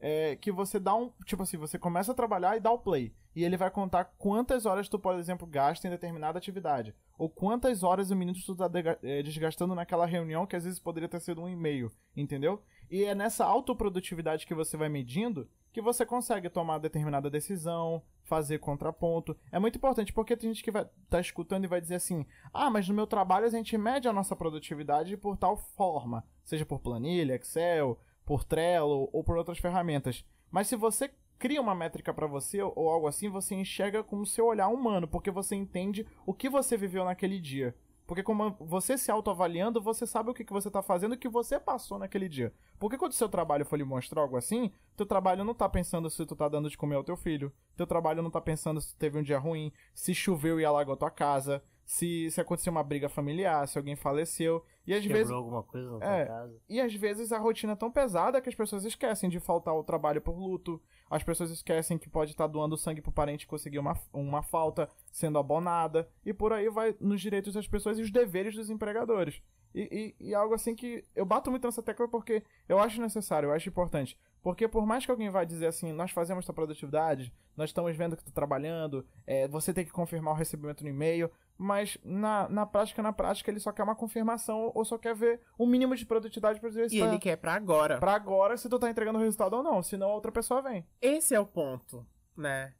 É, 0.00 0.36
que 0.36 0.50
você 0.50 0.80
dá 0.80 0.94
um. 0.94 1.12
Tipo 1.26 1.42
assim, 1.42 1.56
você 1.56 1.78
começa 1.78 2.12
a 2.12 2.14
trabalhar 2.14 2.56
e 2.56 2.60
dá 2.60 2.70
o 2.72 2.78
play. 2.78 3.14
E 3.34 3.44
ele 3.44 3.56
vai 3.56 3.70
contar 3.70 4.04
quantas 4.18 4.66
horas 4.66 4.88
tu, 4.88 4.98
por 4.98 5.14
exemplo, 5.16 5.46
gasta 5.46 5.86
em 5.86 5.90
determinada 5.90 6.38
atividade. 6.38 6.94
Ou 7.18 7.28
quantas 7.28 7.82
horas 7.82 8.10
e 8.10 8.14
minutos 8.14 8.44
tu 8.44 8.54
tá 8.54 8.70
é, 9.02 9.22
desgastando 9.22 9.74
naquela 9.74 10.06
reunião, 10.06 10.46
que 10.46 10.56
às 10.56 10.64
vezes 10.64 10.78
poderia 10.78 11.08
ter 11.08 11.20
sido 11.20 11.40
um 11.40 11.48
e-mail, 11.48 11.90
entendeu? 12.16 12.62
E 12.90 13.04
é 13.04 13.14
nessa 13.14 13.44
autoprodutividade 13.44 14.46
que 14.46 14.54
você 14.54 14.76
vai 14.76 14.88
medindo 14.88 15.48
que 15.72 15.80
você 15.80 16.04
consegue 16.04 16.50
tomar 16.50 16.78
determinada 16.78 17.30
decisão, 17.30 18.02
fazer 18.24 18.58
contraponto. 18.58 19.36
É 19.50 19.58
muito 19.58 19.76
importante, 19.76 20.12
porque 20.12 20.36
tem 20.36 20.52
gente 20.52 20.62
que 20.62 20.70
vai 20.70 20.86
tá 21.08 21.18
escutando 21.18 21.64
e 21.64 21.68
vai 21.68 21.80
dizer 21.80 21.94
assim: 21.94 22.26
"Ah, 22.52 22.68
mas 22.68 22.86
no 22.86 22.94
meu 22.94 23.06
trabalho 23.06 23.46
a 23.46 23.50
gente 23.50 23.76
mede 23.78 24.06
a 24.06 24.12
nossa 24.12 24.36
produtividade 24.36 25.16
por 25.16 25.36
tal 25.36 25.56
forma, 25.56 26.24
seja 26.44 26.66
por 26.66 26.80
planilha, 26.80 27.34
Excel, 27.34 27.98
por 28.24 28.44
Trello 28.44 29.08
ou 29.12 29.24
por 29.24 29.36
outras 29.36 29.58
ferramentas". 29.58 30.24
Mas 30.50 30.68
se 30.68 30.76
você 30.76 31.10
cria 31.38 31.60
uma 31.60 31.74
métrica 31.74 32.12
pra 32.14 32.26
você 32.26 32.62
ou 32.62 32.88
algo 32.88 33.06
assim, 33.06 33.28
você 33.28 33.54
enxerga 33.54 34.02
com 34.02 34.20
o 34.20 34.26
seu 34.26 34.46
olhar 34.46 34.68
humano, 34.68 35.08
porque 35.08 35.30
você 35.30 35.54
entende 35.56 36.06
o 36.26 36.32
que 36.32 36.48
você 36.48 36.76
viveu 36.76 37.04
naquele 37.04 37.40
dia. 37.40 37.74
Porque 38.06 38.22
como 38.22 38.50
você 38.60 38.98
se 38.98 39.10
autoavaliando, 39.10 39.80
você 39.80 40.06
sabe 40.06 40.28
o 40.30 40.34
que, 40.34 40.44
que 40.44 40.52
você 40.52 40.70
tá 40.70 40.82
fazendo 40.82 41.14
e 41.14 41.16
o 41.16 41.18
que 41.18 41.28
você 41.28 41.58
passou 41.58 41.98
naquele 41.98 42.28
dia. 42.28 42.52
Porque 42.78 42.98
quando 42.98 43.12
o 43.12 43.14
seu 43.14 43.28
trabalho 43.28 43.64
for 43.64 43.76
lhe 43.76 43.84
mostrar 43.84 44.20
algo 44.22 44.36
assim, 44.36 44.70
teu 44.96 45.06
trabalho 45.06 45.44
não 45.44 45.54
tá 45.54 45.68
pensando 45.68 46.10
se 46.10 46.26
tu 46.26 46.34
tá 46.36 46.48
dando 46.48 46.68
de 46.68 46.76
comer 46.76 46.96
ao 46.96 47.04
teu 47.04 47.16
filho. 47.16 47.52
Teu 47.76 47.86
trabalho 47.86 48.20
não 48.22 48.30
tá 48.30 48.40
pensando 48.40 48.80
se 48.80 48.92
tu 48.92 48.98
teve 48.98 49.18
um 49.18 49.22
dia 49.22 49.38
ruim, 49.38 49.72
se 49.94 50.14
choveu 50.14 50.60
e 50.60 50.64
alagou 50.64 50.92
a 50.94 50.96
tua 50.96 51.10
casa, 51.12 51.62
se, 51.86 52.28
se 52.30 52.40
aconteceu 52.40 52.70
uma 52.72 52.82
briga 52.82 53.08
familiar, 53.08 53.66
se 53.68 53.78
alguém 53.78 53.94
faleceu. 53.96 54.62
E 54.84 54.92
às 54.92 55.00
Quebrou 55.00 55.18
vezes. 55.18 55.32
alguma 55.32 55.62
coisa 55.62 55.98
na 55.98 56.04
É. 56.16 56.26
casa. 56.26 56.60
E 56.68 56.80
às 56.80 56.92
vezes 56.94 57.30
a 57.32 57.38
rotina 57.38 57.72
é 57.74 57.76
tão 57.76 57.90
pesada 57.90 58.40
que 58.40 58.48
as 58.48 58.54
pessoas 58.54 58.84
esquecem 58.84 59.30
de 59.30 59.38
faltar 59.38 59.72
ao 59.72 59.84
trabalho 59.84 60.20
por 60.20 60.36
luto. 60.36 60.82
As 61.12 61.22
pessoas 61.22 61.50
esquecem 61.50 61.98
que 61.98 62.08
pode 62.08 62.30
estar 62.30 62.46
doando 62.46 62.74
sangue 62.74 63.02
pro 63.02 63.12
parente 63.12 63.46
conseguir 63.46 63.78
uma, 63.78 63.94
uma 64.14 64.42
falta, 64.42 64.88
sendo 65.10 65.38
abonada. 65.38 66.08
E 66.24 66.32
por 66.32 66.54
aí 66.54 66.70
vai 66.70 66.96
nos 66.98 67.20
direitos 67.20 67.52
das 67.52 67.68
pessoas 67.68 67.98
e 67.98 68.02
os 68.02 68.10
deveres 68.10 68.54
dos 68.54 68.70
empregadores. 68.70 69.42
E, 69.74 70.14
e, 70.18 70.28
e 70.28 70.34
algo 70.34 70.54
assim 70.54 70.74
que 70.74 71.04
eu 71.14 71.26
bato 71.26 71.50
muito 71.50 71.66
nessa 71.66 71.82
tecla 71.82 72.08
porque 72.08 72.42
eu 72.66 72.78
acho 72.78 72.98
necessário, 72.98 73.50
eu 73.50 73.52
acho 73.52 73.68
importante. 73.68 74.18
Porque 74.42 74.66
por 74.66 74.86
mais 74.86 75.04
que 75.04 75.10
alguém 75.10 75.28
vá 75.28 75.44
dizer 75.44 75.66
assim, 75.66 75.92
nós 75.92 76.10
fazemos 76.10 76.46
tua 76.46 76.54
produtividade, 76.54 77.30
nós 77.54 77.68
estamos 77.68 77.94
vendo 77.94 78.16
que 78.16 78.24
tu 78.24 78.32
tá 78.32 78.34
trabalhando, 78.34 79.06
é, 79.26 79.46
você 79.48 79.74
tem 79.74 79.84
que 79.84 79.92
confirmar 79.92 80.32
o 80.32 80.36
recebimento 80.36 80.82
no 80.82 80.88
e-mail, 80.88 81.30
mas 81.62 81.96
na, 82.04 82.48
na 82.48 82.66
prática, 82.66 83.00
na 83.02 83.12
prática, 83.12 83.50
ele 83.50 83.60
só 83.60 83.70
quer 83.72 83.82
uma 83.84 83.94
confirmação 83.94 84.70
ou 84.74 84.84
só 84.84 84.98
quer 84.98 85.14
ver 85.14 85.40
o 85.56 85.64
mínimo 85.66 85.94
de 85.96 86.04
produtividade 86.04 86.58
pra 86.60 86.68
dizer 86.68 86.90
se 86.90 86.96
E 86.96 87.00
tá- 87.00 87.06
ele 87.06 87.18
quer 87.18 87.36
pra 87.36 87.54
agora. 87.54 87.98
pra 87.98 88.14
agora 88.14 88.56
se 88.56 88.68
tu 88.68 88.78
tá 88.78 88.90
entregando 88.90 89.18
o 89.18 89.22
resultado 89.22 89.54
ou 89.54 89.62
não, 89.62 89.82
senão 89.82 90.10
outra 90.10 90.32
pessoa 90.32 90.60
vem. 90.60 90.84
Esse 91.00 91.34
é 91.34 91.40
o 91.40 91.46
ponto, 91.46 92.06
né? 92.36 92.74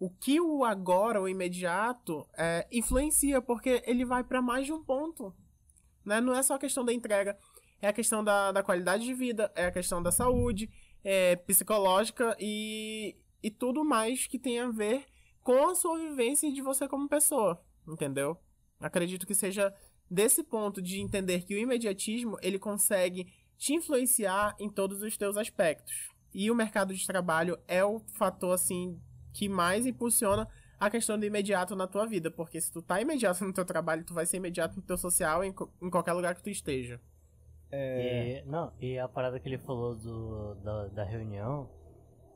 O 0.00 0.08
que 0.08 0.40
o 0.40 0.64
agora, 0.64 1.20
o 1.20 1.28
imediato, 1.28 2.24
é, 2.36 2.66
influencia, 2.70 3.42
porque 3.42 3.82
ele 3.84 4.04
vai 4.04 4.22
pra 4.22 4.40
mais 4.40 4.64
de 4.66 4.72
um 4.72 4.82
ponto. 4.84 5.34
Né? 6.04 6.20
Não 6.20 6.34
é 6.34 6.42
só 6.42 6.54
a 6.54 6.58
questão 6.58 6.84
da 6.84 6.92
entrega, 6.92 7.36
é 7.82 7.88
a 7.88 7.92
questão 7.92 8.22
da, 8.22 8.52
da 8.52 8.62
qualidade 8.62 9.04
de 9.04 9.12
vida, 9.12 9.52
é 9.56 9.66
a 9.66 9.72
questão 9.72 10.00
da 10.02 10.12
saúde, 10.12 10.70
é 11.02 11.34
psicológica 11.36 12.36
e, 12.38 13.16
e 13.42 13.50
tudo 13.50 13.84
mais 13.84 14.26
que 14.26 14.38
tem 14.38 14.60
a 14.60 14.68
ver 14.70 15.04
com 15.42 15.68
a 15.68 15.74
sua 15.74 15.98
vivência 15.98 16.50
de 16.52 16.60
você 16.62 16.86
como 16.86 17.08
pessoa, 17.08 17.60
entendeu? 17.92 18.36
Acredito 18.80 19.26
que 19.26 19.34
seja 19.34 19.74
desse 20.10 20.42
ponto 20.42 20.80
de 20.80 21.00
entender 21.00 21.42
que 21.44 21.54
o 21.54 21.58
imediatismo 21.58 22.36
ele 22.40 22.58
consegue 22.58 23.32
te 23.56 23.74
influenciar 23.74 24.54
em 24.58 24.70
todos 24.70 25.02
os 25.02 25.16
teus 25.16 25.36
aspectos. 25.36 26.10
E 26.32 26.50
o 26.50 26.54
mercado 26.54 26.94
de 26.94 27.06
trabalho 27.06 27.58
é 27.66 27.84
o 27.84 28.00
fator 28.16 28.54
assim 28.54 29.00
que 29.32 29.48
mais 29.48 29.86
impulsiona 29.86 30.48
a 30.78 30.88
questão 30.88 31.18
do 31.18 31.26
imediato 31.26 31.74
na 31.74 31.88
tua 31.88 32.06
vida, 32.06 32.30
porque 32.30 32.60
se 32.60 32.72
tu 32.72 32.80
tá 32.80 33.00
imediato 33.00 33.44
no 33.44 33.52
teu 33.52 33.64
trabalho, 33.64 34.04
tu 34.04 34.14
vai 34.14 34.24
ser 34.24 34.36
imediato 34.36 34.76
no 34.76 34.82
teu 34.82 34.96
social 34.96 35.42
em, 35.42 35.52
co- 35.52 35.72
em 35.82 35.90
qualquer 35.90 36.12
lugar 36.12 36.34
que 36.36 36.42
tu 36.42 36.50
esteja. 36.50 37.00
É. 37.70 38.42
E, 38.44 38.48
não, 38.48 38.72
e 38.80 38.98
a 38.98 39.08
parada 39.08 39.38
que 39.40 39.48
ele 39.48 39.58
falou 39.58 39.94
do, 39.96 40.54
da, 40.56 40.86
da 40.88 41.04
reunião, 41.04 41.68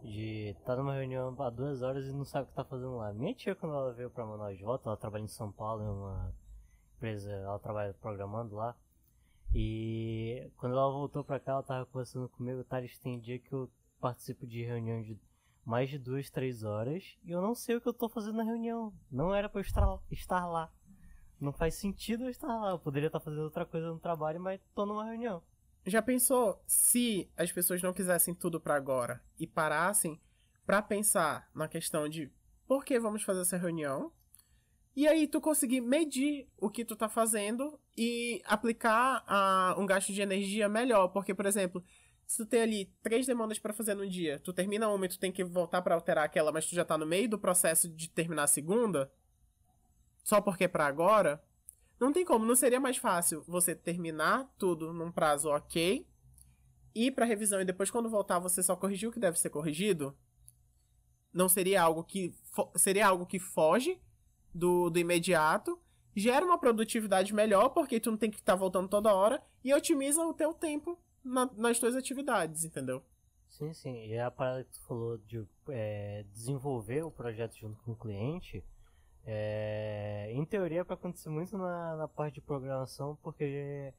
de 0.02 0.56
tá 0.64 0.76
numa 0.76 0.94
reunião 0.94 1.34
há 1.38 1.50
duas 1.50 1.82
horas 1.82 2.06
e 2.06 2.12
não 2.12 2.24
sabe 2.24 2.44
o 2.44 2.48
que 2.48 2.54
tá 2.54 2.64
fazendo 2.64 2.96
lá. 2.96 3.12
Minha 3.12 3.34
tia, 3.34 3.54
quando 3.54 3.74
ela 3.74 3.92
veio 3.92 4.10
pra 4.10 4.26
Manaus 4.26 4.58
de 4.58 4.64
volta, 4.64 4.88
ela 4.88 4.96
trabalha 4.96 5.22
em 5.22 5.28
São 5.28 5.52
Paulo, 5.52 5.82
em 5.82 5.88
uma 5.88 6.34
empresa, 6.96 7.30
ela 7.30 7.58
trabalha 7.58 7.94
programando 7.94 8.56
lá. 8.56 8.76
E 9.54 10.50
quando 10.56 10.72
ela 10.72 10.90
voltou 10.90 11.22
pra 11.22 11.38
cá, 11.38 11.52
ela 11.52 11.62
tava 11.62 11.86
conversando 11.86 12.28
comigo, 12.28 12.64
Thales, 12.64 12.98
tem 12.98 13.20
dia 13.20 13.38
que 13.38 13.52
eu 13.52 13.70
participo 14.00 14.46
de 14.46 14.64
reunião 14.64 15.02
de 15.02 15.18
mais 15.64 15.88
de 15.88 15.98
duas, 15.98 16.28
três 16.28 16.64
horas 16.64 17.16
e 17.24 17.30
eu 17.30 17.40
não 17.40 17.54
sei 17.54 17.76
o 17.76 17.80
que 17.80 17.88
eu 17.88 17.94
tô 17.94 18.08
fazendo 18.08 18.36
na 18.36 18.42
reunião. 18.42 18.92
Não 19.10 19.34
era 19.34 19.48
pra 19.48 19.60
eu 19.60 19.62
estar, 19.62 19.98
estar 20.10 20.46
lá. 20.46 20.72
Não 21.40 21.52
faz 21.52 21.74
sentido 21.74 22.24
eu 22.24 22.30
estar 22.30 22.48
lá. 22.48 22.70
Eu 22.70 22.78
poderia 22.78 23.06
estar 23.06 23.20
fazendo 23.20 23.42
outra 23.42 23.64
coisa 23.64 23.92
no 23.92 23.98
trabalho, 23.98 24.40
mas 24.40 24.60
tô 24.74 24.86
numa 24.86 25.04
reunião. 25.04 25.42
Já 25.84 26.00
pensou 26.00 26.62
se 26.66 27.28
as 27.36 27.50
pessoas 27.50 27.82
não 27.82 27.92
quisessem 27.92 28.34
tudo 28.34 28.60
pra 28.60 28.76
agora 28.76 29.22
e 29.38 29.46
parassem 29.46 30.20
pra 30.64 30.80
pensar 30.80 31.50
na 31.54 31.66
questão 31.66 32.08
de 32.08 32.30
por 32.66 32.84
que 32.84 32.98
vamos 33.00 33.22
fazer 33.22 33.40
essa 33.40 33.56
reunião? 33.56 34.12
E 34.94 35.08
aí 35.08 35.26
tu 35.26 35.40
conseguir 35.40 35.80
medir 35.80 36.48
o 36.58 36.70
que 36.70 36.84
tu 36.84 36.94
tá 36.94 37.08
fazendo 37.08 37.78
e 37.96 38.42
aplicar 38.44 39.24
a, 39.26 39.74
um 39.78 39.86
gasto 39.86 40.12
de 40.12 40.20
energia 40.20 40.68
melhor, 40.68 41.08
porque 41.08 41.34
por 41.34 41.46
exemplo, 41.46 41.82
se 42.26 42.36
tu 42.36 42.46
tem 42.46 42.62
ali 42.62 42.92
três 43.02 43.26
demandas 43.26 43.58
pra 43.58 43.72
fazer 43.72 43.94
no 43.94 44.08
dia, 44.08 44.38
tu 44.38 44.52
termina 44.52 44.88
uma 44.88 45.06
e 45.06 45.08
tu 45.08 45.18
tem 45.18 45.32
que 45.32 45.42
voltar 45.42 45.82
pra 45.82 45.94
alterar 45.94 46.24
aquela, 46.24 46.52
mas 46.52 46.66
tu 46.66 46.74
já 46.74 46.84
tá 46.84 46.96
no 46.96 47.06
meio 47.06 47.28
do 47.28 47.38
processo 47.38 47.88
de 47.88 48.08
terminar 48.08 48.44
a 48.44 48.46
segunda, 48.46 49.10
só 50.22 50.40
porque 50.40 50.64
é 50.64 50.68
pra 50.68 50.86
agora, 50.86 51.42
não 52.06 52.12
tem 52.12 52.24
como, 52.24 52.44
não 52.44 52.54
seria 52.56 52.80
mais 52.80 52.96
fácil 52.96 53.42
você 53.46 53.74
terminar 53.74 54.50
tudo 54.58 54.92
num 54.92 55.10
prazo 55.12 55.48
ok, 55.50 56.06
ir 56.94 57.10
pra 57.12 57.24
revisão 57.24 57.60
e 57.60 57.64
depois 57.64 57.90
quando 57.90 58.10
voltar 58.10 58.38
você 58.38 58.62
só 58.62 58.76
corrigir 58.76 59.08
o 59.08 59.12
que 59.12 59.20
deve 59.20 59.38
ser 59.38 59.50
corrigido? 59.50 60.16
Não 61.32 61.48
seria 61.48 61.82
algo 61.82 62.04
que 62.04 62.34
seria 62.76 63.06
algo 63.06 63.24
que 63.24 63.38
foge 63.38 63.98
do, 64.54 64.90
do 64.90 64.98
imediato, 64.98 65.80
gera 66.14 66.44
uma 66.44 66.58
produtividade 66.58 67.32
melhor 67.34 67.70
porque 67.70 67.98
tu 67.98 68.10
não 68.10 68.18
tem 68.18 68.30
que 68.30 68.36
estar 68.38 68.54
voltando 68.54 68.88
toda 68.88 69.14
hora 69.14 69.42
e 69.64 69.72
otimiza 69.72 70.22
o 70.22 70.34
teu 70.34 70.52
tempo 70.52 70.98
na- 71.24 71.50
nas 71.56 71.78
tuas 71.78 71.94
atividades, 71.96 72.64
entendeu? 72.64 73.02
Sim, 73.48 73.72
sim. 73.72 74.06
E 74.06 74.18
a 74.18 74.30
parada 74.30 74.64
que 74.64 74.72
tu 74.72 74.80
falou 74.86 75.16
de 75.18 75.46
é, 75.68 76.24
desenvolver 76.32 77.02
o 77.02 77.10
projeto 77.10 77.54
junto 77.56 77.82
com 77.82 77.92
o 77.92 77.96
cliente, 77.96 78.62
é, 79.24 80.30
em 80.32 80.44
teoria 80.44 80.80
é 80.80 80.84
para 80.84 80.94
acontecer 80.94 81.28
muito 81.28 81.56
na, 81.56 81.96
na 81.96 82.08
parte 82.08 82.34
de 82.34 82.40
programação, 82.40 83.16
porque 83.22 83.94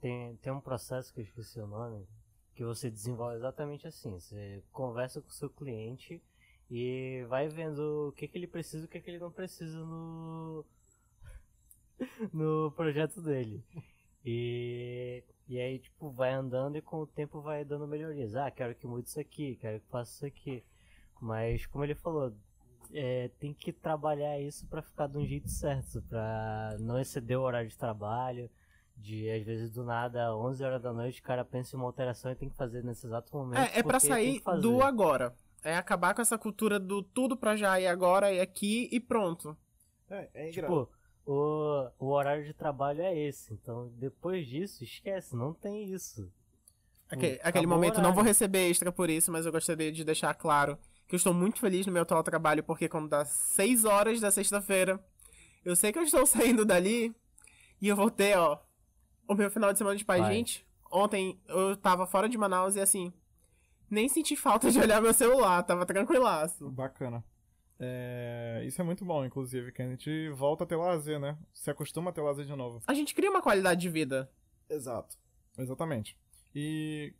tem, 0.00 0.36
tem 0.36 0.52
um 0.52 0.60
processo 0.60 1.12
que 1.12 1.20
eu 1.20 1.24
esqueci 1.24 1.60
o 1.60 1.66
nome, 1.66 2.06
que 2.54 2.64
você 2.64 2.90
desenvolve 2.90 3.36
exatamente 3.36 3.86
assim. 3.86 4.18
Você 4.18 4.62
conversa 4.72 5.20
com 5.20 5.28
o 5.28 5.32
seu 5.32 5.48
cliente 5.48 6.22
e 6.70 7.24
vai 7.28 7.48
vendo 7.48 8.08
o 8.08 8.12
que, 8.12 8.26
que 8.26 8.36
ele 8.36 8.46
precisa 8.46 8.84
e 8.84 8.86
o 8.86 8.88
que, 8.88 9.00
que 9.00 9.10
ele 9.10 9.18
não 9.18 9.30
precisa 9.30 9.78
no, 9.78 10.64
no 12.32 12.72
projeto 12.72 13.22
dele. 13.22 13.62
E, 14.24 15.22
e 15.46 15.60
aí, 15.60 15.78
tipo, 15.78 16.10
vai 16.10 16.32
andando 16.32 16.76
e 16.76 16.82
com 16.82 16.98
o 16.98 17.06
tempo 17.06 17.40
vai 17.40 17.64
dando 17.64 17.86
melhorias. 17.86 18.34
Ah, 18.34 18.50
quero 18.50 18.74
que 18.74 18.86
mude 18.86 19.08
isso 19.08 19.20
aqui, 19.20 19.56
quero 19.56 19.80
que 19.80 19.88
faça 19.88 20.12
isso 20.12 20.26
aqui. 20.26 20.64
Mas, 21.20 21.66
como 21.66 21.84
ele 21.84 21.94
falou, 21.94 22.34
é, 22.94 23.28
tem 23.40 23.52
que 23.52 23.72
trabalhar 23.72 24.38
isso 24.40 24.66
pra 24.66 24.80
ficar 24.80 25.08
de 25.08 25.18
um 25.18 25.26
jeito 25.26 25.48
certo, 25.48 26.00
pra 26.02 26.76
não 26.78 26.98
exceder 26.98 27.38
o 27.38 27.42
horário 27.42 27.68
de 27.68 27.76
trabalho. 27.76 28.48
De, 28.96 29.28
às 29.28 29.42
vezes, 29.42 29.70
do 29.70 29.82
nada, 29.82 30.36
11 30.36 30.62
horas 30.62 30.80
da 30.80 30.92
noite, 30.92 31.20
o 31.20 31.24
cara 31.24 31.44
pensa 31.44 31.74
em 31.74 31.78
uma 31.78 31.86
alteração 31.86 32.30
e 32.30 32.36
tem 32.36 32.48
que 32.48 32.54
fazer 32.54 32.84
nesse 32.84 33.04
exato 33.04 33.36
momento. 33.36 33.58
É, 33.58 33.80
é 33.80 33.82
tem 33.82 34.00
sair 34.00 34.42
do 34.60 34.82
agora. 34.82 35.34
É 35.64 35.76
acabar 35.76 36.14
com 36.14 36.22
essa 36.22 36.38
cultura 36.38 36.78
do 36.78 37.02
tudo 37.02 37.36
pra 37.36 37.56
já 37.56 37.80
e 37.80 37.88
agora 37.88 38.32
e 38.32 38.40
aqui 38.40 38.88
e 38.92 39.00
pronto. 39.00 39.56
É, 40.08 40.28
é 40.32 40.50
Tipo, 40.50 40.88
o, 41.26 41.88
o 41.98 42.06
horário 42.10 42.44
de 42.44 42.54
trabalho 42.54 43.00
é 43.00 43.18
esse. 43.18 43.52
Então, 43.52 43.90
depois 43.96 44.46
disso, 44.46 44.84
esquece, 44.84 45.34
não 45.34 45.52
tem 45.52 45.92
isso. 45.92 46.30
Hum, 47.12 47.18
aquele 47.42 47.66
o 47.66 47.68
momento 47.68 48.00
não 48.00 48.14
vou 48.14 48.22
receber 48.22 48.68
extra 48.68 48.92
por 48.92 49.10
isso, 49.10 49.32
mas 49.32 49.44
eu 49.44 49.50
gostaria 49.50 49.90
de 49.90 50.04
deixar 50.04 50.34
claro 50.34 50.78
que 51.14 51.16
eu 51.16 51.18
estou 51.18 51.32
muito 51.32 51.60
feliz 51.60 51.86
no 51.86 51.92
meu 51.92 52.02
atual 52.02 52.24
trabalho, 52.24 52.64
porque 52.64 52.88
quando 52.88 53.08
dá 53.08 53.24
6 53.24 53.84
horas 53.84 54.20
da 54.20 54.32
sexta-feira, 54.32 54.98
eu 55.64 55.76
sei 55.76 55.92
que 55.92 55.98
eu 55.98 56.02
estou 56.02 56.26
saindo 56.26 56.64
dali 56.64 57.14
e 57.80 57.86
eu 57.86 57.94
vou 57.94 58.10
ter, 58.10 58.36
ó, 58.36 58.60
o 59.28 59.34
meu 59.34 59.48
final 59.48 59.72
de 59.72 59.78
semana 59.78 59.96
de 59.96 60.04
paz. 60.04 60.20
Vai. 60.20 60.34
Gente, 60.34 60.66
ontem 60.90 61.40
eu 61.46 61.76
tava 61.76 62.04
fora 62.04 62.28
de 62.28 62.36
Manaus 62.36 62.74
e 62.74 62.80
assim, 62.80 63.12
nem 63.88 64.08
senti 64.08 64.34
falta 64.34 64.72
de 64.72 64.78
olhar 64.80 65.00
meu 65.00 65.14
celular, 65.14 65.62
tava 65.62 65.86
tranquilaço. 65.86 66.68
Bacana. 66.68 67.24
É, 67.78 68.64
isso 68.66 68.80
é 68.80 68.84
muito 68.84 69.04
bom, 69.04 69.24
inclusive, 69.24 69.70
que 69.70 69.82
a 69.82 69.88
gente 69.88 70.30
volta 70.30 70.64
a 70.64 70.66
ter 70.66 70.76
lazer, 70.76 71.20
né? 71.20 71.38
Se 71.52 71.70
acostuma 71.70 72.10
a 72.10 72.12
ter 72.12 72.22
lazer 72.22 72.44
de 72.44 72.56
novo. 72.56 72.82
A 72.88 72.94
gente 72.94 73.14
cria 73.14 73.30
uma 73.30 73.42
qualidade 73.42 73.80
de 73.80 73.88
vida. 73.88 74.28
Exato. 74.68 75.16
Exatamente. 75.56 76.18
E 76.52 77.14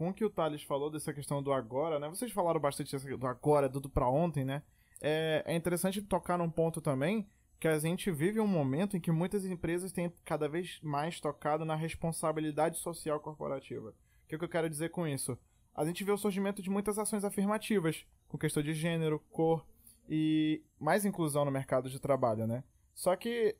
com 0.00 0.08
o 0.08 0.14
que 0.14 0.24
o 0.24 0.30
Thales 0.30 0.62
falou 0.62 0.88
dessa 0.90 1.12
questão 1.12 1.42
do 1.42 1.52
agora, 1.52 1.98
né? 1.98 2.08
Vocês 2.08 2.32
falaram 2.32 2.58
bastante 2.58 2.96
do 2.96 3.26
agora, 3.26 3.68
do 3.68 3.86
pra 3.86 4.08
ontem, 4.08 4.46
né? 4.46 4.62
É, 4.98 5.42
é 5.44 5.54
interessante 5.54 6.00
tocar 6.00 6.38
num 6.38 6.48
ponto 6.48 6.80
também 6.80 7.28
que 7.60 7.68
a 7.68 7.78
gente 7.78 8.10
vive 8.10 8.40
um 8.40 8.46
momento 8.46 8.96
em 8.96 9.00
que 9.00 9.12
muitas 9.12 9.44
empresas 9.44 9.92
têm 9.92 10.10
cada 10.24 10.48
vez 10.48 10.80
mais 10.82 11.20
tocado 11.20 11.66
na 11.66 11.76
responsabilidade 11.76 12.78
social 12.78 13.20
corporativa. 13.20 13.90
O 13.90 13.94
que, 14.26 14.36
é 14.36 14.38
que 14.38 14.44
eu 14.44 14.48
quero 14.48 14.70
dizer 14.70 14.88
com 14.88 15.06
isso? 15.06 15.36
A 15.74 15.84
gente 15.84 16.02
vê 16.02 16.12
o 16.12 16.16
surgimento 16.16 16.62
de 16.62 16.70
muitas 16.70 16.98
ações 16.98 17.22
afirmativas, 17.22 18.06
com 18.26 18.38
questão 18.38 18.62
de 18.62 18.72
gênero, 18.72 19.22
cor 19.30 19.66
e 20.08 20.62
mais 20.78 21.04
inclusão 21.04 21.44
no 21.44 21.50
mercado 21.50 21.90
de 21.90 22.00
trabalho, 22.00 22.46
né? 22.46 22.64
Só 22.94 23.14
que 23.16 23.54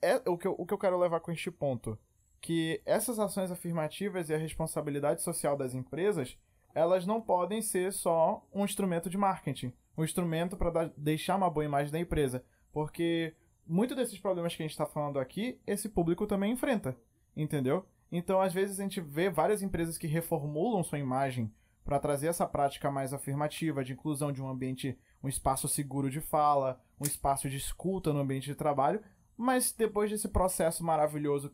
é 0.00 0.22
o 0.26 0.38
que 0.38 0.46
eu, 0.46 0.54
o 0.56 0.64
que 0.64 0.72
eu 0.72 0.78
quero 0.78 0.98
levar 0.98 1.20
com 1.20 1.30
este 1.30 1.50
ponto 1.50 1.98
que 2.42 2.82
essas 2.84 3.20
ações 3.20 3.52
afirmativas 3.52 4.28
e 4.28 4.34
a 4.34 4.38
responsabilidade 4.38 5.22
social 5.22 5.56
das 5.56 5.74
empresas, 5.74 6.36
elas 6.74 7.06
não 7.06 7.20
podem 7.20 7.62
ser 7.62 7.92
só 7.92 8.44
um 8.52 8.64
instrumento 8.64 9.08
de 9.08 9.16
marketing, 9.16 9.72
um 9.96 10.02
instrumento 10.02 10.56
para 10.56 10.92
deixar 10.96 11.36
uma 11.36 11.48
boa 11.48 11.64
imagem 11.64 11.92
da 11.92 12.00
empresa, 12.00 12.44
porque 12.72 13.36
muitos 13.64 13.96
desses 13.96 14.18
problemas 14.18 14.56
que 14.56 14.62
a 14.62 14.66
gente 14.66 14.72
está 14.72 14.84
falando 14.84 15.20
aqui, 15.20 15.60
esse 15.64 15.88
público 15.88 16.26
também 16.26 16.52
enfrenta, 16.52 16.96
entendeu? 17.36 17.86
Então, 18.10 18.42
às 18.42 18.52
vezes 18.52 18.80
a 18.80 18.82
gente 18.82 19.00
vê 19.00 19.30
várias 19.30 19.62
empresas 19.62 19.96
que 19.96 20.08
reformulam 20.08 20.82
sua 20.82 20.98
imagem 20.98 21.50
para 21.84 22.00
trazer 22.00 22.26
essa 22.26 22.46
prática 22.46 22.90
mais 22.90 23.14
afirmativa 23.14 23.84
de 23.84 23.92
inclusão 23.92 24.32
de 24.32 24.42
um 24.42 24.48
ambiente, 24.48 24.98
um 25.22 25.28
espaço 25.28 25.68
seguro 25.68 26.10
de 26.10 26.20
fala, 26.20 26.80
um 27.00 27.04
espaço 27.04 27.48
de 27.48 27.56
escuta 27.56 28.12
no 28.12 28.20
ambiente 28.20 28.46
de 28.46 28.54
trabalho, 28.56 29.00
mas 29.36 29.72
depois 29.72 30.10
desse 30.10 30.28
processo 30.28 30.84
maravilhoso 30.84 31.52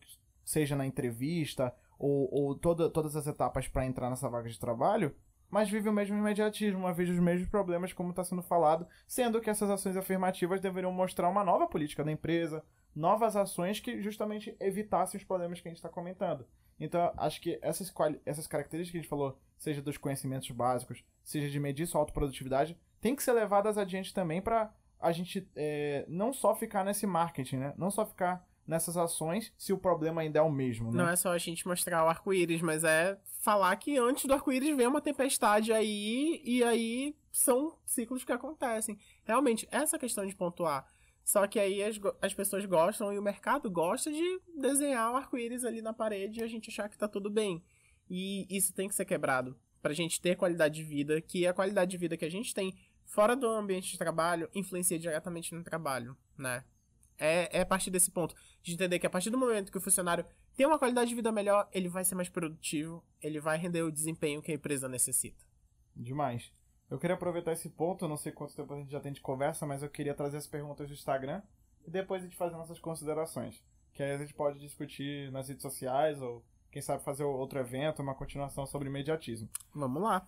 seja 0.48 0.74
na 0.74 0.86
entrevista 0.86 1.74
ou, 1.98 2.26
ou 2.32 2.54
toda, 2.54 2.88
todas 2.88 3.14
as 3.14 3.26
etapas 3.26 3.68
para 3.68 3.84
entrar 3.84 4.08
nessa 4.08 4.30
vaga 4.30 4.48
de 4.48 4.58
trabalho, 4.58 5.14
mas 5.50 5.68
vive 5.68 5.90
o 5.90 5.92
mesmo 5.92 6.16
imediatismo, 6.16 6.90
vive 6.94 7.12
os 7.12 7.18
mesmos 7.18 7.50
problemas 7.50 7.92
como 7.92 8.10
está 8.10 8.24
sendo 8.24 8.42
falado, 8.42 8.86
sendo 9.06 9.42
que 9.42 9.50
essas 9.50 9.68
ações 9.68 9.94
afirmativas 9.94 10.58
deveriam 10.58 10.90
mostrar 10.90 11.28
uma 11.28 11.44
nova 11.44 11.66
política 11.66 12.02
da 12.02 12.10
empresa, 12.10 12.64
novas 12.96 13.36
ações 13.36 13.78
que 13.78 14.00
justamente 14.00 14.56
evitassem 14.58 15.18
os 15.18 15.24
problemas 15.24 15.60
que 15.60 15.68
a 15.68 15.70
gente 15.70 15.78
está 15.78 15.90
comentando. 15.90 16.46
Então, 16.80 17.12
acho 17.18 17.42
que 17.42 17.58
essas, 17.60 17.92
essas 18.24 18.46
características 18.46 18.92
que 18.92 18.98
a 18.98 19.00
gente 19.02 19.10
falou, 19.10 19.38
seja 19.58 19.82
dos 19.82 19.98
conhecimentos 19.98 20.50
básicos, 20.50 21.04
seja 21.22 21.50
de 21.50 21.60
medir 21.60 21.86
sua 21.86 22.00
autoprodutividade, 22.00 22.74
tem 23.02 23.14
que 23.14 23.22
ser 23.22 23.32
levadas 23.32 23.76
adiante 23.76 24.14
também 24.14 24.40
para 24.40 24.72
a 24.98 25.12
gente 25.12 25.46
é, 25.54 26.06
não 26.08 26.32
só 26.32 26.54
ficar 26.54 26.84
nesse 26.84 27.06
marketing, 27.06 27.58
né? 27.58 27.74
Não 27.76 27.90
só 27.90 28.06
ficar 28.06 28.47
nessas 28.68 28.98
ações 28.98 29.50
se 29.56 29.72
o 29.72 29.78
problema 29.78 30.20
ainda 30.20 30.38
é 30.40 30.42
o 30.42 30.52
mesmo, 30.52 30.92
né? 30.92 30.98
Não 30.98 31.08
é 31.08 31.16
só 31.16 31.32
a 31.32 31.38
gente 31.38 31.66
mostrar 31.66 32.04
o 32.04 32.08
arco-íris, 32.08 32.60
mas 32.60 32.84
é 32.84 33.18
falar 33.40 33.74
que 33.76 33.96
antes 33.96 34.26
do 34.26 34.34
arco-íris 34.34 34.76
vem 34.76 34.86
uma 34.86 35.00
tempestade 35.00 35.72
aí 35.72 36.42
e 36.44 36.62
aí 36.62 37.16
são 37.32 37.78
ciclos 37.86 38.24
que 38.24 38.32
acontecem. 38.32 38.98
Realmente, 39.24 39.66
essa 39.70 39.98
questão 39.98 40.26
de 40.26 40.36
pontuar. 40.36 40.86
Só 41.24 41.46
que 41.46 41.58
aí 41.58 41.82
as, 41.82 41.98
as 42.20 42.34
pessoas 42.34 42.64
gostam 42.66 43.12
e 43.12 43.18
o 43.18 43.22
mercado 43.22 43.70
gosta 43.70 44.12
de 44.12 44.40
desenhar 44.56 45.12
o 45.12 45.16
arco-íris 45.16 45.64
ali 45.64 45.80
na 45.80 45.94
parede 45.94 46.40
e 46.40 46.42
a 46.42 46.46
gente 46.46 46.68
achar 46.68 46.90
que 46.90 46.98
tá 46.98 47.08
tudo 47.08 47.30
bem. 47.30 47.64
E 48.08 48.46
isso 48.54 48.74
tem 48.74 48.86
que 48.86 48.94
ser 48.94 49.06
quebrado 49.06 49.58
pra 49.80 49.94
gente 49.94 50.20
ter 50.20 50.36
qualidade 50.36 50.74
de 50.74 50.84
vida, 50.84 51.20
que 51.20 51.46
a 51.46 51.54
qualidade 51.54 51.90
de 51.90 51.96
vida 51.96 52.16
que 52.16 52.24
a 52.24 52.30
gente 52.30 52.52
tem 52.52 52.76
fora 53.06 53.34
do 53.34 53.48
ambiente 53.48 53.92
de 53.92 53.98
trabalho 53.98 54.48
influencia 54.54 54.98
diretamente 54.98 55.54
no 55.54 55.64
trabalho, 55.64 56.16
né? 56.36 56.64
É, 57.18 57.58
é 57.58 57.60
a 57.62 57.66
partir 57.66 57.90
desse 57.90 58.10
ponto. 58.10 58.34
De 58.62 58.74
entender 58.74 58.98
que 58.98 59.06
a 59.06 59.10
partir 59.10 59.30
do 59.30 59.38
momento 59.38 59.72
que 59.72 59.78
o 59.78 59.80
funcionário 59.80 60.24
tem 60.56 60.66
uma 60.66 60.78
qualidade 60.78 61.08
de 61.08 61.14
vida 61.14 61.32
melhor, 61.32 61.68
ele 61.72 61.88
vai 61.88 62.04
ser 62.04 62.14
mais 62.14 62.28
produtivo, 62.28 63.04
ele 63.20 63.40
vai 63.40 63.58
render 63.58 63.82
o 63.82 63.92
desempenho 63.92 64.42
que 64.42 64.52
a 64.52 64.54
empresa 64.54 64.88
necessita. 64.88 65.44
Demais. 65.94 66.52
Eu 66.90 66.98
queria 66.98 67.14
aproveitar 67.14 67.52
esse 67.52 67.68
ponto, 67.68 68.08
não 68.08 68.16
sei 68.16 68.32
quanto 68.32 68.54
tempo 68.54 68.72
a 68.72 68.78
gente 68.78 68.90
já 68.90 69.00
tem 69.00 69.12
de 69.12 69.20
conversa, 69.20 69.66
mas 69.66 69.82
eu 69.82 69.90
queria 69.90 70.14
trazer 70.14 70.38
as 70.38 70.46
perguntas 70.46 70.86
do 70.88 70.94
Instagram 70.94 71.42
e 71.86 71.90
depois 71.90 72.22
a 72.22 72.24
gente 72.24 72.36
fazer 72.36 72.56
nossas 72.56 72.78
considerações. 72.78 73.62
Que 73.92 74.02
aí 74.02 74.12
a 74.12 74.18
gente 74.18 74.32
pode 74.32 74.58
discutir 74.58 75.30
nas 75.32 75.48
redes 75.48 75.62
sociais 75.62 76.20
ou, 76.22 76.44
quem 76.70 76.80
sabe, 76.80 77.02
fazer 77.02 77.24
outro 77.24 77.58
evento, 77.58 78.00
uma 78.00 78.14
continuação 78.14 78.64
sobre 78.64 78.88
imediatismo. 78.88 79.48
Vamos 79.74 80.02
lá. 80.02 80.26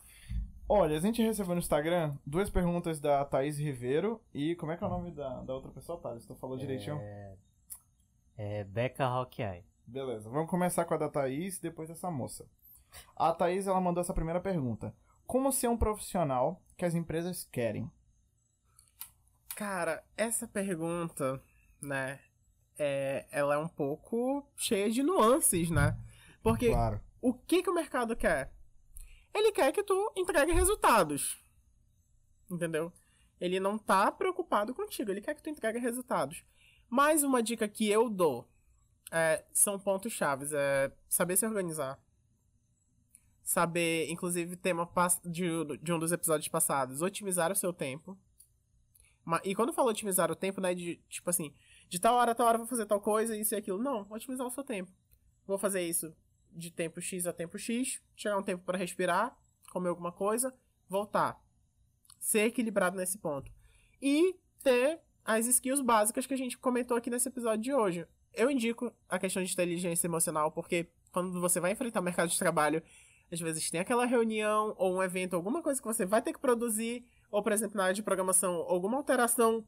Olha, 0.73 0.97
a 0.97 1.01
gente 1.01 1.21
recebeu 1.21 1.57
no 1.57 1.59
Instagram 1.59 2.17
duas 2.25 2.49
perguntas 2.49 3.01
da 3.01 3.25
Thaís 3.25 3.59
Ribeiro 3.59 4.23
e 4.33 4.55
como 4.55 4.71
é 4.71 4.77
que 4.77 4.85
é 4.85 4.87
o 4.87 4.91
nome 4.91 5.11
da, 5.11 5.41
da 5.43 5.53
outra 5.53 5.73
pessoa, 5.73 6.01
Thales? 6.01 6.25
Tu 6.25 6.37
falou 6.37 6.57
direitinho? 6.57 6.97
É, 7.01 7.37
é 8.37 8.63
Becca 8.63 9.05
Hawkeye. 9.05 9.65
Beleza, 9.85 10.31
vamos 10.31 10.49
começar 10.49 10.85
com 10.85 10.95
a 10.95 10.97
da 10.97 11.09
Thaís 11.09 11.59
e 11.59 11.63
depois 11.63 11.89
dessa 11.89 12.09
moça. 12.09 12.49
A 13.17 13.33
Thaís, 13.33 13.67
ela 13.67 13.81
mandou 13.81 14.01
essa 14.01 14.15
primeira 14.15 14.41
pergunta. 14.41 14.95
Como 15.27 15.51
ser 15.51 15.67
um 15.67 15.77
profissional 15.77 16.63
que 16.77 16.85
as 16.85 16.95
empresas 16.95 17.43
querem? 17.51 17.91
Cara, 19.57 20.05
essa 20.17 20.47
pergunta, 20.47 21.43
né, 21.83 22.21
é, 22.79 23.27
ela 23.33 23.57
é 23.57 23.59
um 23.59 23.67
pouco 23.67 24.49
cheia 24.57 24.89
de 24.89 25.03
nuances, 25.03 25.69
né? 25.69 25.99
Porque 26.45 26.69
claro. 26.69 27.01
o 27.21 27.35
que, 27.35 27.61
que 27.61 27.71
o 27.71 27.75
mercado 27.75 28.15
quer? 28.15 28.53
Ele 29.35 29.53
quer 29.53 29.73
que 29.73 29.83
tu 29.83 30.13
entregue 30.17 30.53
resultados. 30.53 31.39
Entendeu? 32.51 32.93
Ele 33.41 33.59
não 33.59 33.79
tá 33.79 34.11
preocupado 34.13 34.75
contigo, 34.75 35.11
ele 35.11 35.21
quer 35.21 35.35
que 35.35 35.43
tu 35.43 35.51
entregue 35.51 35.79
resultados. 35.79 36.45
Mais 36.89 37.23
uma 37.23 37.43
dica 37.43 37.69
que 37.69 37.89
eu 37.89 38.11
dou 38.11 38.49
é, 39.11 39.45
são 39.53 39.79
pontos 39.79 40.13
chaves, 40.13 40.53
é 40.53 40.93
saber 41.09 41.37
se 41.37 41.47
organizar. 41.47 41.99
Saber, 43.43 44.11
inclusive, 44.11 44.57
tema 44.57 44.89
de, 45.25 45.49
de 45.81 45.93
um 45.93 45.99
dos 45.99 46.13
episódios 46.13 46.49
passados, 46.49 47.03
otimizar 47.03 47.51
o 47.51 47.57
seu 47.57 47.73
tempo. 47.73 48.19
E 49.45 49.55
quando 49.55 49.69
eu 49.69 49.75
falo 49.75 49.89
otimizar 49.89 50.31
o 50.31 50.37
tempo, 50.37 50.61
não 50.61 50.69
é 50.69 50.75
de, 50.75 50.97
tipo 51.09 51.31
assim, 51.31 51.55
de 51.89 51.99
tal 51.99 52.17
hora 52.17 52.33
a 52.33 52.35
tal 52.35 52.47
hora 52.47 52.59
vou 52.59 52.67
fazer 52.67 52.87
tal 52.87 53.01
coisa, 53.01 53.37
isso 53.37 53.55
e 53.55 53.57
aquilo. 53.59 53.79
Não, 53.79 54.07
otimizar 54.11 54.47
o 54.47 54.51
seu 54.51 54.65
tempo. 54.65 54.93
Vou 55.47 55.59
fazer 55.59 55.83
isso 55.83 56.15
de 56.53 56.71
tempo 56.71 57.01
X 57.01 57.27
a 57.27 57.33
tempo 57.33 57.59
X, 57.59 58.01
tirar 58.15 58.39
um 58.39 58.43
tempo 58.43 58.65
para 58.65 58.79
respirar, 58.79 59.37
comer 59.71 59.89
alguma 59.89 60.13
coisa, 60.13 60.55
voltar. 60.89 61.41
Ser 62.19 62.47
equilibrado 62.47 62.97
nesse 62.97 63.19
ponto. 63.19 63.51
E 64.01 64.37
ter 64.63 65.01
as 65.25 65.47
skills 65.47 65.81
básicas 65.81 66.27
que 66.27 66.35
a 66.35 66.37
gente 66.37 66.59
comentou 66.59 66.97
aqui 66.97 67.11
nesse 67.11 67.29
episódio 67.29 67.63
de 67.63 67.73
hoje. 67.73 68.07
Eu 68.33 68.51
indico 68.51 68.93
a 69.09 69.19
questão 69.19 69.43
de 69.43 69.53
inteligência 69.53 70.07
emocional, 70.07 70.51
porque 70.53 70.91
quando 71.13 71.41
você 71.41 71.61
vai 71.61 71.73
enfrentar 71.73 72.01
o 72.01 72.03
mercado 72.03 72.29
de 72.29 72.39
trabalho, 72.39 72.83
às 73.31 73.41
vezes 73.41 73.71
tem 73.71 73.81
aquela 73.81 74.05
reunião 74.05 74.75
ou 74.77 74.97
um 74.97 75.03
evento, 75.03 75.35
alguma 75.35 75.63
coisa 75.63 75.81
que 75.81 75.87
você 75.87 76.05
vai 76.05 76.21
ter 76.21 76.33
que 76.33 76.41
produzir, 76.41 77.05
ou, 77.31 77.43
por 77.43 77.53
exemplo, 77.53 77.77
na 77.77 77.85
área 77.85 77.95
de 77.95 78.03
programação, 78.03 78.55
alguma 78.55 78.97
alteração 78.97 79.67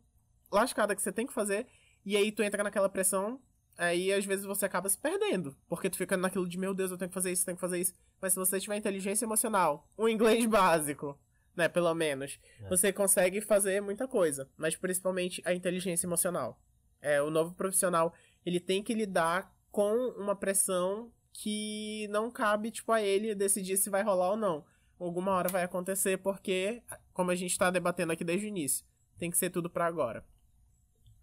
lascada 0.51 0.95
que 0.95 1.03
você 1.03 1.13
tem 1.13 1.27
que 1.27 1.33
fazer, 1.33 1.67
e 2.05 2.17
aí 2.17 2.33
tu 2.33 2.43
entra 2.43 2.63
naquela 2.63 2.89
pressão 2.89 3.41
aí 3.77 4.13
às 4.13 4.25
vezes 4.25 4.45
você 4.45 4.67
acaba 4.67 4.89
se 4.89 4.99
perdendo. 4.99 5.57
Porque 5.69 5.91
tu 5.91 5.97
fica 5.97 6.17
naquilo 6.17 6.49
de, 6.49 6.59
meu 6.59 6.75
Deus, 6.75 6.91
eu 6.91 6.99
tenho 6.99 7.09
que 7.09 7.15
fazer 7.15 7.33
isso, 7.33 7.45
tenho 7.45 7.57
que 7.57 7.61
fazer 7.61 7.81
isso. 7.81 7.93
Mas 8.21 8.33
se 8.33 8.39
você 8.39 8.61
tiver 8.61 8.77
inteligência 8.77 9.25
emocional, 9.25 9.89
um 9.99 10.09
inglês 10.09 10.45
básico, 10.47 11.19
né, 11.57 11.69
pelo 11.69 11.93
menos, 11.95 12.39
é. 12.61 12.69
você 12.69 12.93
consegue 12.93 13.41
fazer 13.41 13.81
muita 13.81 14.07
coisa. 14.09 14.49
Mas 14.57 14.77
principalmente 14.77 15.43
a 15.45 15.55
inteligência 15.55 16.07
emocional. 16.07 16.61
É, 17.01 17.21
o 17.21 17.31
novo 17.31 17.55
profissional, 17.55 18.15
ele 18.47 18.61
tem 18.61 18.83
que 18.83 18.95
lidar 18.95 19.53
com 19.71 19.93
uma 20.17 20.37
pressão 20.37 21.13
que 21.33 22.07
não 22.11 22.31
cabe, 22.31 22.71
tipo, 22.71 22.93
a 22.93 23.01
ele 23.01 23.35
decidir 23.35 23.77
se 23.77 23.91
vai 23.91 24.03
rolar 24.03 24.31
ou 24.31 24.37
não. 24.37 24.65
Alguma 25.01 25.33
hora 25.33 25.49
vai 25.49 25.65
acontecer 25.65 26.19
porque, 26.19 26.83
como 27.13 27.31
a 27.31 27.35
gente 27.35 27.59
tá 27.59 27.71
debatendo 27.71 28.13
aqui 28.13 28.23
desde 28.23 28.47
o 28.47 28.49
início, 28.49 28.85
tem 29.19 29.31
que 29.31 29.39
ser 29.39 29.51
tudo 29.51 29.69
para 29.69 29.87
agora. 29.87 30.25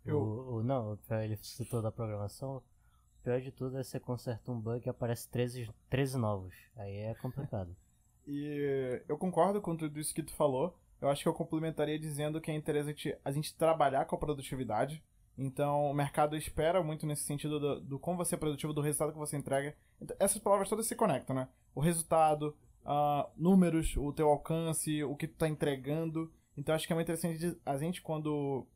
Eu... 0.09 0.19
O, 0.19 0.55
o, 0.55 0.63
não, 0.63 0.97
ele 1.23 1.37
citou 1.37 1.81
da 1.81 1.91
programação. 1.91 2.57
O 2.57 3.23
pior 3.23 3.41
de 3.41 3.51
tudo 3.51 3.77
é 3.77 3.83
você 3.83 3.99
conserta 3.99 4.51
um 4.51 4.59
bug 4.59 4.85
e 4.85 4.89
aparece 4.89 5.29
13, 5.29 5.69
13 5.89 6.17
novos. 6.17 6.55
Aí 6.75 6.97
é 6.97 7.13
complicado. 7.15 7.75
e 8.25 9.01
eu 9.07 9.17
concordo 9.17 9.61
com 9.61 9.75
tudo 9.75 9.99
isso 9.99 10.13
que 10.13 10.23
tu 10.23 10.33
falou. 10.33 10.77
Eu 11.01 11.09
acho 11.09 11.23
que 11.23 11.29
eu 11.29 11.33
complementaria 11.33 11.97
dizendo 11.97 12.41
que 12.41 12.51
é 12.51 12.55
interessante 12.55 13.17
a 13.23 13.31
gente 13.31 13.55
trabalhar 13.55 14.05
com 14.05 14.15
a 14.15 14.19
produtividade. 14.19 15.03
Então, 15.37 15.89
o 15.89 15.93
mercado 15.93 16.35
espera 16.35 16.83
muito 16.83 17.05
nesse 17.05 17.23
sentido 17.23 17.59
do, 17.59 17.79
do 17.79 17.99
como 17.99 18.17
você 18.17 18.35
é 18.35 18.37
produtivo, 18.37 18.73
do 18.73 18.81
resultado 18.81 19.13
que 19.13 19.17
você 19.17 19.37
entrega. 19.37 19.73
Então, 20.01 20.15
essas 20.19 20.41
palavras 20.41 20.67
todas 20.67 20.85
se 20.85 20.95
conectam, 20.95 21.33
né? 21.33 21.47
O 21.73 21.79
resultado, 21.79 22.57
uh, 22.83 23.29
números, 23.37 23.95
o 23.95 24.11
teu 24.11 24.27
alcance, 24.27 25.01
o 25.05 25.15
que 25.15 25.27
tu 25.27 25.37
tá 25.37 25.47
entregando. 25.47 26.29
Então, 26.57 26.75
acho 26.75 26.85
que 26.85 26.91
é 26.91 26.95
muito 26.95 27.09
interessante 27.09 27.57
a 27.65 27.77
gente, 27.77 28.01
quando 28.01 28.67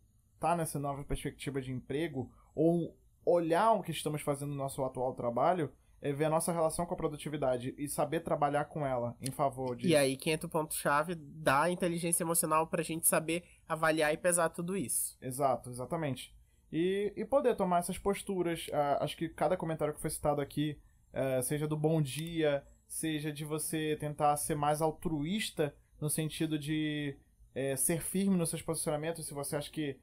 tá 0.43 0.57
nessa 0.57 0.77
nova 0.77 1.05
perspectiva 1.05 1.61
de 1.61 1.71
emprego, 1.71 2.29
ou 2.53 2.93
olhar 3.25 3.71
o 3.71 3.81
que 3.81 3.91
estamos 3.91 4.21
fazendo 4.21 4.49
no 4.49 4.57
nosso 4.57 4.83
atual 4.83 5.13
trabalho, 5.13 5.71
é 6.01 6.11
ver 6.11 6.25
a 6.25 6.29
nossa 6.29 6.51
relação 6.51 6.85
com 6.85 6.93
a 6.93 6.97
produtividade 6.97 7.73
e 7.77 7.87
saber 7.87 8.19
trabalhar 8.19 8.65
com 8.65 8.85
ela 8.85 9.15
em 9.21 9.31
favor 9.31 9.73
de. 9.73 9.87
E 9.87 9.95
aí 9.95 10.17
que 10.17 10.29
entra 10.29 10.45
o 10.45 10.49
ponto-chave 10.49 11.15
da 11.15 11.69
inteligência 11.69 12.23
emocional 12.23 12.67
pra 12.67 12.83
gente 12.83 13.07
saber 13.07 13.45
avaliar 13.69 14.13
e 14.13 14.17
pesar 14.17 14.49
tudo 14.49 14.75
isso. 14.75 15.17
Exato, 15.21 15.69
exatamente. 15.69 16.35
E, 16.69 17.13
e 17.15 17.23
poder 17.23 17.55
tomar 17.55 17.79
essas 17.79 17.97
posturas. 17.97 18.67
ah, 18.73 18.97
acho 18.99 19.15
que 19.15 19.29
cada 19.29 19.55
comentário 19.55 19.93
que 19.93 20.01
foi 20.01 20.09
citado 20.09 20.41
aqui, 20.41 20.77
eh, 21.13 21.41
seja 21.41 21.69
do 21.69 21.77
bom 21.77 22.01
dia, 22.01 22.67
seja 22.85 23.31
de 23.31 23.45
você 23.45 23.95
tentar 23.97 24.35
ser 24.35 24.55
mais 24.55 24.81
altruísta 24.81 25.73
no 26.01 26.09
sentido 26.09 26.59
de 26.59 27.15
eh, 27.55 27.77
ser 27.77 28.01
firme 28.01 28.35
nos 28.35 28.49
seus 28.49 28.61
posicionamentos. 28.61 29.25
Se 29.25 29.33
você 29.33 29.55
acha 29.55 29.71
que 29.71 29.97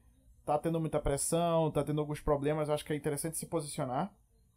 tá 0.45 0.57
tendo 0.57 0.79
muita 0.79 0.99
pressão, 0.99 1.71
tá 1.71 1.83
tendo 1.83 2.01
alguns 2.01 2.19
problemas, 2.19 2.67
eu 2.67 2.73
acho 2.73 2.85
que 2.85 2.93
é 2.93 2.95
interessante 2.95 3.37
se 3.37 3.45
posicionar 3.45 4.13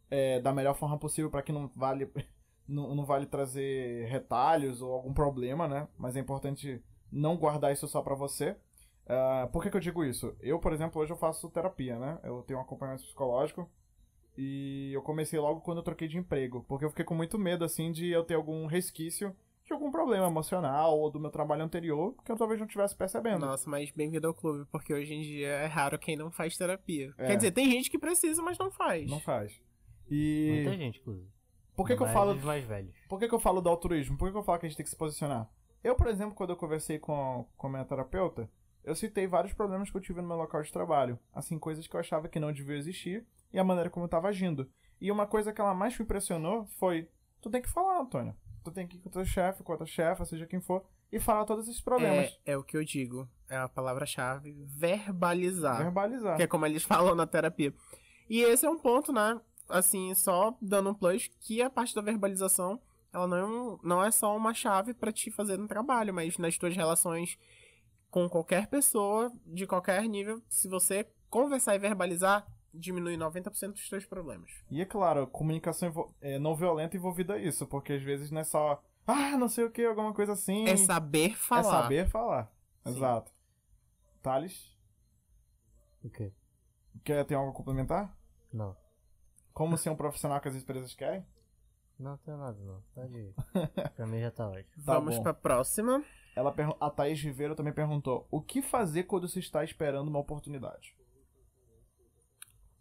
eh, 0.09 0.39
da 0.39 0.53
melhor 0.53 0.75
forma 0.75 0.97
possível 0.97 1.29
para 1.29 1.41
que 1.41 1.51
não 1.51 1.69
vale 1.75 2.09
não, 2.67 2.95
não 2.95 3.05
vale 3.05 3.25
trazer 3.25 4.05
retalhos 4.07 4.81
ou 4.81 4.91
algum 4.93 5.13
problema, 5.13 5.67
né? 5.67 5.87
Mas 5.97 6.15
é 6.15 6.19
importante 6.19 6.81
não 7.11 7.37
guardar 7.37 7.71
isso 7.71 7.87
só 7.87 8.01
pra 8.01 8.15
você. 8.15 8.55
Ah, 9.07 9.47
por 9.51 9.61
que, 9.61 9.69
que 9.69 9.77
eu 9.77 9.81
digo 9.81 10.03
isso? 10.03 10.35
Eu, 10.41 10.59
por 10.59 10.73
exemplo, 10.73 11.01
hoje 11.01 11.13
eu 11.13 11.17
faço 11.17 11.49
terapia, 11.49 11.97
né? 11.99 12.19
Eu 12.23 12.41
tenho 12.43 12.59
um 12.59 12.61
acompanhamento 12.61 13.03
psicológico 13.03 13.69
e 14.37 14.91
eu 14.93 15.01
comecei 15.01 15.39
logo 15.39 15.61
quando 15.61 15.77
eu 15.77 15.83
troquei 15.83 16.07
de 16.07 16.17
emprego, 16.17 16.65
porque 16.67 16.85
eu 16.85 16.89
fiquei 16.89 17.05
com 17.05 17.15
muito 17.15 17.37
medo, 17.37 17.63
assim, 17.63 17.91
de 17.91 18.09
eu 18.09 18.23
ter 18.23 18.33
algum 18.33 18.65
resquício 18.65 19.35
de 19.65 19.73
algum 19.73 19.89
problema 19.89 20.27
emocional 20.27 20.97
ou 20.97 21.09
do 21.09 21.19
meu 21.19 21.31
trabalho 21.31 21.63
anterior 21.63 22.15
que 22.23 22.31
eu 22.31 22.37
talvez 22.37 22.59
não 22.59 22.67
estivesse 22.67 22.95
percebendo. 22.95 23.45
Nossa, 23.45 23.67
mas 23.67 23.89
bem-vindo 23.89 24.27
ao 24.27 24.33
clube, 24.33 24.65
porque 24.71 24.93
hoje 24.93 25.13
em 25.13 25.21
dia 25.21 25.47
é 25.47 25.65
raro 25.65 25.97
quem 25.97 26.15
não 26.15 26.29
faz 26.29 26.55
terapia. 26.55 27.13
É. 27.17 27.27
Quer 27.27 27.35
dizer, 27.37 27.51
tem 27.51 27.69
gente 27.71 27.89
que 27.89 27.97
precisa, 27.97 28.43
mas 28.43 28.57
não 28.59 28.69
faz. 28.69 29.09
Não 29.09 29.19
faz. 29.19 29.59
E 30.09 30.61
Muita 30.63 30.77
gente, 30.77 30.99
inclusive. 30.99 31.27
por 31.75 31.87
que, 31.87 31.95
que 31.97 32.03
eu 32.03 32.07
falo 32.07 32.35
mais 32.35 32.63
velhos. 32.63 32.95
Por 33.09 33.19
que, 33.19 33.27
que 33.27 33.33
eu 33.33 33.39
falo 33.39 33.59
do 33.59 33.67
altruísmo? 33.67 34.17
Por 34.17 34.27
que, 34.27 34.33
que 34.33 34.37
eu 34.37 34.43
falo 34.43 34.59
que 34.59 34.67
a 34.67 34.69
gente 34.69 34.77
tem 34.77 34.83
que 34.83 34.89
se 34.91 34.95
posicionar? 34.95 35.49
Eu, 35.83 35.95
por 35.95 36.07
exemplo, 36.07 36.35
quando 36.35 36.51
eu 36.51 36.57
conversei 36.57 36.99
com, 36.99 37.47
com 37.57 37.67
a 37.67 37.69
minha 37.71 37.85
terapeuta, 37.85 38.47
eu 38.83 38.95
citei 38.95 39.25
vários 39.25 39.53
problemas 39.53 39.89
que 39.89 39.97
eu 39.97 40.01
tive 40.01 40.21
no 40.21 40.27
meu 40.27 40.37
local 40.37 40.61
de 40.61 40.71
trabalho. 40.71 41.17
Assim, 41.33 41.57
coisas 41.57 41.87
que 41.87 41.95
eu 41.95 41.99
achava 41.99 42.29
que 42.29 42.39
não 42.39 42.53
deviam 42.53 42.77
existir 42.77 43.25
e 43.51 43.57
a 43.57 43.63
maneira 43.63 43.89
como 43.89 44.03
eu 44.03 44.07
estava 44.07 44.27
agindo. 44.27 44.69
E 45.01 45.11
uma 45.11 45.25
coisa 45.25 45.51
que 45.51 45.59
ela 45.59 45.73
mais 45.73 45.97
me 45.97 46.05
impressionou 46.05 46.67
foi: 46.77 47.09
tu 47.41 47.49
tem 47.49 47.63
que 47.63 47.69
falar, 47.69 47.99
Antônio. 47.99 48.35
Tu 48.65 48.71
tem 48.71 48.85
que 48.87 48.97
ir 48.97 48.99
com 48.99 49.07
o 49.09 49.11
teu 49.11 49.23
chefe, 49.23 49.63
com 49.63 49.71
a 49.73 49.77
tua 49.77 49.85
chefa, 49.85 50.25
seja 50.25 50.45
quem 50.45 50.59
for, 50.59 50.83
e 51.11 51.19
falar 51.19 51.45
todos 51.45 51.67
esses 51.67 51.79
problemas. 51.81 52.35
É, 52.45 52.53
é 52.53 52.57
o 52.57 52.63
que 52.63 52.75
eu 52.75 52.83
digo. 52.83 53.29
É 53.47 53.55
a 53.57 53.69
palavra-chave. 53.69 54.51
Verbalizar. 54.67 55.77
Verbalizar. 55.77 56.35
Que 56.37 56.43
é 56.43 56.47
como 56.47 56.65
eles 56.65 56.81
falam 56.83 57.13
na 57.15 57.27
terapia. 57.27 57.73
E 58.29 58.41
esse 58.41 58.65
é 58.65 58.69
um 58.69 58.77
ponto, 58.79 59.13
né? 59.13 59.39
Assim, 59.69 60.13
só 60.15 60.55
dando 60.61 60.89
um 60.89 60.93
plus, 60.93 61.29
que 61.39 61.61
a 61.61 61.69
parte 61.69 61.93
da 61.95 62.01
verbalização, 62.01 62.81
ela 63.13 63.27
não 63.27 63.37
é, 63.37 63.45
um- 63.45 63.79
não 63.83 64.03
é 64.03 64.11
só 64.11 64.35
uma 64.35 64.53
chave 64.53 64.93
pra 64.93 65.11
te 65.11 65.29
fazer 65.31 65.57
no 65.57 65.67
trabalho, 65.67 66.13
mas 66.13 66.37
nas 66.37 66.57
tuas 66.57 66.75
relações 66.75 67.37
com 68.09 68.27
qualquer 68.29 68.67
pessoa, 68.67 69.31
de 69.45 69.67
qualquer 69.67 70.03
nível, 70.07 70.41
se 70.49 70.67
você 70.67 71.05
conversar 71.29 71.75
e 71.75 71.79
verbalizar, 71.79 72.45
diminui 72.79 73.17
90% 73.17 73.71
dos 73.73 73.89
teus 73.89 74.05
problemas. 74.05 74.51
E 74.69 74.81
é 74.81 74.85
claro, 74.85 75.27
comunicação 75.27 76.13
é, 76.21 76.37
não 76.39 76.55
violenta 76.55 76.95
envolvida 76.97 77.37
isso, 77.37 77.65
porque 77.67 77.93
às 77.93 78.01
vezes 78.03 78.31
não 78.31 78.41
é 78.41 78.43
só, 78.43 78.83
ah, 79.07 79.37
não 79.37 79.47
sei 79.49 79.63
o 79.65 79.71
que, 79.71 79.85
alguma 79.85 80.13
coisa 80.13 80.33
assim. 80.33 80.67
É 80.67 80.77
saber 80.77 81.35
falar. 81.35 81.59
É 81.61 81.63
saber 81.83 82.09
falar. 82.09 82.51
Sim. 82.85 82.91
Exato. 82.91 83.31
Thales, 84.21 84.75
O 86.03 86.09
quê? 86.09 86.31
quer 87.03 87.23
ter 87.25 87.35
algo 87.35 87.51
a 87.51 87.53
complementar? 87.53 88.17
Não. 88.51 88.75
Como 89.53 89.77
ser 89.77 89.89
um 89.89 89.95
profissional 89.95 90.39
que 90.41 90.47
as 90.47 90.55
empresas 90.55 90.93
querem? 90.93 91.25
Não 91.97 92.17
tem 92.17 92.35
nada, 92.35 92.57
não. 92.61 92.83
Pode 92.93 93.17
ir. 93.17 93.33
pra 93.95 94.05
mim 94.05 94.19
já 94.19 94.31
tá 94.31 94.49
ótimo. 94.49 94.83
Tá 94.83 94.93
Vamos 94.93 95.15
bom. 95.17 95.23
pra 95.23 95.33
próxima. 95.33 96.03
Ela 96.35 96.53
a 96.81 96.89
Thaís 96.89 97.21
Ribeiro 97.21 97.55
também 97.55 97.71
perguntou: 97.71 98.27
o 98.29 98.41
que 98.41 98.61
fazer 98.61 99.03
quando 99.03 99.27
se 99.27 99.39
está 99.39 99.63
esperando 99.63 100.09
uma 100.09 100.19
oportunidade? 100.19 100.93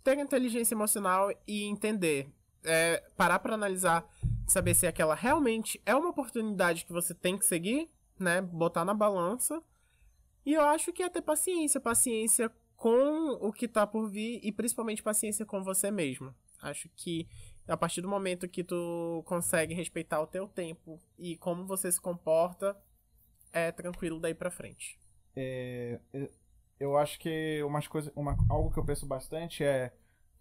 Ter 0.05 0.18
inteligência 0.18 0.74
emocional 0.74 1.32
e 1.46 1.64
entender. 1.64 2.28
É, 2.62 3.02
parar 3.16 3.40
pra 3.40 3.55
analisar, 3.55 4.09
saber 4.46 4.74
se 4.74 4.86
aquela 4.86 5.14
realmente 5.14 5.80
é 5.84 5.94
uma 5.94 6.11
oportunidade 6.11 6.84
que 6.84 6.92
você 6.92 7.14
tem 7.14 7.36
que 7.36 7.44
seguir, 7.44 7.90
né? 8.18 8.40
Botar 8.40 8.84
na 8.84 8.94
balança. 8.94 9.62
E 10.46 10.52
eu 10.52 10.62
acho 10.62 10.92
que 10.92 11.02
é 11.02 11.09
ter 11.09 11.22
paciência. 11.22 11.80
Paciência 11.80 12.50
com 12.76 13.32
o 13.40 13.52
que 13.52 13.66
tá 13.66 13.86
por 13.86 14.09
vir 14.09 14.40
e 14.42 14.52
principalmente 14.52 15.02
paciência 15.02 15.44
com 15.44 15.62
você 15.62 15.90
mesmo. 15.90 16.34
Acho 16.61 16.88
que 16.96 17.26
a 17.66 17.76
partir 17.76 18.02
do 18.02 18.09
momento 18.09 18.48
que 18.48 18.62
tu 18.62 19.22
consegue 19.26 19.74
respeitar 19.74 20.20
o 20.20 20.26
teu 20.26 20.46
tempo 20.46 21.00
e 21.18 21.36
como 21.36 21.66
você 21.66 21.90
se 21.90 22.00
comporta, 22.00 22.76
é 23.52 23.72
tranquilo 23.72 24.20
daí 24.20 24.34
pra 24.34 24.50
frente. 24.50 24.98
É, 25.36 25.98
eu 26.79 26.97
acho 26.97 27.18
que 27.18 27.62
umas 27.62 27.87
coisas, 27.87 28.12
uma, 28.14 28.37
algo 28.49 28.70
que 28.70 28.79
eu 28.79 28.85
penso 28.85 29.07
bastante 29.07 29.62
é 29.64 29.93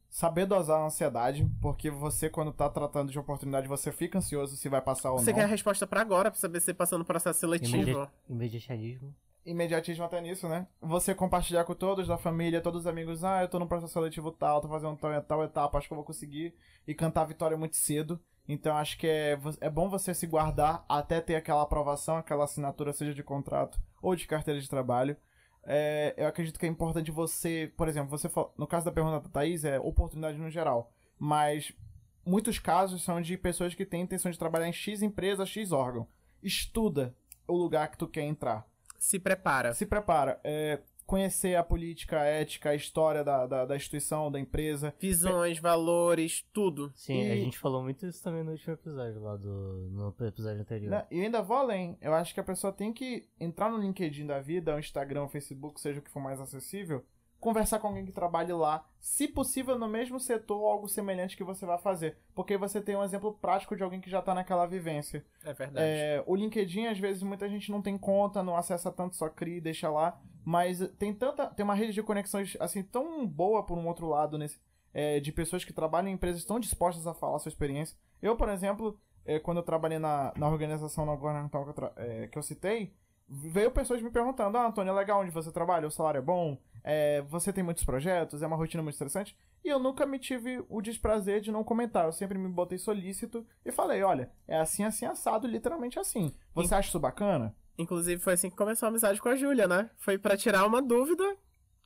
saber 0.10 0.46
dosar 0.46 0.80
a 0.80 0.86
ansiedade, 0.86 1.50
porque 1.60 1.90
você, 1.90 2.30
quando 2.30 2.54
tá 2.54 2.70
tratando 2.70 3.12
de 3.12 3.18
oportunidade, 3.18 3.68
você 3.68 3.92
fica 3.92 4.20
ansioso 4.20 4.56
se 4.56 4.70
vai 4.70 4.80
passar 4.80 5.12
ou 5.12 5.18
Você 5.18 5.32
não. 5.32 5.40
quer 5.40 5.46
a 5.46 5.48
resposta 5.48 5.88
pra 5.88 6.02
agora, 6.02 6.30
pra 6.30 6.40
saber 6.40 6.62
se 6.62 6.72
passando 6.74 7.00
no 7.00 7.06
processo 7.06 7.40
seletivo. 7.40 8.08
Imedi 8.30 8.58
imediatismo. 8.58 9.16
Imediatismo 9.44 10.06
até 10.06 10.22
nisso, 10.22 10.48
né? 10.48 10.68
Você 10.80 11.16
compartilhar 11.16 11.66
com 11.66 11.74
todos 11.74 12.08
da 12.08 12.18
família, 12.18 12.62
todos 12.62 12.82
os 12.82 12.88
amigos, 12.88 13.24
ah, 13.24 13.42
eu 13.42 13.48
tô 13.48 13.58
no 13.58 13.68
processo 13.68 13.92
seletivo 13.92 14.32
tal, 14.32 14.62
tô 14.62 14.70
fazendo 14.70 14.96
tal, 14.98 15.22
tal 15.24 15.44
etapa, 15.44 15.78
acho 15.78 15.88
que 15.88 15.94
eu 15.94 15.98
vou 15.98 16.06
conseguir, 16.06 16.54
e 16.88 16.94
cantar 16.94 17.24
a 17.24 17.26
vitória 17.26 17.58
muito 17.58 17.76
cedo. 17.76 18.20
Então 18.48 18.76
acho 18.78 18.98
que 18.98 19.08
é, 19.08 19.40
é 19.62 19.70
bom 19.70 19.90
você 19.90 20.14
se 20.14 20.28
guardar 20.28 20.86
até 20.88 21.20
ter 21.22 21.36
aquela 21.36 21.64
aprovação, 21.64 22.18
aquela 22.18 22.44
assinatura, 22.44 22.94
seja 22.94 23.14
de 23.14 23.24
contrato 23.24 23.82
ou 24.02 24.16
de 24.16 24.28
carteira 24.28 24.60
de 24.60 24.70
trabalho. 24.70 25.18
É, 25.66 26.14
eu 26.18 26.28
acredito 26.28 26.60
que 26.60 26.66
é 26.66 26.70
importante 26.70 27.12
você, 27.12 27.72
por 27.78 27.88
exemplo, 27.88 28.10
você 28.10 28.30
no 28.58 28.68
caso 28.68 28.86
da 28.86 28.92
pergunta 28.92 29.20
da 29.22 29.30
Thaís, 29.30 29.64
é 29.64 29.80
oportunidade 29.80 30.38
no 30.38 30.50
geral. 30.50 30.92
Mas 31.18 31.74
muitos 32.26 32.60
casos 32.60 33.04
são 33.04 33.22
de 33.22 33.38
pessoas 33.38 33.74
que 33.74 33.86
têm 33.86 34.02
intenção 34.02 34.32
de 34.32 34.40
trabalhar 34.40 34.68
em 34.68 34.74
X 34.74 35.02
empresa, 35.02 35.46
X 35.46 35.72
órgão. 35.72 36.08
Estuda 36.42 37.16
o 37.48 37.56
lugar 37.56 37.90
que 37.90 37.98
tu 37.98 38.08
quer 38.08 38.24
entrar. 38.24 38.68
Se 39.00 39.20
prepara. 39.20 39.74
Se 39.74 39.86
prepara. 39.86 40.40
É, 40.44 40.80
conhecer 41.14 41.56
a 41.56 41.64
política, 41.64 42.20
a 42.20 42.26
ética, 42.26 42.72
a 42.72 42.76
história 42.76 43.24
da, 43.24 43.46
da, 43.46 43.66
da 43.66 43.76
instituição, 43.76 44.32
da 44.32 44.40
empresa. 44.40 44.94
Visões, 45.00 45.60
valores, 45.60 46.44
tudo. 46.52 46.92
Sim, 46.96 47.22
a 47.30 47.36
E- 47.36 47.44
gente 47.44 47.60
falou 47.60 47.84
muito 47.84 48.06
isso 48.06 48.24
também 48.24 48.44
no 48.44 48.52
último 48.52 48.74
episódio 48.74 49.22
lá 49.22 49.36
do. 49.38 49.90
No 49.92 50.16
episódio 50.26 50.62
anterior. 50.62 50.90
Né? 50.90 51.06
E 51.12 51.22
ainda 51.22 51.42
vou 51.42 51.58
além. 51.58 51.98
Eu 52.02 52.14
acho 52.14 52.34
que 52.34 52.40
a 52.40 52.44
pessoa 52.44 52.74
tem 52.74 52.92
que 52.92 53.28
entrar 53.40 53.70
no 53.70 53.78
LinkedIn 53.78 54.26
da 54.26 54.40
vida, 54.40 54.76
o 54.76 54.80
Instagram, 54.80 55.24
o 55.24 55.30
Facebook, 55.30 55.80
seja 55.80 56.00
o 56.00 56.02
que 56.04 56.10
for 56.10 56.20
mais 56.22 56.40
acessível, 56.40 57.04
conversar 57.44 57.80
com 57.80 57.88
alguém 57.88 58.06
que 58.06 58.12
trabalhe 58.14 58.54
lá, 58.54 58.86
se 59.00 59.28
possível 59.28 59.78
no 59.78 59.88
mesmo 59.88 60.18
setor 60.18 60.62
ou 60.62 60.68
algo 60.68 60.88
semelhante 60.88 61.36
que 61.36 61.44
você 61.44 61.66
vai 61.66 61.78
fazer. 61.78 62.18
Porque 62.34 62.56
você 62.58 62.80
tem 62.82 62.96
um 62.96 63.04
exemplo 63.04 63.34
prático 63.34 63.76
de 63.76 63.84
alguém 63.84 64.00
que 64.00 64.10
já 64.10 64.22
tá 64.22 64.34
naquela 64.34 64.66
vivência. 64.66 65.26
É 65.44 65.54
verdade. 65.54 65.86
É, 65.86 66.24
o 66.26 66.36
LinkedIn, 66.36 66.88
às 66.88 66.98
vezes, 66.98 67.22
muita 67.22 67.50
gente 67.50 67.70
não 67.70 67.82
tem 67.82 67.98
conta, 67.98 68.42
não 68.42 68.56
acessa 68.56 68.90
tanto, 68.92 69.18
só 69.18 69.28
cria 69.28 69.58
e 69.58 69.62
deixa 69.62 69.90
lá. 69.90 70.22
Mas 70.46 70.80
tem 70.98 71.14
tanta. 71.14 71.48
Tem 71.48 71.64
uma 71.66 71.76
rede 71.76 71.92
de 71.94 72.02
conexões 72.02 72.56
assim 72.60 72.82
tão 72.82 73.28
boa 73.28 73.64
por 73.66 73.78
um 73.78 73.88
outro 73.88 74.08
lado 74.08 74.38
nesse. 74.38 74.58
é, 74.94 75.20
de 75.20 75.32
pessoas 75.32 75.66
que 75.66 75.74
trabalham 75.74 76.10
em 76.10 76.14
empresas 76.14 76.46
tão 76.46 76.60
dispostas 76.60 77.06
a 77.08 77.14
falar 77.14 77.36
a 77.38 77.40
sua 77.40 77.50
experiência. 77.50 77.98
Eu, 78.22 78.36
por 78.38 78.48
exemplo, 78.50 78.98
é, 79.26 79.40
quando 79.40 79.58
eu 79.58 79.64
trabalhei 79.64 80.00
na, 80.00 80.34
na 80.38 80.48
organização 80.48 81.06
na 81.06 81.16
governamental 81.16 81.66
que 81.66 81.80
eu, 81.80 81.92
é, 81.98 82.28
que 82.28 82.38
eu 82.38 82.44
citei, 82.44 82.94
veio 83.28 83.72
pessoas 83.72 84.02
me 84.02 84.10
perguntando: 84.10 84.58
Ah, 84.58 84.68
Antônio, 84.68 84.92
é 84.92 84.94
legal 84.94 85.22
onde 85.22 85.32
você 85.32 85.52
trabalha? 85.52 85.88
O 85.88 85.92
salário 85.92 86.20
é 86.20 86.22
bom? 86.22 86.58
É, 86.84 87.22
você 87.24 87.54
tem 87.54 87.64
muitos 87.64 87.84
projetos? 87.84 88.42
É 88.42 88.48
uma 88.48 88.58
rotina 88.58 88.84
muito 88.84 88.94
estressante? 88.94 89.38
E 89.64 89.70
eu 89.70 89.80
nunca 89.80 90.06
me 90.06 90.20
tive 90.20 90.64
o 90.70 90.82
desprazer 90.82 91.40
de 91.40 91.52
não 91.52 91.64
comentar. 91.64 92.06
Eu 92.06 92.12
sempre 92.12 92.38
me 92.38 92.50
botei 92.50 92.78
solícito 92.78 93.46
e 93.66 93.72
falei: 93.72 94.04
olha, 94.04 94.32
é 94.48 94.60
assim, 94.60 94.84
assim, 94.84 95.06
assado, 95.06 95.48
literalmente 95.48 95.98
assim. 95.98 96.34
Você 96.54 96.76
acha 96.76 96.90
isso 96.90 97.00
bacana? 97.00 97.56
Inclusive, 97.78 98.22
foi 98.22 98.34
assim 98.34 98.50
que 98.50 98.56
começou 98.56 98.86
a 98.86 98.90
amizade 98.90 99.22
com 99.22 99.30
a 99.30 99.36
Júlia, 99.36 99.68
né? 99.68 99.90
Foi 99.98 100.18
pra 100.18 100.38
tirar 100.38 100.66
uma 100.66 100.82
dúvida 100.82 101.24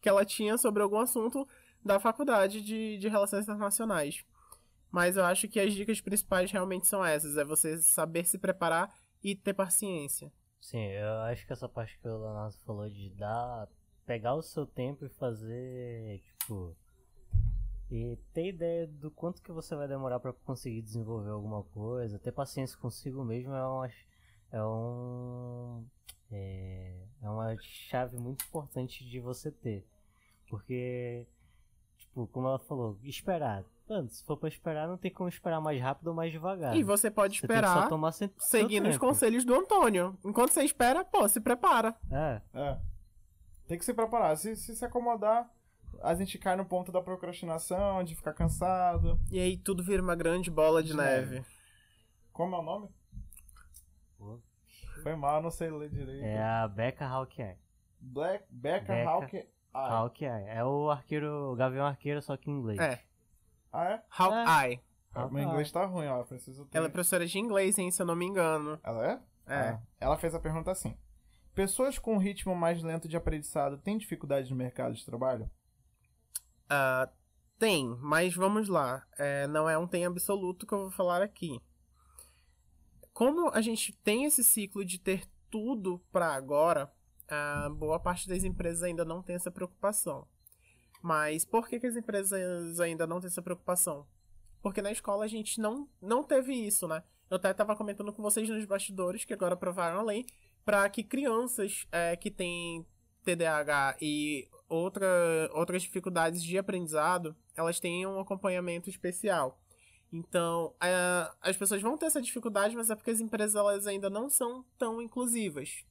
que 0.02 0.10
ela 0.10 0.26
tinha 0.26 0.58
sobre 0.58 0.84
algum 0.84 1.00
assunto 1.00 1.48
da 1.84 2.00
faculdade 2.00 2.62
de, 2.62 2.98
de 2.98 3.08
Relações 3.08 3.44
Internacionais. 3.44 4.26
Mas 4.92 5.16
eu 5.16 5.24
acho 5.24 5.48
que 5.48 5.60
as 5.60 5.74
dicas 5.74 6.02
principais 6.02 6.52
realmente 6.52 6.88
são 6.88 7.06
essas: 7.06 7.38
é 7.38 7.46
você 7.46 7.82
saber 7.82 8.26
se 8.26 8.38
preparar 8.38 8.94
e 9.24 9.36
ter 9.36 9.54
paciência. 9.54 10.32
Sim, 10.62 10.86
eu 10.86 11.22
acho 11.22 11.46
que 11.46 11.54
essa 11.54 11.70
parte 11.70 11.98
que 12.00 12.08
o 12.08 12.18
Leonardo 12.18 12.58
falou 12.66 12.90
de 12.90 13.10
dar. 13.12 13.68
pegar 14.06 14.36
o 14.36 14.42
seu 14.42 14.66
tempo 14.66 15.06
e 15.06 15.10
fazer. 15.10 16.22
tipo. 16.22 16.76
E 17.90 18.18
ter 18.34 18.50
ideia 18.50 18.86
do 18.88 19.10
quanto 19.10 19.42
que 19.42 19.52
você 19.52 19.74
vai 19.76 19.88
demorar 19.88 20.20
pra 20.20 20.34
conseguir 20.34 20.82
desenvolver 20.82 21.30
alguma 21.30 21.64
coisa, 21.64 22.20
ter 22.20 22.34
paciência 22.34 22.78
consigo 22.78 23.24
mesmo 23.24 23.54
é 23.54 23.66
uma. 23.66 23.90
É 24.52 24.64
um. 24.64 25.86
É, 26.32 27.08
é 27.22 27.30
uma 27.30 27.56
chave 27.62 28.18
muito 28.18 28.46
importante 28.46 29.06
de 29.06 29.20
você 29.20 29.52
ter. 29.52 29.86
Porque. 30.50 31.26
Tipo, 31.98 32.28
como 32.28 32.48
ela 32.48 32.60
falou, 32.60 32.98
esperar. 33.04 33.64
Mano, 33.90 34.10
se 34.10 34.24
for 34.26 34.36
pra 34.38 34.50
esperar, 34.50 34.88
não 34.88 34.98
tem 34.98 35.10
como 35.12 35.30
esperar 35.30 35.62
mais 35.62 35.82
rápido 35.82 36.08
ou 36.10 36.14
mais 36.14 36.32
devagar. 36.32 36.76
E 36.76 36.84
você 36.84 37.10
pode 37.10 37.40
Você 37.40 37.46
esperar 37.46 37.88
tomar 37.88 38.12
seu- 38.12 38.28
seu 38.38 38.62
seguindo 38.62 38.90
os 38.90 38.98
conselhos 38.98 39.46
do 39.46 39.56
Antônio. 39.56 40.18
Enquanto 40.26 40.52
você 40.52 40.62
espera, 40.64 41.06
pô, 41.06 41.28
se 41.28 41.40
prepara. 41.40 41.96
É, 42.12 42.42
É. 42.54 42.78
Tem 43.68 43.78
que 43.78 43.84
se 43.86 43.94
preparar. 43.94 44.36
Se, 44.38 44.56
se 44.56 44.76
se 44.76 44.86
acomodar, 44.86 45.50
a 46.02 46.14
gente 46.16 46.38
cai 46.38 46.56
no 46.56 46.66
ponto 46.66 46.90
da 46.92 47.02
procrastinação, 47.02 48.04
de 48.04 48.16
ficar 48.16 48.34
cansado. 48.34 49.20
E 49.32 49.40
aí 49.40 49.58
tudo 49.58 49.84
vira 49.84 50.02
uma 50.02 50.16
grande 50.16 50.50
bola 50.50 50.82
de 50.82 50.90
De 50.92 50.98
neve. 50.98 51.36
neve. 51.36 51.46
Como 52.32 52.56
é 52.56 52.60
o 52.60 52.64
nome? 52.64 52.90
Pô. 54.18 54.40
Foi 55.04 55.16
mal, 55.16 55.42
não 55.42 55.52
sei 55.52 55.70
ler 55.70 55.90
direito. 55.90 56.24
É 56.24 56.42
a 56.42 56.68
Becca 56.68 57.06
Hawkeye. 57.06 57.58
Black, 58.00 58.46
Becca, 58.50 58.94
Becca. 58.94 59.10
Hawke. 59.10 59.48
Ah, 59.74 59.96
Hawkeye. 59.98 60.28
É 60.48 60.64
o 60.64 60.90
arqueiro, 60.90 61.52
o 61.52 61.56
Gavião 61.56 61.86
Arqueiro, 61.86 62.22
só 62.22 62.36
que 62.38 62.50
em 62.50 62.54
inglês. 62.54 62.80
É, 62.80 63.00
ah, 63.78 63.90
é? 63.92 64.04
Hawkeye. 64.10 64.82
Ah, 65.14 65.28
Meu 65.28 65.44
inglês 65.44 65.72
tá 65.72 65.86
ruim, 65.86 66.08
ó. 66.08 66.24
Preciso 66.24 66.66
ter... 66.66 66.78
Ela 66.78 66.88
é 66.88 66.90
professora 66.90 67.26
de 67.26 67.38
inglês, 67.38 67.78
hein, 67.78 67.92
se 67.92 68.02
eu 68.02 68.06
não 68.06 68.16
me 68.16 68.26
engano. 68.26 68.80
Ela 68.84 69.08
é? 69.08 69.20
É. 69.48 69.70
Ah, 69.70 69.82
ela 70.00 70.18
fez 70.18 70.36
a 70.36 70.40
pergunta 70.40 70.72
assim: 70.72 70.98
Pessoas 71.54 71.98
com 71.98 72.16
um 72.16 72.20
ritmo 72.20 72.56
mais 72.56 72.82
lento 72.84 73.08
de 73.08 73.16
aprendizado 73.16 73.78
têm 73.78 73.98
dificuldade 73.98 74.50
no 74.50 74.56
mercado 74.56 74.94
de 74.94 75.06
trabalho? 75.06 75.50
Ah, 76.70 77.10
tem, 77.58 77.88
mas 78.02 78.36
vamos 78.36 78.68
lá. 78.68 79.06
É, 79.18 79.48
não 79.48 79.70
é 79.70 79.78
um 79.78 79.88
tem 79.88 80.06
absoluto 80.06 80.68
que 80.68 80.74
eu 80.74 80.82
vou 80.82 80.92
falar 80.92 81.22
aqui. 81.22 81.60
Como 83.14 83.50
a 83.52 83.62
gente 83.62 83.94
tem 84.04 84.26
esse 84.26 84.44
ciclo 84.44 84.86
de 84.86 85.00
ter 85.00 85.28
tudo 85.50 86.00
para 86.12 86.34
agora, 86.34 86.92
a 87.28 87.70
boa 87.70 88.00
parte 88.00 88.28
das 88.28 88.44
empresas 88.44 88.84
ainda 88.84 89.04
não 89.04 89.24
tem 89.24 89.36
essa 89.36 89.50
preocupação. 89.50 90.28
Mas 91.08 91.46
por 91.46 91.70
que, 91.70 91.80
que 91.80 91.88
as 91.88 91.96
empresas 91.96 92.82
ainda 92.82 93.08
não 93.08 93.22
têm 93.22 93.30
essa 93.30 93.42
preocupação? 93.42 94.06
Porque 94.62 94.82
na 94.82 94.92
escola 94.92 95.24
a 95.24 95.28
gente 95.28 95.58
não, 95.58 95.88
não 96.02 96.22
teve 96.22 96.54
isso, 96.54 96.86
né? 96.86 97.02
Eu 97.30 97.38
até 97.38 97.50
estava 97.50 97.78
comentando 97.78 98.12
com 98.12 98.22
vocês 98.22 98.50
nos 98.50 98.66
bastidores 98.66 99.24
que 99.24 99.34
agora 99.34 99.54
aprovaram 99.54 100.00
a 100.00 100.04
lei 100.04 100.26
para 100.66 100.90
que 100.90 101.06
crianças 101.06 101.88
é, 101.94 102.18
que 102.18 102.30
têm 102.30 102.86
TDAH 103.24 103.96
e 104.02 104.50
outra, 104.68 105.08
outras 105.54 105.82
dificuldades 105.82 106.44
de 106.44 106.58
aprendizado, 106.58 107.34
elas 107.56 107.80
tenham 107.80 108.18
um 108.18 108.20
acompanhamento 108.20 108.90
especial. 108.90 109.58
Então, 110.12 110.76
é, 110.84 111.32
as 111.42 111.56
pessoas 111.56 111.82
vão 111.82 111.98
ter 111.98 112.08
essa 112.08 112.22
dificuldade, 112.22 112.76
mas 112.76 112.90
é 112.90 112.96
porque 112.96 113.12
as 113.12 113.22
empresas 113.22 113.56
elas 113.56 113.88
ainda 113.88 114.10
não 114.10 114.30
são 114.30 114.66
tão 114.78 115.02
inclusivas. 115.02 115.86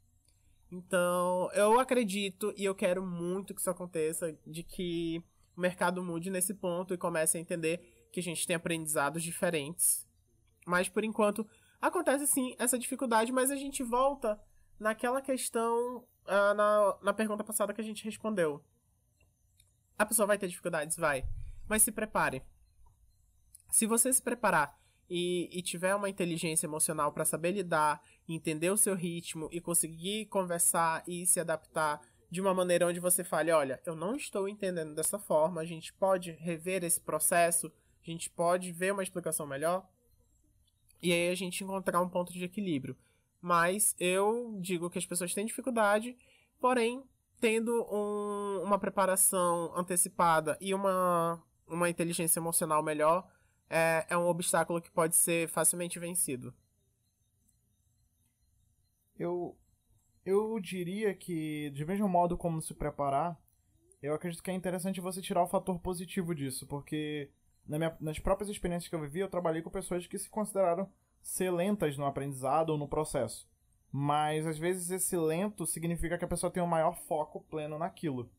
Então, 0.71 1.51
eu 1.53 1.79
acredito 1.79 2.53
e 2.57 2.65
eu 2.65 2.75
quero 2.75 3.05
muito 3.05 3.55
que 3.55 3.61
isso 3.61 3.71
aconteça, 3.71 4.37
de 4.47 4.63
que 4.63 5.23
o 5.57 5.61
mercado 5.61 6.03
mude 6.03 6.31
nesse 6.31 6.55
ponto 6.55 6.93
e 6.93 6.99
comece 6.99 7.39
a 7.39 7.41
entender 7.41 8.09
que 8.13 8.21
a 8.21 8.23
gente 8.23 8.47
tem 8.47 8.57
aprendizados 8.57 9.23
diferentes. 9.23 10.07
Mas, 10.67 10.89
por 10.89 11.05
enquanto, 11.05 11.47
acontece 11.81 12.27
sim 12.27 12.55
essa 12.59 12.79
dificuldade, 12.79 13.31
mas 13.31 13.51
a 13.51 13.57
gente 13.57 13.83
volta 13.83 14.41
naquela 14.79 15.23
questão, 15.23 16.05
ah, 16.27 16.55
na, 16.55 16.99
na 17.03 17.13
pergunta 17.15 17.45
passada 17.45 17.73
que 17.73 17.81
a 17.81 17.85
gente 17.85 18.05
respondeu. 18.05 18.63
A 19.99 20.05
pessoa 20.05 20.27
vai 20.27 20.37
ter 20.37 20.49
dificuldades? 20.49 20.97
Vai. 20.97 21.27
Mas 21.69 21.83
se 21.83 21.93
prepare. 21.93 22.43
Se 23.71 23.87
você 23.87 24.13
se 24.13 24.23
preparar 24.23 24.79
e, 25.09 25.49
e 25.53 25.63
tiver 25.63 25.95
uma 25.95 26.09
inteligência 26.09 26.67
emocional 26.67 27.13
para 27.13 27.25
saber 27.25 27.53
lidar, 27.53 28.03
entender 28.29 28.71
o 28.71 28.77
seu 28.77 28.95
ritmo 28.95 29.49
e 29.53 29.61
conseguir 29.61 30.27
conversar 30.27 31.03
e 31.07 31.27
se 31.27 31.39
adaptar 31.41 32.01
de 32.31 32.41
uma 32.41 32.53
maneira 32.53 32.87
onde 32.87 32.99
você 32.99 33.23
fale, 33.23 33.53
olha, 33.53 33.81
eu 33.87 33.95
não 33.95 34.17
estou 34.17 34.49
entendendo 34.49 34.95
dessa 34.95 35.19
forma, 35.19 35.61
a 35.61 35.65
gente 35.65 35.93
pode 35.93 36.33
rever 36.33 36.83
esse 36.83 37.01
processo, 37.01 37.73
a 38.03 38.11
gente 38.11 38.29
pode 38.29 38.73
ver 38.73 38.93
uma 38.93 39.03
explicação 39.03 39.47
melhor 39.47 39.89
e 41.03 41.13
aí 41.13 41.31
a 41.31 41.35
gente 41.35 41.63
encontrar 41.63 42.01
um 42.01 42.09
ponto 42.09 42.33
de 42.33 42.45
equilíbrio. 42.45 42.97
Mas 43.41 43.95
eu 43.99 44.59
digo 44.61 44.91
que 44.91 44.99
as 44.99 45.07
pessoas 45.07 45.33
têm 45.33 45.47
dificuldade, 45.47 46.17
porém, 46.59 47.05
tendo 47.41 47.71
um- 47.93 48.63
uma 48.65 48.79
preparação 48.79 49.73
antecipada 49.77 50.57
e 50.61 50.75
uma, 50.75 51.41
uma 51.69 51.89
inteligência 51.89 52.41
emocional 52.41 52.83
melhor, 52.83 53.29
é, 53.71 54.07
é 54.11 54.17
um 54.19 54.27
obstáculo 54.27 54.81
que 54.81 54.91
pode 54.91 55.17
ser 55.17 55.49
facilmente 55.49 55.99
vencido. 55.99 56.55
Eu, 59.19 59.57
eu 60.25 60.61
diria 60.61 61.15
que, 61.15 61.71
de 61.71 61.85
mesmo 61.85 62.09
modo 62.09 62.37
como 62.37 62.63
se 62.63 62.75
preparar, 62.75 63.39
eu 64.03 64.15
acredito 64.15 64.43
que 64.43 64.51
é 64.51 64.55
interessante 64.55 65.01
você 65.01 65.23
tirar 65.23 65.43
o 65.43 65.49
fator 65.49 65.79
positivo 65.81 66.35
disso, 66.35 66.67
porque 66.67 67.31
na 67.67 67.79
minha- 67.79 67.97
nas 68.01 68.19
próprias 68.19 68.51
experiências 68.51 68.89
que 68.89 68.95
eu 68.95 69.01
vivi, 69.01 69.21
eu 69.21 69.31
trabalhei 69.31 69.63
com 69.63 69.71
pessoas 69.71 70.07
que 70.07 70.19
se 70.19 70.31
consideraram 70.31 70.91
ser 71.23 71.51
lentas 71.51 71.99
no 71.99 72.07
aprendizado 72.07 72.71
ou 72.71 72.79
no 72.79 72.89
processo. 72.89 73.49
Mas 73.93 74.47
às 74.47 74.59
vezes 74.59 74.91
esse 74.91 75.17
lento 75.17 75.67
significa 75.67 76.19
que 76.19 76.25
a 76.25 76.29
pessoa 76.29 76.51
tem 76.53 76.63
um 76.63 76.67
maior 76.67 76.95
foco 76.95 77.41
pleno 77.51 77.79
naquilo. 77.79 78.31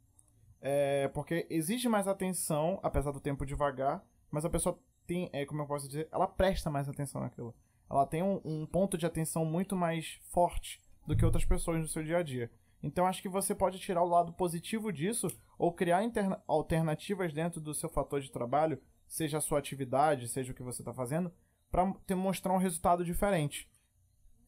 É, 0.62 1.08
porque 1.10 1.46
exige 1.50 1.88
mais 1.90 2.08
atenção, 2.08 2.80
apesar 2.84 3.12
do 3.12 3.20
tempo 3.20 3.46
devagar, 3.46 4.04
mas 4.32 4.46
a 4.46 4.50
pessoa 4.50 4.80
tem, 5.08 5.30
é, 5.34 5.46
como 5.46 5.62
eu 5.62 5.66
posso 5.66 5.88
dizer, 5.88 6.08
ela 6.12 6.28
presta 6.28 6.70
mais 6.70 6.88
atenção 6.88 7.22
naquilo. 7.22 7.56
Ela 7.90 8.06
tem 8.06 8.22
um, 8.22 8.42
um 8.44 8.66
ponto 8.66 8.98
de 8.98 9.06
atenção 9.06 9.46
muito 9.46 9.76
mais 9.76 10.20
forte 10.30 10.80
do 11.08 11.16
que 11.16 11.26
outras 11.26 11.46
pessoas 11.46 11.80
no 11.80 11.88
seu 11.88 12.04
dia 12.04 12.18
a 12.18 12.24
dia. 12.24 12.52
Então 12.84 13.08
acho 13.08 13.22
que 13.22 13.30
você 13.30 13.56
pode 13.56 13.80
tirar 13.80 14.04
o 14.04 14.08
lado 14.08 14.34
positivo 14.34 14.92
disso 14.92 15.28
ou 15.58 15.72
criar 15.72 16.02
alternativas 16.48 17.34
dentro 17.34 17.60
do 17.60 17.74
seu 17.74 17.90
fator 17.90 18.22
de 18.22 18.30
trabalho, 18.30 18.80
seja 19.08 19.38
a 19.38 19.42
sua 19.42 19.58
atividade, 19.58 20.28
seja 20.28 20.52
o 20.52 20.56
que 20.56 20.62
você 20.62 20.82
está 20.82 20.94
fazendo, 20.94 21.32
para 21.72 22.16
mostrar 22.16 22.54
um 22.54 22.58
resultado 22.58 23.04
diferente. 23.04 23.70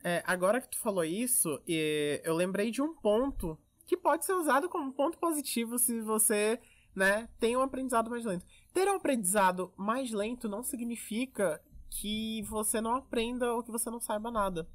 É, 0.04 0.22
agora 0.26 0.62
que 0.62 0.70
tu 0.70 0.78
falou 0.78 1.04
isso, 1.04 1.62
eu 1.66 2.36
lembrei 2.36 2.72
de 2.72 2.82
um 2.82 2.94
ponto 2.94 3.58
que 3.86 3.98
pode 3.98 4.26
ser 4.26 4.34
usado 4.34 4.70
como 4.70 4.94
ponto 4.94 5.18
positivo 5.18 5.80
se 5.80 6.00
você, 6.02 6.60
né, 6.96 7.28
tem 7.40 7.58
um 7.58 7.62
aprendizado 7.62 8.10
mais 8.10 8.24
lento. 8.24 8.46
Ter 8.74 8.88
um 8.88 8.96
aprendizado 8.96 9.74
mais 9.76 10.12
lento 10.12 10.48
não 10.48 10.64
significa 10.64 11.62
que 11.90 12.42
você 12.44 12.80
não 12.80 12.96
aprenda 12.96 13.54
ou 13.54 13.64
que 13.64 13.72
você 13.72 13.90
não 13.90 14.00
saiba 14.00 14.30
nada. 14.30 14.68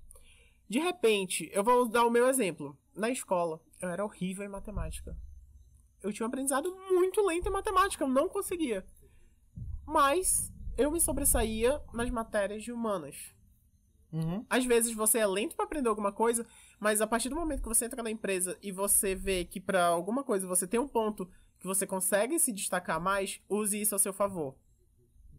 De 0.68 0.78
repente, 0.78 1.50
eu 1.52 1.62
vou 1.62 1.88
dar 1.88 2.04
o 2.04 2.10
meu 2.10 2.28
exemplo. 2.28 2.76
Na 2.94 3.10
escola, 3.10 3.60
eu 3.80 3.88
era 3.88 4.04
horrível 4.04 4.44
em 4.44 4.48
matemática. 4.48 5.16
Eu 6.02 6.12
tinha 6.12 6.26
um 6.26 6.28
aprendizado 6.28 6.74
muito 6.90 7.24
lento 7.24 7.48
em 7.48 7.52
matemática, 7.52 8.04
eu 8.04 8.08
não 8.08 8.28
conseguia. 8.28 8.84
Mas 9.86 10.52
eu 10.76 10.90
me 10.90 11.00
sobressaía 11.00 11.80
nas 11.92 12.10
matérias 12.10 12.62
de 12.62 12.72
humanas. 12.72 13.34
Uhum. 14.12 14.44
Às 14.48 14.64
vezes 14.64 14.94
você 14.94 15.18
é 15.18 15.26
lento 15.26 15.56
pra 15.56 15.64
aprender 15.64 15.88
alguma 15.88 16.12
coisa, 16.12 16.46
mas 16.78 17.00
a 17.00 17.06
partir 17.06 17.28
do 17.28 17.34
momento 17.36 17.62
que 17.62 17.68
você 17.68 17.84
entra 17.84 18.02
na 18.02 18.10
empresa 18.10 18.56
e 18.62 18.70
você 18.70 19.14
vê 19.14 19.44
que 19.44 19.60
pra 19.60 19.86
alguma 19.86 20.22
coisa 20.22 20.46
você 20.46 20.66
tem 20.66 20.78
um 20.78 20.86
ponto 20.86 21.28
que 21.64 21.66
você 21.66 21.86
consegue 21.86 22.38
se 22.38 22.52
destacar 22.52 23.00
mais, 23.00 23.40
use 23.48 23.80
isso 23.80 23.94
ao 23.94 23.98
seu 23.98 24.12
favor. 24.12 24.54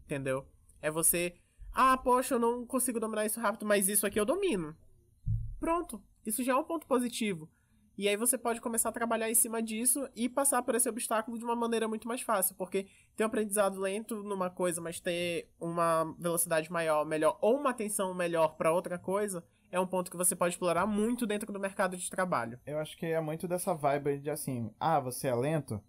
Entendeu? 0.04 0.44
É 0.82 0.90
você, 0.90 1.36
ah, 1.72 1.96
poxa, 1.96 2.34
eu 2.34 2.38
não 2.40 2.66
consigo 2.66 2.98
dominar 2.98 3.24
isso 3.24 3.38
rápido, 3.38 3.64
mas 3.64 3.86
isso 3.86 4.04
aqui 4.04 4.18
eu 4.18 4.24
domino. 4.24 4.76
Pronto, 5.60 6.02
isso 6.26 6.42
já 6.42 6.54
é 6.54 6.56
um 6.56 6.64
ponto 6.64 6.84
positivo. 6.84 7.48
E 7.96 8.08
aí 8.08 8.16
você 8.16 8.36
pode 8.36 8.60
começar 8.60 8.88
a 8.88 8.92
trabalhar 8.92 9.30
em 9.30 9.36
cima 9.36 9.62
disso 9.62 10.08
e 10.16 10.28
passar 10.28 10.64
por 10.64 10.74
esse 10.74 10.88
obstáculo 10.88 11.38
de 11.38 11.44
uma 11.44 11.54
maneira 11.54 11.86
muito 11.86 12.08
mais 12.08 12.22
fácil, 12.22 12.56
porque 12.56 12.88
ter 13.14 13.22
um 13.22 13.28
aprendizado 13.28 13.78
lento 13.78 14.20
numa 14.24 14.50
coisa, 14.50 14.80
mas 14.80 14.98
ter 14.98 15.48
uma 15.60 16.12
velocidade 16.18 16.72
maior, 16.72 17.06
melhor, 17.06 17.38
ou 17.40 17.56
uma 17.56 17.70
atenção 17.70 18.12
melhor 18.12 18.56
para 18.56 18.72
outra 18.72 18.98
coisa, 18.98 19.44
é 19.70 19.78
um 19.78 19.86
ponto 19.86 20.10
que 20.10 20.16
você 20.16 20.34
pode 20.34 20.54
explorar 20.54 20.86
muito 20.86 21.24
dentro 21.24 21.52
do 21.52 21.60
mercado 21.60 21.96
de 21.96 22.10
trabalho. 22.10 22.58
Eu 22.66 22.78
acho 22.78 22.96
que 22.98 23.06
é 23.06 23.20
muito 23.20 23.46
dessa 23.46 23.72
vibe 23.72 24.18
de 24.18 24.28
assim, 24.28 24.74
ah, 24.80 24.98
você 24.98 25.28
é 25.28 25.34
lento, 25.34 25.80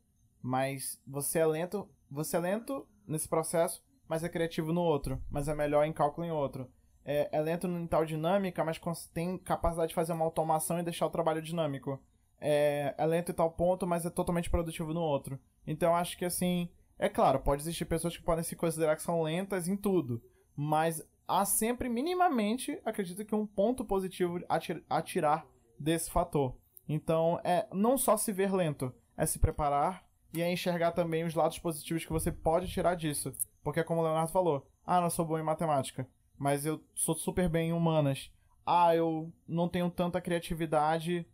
mas 0.48 0.98
você 1.06 1.40
é 1.40 1.46
lento, 1.46 1.90
você 2.10 2.38
é 2.38 2.40
lento 2.40 2.88
nesse 3.06 3.28
processo, 3.28 3.84
mas 4.08 4.24
é 4.24 4.30
criativo 4.30 4.72
no 4.72 4.80
outro, 4.80 5.22
mas 5.30 5.50
é 5.50 5.54
melhor 5.54 5.86
em 5.86 5.92
cálculo 5.92 6.26
em 6.26 6.32
outro. 6.32 6.72
É, 7.04 7.28
é 7.34 7.42
lento 7.42 7.68
em 7.68 7.86
tal 7.86 8.06
dinâmica, 8.06 8.64
mas 8.64 8.80
tem 9.14 9.38
capacidade 9.38 9.90
de 9.90 9.96
fazer 9.96 10.14
uma 10.14 10.24
automação 10.24 10.80
e 10.80 10.84
deixar 10.84 11.06
o 11.06 11.10
trabalho 11.10 11.42
dinâmico. 11.42 12.02
É, 12.40 12.96
é 12.98 13.06
lento 13.06 13.34
em 13.34 13.36
tal 13.36 13.52
ponto, 13.52 13.86
mas 13.86 14.06
é 14.06 14.10
totalmente 14.10 14.50
produtivo 14.50 14.94
no 14.94 15.02
outro. 15.02 15.38
Então 15.66 15.94
acho 15.94 16.18
que 16.18 16.24
assim, 16.24 16.70
é 16.98 17.10
claro, 17.10 17.42
pode 17.42 17.62
existir 17.62 17.84
pessoas 17.84 18.16
que 18.16 18.24
podem 18.24 18.44
se 18.44 18.56
considerar 18.56 18.96
que 18.96 19.02
são 19.02 19.22
lentas 19.22 19.68
em 19.68 19.76
tudo, 19.76 20.24
mas 20.56 21.06
há 21.28 21.44
sempre 21.44 21.90
minimamente, 21.90 22.80
acredito 22.86 23.26
que 23.26 23.36
um 23.36 23.46
ponto 23.46 23.84
positivo 23.84 24.40
a 24.48 24.58
tir- 24.60 24.84
a 24.90 25.02
tirar 25.02 25.46
desse 25.78 26.10
fator. 26.10 26.56
Então, 26.88 27.38
é 27.44 27.68
não 27.74 27.98
só 27.98 28.16
se 28.16 28.32
ver 28.32 28.54
lento, 28.54 28.94
é 29.18 29.26
se 29.26 29.40
preparar 29.40 30.07
e 30.38 30.42
é 30.42 30.52
enxergar 30.52 30.92
também 30.92 31.24
os 31.24 31.34
lados 31.34 31.58
positivos 31.58 32.06
que 32.06 32.12
você 32.12 32.32
pode 32.32 32.68
tirar 32.68 32.94
disso. 32.94 33.34
Porque, 33.64 33.84
como 33.84 34.02
o 34.02 34.04
Leonardo 34.04 34.32
falou, 34.32 34.68
ah, 34.86 35.02
não 35.02 35.10
sou 35.10 35.26
bom 35.26 35.40
em 35.40 35.44
matemática, 35.44 36.08
mas 36.38 36.64
eu 36.64 36.84
sou 36.94 37.16
super 37.16 37.50
bem 37.50 37.70
em 37.70 37.74
humanas. 37.74 38.32
Ah, 38.64 38.96
eu 38.96 39.34
não 39.48 39.68
tenho 39.68 39.90
tanta 39.90 40.22
criatividade 40.22 41.26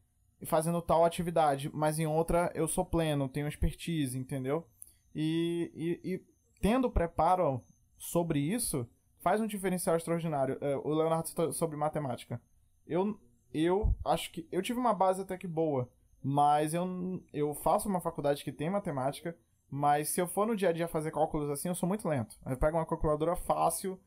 fazendo 0.45 0.81
tal 0.81 1.03
atividade, 1.03 1.69
mas 1.73 1.99
em 1.99 2.07
outra 2.07 2.49
eu 2.55 2.65
sou 2.65 2.85
pleno, 2.85 3.27
tenho 3.27 3.47
expertise, 3.47 4.17
entendeu? 4.17 4.65
E, 5.13 5.99
e, 6.03 6.13
e 6.13 6.25
tendo 6.61 6.89
preparo 6.89 7.61
sobre 7.97 8.39
isso, 8.39 8.87
faz 9.19 9.41
um 9.41 9.47
diferencial 9.47 9.97
extraordinário. 9.97 10.57
É, 10.61 10.77
o 10.77 10.93
Leonardo 10.93 11.51
sobre 11.51 11.75
matemática. 11.75 12.41
Eu, 12.87 13.19
eu 13.53 13.93
acho 14.05 14.31
que. 14.31 14.47
Eu 14.49 14.61
tive 14.61 14.79
uma 14.79 14.93
base 14.93 15.21
até 15.21 15.37
que 15.37 15.47
boa 15.47 15.89
Mas 16.23 16.73
eu, 16.73 17.21
eu 17.33 17.53
faço 17.53 17.89
uma 17.89 17.99
faculdade 17.99 18.43
que 18.43 18.51
tem 18.51 18.69
matemática, 18.69 19.35
mas 19.69 20.09
se 20.09 20.21
eu 20.21 20.27
for 20.27 20.47
no 20.47 20.55
dia 20.55 20.69
a 20.69 20.71
dia 20.71 20.87
fazer 20.87 21.11
cálculos 21.11 21.49
assim, 21.49 21.67
eu 21.67 21.75
sou 21.75 21.89
muito 21.89 22.07
lento. 22.07 22.37
Eu 22.45 22.55
pego 22.55 22.77
uma 22.77 22.85
calculadora 22.85 23.35
fácil, 23.35 23.99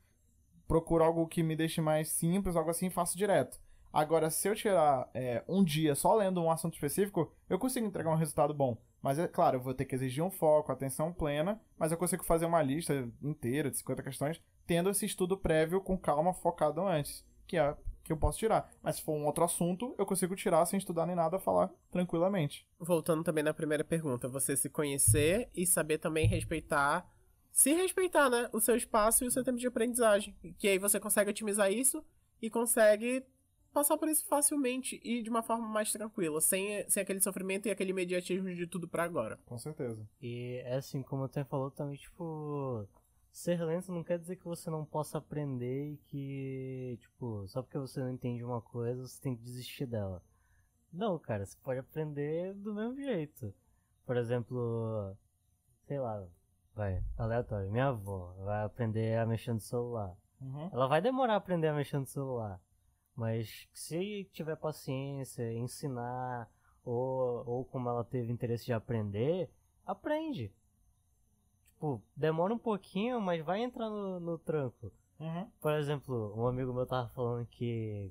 procuro 0.67 1.05
algo 1.05 1.27
que 1.27 1.43
me 1.43 1.55
deixe 1.55 1.81
mais 1.81 2.09
simples, 2.09 2.57
algo 2.57 2.71
assim, 2.71 2.87
e 2.87 2.91
faço 2.91 3.19
direto. 3.19 3.61
Agora, 3.93 4.31
se 4.31 4.49
eu 4.49 4.55
tirar 4.55 5.09
é, 5.15 5.43
um 5.49 5.63
dia 5.63 5.95
só 5.95 6.15
lendo 6.15 6.43
um 6.43 6.51
assunto 6.51 6.75
específico, 6.75 7.33
eu 7.49 7.59
consigo 7.59 7.87
entregar 7.87 8.11
um 8.11 8.17
resultado 8.17 8.53
bom. 8.55 8.77
Mas 9.03 9.19
é 9.19 9.29
claro, 9.29 9.57
eu 9.57 9.61
vou 9.61 9.75
ter 9.75 9.85
que 9.85 9.95
exigir 9.95 10.23
um 10.23 10.31
foco, 10.31 10.73
atenção 10.73 11.13
plena, 11.13 11.61
mas 11.79 11.93
eu 11.93 11.99
consigo 11.99 12.25
fazer 12.25 12.47
uma 12.47 12.63
lista 12.63 13.09
inteira 13.23 13.71
de 13.71 13.79
50 13.79 14.03
questões, 14.03 14.43
tendo 14.67 14.91
esse 14.91 15.07
estudo 15.07 15.37
prévio 15.37 15.81
com 15.81 15.97
calma, 15.97 16.35
focado 16.35 16.85
antes, 16.87 17.25
que 17.47 17.57
é 17.57 17.77
que 18.07 18.13
eu 18.13 18.17
posso 18.17 18.39
tirar. 18.39 18.71
Mas 18.83 18.97
se 18.97 19.03
for 19.03 19.13
um 19.13 19.27
outro 19.27 19.45
assunto, 19.45 19.95
eu 19.99 20.07
consigo 20.07 20.35
tirar 20.37 20.65
sem 20.67 20.79
estudar 20.79 21.07
nem 21.07 21.17
nada, 21.17 21.39
falar 21.39 21.71
tranquilamente. 21.91 22.67
Voltando 22.79 23.23
também 23.23 23.45
na 23.45 23.55
primeira 23.55 23.85
pergunta, 23.85 24.29
você 24.29 24.57
se 24.57 24.69
conhecer 24.71 25.51
e 25.55 25.67
saber 25.67 25.99
também 25.99 26.27
respeitar, 26.27 27.11
se 27.53 27.73
respeitar, 27.73 28.29
né, 28.29 28.49
o 28.53 28.61
seu 28.61 28.77
espaço 28.77 29.25
e 29.25 29.27
o 29.27 29.31
seu 29.31 29.43
tempo 29.43 29.59
de 29.59 29.67
aprendizagem, 29.67 30.37
que 30.59 30.69
aí 30.69 30.79
você 30.79 31.01
consegue 31.01 31.31
otimizar 31.31 31.73
isso 31.73 32.05
e 32.41 32.51
consegue 32.51 33.25
passar 33.73 33.99
por 33.99 34.09
isso 34.09 34.27
facilmente 34.27 34.99
e 35.05 35.23
de 35.23 35.29
uma 35.29 35.43
forma 35.43 35.69
mais 35.69 35.93
tranquila, 35.93 36.41
sem, 36.41 36.89
sem 36.89 37.03
aquele 37.03 37.21
sofrimento 37.21 37.67
e 37.67 37.71
aquele 37.71 37.91
imediatismo 37.91 38.55
de 38.55 38.67
tudo 38.67 38.89
para 38.89 39.05
agora. 39.05 39.39
Com 39.45 39.59
certeza. 39.59 40.09
E 40.21 40.63
é 40.65 40.77
assim, 40.77 41.03
como 41.03 41.25
o 41.25 41.29
Tem 41.29 41.45
falou 41.45 41.71
também, 41.71 41.97
tipo, 41.97 42.89
ser 43.37 43.63
lento 43.63 43.93
não 43.93 44.03
quer 44.03 44.19
dizer 44.19 44.37
que 44.37 44.47
você 44.47 44.71
não 44.71 44.83
possa 44.83 45.19
aprender 45.19 45.93
e 45.93 45.97
que, 45.99 46.99
tipo, 47.03 47.47
só 47.47 47.63
porque 47.63 47.79
você 47.79 48.01
não 48.01 48.11
entende 48.11 48.43
uma 48.43 48.63
coisa, 48.63 49.07
você 49.07 49.21
tem 49.21 49.37
que 49.37 49.43
desistir 49.43 49.85
dela. 49.85 50.23
Não, 50.91 51.19
cara, 51.19 51.45
você 51.45 51.55
pode 51.63 51.79
aprender 51.79 52.55
do 52.55 52.75
mesmo 52.75 52.97
jeito. 52.97 53.55
Por 54.07 54.17
exemplo, 54.17 55.15
sei 55.87 56.01
lá, 56.01 56.27
vai, 56.75 57.05
aleatório, 57.19 57.71
minha 57.71 57.89
avó 57.89 58.35
vai 58.43 58.65
aprender 58.65 59.19
a 59.19 59.27
mexer 59.27 59.53
no 59.53 59.61
celular. 59.61 60.17
Uhum. 60.41 60.71
Ela 60.73 60.87
vai 60.87 61.03
demorar 61.03 61.35
a 61.35 61.37
aprender 61.37 61.69
a 61.69 61.75
mexer 61.75 61.99
no 61.99 62.07
celular. 62.07 62.59
Mas 63.15 63.69
se 63.71 64.25
tiver 64.33 64.57
paciência, 64.57 65.53
ensinar, 65.53 66.51
ou, 66.83 67.47
ou 67.47 67.65
como 67.67 67.91
ela 67.91 68.03
teve 68.03 68.33
interesse 68.33 68.65
de 68.65 68.73
aprender, 68.73 69.51
aprende. 69.85 70.51
Tipo, 71.77 72.03
demora 72.17 72.55
um 72.55 72.59
pouquinho, 72.59 73.21
mas 73.21 73.45
vai 73.45 73.63
entrar 73.63 73.91
no, 73.91 74.19
no 74.19 74.39
tranco. 74.39 74.91
Uhum. 75.21 75.47
Por 75.61 75.75
exemplo, 75.75 76.33
um 76.35 76.47
amigo 76.47 76.73
meu 76.73 76.87
tava 76.87 77.11
falando 77.11 77.47
que 77.47 78.11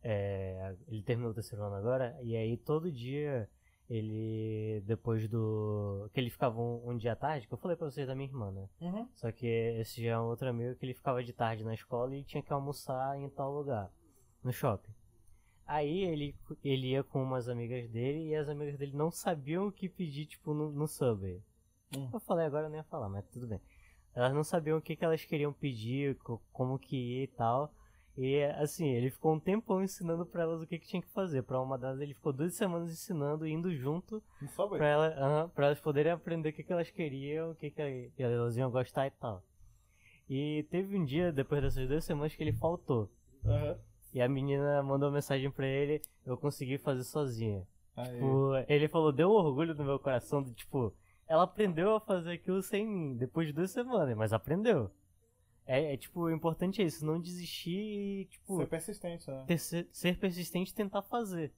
é, 0.00 0.76
ele 0.86 1.02
terminou 1.02 1.32
o 1.32 1.34
terceiro 1.34 1.64
ano 1.64 1.74
agora, 1.74 2.16
e 2.22 2.36
aí 2.36 2.56
todo 2.56 2.92
dia 2.92 3.50
ele, 3.90 4.84
depois 4.86 5.28
do. 5.28 6.08
que 6.12 6.20
ele 6.20 6.30
ficava 6.30 6.60
um, 6.60 6.90
um 6.90 6.96
dia 6.96 7.14
à 7.14 7.16
tarde, 7.16 7.48
que 7.48 7.52
eu 7.52 7.58
falei 7.58 7.76
pra 7.76 7.90
vocês 7.90 8.06
da 8.06 8.14
minha 8.14 8.28
irmã, 8.28 8.52
né? 8.52 8.68
Uhum. 8.80 9.08
Só 9.16 9.32
que 9.32 9.46
esse 9.46 10.00
já 10.00 10.12
é 10.12 10.18
um 10.18 10.28
outro 10.28 10.48
amigo 10.48 10.76
que 10.76 10.86
ele 10.86 10.94
ficava 10.94 11.24
de 11.24 11.32
tarde 11.32 11.64
na 11.64 11.74
escola 11.74 12.14
e 12.14 12.22
tinha 12.22 12.42
que 12.42 12.52
almoçar 12.52 13.18
em 13.18 13.28
tal 13.30 13.52
lugar, 13.52 13.90
no 14.44 14.52
shopping. 14.52 14.92
Aí 15.66 16.04
ele, 16.04 16.36
ele 16.62 16.90
ia 16.90 17.02
com 17.02 17.20
umas 17.20 17.48
amigas 17.48 17.88
dele 17.90 18.28
e 18.28 18.36
as 18.36 18.48
amigas 18.48 18.78
dele 18.78 18.96
não 18.96 19.10
sabiam 19.10 19.66
o 19.66 19.72
que 19.72 19.88
pedir, 19.88 20.26
tipo, 20.26 20.54
no, 20.54 20.70
no 20.70 20.86
Subway. 20.86 21.42
Hum. 21.96 22.08
Eu 22.12 22.20
falei, 22.20 22.46
agora 22.46 22.66
eu 22.66 22.70
não 22.70 22.76
ia 22.76 22.84
falar, 22.84 23.08
mas 23.08 23.24
tudo 23.28 23.46
bem. 23.46 23.60
Elas 24.14 24.32
não 24.32 24.44
sabiam 24.44 24.78
o 24.78 24.82
que, 24.82 24.94
que 24.96 25.04
elas 25.04 25.24
queriam 25.24 25.52
pedir, 25.52 26.16
co- 26.18 26.40
como 26.52 26.78
que 26.78 26.96
ia 26.96 27.24
e 27.24 27.28
tal. 27.28 27.72
E 28.16 28.44
assim, 28.60 28.88
ele 28.90 29.10
ficou 29.10 29.34
um 29.34 29.40
tempão 29.40 29.82
ensinando 29.82 30.24
pra 30.24 30.42
elas 30.42 30.62
o 30.62 30.66
que, 30.66 30.78
que 30.78 30.86
tinha 30.86 31.02
que 31.02 31.08
fazer. 31.10 31.42
Pra 31.42 31.60
uma 31.60 31.76
delas 31.76 32.00
ele 32.00 32.14
ficou 32.14 32.32
duas 32.32 32.54
semanas 32.54 32.90
ensinando, 32.92 33.46
indo 33.46 33.74
junto 33.74 34.22
pra, 34.78 34.86
ela, 34.86 35.48
pra 35.48 35.66
elas 35.66 35.80
poderem 35.80 36.12
aprender 36.12 36.50
o 36.50 36.52
que, 36.52 36.62
que 36.62 36.72
elas 36.72 36.88
queriam, 36.90 37.50
o 37.50 37.54
que, 37.56 37.70
que 37.70 38.12
elas 38.18 38.56
iam 38.56 38.70
gostar 38.70 39.08
e 39.08 39.10
tal. 39.10 39.42
E 40.30 40.64
teve 40.70 40.96
um 40.96 41.04
dia, 41.04 41.32
depois 41.32 41.60
dessas 41.60 41.88
duas 41.88 42.04
semanas, 42.04 42.34
que 42.34 42.42
ele 42.42 42.52
faltou. 42.52 43.10
Uhum. 43.44 43.76
E 44.14 44.22
a 44.22 44.28
menina 44.28 44.80
mandou 44.82 45.08
uma 45.08 45.16
mensagem 45.16 45.50
pra 45.50 45.66
ele, 45.66 46.00
eu 46.24 46.36
consegui 46.36 46.78
fazer 46.78 47.02
sozinha. 47.02 47.66
Tipo, 48.04 48.52
ele 48.68 48.88
falou, 48.88 49.12
deu 49.12 49.28
um 49.28 49.32
orgulho 49.34 49.74
no 49.74 49.84
meu 49.84 49.98
coração, 49.98 50.40
de, 50.42 50.52
tipo, 50.54 50.94
ela 51.26 51.44
aprendeu 51.44 51.94
a 51.96 52.00
fazer 52.00 52.32
aquilo 52.32 52.62
sem 52.62 52.86
mim, 52.86 53.16
depois 53.16 53.46
de 53.46 53.52
duas 53.52 53.70
semanas, 53.70 54.16
mas 54.16 54.32
aprendeu. 54.32 54.90
É, 55.66 55.94
é, 55.94 55.96
tipo, 55.96 56.20
o 56.20 56.30
importante 56.30 56.82
é 56.82 56.84
isso, 56.84 57.06
não 57.06 57.18
desistir 57.20 57.70
e, 57.70 58.24
tipo, 58.26 58.58
Ser 58.58 58.66
persistente, 58.66 59.30
né? 59.30 59.44
ter- 59.46 59.58
ser, 59.58 59.88
ser 59.90 60.18
persistente 60.18 60.70
e 60.72 60.74
tentar 60.74 61.02
fazer. 61.02 61.52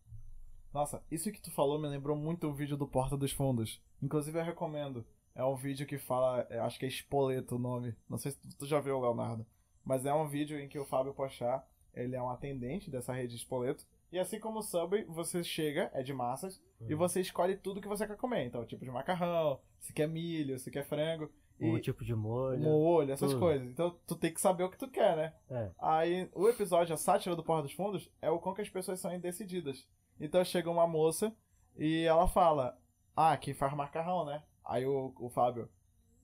Nossa, 0.73 1.03
isso 1.11 1.33
que 1.33 1.41
tu 1.41 1.51
falou 1.51 1.79
me 1.79 1.89
lembrou 1.89 2.17
muito 2.17 2.47
o 2.47 2.53
vídeo 2.55 2.77
do 2.77 2.87
Porta 2.87 3.17
dos 3.17 3.33
Fundos. 3.33 3.83
Inclusive 4.03 4.39
eu 4.39 4.45
recomendo. 4.45 5.05
É 5.35 5.45
um 5.45 5.57
vídeo 5.57 5.87
que 5.87 5.99
fala, 5.99 6.47
é, 6.49 6.59
acho 6.61 6.79
que 6.79 6.85
é 6.85 6.89
Espoleto 6.89 7.57
o 7.57 7.59
nome. 7.59 7.95
Não 8.09 8.17
sei 8.17 8.31
se 8.33 8.39
tu, 8.39 8.49
tu 8.59 8.67
já 8.67 8.79
viu, 8.81 9.01
Leonardo. 9.01 9.45
Mas 9.85 10.05
é 10.07 10.13
um 10.15 10.29
vídeo 10.29 10.59
em 10.59 10.69
que 10.69 10.79
o 10.79 10.85
Fábio 10.85 11.13
Pochá, 11.15 11.65
ele 11.95 12.15
é 12.15 12.23
um 12.23 12.31
atendente 12.31 12.91
dessa 12.91 13.13
rede 13.13 13.35
Espoleto. 13.37 13.87
E 14.12 14.19
assim 14.19 14.39
como 14.39 14.61
o 14.61 14.62
Subway, 14.62 15.05
você 15.05 15.43
chega, 15.43 15.91
é 15.93 16.03
de 16.03 16.12
massas, 16.12 16.62
e 16.89 16.95
você 16.95 17.20
escolhe 17.20 17.57
tudo 17.57 17.81
que 17.81 17.89
você 17.89 18.07
quer 18.07 18.16
comer. 18.16 18.45
Então, 18.45 18.65
tipo 18.65 18.85
de 18.85 18.91
macarrão, 18.91 19.61
se 19.81 19.93
quer 19.93 20.09
milho, 20.09 20.59
se 20.59 20.70
quer 20.70 20.85
frango. 20.85 21.31
O 21.59 21.81
tipo 21.81 22.05
de 22.05 22.15
molho. 22.15 22.61
molho, 22.61 23.12
essas 23.12 23.31
tudo. 23.31 23.41
coisas. 23.41 23.69
Então, 23.69 23.99
tu 24.07 24.15
tem 24.15 24.33
que 24.33 24.41
saber 24.41 24.65
o 24.65 24.70
que 24.70 24.77
tu 24.77 24.89
quer, 24.89 25.16
né? 25.16 25.35
É. 25.51 25.70
Aí, 25.78 26.28
o 26.35 26.49
episódio, 26.49 26.95
a 26.95 26.99
sátira 26.99 27.35
do 27.35 27.43
Porta 27.43 27.62
dos 27.62 27.73
Fundos, 27.73 28.11
é 28.20 28.31
o 28.31 28.39
quão 28.39 28.55
que 28.55 28.61
as 28.61 28.69
pessoas 28.69 29.01
são 29.01 29.15
indecididas. 29.15 29.89
Então, 30.20 30.45
chega 30.45 30.70
uma 30.70 30.87
moça 30.87 31.35
e 31.77 32.05
ela 32.05 32.28
fala, 32.28 32.78
ah, 33.16 33.33
aqui 33.33 33.55
faz 33.55 33.74
macarrão, 33.74 34.27
né? 34.27 34.43
Aí 34.65 34.85
o, 34.85 35.15
o 35.19 35.31
Fábio, 35.31 35.70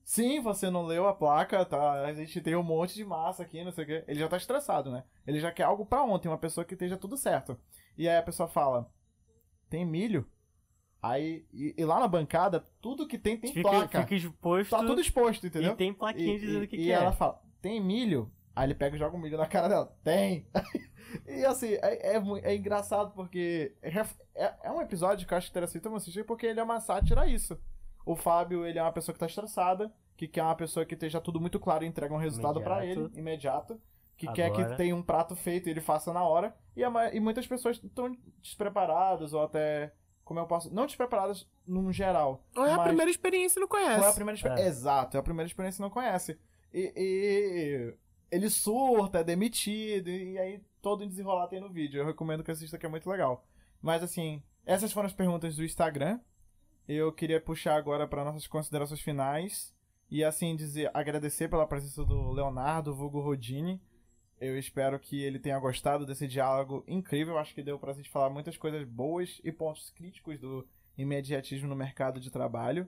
sim, 0.05 0.41
você 0.41 0.71
não 0.71 0.85
leu 0.85 1.07
a 1.09 1.15
placa, 1.15 1.65
tá? 1.65 2.05
A 2.05 2.13
gente 2.13 2.41
tem 2.41 2.55
um 2.57 2.63
monte 2.63 2.95
de 2.95 3.05
massa 3.05 3.43
aqui, 3.43 3.63
não 3.65 3.73
sei 3.73 3.85
o 3.85 3.87
quê. 3.87 4.05
Ele 4.07 4.21
já 4.21 4.29
tá 4.29 4.37
estressado, 4.37 4.91
né? 4.91 5.05
Ele 5.27 5.41
já 5.41 5.51
quer 5.53 5.65
algo 5.65 5.85
pra 5.87 6.03
ontem, 6.03 6.29
uma 6.29 6.39
pessoa 6.39 6.65
que 6.65 6.75
esteja 6.75 6.97
tudo 6.97 7.17
certo. 7.17 7.59
E 7.97 8.09
aí 8.09 8.17
a 8.17 8.23
pessoa 8.23 8.49
fala, 8.49 8.91
tem 9.69 9.85
milho? 9.85 10.27
Aí, 11.01 11.45
e, 11.53 11.75
e 11.77 11.85
lá 11.85 11.99
na 11.99 12.07
bancada, 12.07 12.65
tudo 12.81 13.09
que 13.09 13.19
tem 13.19 13.37
tem 13.37 13.53
fica, 13.53 13.69
placa. 13.69 14.03
fica 14.03 14.15
exposto 14.15 14.71
Tá 14.71 14.85
tudo 14.85 15.01
exposto, 15.01 15.47
entendeu? 15.47 15.73
e 15.73 15.77
tem 15.77 15.93
plaquinha 15.93 16.37
E, 16.37 16.39
dizendo 16.39 16.61
o 16.61 16.65
e- 16.65 16.69
que, 16.69 16.77
e 16.77 16.85
que 16.85 16.93
ela 16.93 17.09
é. 17.09 17.13
fala, 17.13 17.43
tem 17.61 17.81
milho? 17.81 18.31
Aí 18.55 18.67
ele 18.67 18.75
pega 18.75 18.95
e 18.95 18.99
joga 18.99 19.17
um 19.17 19.21
milho 19.21 19.37
na 19.37 19.47
cara 19.47 19.67
dela. 19.69 19.97
Tem! 20.05 20.47
e 21.27 21.45
assim, 21.45 21.73
é, 21.83 22.17
é, 22.17 22.23
é 22.43 22.55
engraçado 22.55 23.13
porque 23.15 23.75
é, 23.83 23.89
é, 24.35 24.55
é 24.65 24.71
um 24.71 24.81
episódio 24.81 25.27
que 25.27 25.35
eu 25.35 25.39
acho 25.39 25.51
interessante 25.51 25.83
você 25.83 25.97
assistir 25.97 26.25
porque 26.25 26.47
ele 26.47 26.61
é 26.61 26.63
uma 26.63 26.79
sátira 26.79 27.23
a 27.23 27.27
isso. 27.27 27.59
O 28.05 28.17
Fábio, 28.17 28.67
ele 28.67 28.79
é 28.79 28.83
uma 28.83 28.93
pessoa 28.93 29.13
que 29.13 29.19
tá 29.21 29.27
estressada, 29.27 29.93
que 30.17 30.27
quer 30.27 30.43
uma 30.43 30.55
pessoa 30.55 30.85
que 30.85 30.95
esteja 30.95 31.21
tudo 31.21 31.41
muito 31.41 31.59
claro 31.59 31.85
e 31.85 31.87
entrega 31.87 32.15
um 32.15 32.19
resultado 32.19 32.61
pra 32.61 32.85
ele, 32.85 33.11
Imediato. 33.15 33.81
Que 34.17 34.31
quer 34.33 34.53
que 34.53 34.77
tenha 34.77 34.95
um 34.95 35.03
prato 35.03 35.35
feito 35.35 35.69
e 35.69 35.71
ele 35.71 35.81
faça 35.81 36.13
na 36.13 36.23
hora. 36.23 36.55
E, 36.77 36.85
a 36.85 37.15
e 37.15 37.19
muitas 37.19 37.47
pessoas 37.47 37.83
estão 37.83 38.17
despreparadas 38.41 39.33
ou 39.33 39.43
até, 39.43 39.93
como 40.25 40.39
eu 40.39 40.47
posso... 40.47 40.73
Não 40.73 40.87
despreparadas 40.87 41.49
num 41.67 41.93
geral. 41.93 42.45
Ou 42.55 42.65
é 42.65 42.73
a 42.73 42.79
primeira 42.79 43.11
experiência 43.11 43.59
e 43.59 43.61
não 43.61 43.69
conhece. 43.69 44.05
é 44.05 44.09
a 44.09 44.13
primeira 44.13 44.37
experiência? 44.37 44.65
É. 44.65 44.69
Exato, 44.69 45.17
é 45.17 45.21
a 45.21 45.23
primeira 45.23 45.49
experiência 45.49 45.79
que 45.79 45.83
não 45.83 45.91
conhece. 45.91 46.39
E, 46.73 46.93
e 46.97 47.95
ele 48.31 48.49
surta, 48.49 49.19
é 49.19 49.25
demitido, 49.25 50.09
e 50.09 50.39
aí 50.39 50.63
todo 50.81 51.07
desenrolar 51.07 51.49
tem 51.49 51.61
no 51.61 51.71
vídeo. 51.71 52.01
Eu 52.01 52.07
recomendo 52.07 52.45
que 52.45 52.51
assista, 52.51 52.79
que 52.79 52.87
é 52.87 52.89
muito 52.89 53.09
legal. 53.11 53.45
Mas 53.81 54.03
assim, 54.03 54.43
essas 54.65 54.93
foram 54.93 55.07
as 55.07 55.13
perguntas 55.13 55.57
do 55.57 55.65
Instagram. 55.65 56.21
Eu 56.89 57.13
queria 57.13 57.41
puxar 57.41 57.77
agora 57.77 58.07
para 58.07 58.25
nossas 58.25 58.47
considerações 58.47 59.01
finais. 59.01 59.75
E 60.11 60.23
assim, 60.23 60.55
dizer, 60.55 60.91
agradecer 60.93 61.49
pela 61.49 61.67
presença 61.67 62.05
do 62.05 62.31
Leonardo, 62.33 62.95
vulgo 62.95 63.21
Rodini. 63.21 63.81
Eu 64.41 64.59
espero 64.59 64.99
que 64.99 65.23
ele 65.23 65.39
tenha 65.39 65.59
gostado 65.59 66.05
desse 66.05 66.27
diálogo 66.27 66.85
incrível. 66.87 67.39
Acho 67.39 67.55
que 67.55 67.63
deu 67.63 67.79
pra 67.79 67.93
gente 67.93 68.11
falar 68.11 68.29
muitas 68.29 68.57
coisas 68.57 68.85
boas 68.87 69.41
e 69.45 69.53
pontos 69.53 69.91
críticos 69.91 70.39
do 70.39 70.67
imediatismo 70.99 71.69
no 71.69 71.77
mercado 71.77 72.21
de 72.21 72.31
trabalho. 72.31 72.87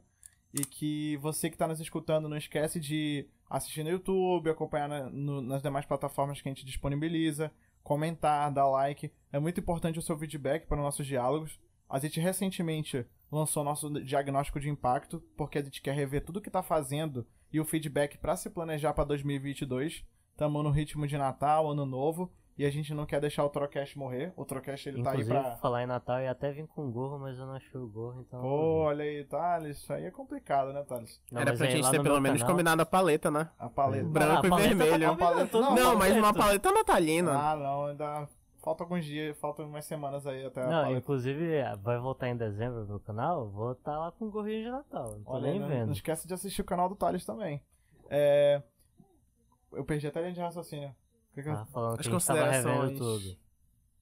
E 0.52 0.64
que 0.64 1.16
você 1.18 1.48
que 1.48 1.54
está 1.54 1.66
nos 1.66 1.80
escutando 1.80 2.28
não 2.28 2.36
esquece 2.36 2.78
de 2.78 3.26
assistir 3.48 3.82
no 3.84 3.90
YouTube, 3.90 4.50
acompanhar 4.50 4.88
na- 4.88 5.08
no- 5.10 5.40
nas 5.40 5.62
demais 5.62 5.86
plataformas 5.86 6.40
que 6.42 6.48
a 6.48 6.52
gente 6.52 6.64
disponibiliza, 6.66 7.50
comentar, 7.82 8.52
dar 8.52 8.68
like. 8.68 9.10
É 9.32 9.38
muito 9.38 9.60
importante 9.60 9.98
o 9.98 10.02
seu 10.02 10.18
feedback 10.18 10.66
para 10.66 10.78
os 10.78 10.84
nossos 10.84 11.06
diálogos. 11.06 11.58
A 11.88 11.98
gente 11.98 12.20
recentemente 12.20 13.06
lançou 13.34 13.64
nosso 13.64 13.90
diagnóstico 14.02 14.60
de 14.60 14.68
impacto, 14.70 15.22
porque 15.36 15.58
a 15.58 15.62
gente 15.62 15.82
quer 15.82 15.94
rever 15.94 16.24
tudo 16.24 16.40
que 16.40 16.48
está 16.48 16.62
fazendo 16.62 17.26
e 17.52 17.60
o 17.60 17.64
feedback 17.64 18.16
para 18.18 18.36
se 18.36 18.48
planejar 18.50 18.94
para 18.94 19.04
2022. 19.04 20.04
Estamos 20.30 20.62
no 20.64 20.70
ritmo 20.70 21.06
de 21.06 21.16
Natal, 21.18 21.70
Ano 21.70 21.84
Novo, 21.86 22.32
e 22.58 22.64
a 22.64 22.70
gente 22.70 22.92
não 22.94 23.04
quer 23.06 23.20
deixar 23.20 23.44
o 23.44 23.48
Trocast 23.48 23.96
morrer. 23.98 24.32
O 24.36 24.44
Trocast 24.44 24.88
ele 24.88 25.02
tá 25.02 25.10
aí 25.10 25.16
Inclusive, 25.20 25.40
para 25.40 25.56
falar 25.56 25.82
em 25.82 25.86
Natal, 25.86 26.20
ia 26.20 26.30
até 26.30 26.50
vim 26.52 26.66
com 26.66 26.90
gorro, 26.90 27.18
mas 27.18 27.36
eu 27.38 27.46
não 27.46 27.54
achei 27.54 27.80
o 27.80 27.88
gorro, 27.88 28.20
então... 28.20 28.40
Pô, 28.40 28.82
olha 28.84 29.04
aí, 29.04 29.24
Thales, 29.24 29.78
isso 29.78 29.92
aí 29.92 30.04
é 30.04 30.10
complicado, 30.10 30.72
né, 30.72 30.82
Thales? 30.84 31.20
Não, 31.30 31.40
Era 31.40 31.52
pra 31.56 31.66
aí 31.66 31.72
gente 31.72 31.90
ter 31.90 32.02
pelo 32.02 32.20
menos 32.20 32.40
canal- 32.40 32.54
combinado 32.54 32.82
a 32.82 32.86
paleta, 32.86 33.30
né? 33.30 33.48
A 33.58 33.68
paleta. 33.68 34.08
Branco 34.08 34.32
Ah, 34.32 34.40
a 34.40 34.46
e 34.46 34.48
paleta 34.50 34.68
tá 34.68 34.84
vermelho. 34.84 35.08
combinando, 35.16 35.50
todo 35.50 35.62
Não, 35.64 35.74
Não, 35.74 35.96
mas 35.98 36.16
uma 36.16 36.32
paleta 36.34 36.70
natalina. 36.72 37.32
Ah, 37.32 37.56
não, 37.56 37.86
ainda 37.86 38.28
falta 38.64 38.82
alguns 38.82 39.04
dias, 39.04 39.36
faltam 39.38 39.66
umas 39.68 39.84
semanas 39.84 40.26
aí 40.26 40.44
até 40.44 40.62
a 40.62 40.66
Não, 40.66 40.82
paleta. 40.84 40.98
inclusive 40.98 41.62
vai 41.82 41.98
voltar 41.98 42.28
em 42.28 42.36
dezembro 42.36 42.80
no 42.80 42.86
meu 42.86 43.00
canal, 43.00 43.50
vou 43.50 43.72
estar 43.72 43.98
lá 43.98 44.10
com 44.10 44.24
o 44.26 44.30
gorrinho 44.30 44.64
de 44.64 44.70
Natal. 44.70 45.12
Não 45.12 45.22
tô 45.22 45.32
Olha, 45.32 45.50
nem 45.50 45.60
não, 45.60 45.68
vendo. 45.68 45.86
não 45.86 45.92
esquece 45.92 46.26
de 46.26 46.32
assistir 46.32 46.62
o 46.62 46.64
canal 46.64 46.88
do 46.88 46.96
Thales 46.96 47.26
também. 47.26 47.62
É... 48.08 48.62
Eu 49.70 49.84
perdi 49.84 50.06
até 50.06 50.20
a 50.20 50.22
linha 50.22 50.34
de 50.34 50.40
raciocínio. 50.40 50.94
Que 51.34 51.42
que 51.42 51.50
falando 51.72 52.00
As 52.00 52.06
que 52.06 52.08
a 52.08 52.12
gente 52.12 52.26
tava 52.26 52.40
considerações. 52.40 52.98
tudo. 52.98 53.38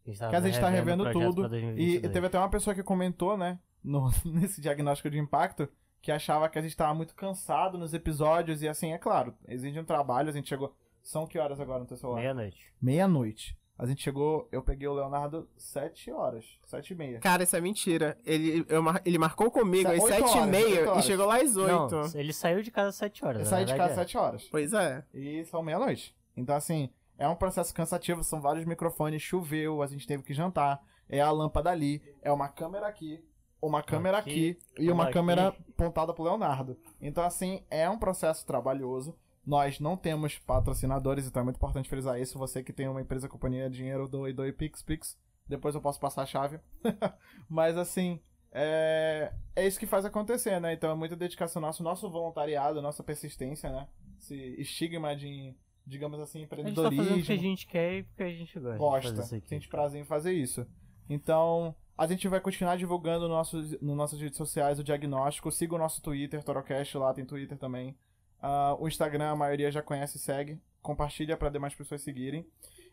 A 0.07 0.11
gente 0.11 0.19
Que 0.19 0.37
a 0.37 0.41
gente 0.41 0.61
tá 0.61 0.69
revendo 0.69 1.11
tudo. 1.13 1.47
E 1.47 1.49
2022. 1.49 2.13
teve 2.13 2.27
até 2.27 2.39
uma 2.39 2.51
pessoa 2.51 2.75
que 2.75 2.83
comentou, 2.83 3.37
né, 3.37 3.59
no, 3.83 4.11
nesse 4.25 4.61
diagnóstico 4.61 5.11
de 5.11 5.19
impacto, 5.19 5.69
que 6.01 6.13
achava 6.13 6.49
que 6.49 6.59
a 6.59 6.63
gente 6.63 6.77
tava 6.77 6.95
muito 6.95 7.15
cansado 7.15 7.79
nos 7.79 7.95
episódios. 7.95 8.63
E 8.63 8.69
assim, 8.69 8.93
é 8.93 8.99
claro, 8.99 9.35
exige 9.49 9.81
um 9.81 9.85
trabalho. 9.85 10.29
A 10.29 10.33
gente 10.33 10.49
chegou. 10.49 10.75
São 11.03 11.27
que 11.27 11.39
horas 11.39 11.59
agora 11.59 11.81
no 11.81 11.87
teu 11.87 11.97
celular? 11.97 12.21
Meia-noite. 12.21 12.73
Meia-noite. 12.81 13.59
A 13.83 13.87
gente 13.87 14.01
chegou. 14.01 14.49
Eu 14.53 14.63
peguei 14.63 14.87
o 14.87 14.95
Leonardo 14.95 15.49
sete 15.57 16.11
horas. 16.13 16.45
Sete 16.67 16.93
e 16.93 16.97
meia. 16.97 17.19
Cara, 17.19 17.43
isso 17.43 17.57
é 17.57 17.61
mentira. 17.61 18.17
Ele, 18.25 18.65
eu 18.69 18.83
ele 19.05 19.19
marcou 19.19 19.51
comigo 19.51 19.89
às 19.91 20.01
oito 20.01 20.07
sete 20.07 20.21
e 20.37 20.39
horas, 20.39 20.49
meia 20.49 20.99
e 20.99 21.03
chegou 21.03 21.27
lá 21.27 21.37
às 21.43 21.55
Não, 21.57 21.83
oito. 21.83 22.17
ele 22.17 22.33
saiu 22.33 22.63
de 22.63 22.71
casa 22.71 22.91
às 22.91 22.95
7 22.95 23.25
horas. 23.25 23.43
Na 23.43 23.45
saí 23.47 23.65
de 23.65 23.75
casa 23.75 23.93
é. 23.93 23.97
sete 23.97 24.17
horas. 24.17 24.45
Pois 24.51 24.73
é. 24.73 25.05
E 25.13 25.45
são 25.47 25.63
meia-noite. 25.63 26.15
Então, 26.37 26.55
assim, 26.55 26.89
é 27.19 27.27
um 27.27 27.35
processo 27.35 27.75
cansativo, 27.75 28.23
são 28.23 28.41
vários 28.41 28.65
microfones, 28.65 29.21
choveu, 29.21 29.83
a 29.83 29.87
gente 29.89 30.07
teve 30.07 30.23
que 30.23 30.33
jantar, 30.33 30.81
é 31.09 31.21
a 31.21 31.31
lâmpada 31.31 31.71
ali, 31.71 32.01
é 32.23 32.31
uma 32.33 32.49
câmera 32.49 32.87
aqui, 32.87 33.23
uma 33.61 33.83
câmera 33.83 34.19
aqui, 34.19 34.59
Aqui, 34.73 34.83
e 34.83 34.91
uma 34.91 35.05
uma 35.05 35.11
câmera 35.13 35.49
aqui. 35.49 35.63
apontada 35.71 36.15
pro 36.15 36.25
Leonardo. 36.25 36.77
Então, 37.01 37.23
assim, 37.25 37.63
é 37.71 37.89
um 37.91 37.99
processo 37.99 38.47
trabalhoso. 38.47 39.17
Nós 39.45 39.81
não 39.81 39.97
temos 39.97 40.39
patrocinadores, 40.39 41.27
então 41.27 41.41
é 41.41 41.45
muito 41.45 41.57
importante 41.57 41.89
frisar 41.89 42.21
isso. 42.21 42.39
Você 42.39 42.63
que 42.63 42.73
tem 42.73 42.89
uma 42.89 43.01
empresa, 43.01 43.29
companhia, 43.29 43.69
dinheiro, 43.69 44.09
doe, 44.09 44.33
doe, 44.33 44.53
pix, 44.53 44.83
pix. 44.83 45.19
Depois 45.49 45.75
eu 45.75 45.81
posso 45.81 45.99
passar 45.99 46.23
a 46.23 46.27
chave. 46.27 46.61
Mas, 47.49 47.77
assim, 47.77 48.21
é... 48.53 49.33
é 49.57 49.67
isso 49.67 49.81
que 49.81 49.87
faz 49.87 50.05
acontecer, 50.05 50.61
né? 50.61 50.73
Então 50.73 50.91
é 50.91 50.95
muita 50.95 51.17
dedicação 51.17 51.61
nossa, 51.61 51.83
nosso 51.83 52.09
voluntariado, 52.09 52.81
nossa 52.81 53.03
persistência, 53.03 53.71
né? 53.71 53.89
Esse 54.19 54.37
estigma 54.61 55.17
de, 55.17 55.57
digamos 55.85 56.21
assim, 56.21 56.47
A 56.49 56.57
gente 56.57 56.75
tá 56.75 56.83
fazendo 56.83 56.85
o 56.85 56.85
que 56.85 56.85
a 56.85 56.95
empreendedorismo. 56.95 57.43
gente 57.43 57.67
quer 57.67 57.99
e 57.99 58.03
porque 58.05 58.23
a 58.23 58.31
gente 58.31 58.61
gosta. 58.61 58.79
Gosta, 58.79 59.23
sente 59.23 59.69
prazer 59.69 60.01
em 60.01 60.05
fazer 60.05 60.33
isso. 60.33 60.65
Então, 61.09 61.75
a 61.99 62.07
gente 62.07 62.29
vai 62.29 62.41
continuar 62.41 62.77
divulgando 62.77 63.29
no 63.29 63.35
nossos, 63.35 63.81
no 63.81 63.95
nossas 63.97 64.21
redes 64.21 64.37
sociais 64.37 64.79
o 64.79 64.85
diagnóstico. 64.85 65.51
Siga 65.51 65.75
o 65.75 65.79
nosso 65.79 66.01
Twitter, 66.01 66.43
Torocast, 66.45 66.97
lá 66.97 67.13
tem 67.13 67.25
Twitter 67.25 67.59
também. 67.59 67.97
Ah, 68.43 68.77
o 68.79 68.89
Instagram 68.89 69.31
a 69.31 69.37
maioria 69.37 69.71
já 69.71 69.81
conhece 69.81 70.17
e 70.17 70.21
segue. 70.21 70.61
Compartilha 70.83 71.37
para 71.37 71.49
demais 71.49 71.75
pessoas 71.75 72.03
seguirem. 72.03 72.45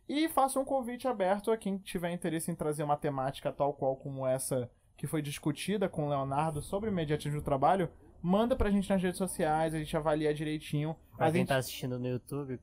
E 0.08 0.30
faça 0.30 0.60
um 0.60 0.66
convite 0.66 1.08
aberto 1.08 1.52
a 1.52 1.58
quem 1.58 1.78
tiver 1.78 2.12
interesse 2.12 2.52
em 2.52 2.56
trazer 2.56 2.84
uma 2.84 2.96
temática 2.96 3.52
tal 3.52 3.74
qual 3.74 3.96
como 3.96 4.26
essa 4.26 4.70
que 4.96 5.08
foi 5.08 5.22
discutida 5.22 5.88
com 5.88 6.06
o 6.06 6.10
Leonardo 6.10 6.62
sobre 6.62 6.92
mediatismo 6.92 7.40
do 7.40 7.44
trabalho. 7.44 7.90
Manda 8.22 8.56
pra 8.56 8.70
gente 8.70 8.90
nas 8.90 9.02
redes 9.02 9.18
sociais, 9.18 9.74
a 9.74 9.78
gente 9.80 9.96
avalia 9.96 10.34
direitinho. 10.34 10.96
Pra 11.16 11.28
a 11.28 11.32
quem 11.32 11.42
gente... 11.42 11.48
tá 11.48 11.58
assistindo 11.58 11.98
no 11.98 12.08
YouTube, 12.08 12.60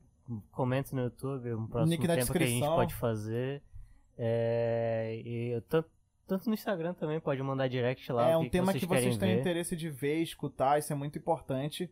comenta 0.51 0.95
no 0.95 1.01
YouTube 1.03 1.53
um 1.55 1.65
próximo 1.65 1.93
Link 1.93 2.07
na 2.07 2.15
tempo 2.15 2.31
que 2.31 2.43
a 2.43 2.45
gente 2.45 2.65
pode 2.65 2.93
fazer. 2.93 3.63
É, 4.17 5.19
e 5.25 5.49
eu 5.55 5.61
tanto, 5.63 5.89
tanto 6.27 6.47
no 6.47 6.53
Instagram 6.53 6.93
também, 6.93 7.19
pode 7.19 7.41
mandar 7.41 7.67
direct 7.67 8.11
lá. 8.11 8.29
É 8.29 8.37
o 8.37 8.41
um 8.41 8.43
que 8.43 8.49
tema 8.51 8.71
que 8.71 8.79
que 8.79 8.85
vocês 8.85 9.03
vocês 9.03 9.17
querem 9.17 9.35
têm 9.35 9.35
ver. 9.35 9.41
interesse 9.41 9.75
de 9.75 9.89
ver, 9.89 10.21
escutar, 10.21 10.77
isso 10.77 10.93
é 10.93 10.95
muito 10.95 11.17
importante. 11.17 11.89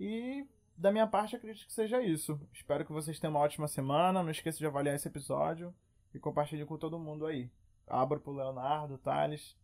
E 0.00 0.46
da 0.76 0.90
minha 0.90 1.06
parte, 1.06 1.36
acredito 1.36 1.66
que 1.66 1.72
seja 1.72 2.02
isso. 2.02 2.40
Espero 2.54 2.86
que 2.86 2.92
vocês 2.92 3.20
tenham 3.20 3.34
uma 3.34 3.40
ótima 3.40 3.68
semana. 3.68 4.22
Não 4.22 4.30
esqueça 4.30 4.58
de 4.58 4.66
avaliar 4.66 4.96
esse 4.96 5.06
episódio 5.06 5.74
e 6.14 6.18
compartilhe 6.18 6.64
com 6.64 6.78
todo 6.78 6.98
mundo 6.98 7.26
aí. 7.26 7.50
Abra 7.86 8.18
pro 8.18 8.32
Leonardo, 8.32 8.96
Thales. 8.98 9.54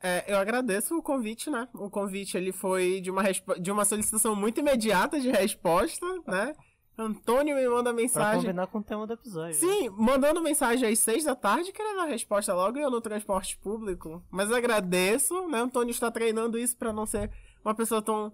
É, 0.00 0.32
eu 0.32 0.36
agradeço 0.38 0.96
o 0.96 1.02
convite, 1.02 1.50
né? 1.50 1.68
O 1.74 1.90
convite 1.90 2.36
ele 2.36 2.52
foi 2.52 3.00
de 3.00 3.10
uma, 3.10 3.22
de 3.60 3.70
uma 3.72 3.84
solicitação 3.84 4.36
muito 4.36 4.60
imediata 4.60 5.18
de 5.18 5.30
resposta, 5.30 6.06
né? 6.26 6.54
Antônio 6.96 7.56
me 7.56 7.66
manda 7.68 7.84
Pra 7.84 7.92
mensagem. 7.92 8.40
combinar 8.42 8.66
com 8.68 8.78
o 8.78 8.82
tema 8.84 9.04
do 9.06 9.14
episódio. 9.14 9.54
Sim, 9.54 9.88
mandando 9.90 10.40
mensagem 10.40 10.88
às 10.88 10.98
seis 11.00 11.24
da 11.24 11.34
tarde, 11.34 11.72
querendo 11.72 12.00
a 12.02 12.04
resposta 12.04 12.54
logo 12.54 12.78
e 12.78 12.82
eu 12.82 12.90
no 12.90 13.00
transporte 13.00 13.58
público. 13.58 14.22
Mas 14.30 14.52
agradeço, 14.52 15.48
né? 15.48 15.58
Antônio 15.58 15.90
está 15.90 16.10
treinando 16.10 16.56
isso 16.56 16.76
pra 16.76 16.92
não 16.92 17.04
ser 17.06 17.32
uma 17.64 17.74
pessoa 17.74 18.00
tão 18.00 18.32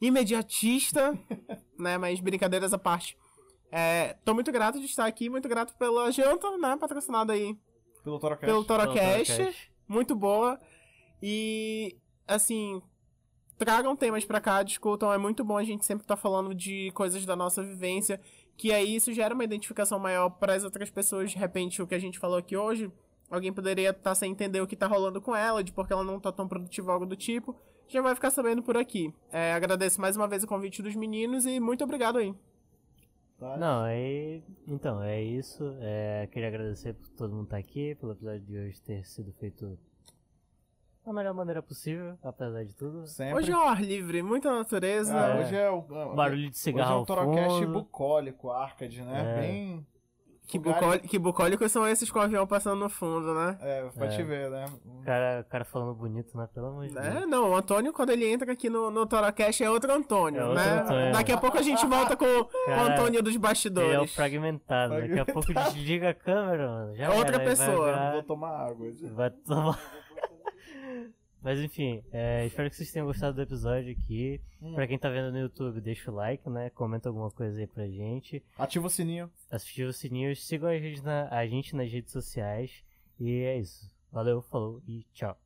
imediatista, 0.00 1.12
né? 1.78 1.98
Mas 1.98 2.20
brincadeiras 2.20 2.72
à 2.72 2.78
parte. 2.78 3.16
É, 3.70 4.16
tô 4.24 4.32
muito 4.32 4.52
grato 4.52 4.78
de 4.78 4.86
estar 4.86 5.06
aqui, 5.06 5.28
muito 5.28 5.48
grato 5.48 5.74
pela 5.76 6.10
janta, 6.10 6.56
né? 6.56 6.76
Patrocinada 6.76 7.32
aí 7.32 7.56
Pelo 8.04 8.18
Torocast. 8.18 8.46
pelo 8.46 8.64
Torocast. 8.64 9.72
Muito 9.88 10.14
boa. 10.14 10.58
E, 11.22 11.96
assim, 12.26 12.80
tragam 13.58 13.96
temas 13.96 14.24
pra 14.24 14.40
cá, 14.40 14.62
discutam. 14.62 15.12
É 15.12 15.18
muito 15.18 15.44
bom 15.44 15.56
a 15.56 15.64
gente 15.64 15.84
sempre 15.84 16.06
tá 16.06 16.16
falando 16.16 16.54
de 16.54 16.90
coisas 16.92 17.24
da 17.24 17.34
nossa 17.34 17.62
vivência, 17.62 18.20
que 18.56 18.72
aí 18.72 18.94
isso 18.96 19.12
gera 19.12 19.34
uma 19.34 19.44
identificação 19.44 19.98
maior 19.98 20.30
para 20.30 20.54
as 20.54 20.64
outras 20.64 20.90
pessoas. 20.90 21.30
De 21.30 21.38
repente, 21.38 21.82
o 21.82 21.86
que 21.86 21.94
a 21.94 21.98
gente 21.98 22.18
falou 22.18 22.38
aqui 22.38 22.56
hoje, 22.56 22.90
alguém 23.30 23.52
poderia 23.52 23.90
estar 23.90 24.14
sem 24.14 24.32
entender 24.32 24.60
o 24.60 24.66
que 24.66 24.76
tá 24.76 24.86
rolando 24.86 25.20
com 25.20 25.34
ela, 25.34 25.62
de 25.62 25.72
porque 25.72 25.92
ela 25.92 26.04
não 26.04 26.20
tá 26.20 26.30
tão 26.30 26.46
produtiva, 26.48 26.92
algo 26.92 27.06
do 27.06 27.16
tipo. 27.16 27.56
Já 27.88 28.02
vai 28.02 28.14
ficar 28.14 28.30
sabendo 28.30 28.62
por 28.62 28.76
aqui. 28.76 29.12
É, 29.30 29.52
agradeço 29.52 30.00
mais 30.00 30.16
uma 30.16 30.26
vez 30.26 30.42
o 30.42 30.46
convite 30.46 30.82
dos 30.82 30.94
meninos 30.96 31.46
e 31.46 31.60
muito 31.60 31.84
obrigado 31.84 32.18
aí. 32.18 32.34
Tá? 33.38 33.56
Não, 33.56 33.86
é. 33.86 34.40
Então, 34.66 35.02
é 35.02 35.22
isso. 35.22 35.76
É, 35.80 36.26
queria 36.32 36.48
agradecer 36.48 36.94
por 36.94 37.08
todo 37.10 37.32
mundo 37.34 37.44
estar 37.44 37.58
aqui, 37.58 37.94
pelo 37.96 38.12
episódio 38.12 38.40
de 38.40 38.58
hoje 38.58 38.80
ter 38.80 39.04
sido 39.04 39.32
feito 39.34 39.78
da 41.04 41.12
melhor 41.12 41.34
maneira 41.34 41.62
possível, 41.62 42.18
apesar 42.22 42.64
de 42.64 42.74
tudo. 42.74 43.06
Sempre. 43.06 43.34
Hoje 43.36 43.52
é 43.52 43.56
um 43.56 43.60
ar 43.68 43.80
livre, 43.80 44.22
muita 44.22 44.50
natureza. 44.52 45.14
Ah, 45.14 45.36
É. 45.36 45.40
hoje 45.40 45.54
é 45.56 45.70
o. 45.70 45.80
Barulho 46.14 46.40
de 46.40 46.46
Hoje 46.48 46.50
é 46.50 46.52
cigarro 46.62 47.02
um 47.02 47.04
Torocast 47.04 47.66
bucólico, 47.66 48.50
arcade, 48.50 49.02
né? 49.02 49.36
É. 49.36 49.40
Bem. 49.40 49.86
Que, 50.46 50.58
lugares- 50.58 50.80
bucóli- 50.80 51.00
que 51.00 51.18
bucólicos 51.18 51.72
são 51.72 51.88
esses 51.88 52.08
com 52.08 52.20
o 52.20 52.22
avião 52.22 52.46
passando 52.46 52.78
no 52.78 52.88
fundo, 52.88 53.34
né? 53.34 53.58
É, 53.60 53.82
pra 53.94 54.06
É. 54.06 54.08
te 54.10 54.22
ver, 54.22 54.48
né? 54.48 54.64
O 54.84 55.02
cara, 55.04 55.40
o 55.40 55.50
cara 55.50 55.64
falando 55.64 55.92
bonito, 55.94 56.36
né? 56.38 56.48
Pelo 56.54 56.66
amor 56.68 56.86
de 56.86 56.94
Deus. 56.94 57.04
É, 57.04 57.26
não, 57.26 57.50
o 57.50 57.56
Antônio, 57.56 57.92
quando 57.92 58.10
ele 58.10 58.30
entra 58.30 58.52
aqui 58.52 58.70
no, 58.70 58.88
no 58.90 59.04
Torocast, 59.06 59.64
é 59.64 59.68
outro 59.68 59.92
Antônio, 59.92 60.40
É 60.40 60.44
outro 60.44 60.62
né? 60.64 60.80
Antônio. 60.82 61.12
Daqui 61.12 61.32
a 61.32 61.36
pouco 61.36 61.58
a 61.58 61.62
gente 61.62 61.84
volta 61.84 62.16
com, 62.16 62.24
com 62.24 62.40
o 62.42 62.66
Cara, 62.66 62.92
Antônio 62.92 63.22
dos 63.22 63.34
Ele 63.34 63.36
é 63.36 63.38
o 63.38 63.42
bastidores. 63.42 64.14
fragmentado. 64.14 64.94
Daqui 64.94 65.18
a 65.18 65.24
pouco 65.24 65.52
desliga 65.52 66.10
a 66.10 66.14
câmera, 66.14 66.68
mano. 66.68 66.94
Já 66.94 67.04
É 67.04 67.08
outra 67.10 67.26
era, 67.26 67.38
aí 67.38 67.44
vai 67.46 67.56
pessoa. 67.66 67.86
virar- 67.86 68.12
Vou 68.12 68.22
tomar 68.22 68.50
água. 68.68 68.92
Vai 69.14 69.30
tomar. 69.30 69.78
Mas 71.42 71.60
enfim, 71.60 72.02
é, 72.12 72.44
espero 72.46 72.68
que 72.68 72.74
vocês 72.76 72.90
tenham 72.90 73.06
gostado 73.06 73.34
do 73.36 73.42
episódio 73.42 73.92
aqui. 73.92 74.40
Hum. 74.60 74.74
Pra 74.74 74.86
quem 74.86 74.98
tá 74.98 75.08
vendo 75.08 75.30
no 75.30 75.38
YouTube, 75.38 75.80
deixa 75.80 76.10
o 76.10 76.14
like, 76.14 76.48
né? 76.50 76.70
Comenta 76.70 77.08
alguma 77.08 77.30
coisa 77.30 77.60
aí 77.60 77.66
pra 77.66 77.86
gente. 77.86 78.42
Ativa 78.58 78.86
o 78.86 78.90
sininho. 78.90 79.30
Ativa 79.50 79.90
o 79.90 79.92
sininho, 79.92 80.34
sigam 80.34 80.68
a 80.68 80.78
gente, 80.78 81.02
na- 81.02 81.28
a 81.30 81.46
gente 81.46 81.76
nas 81.76 81.90
redes 81.90 82.10
sociais. 82.12 82.82
E 83.20 83.30
é 83.42 83.58
isso. 83.58 83.88
Valeu, 84.10 84.42
falou 84.42 84.82
e 84.88 85.04
tchau. 85.12 85.38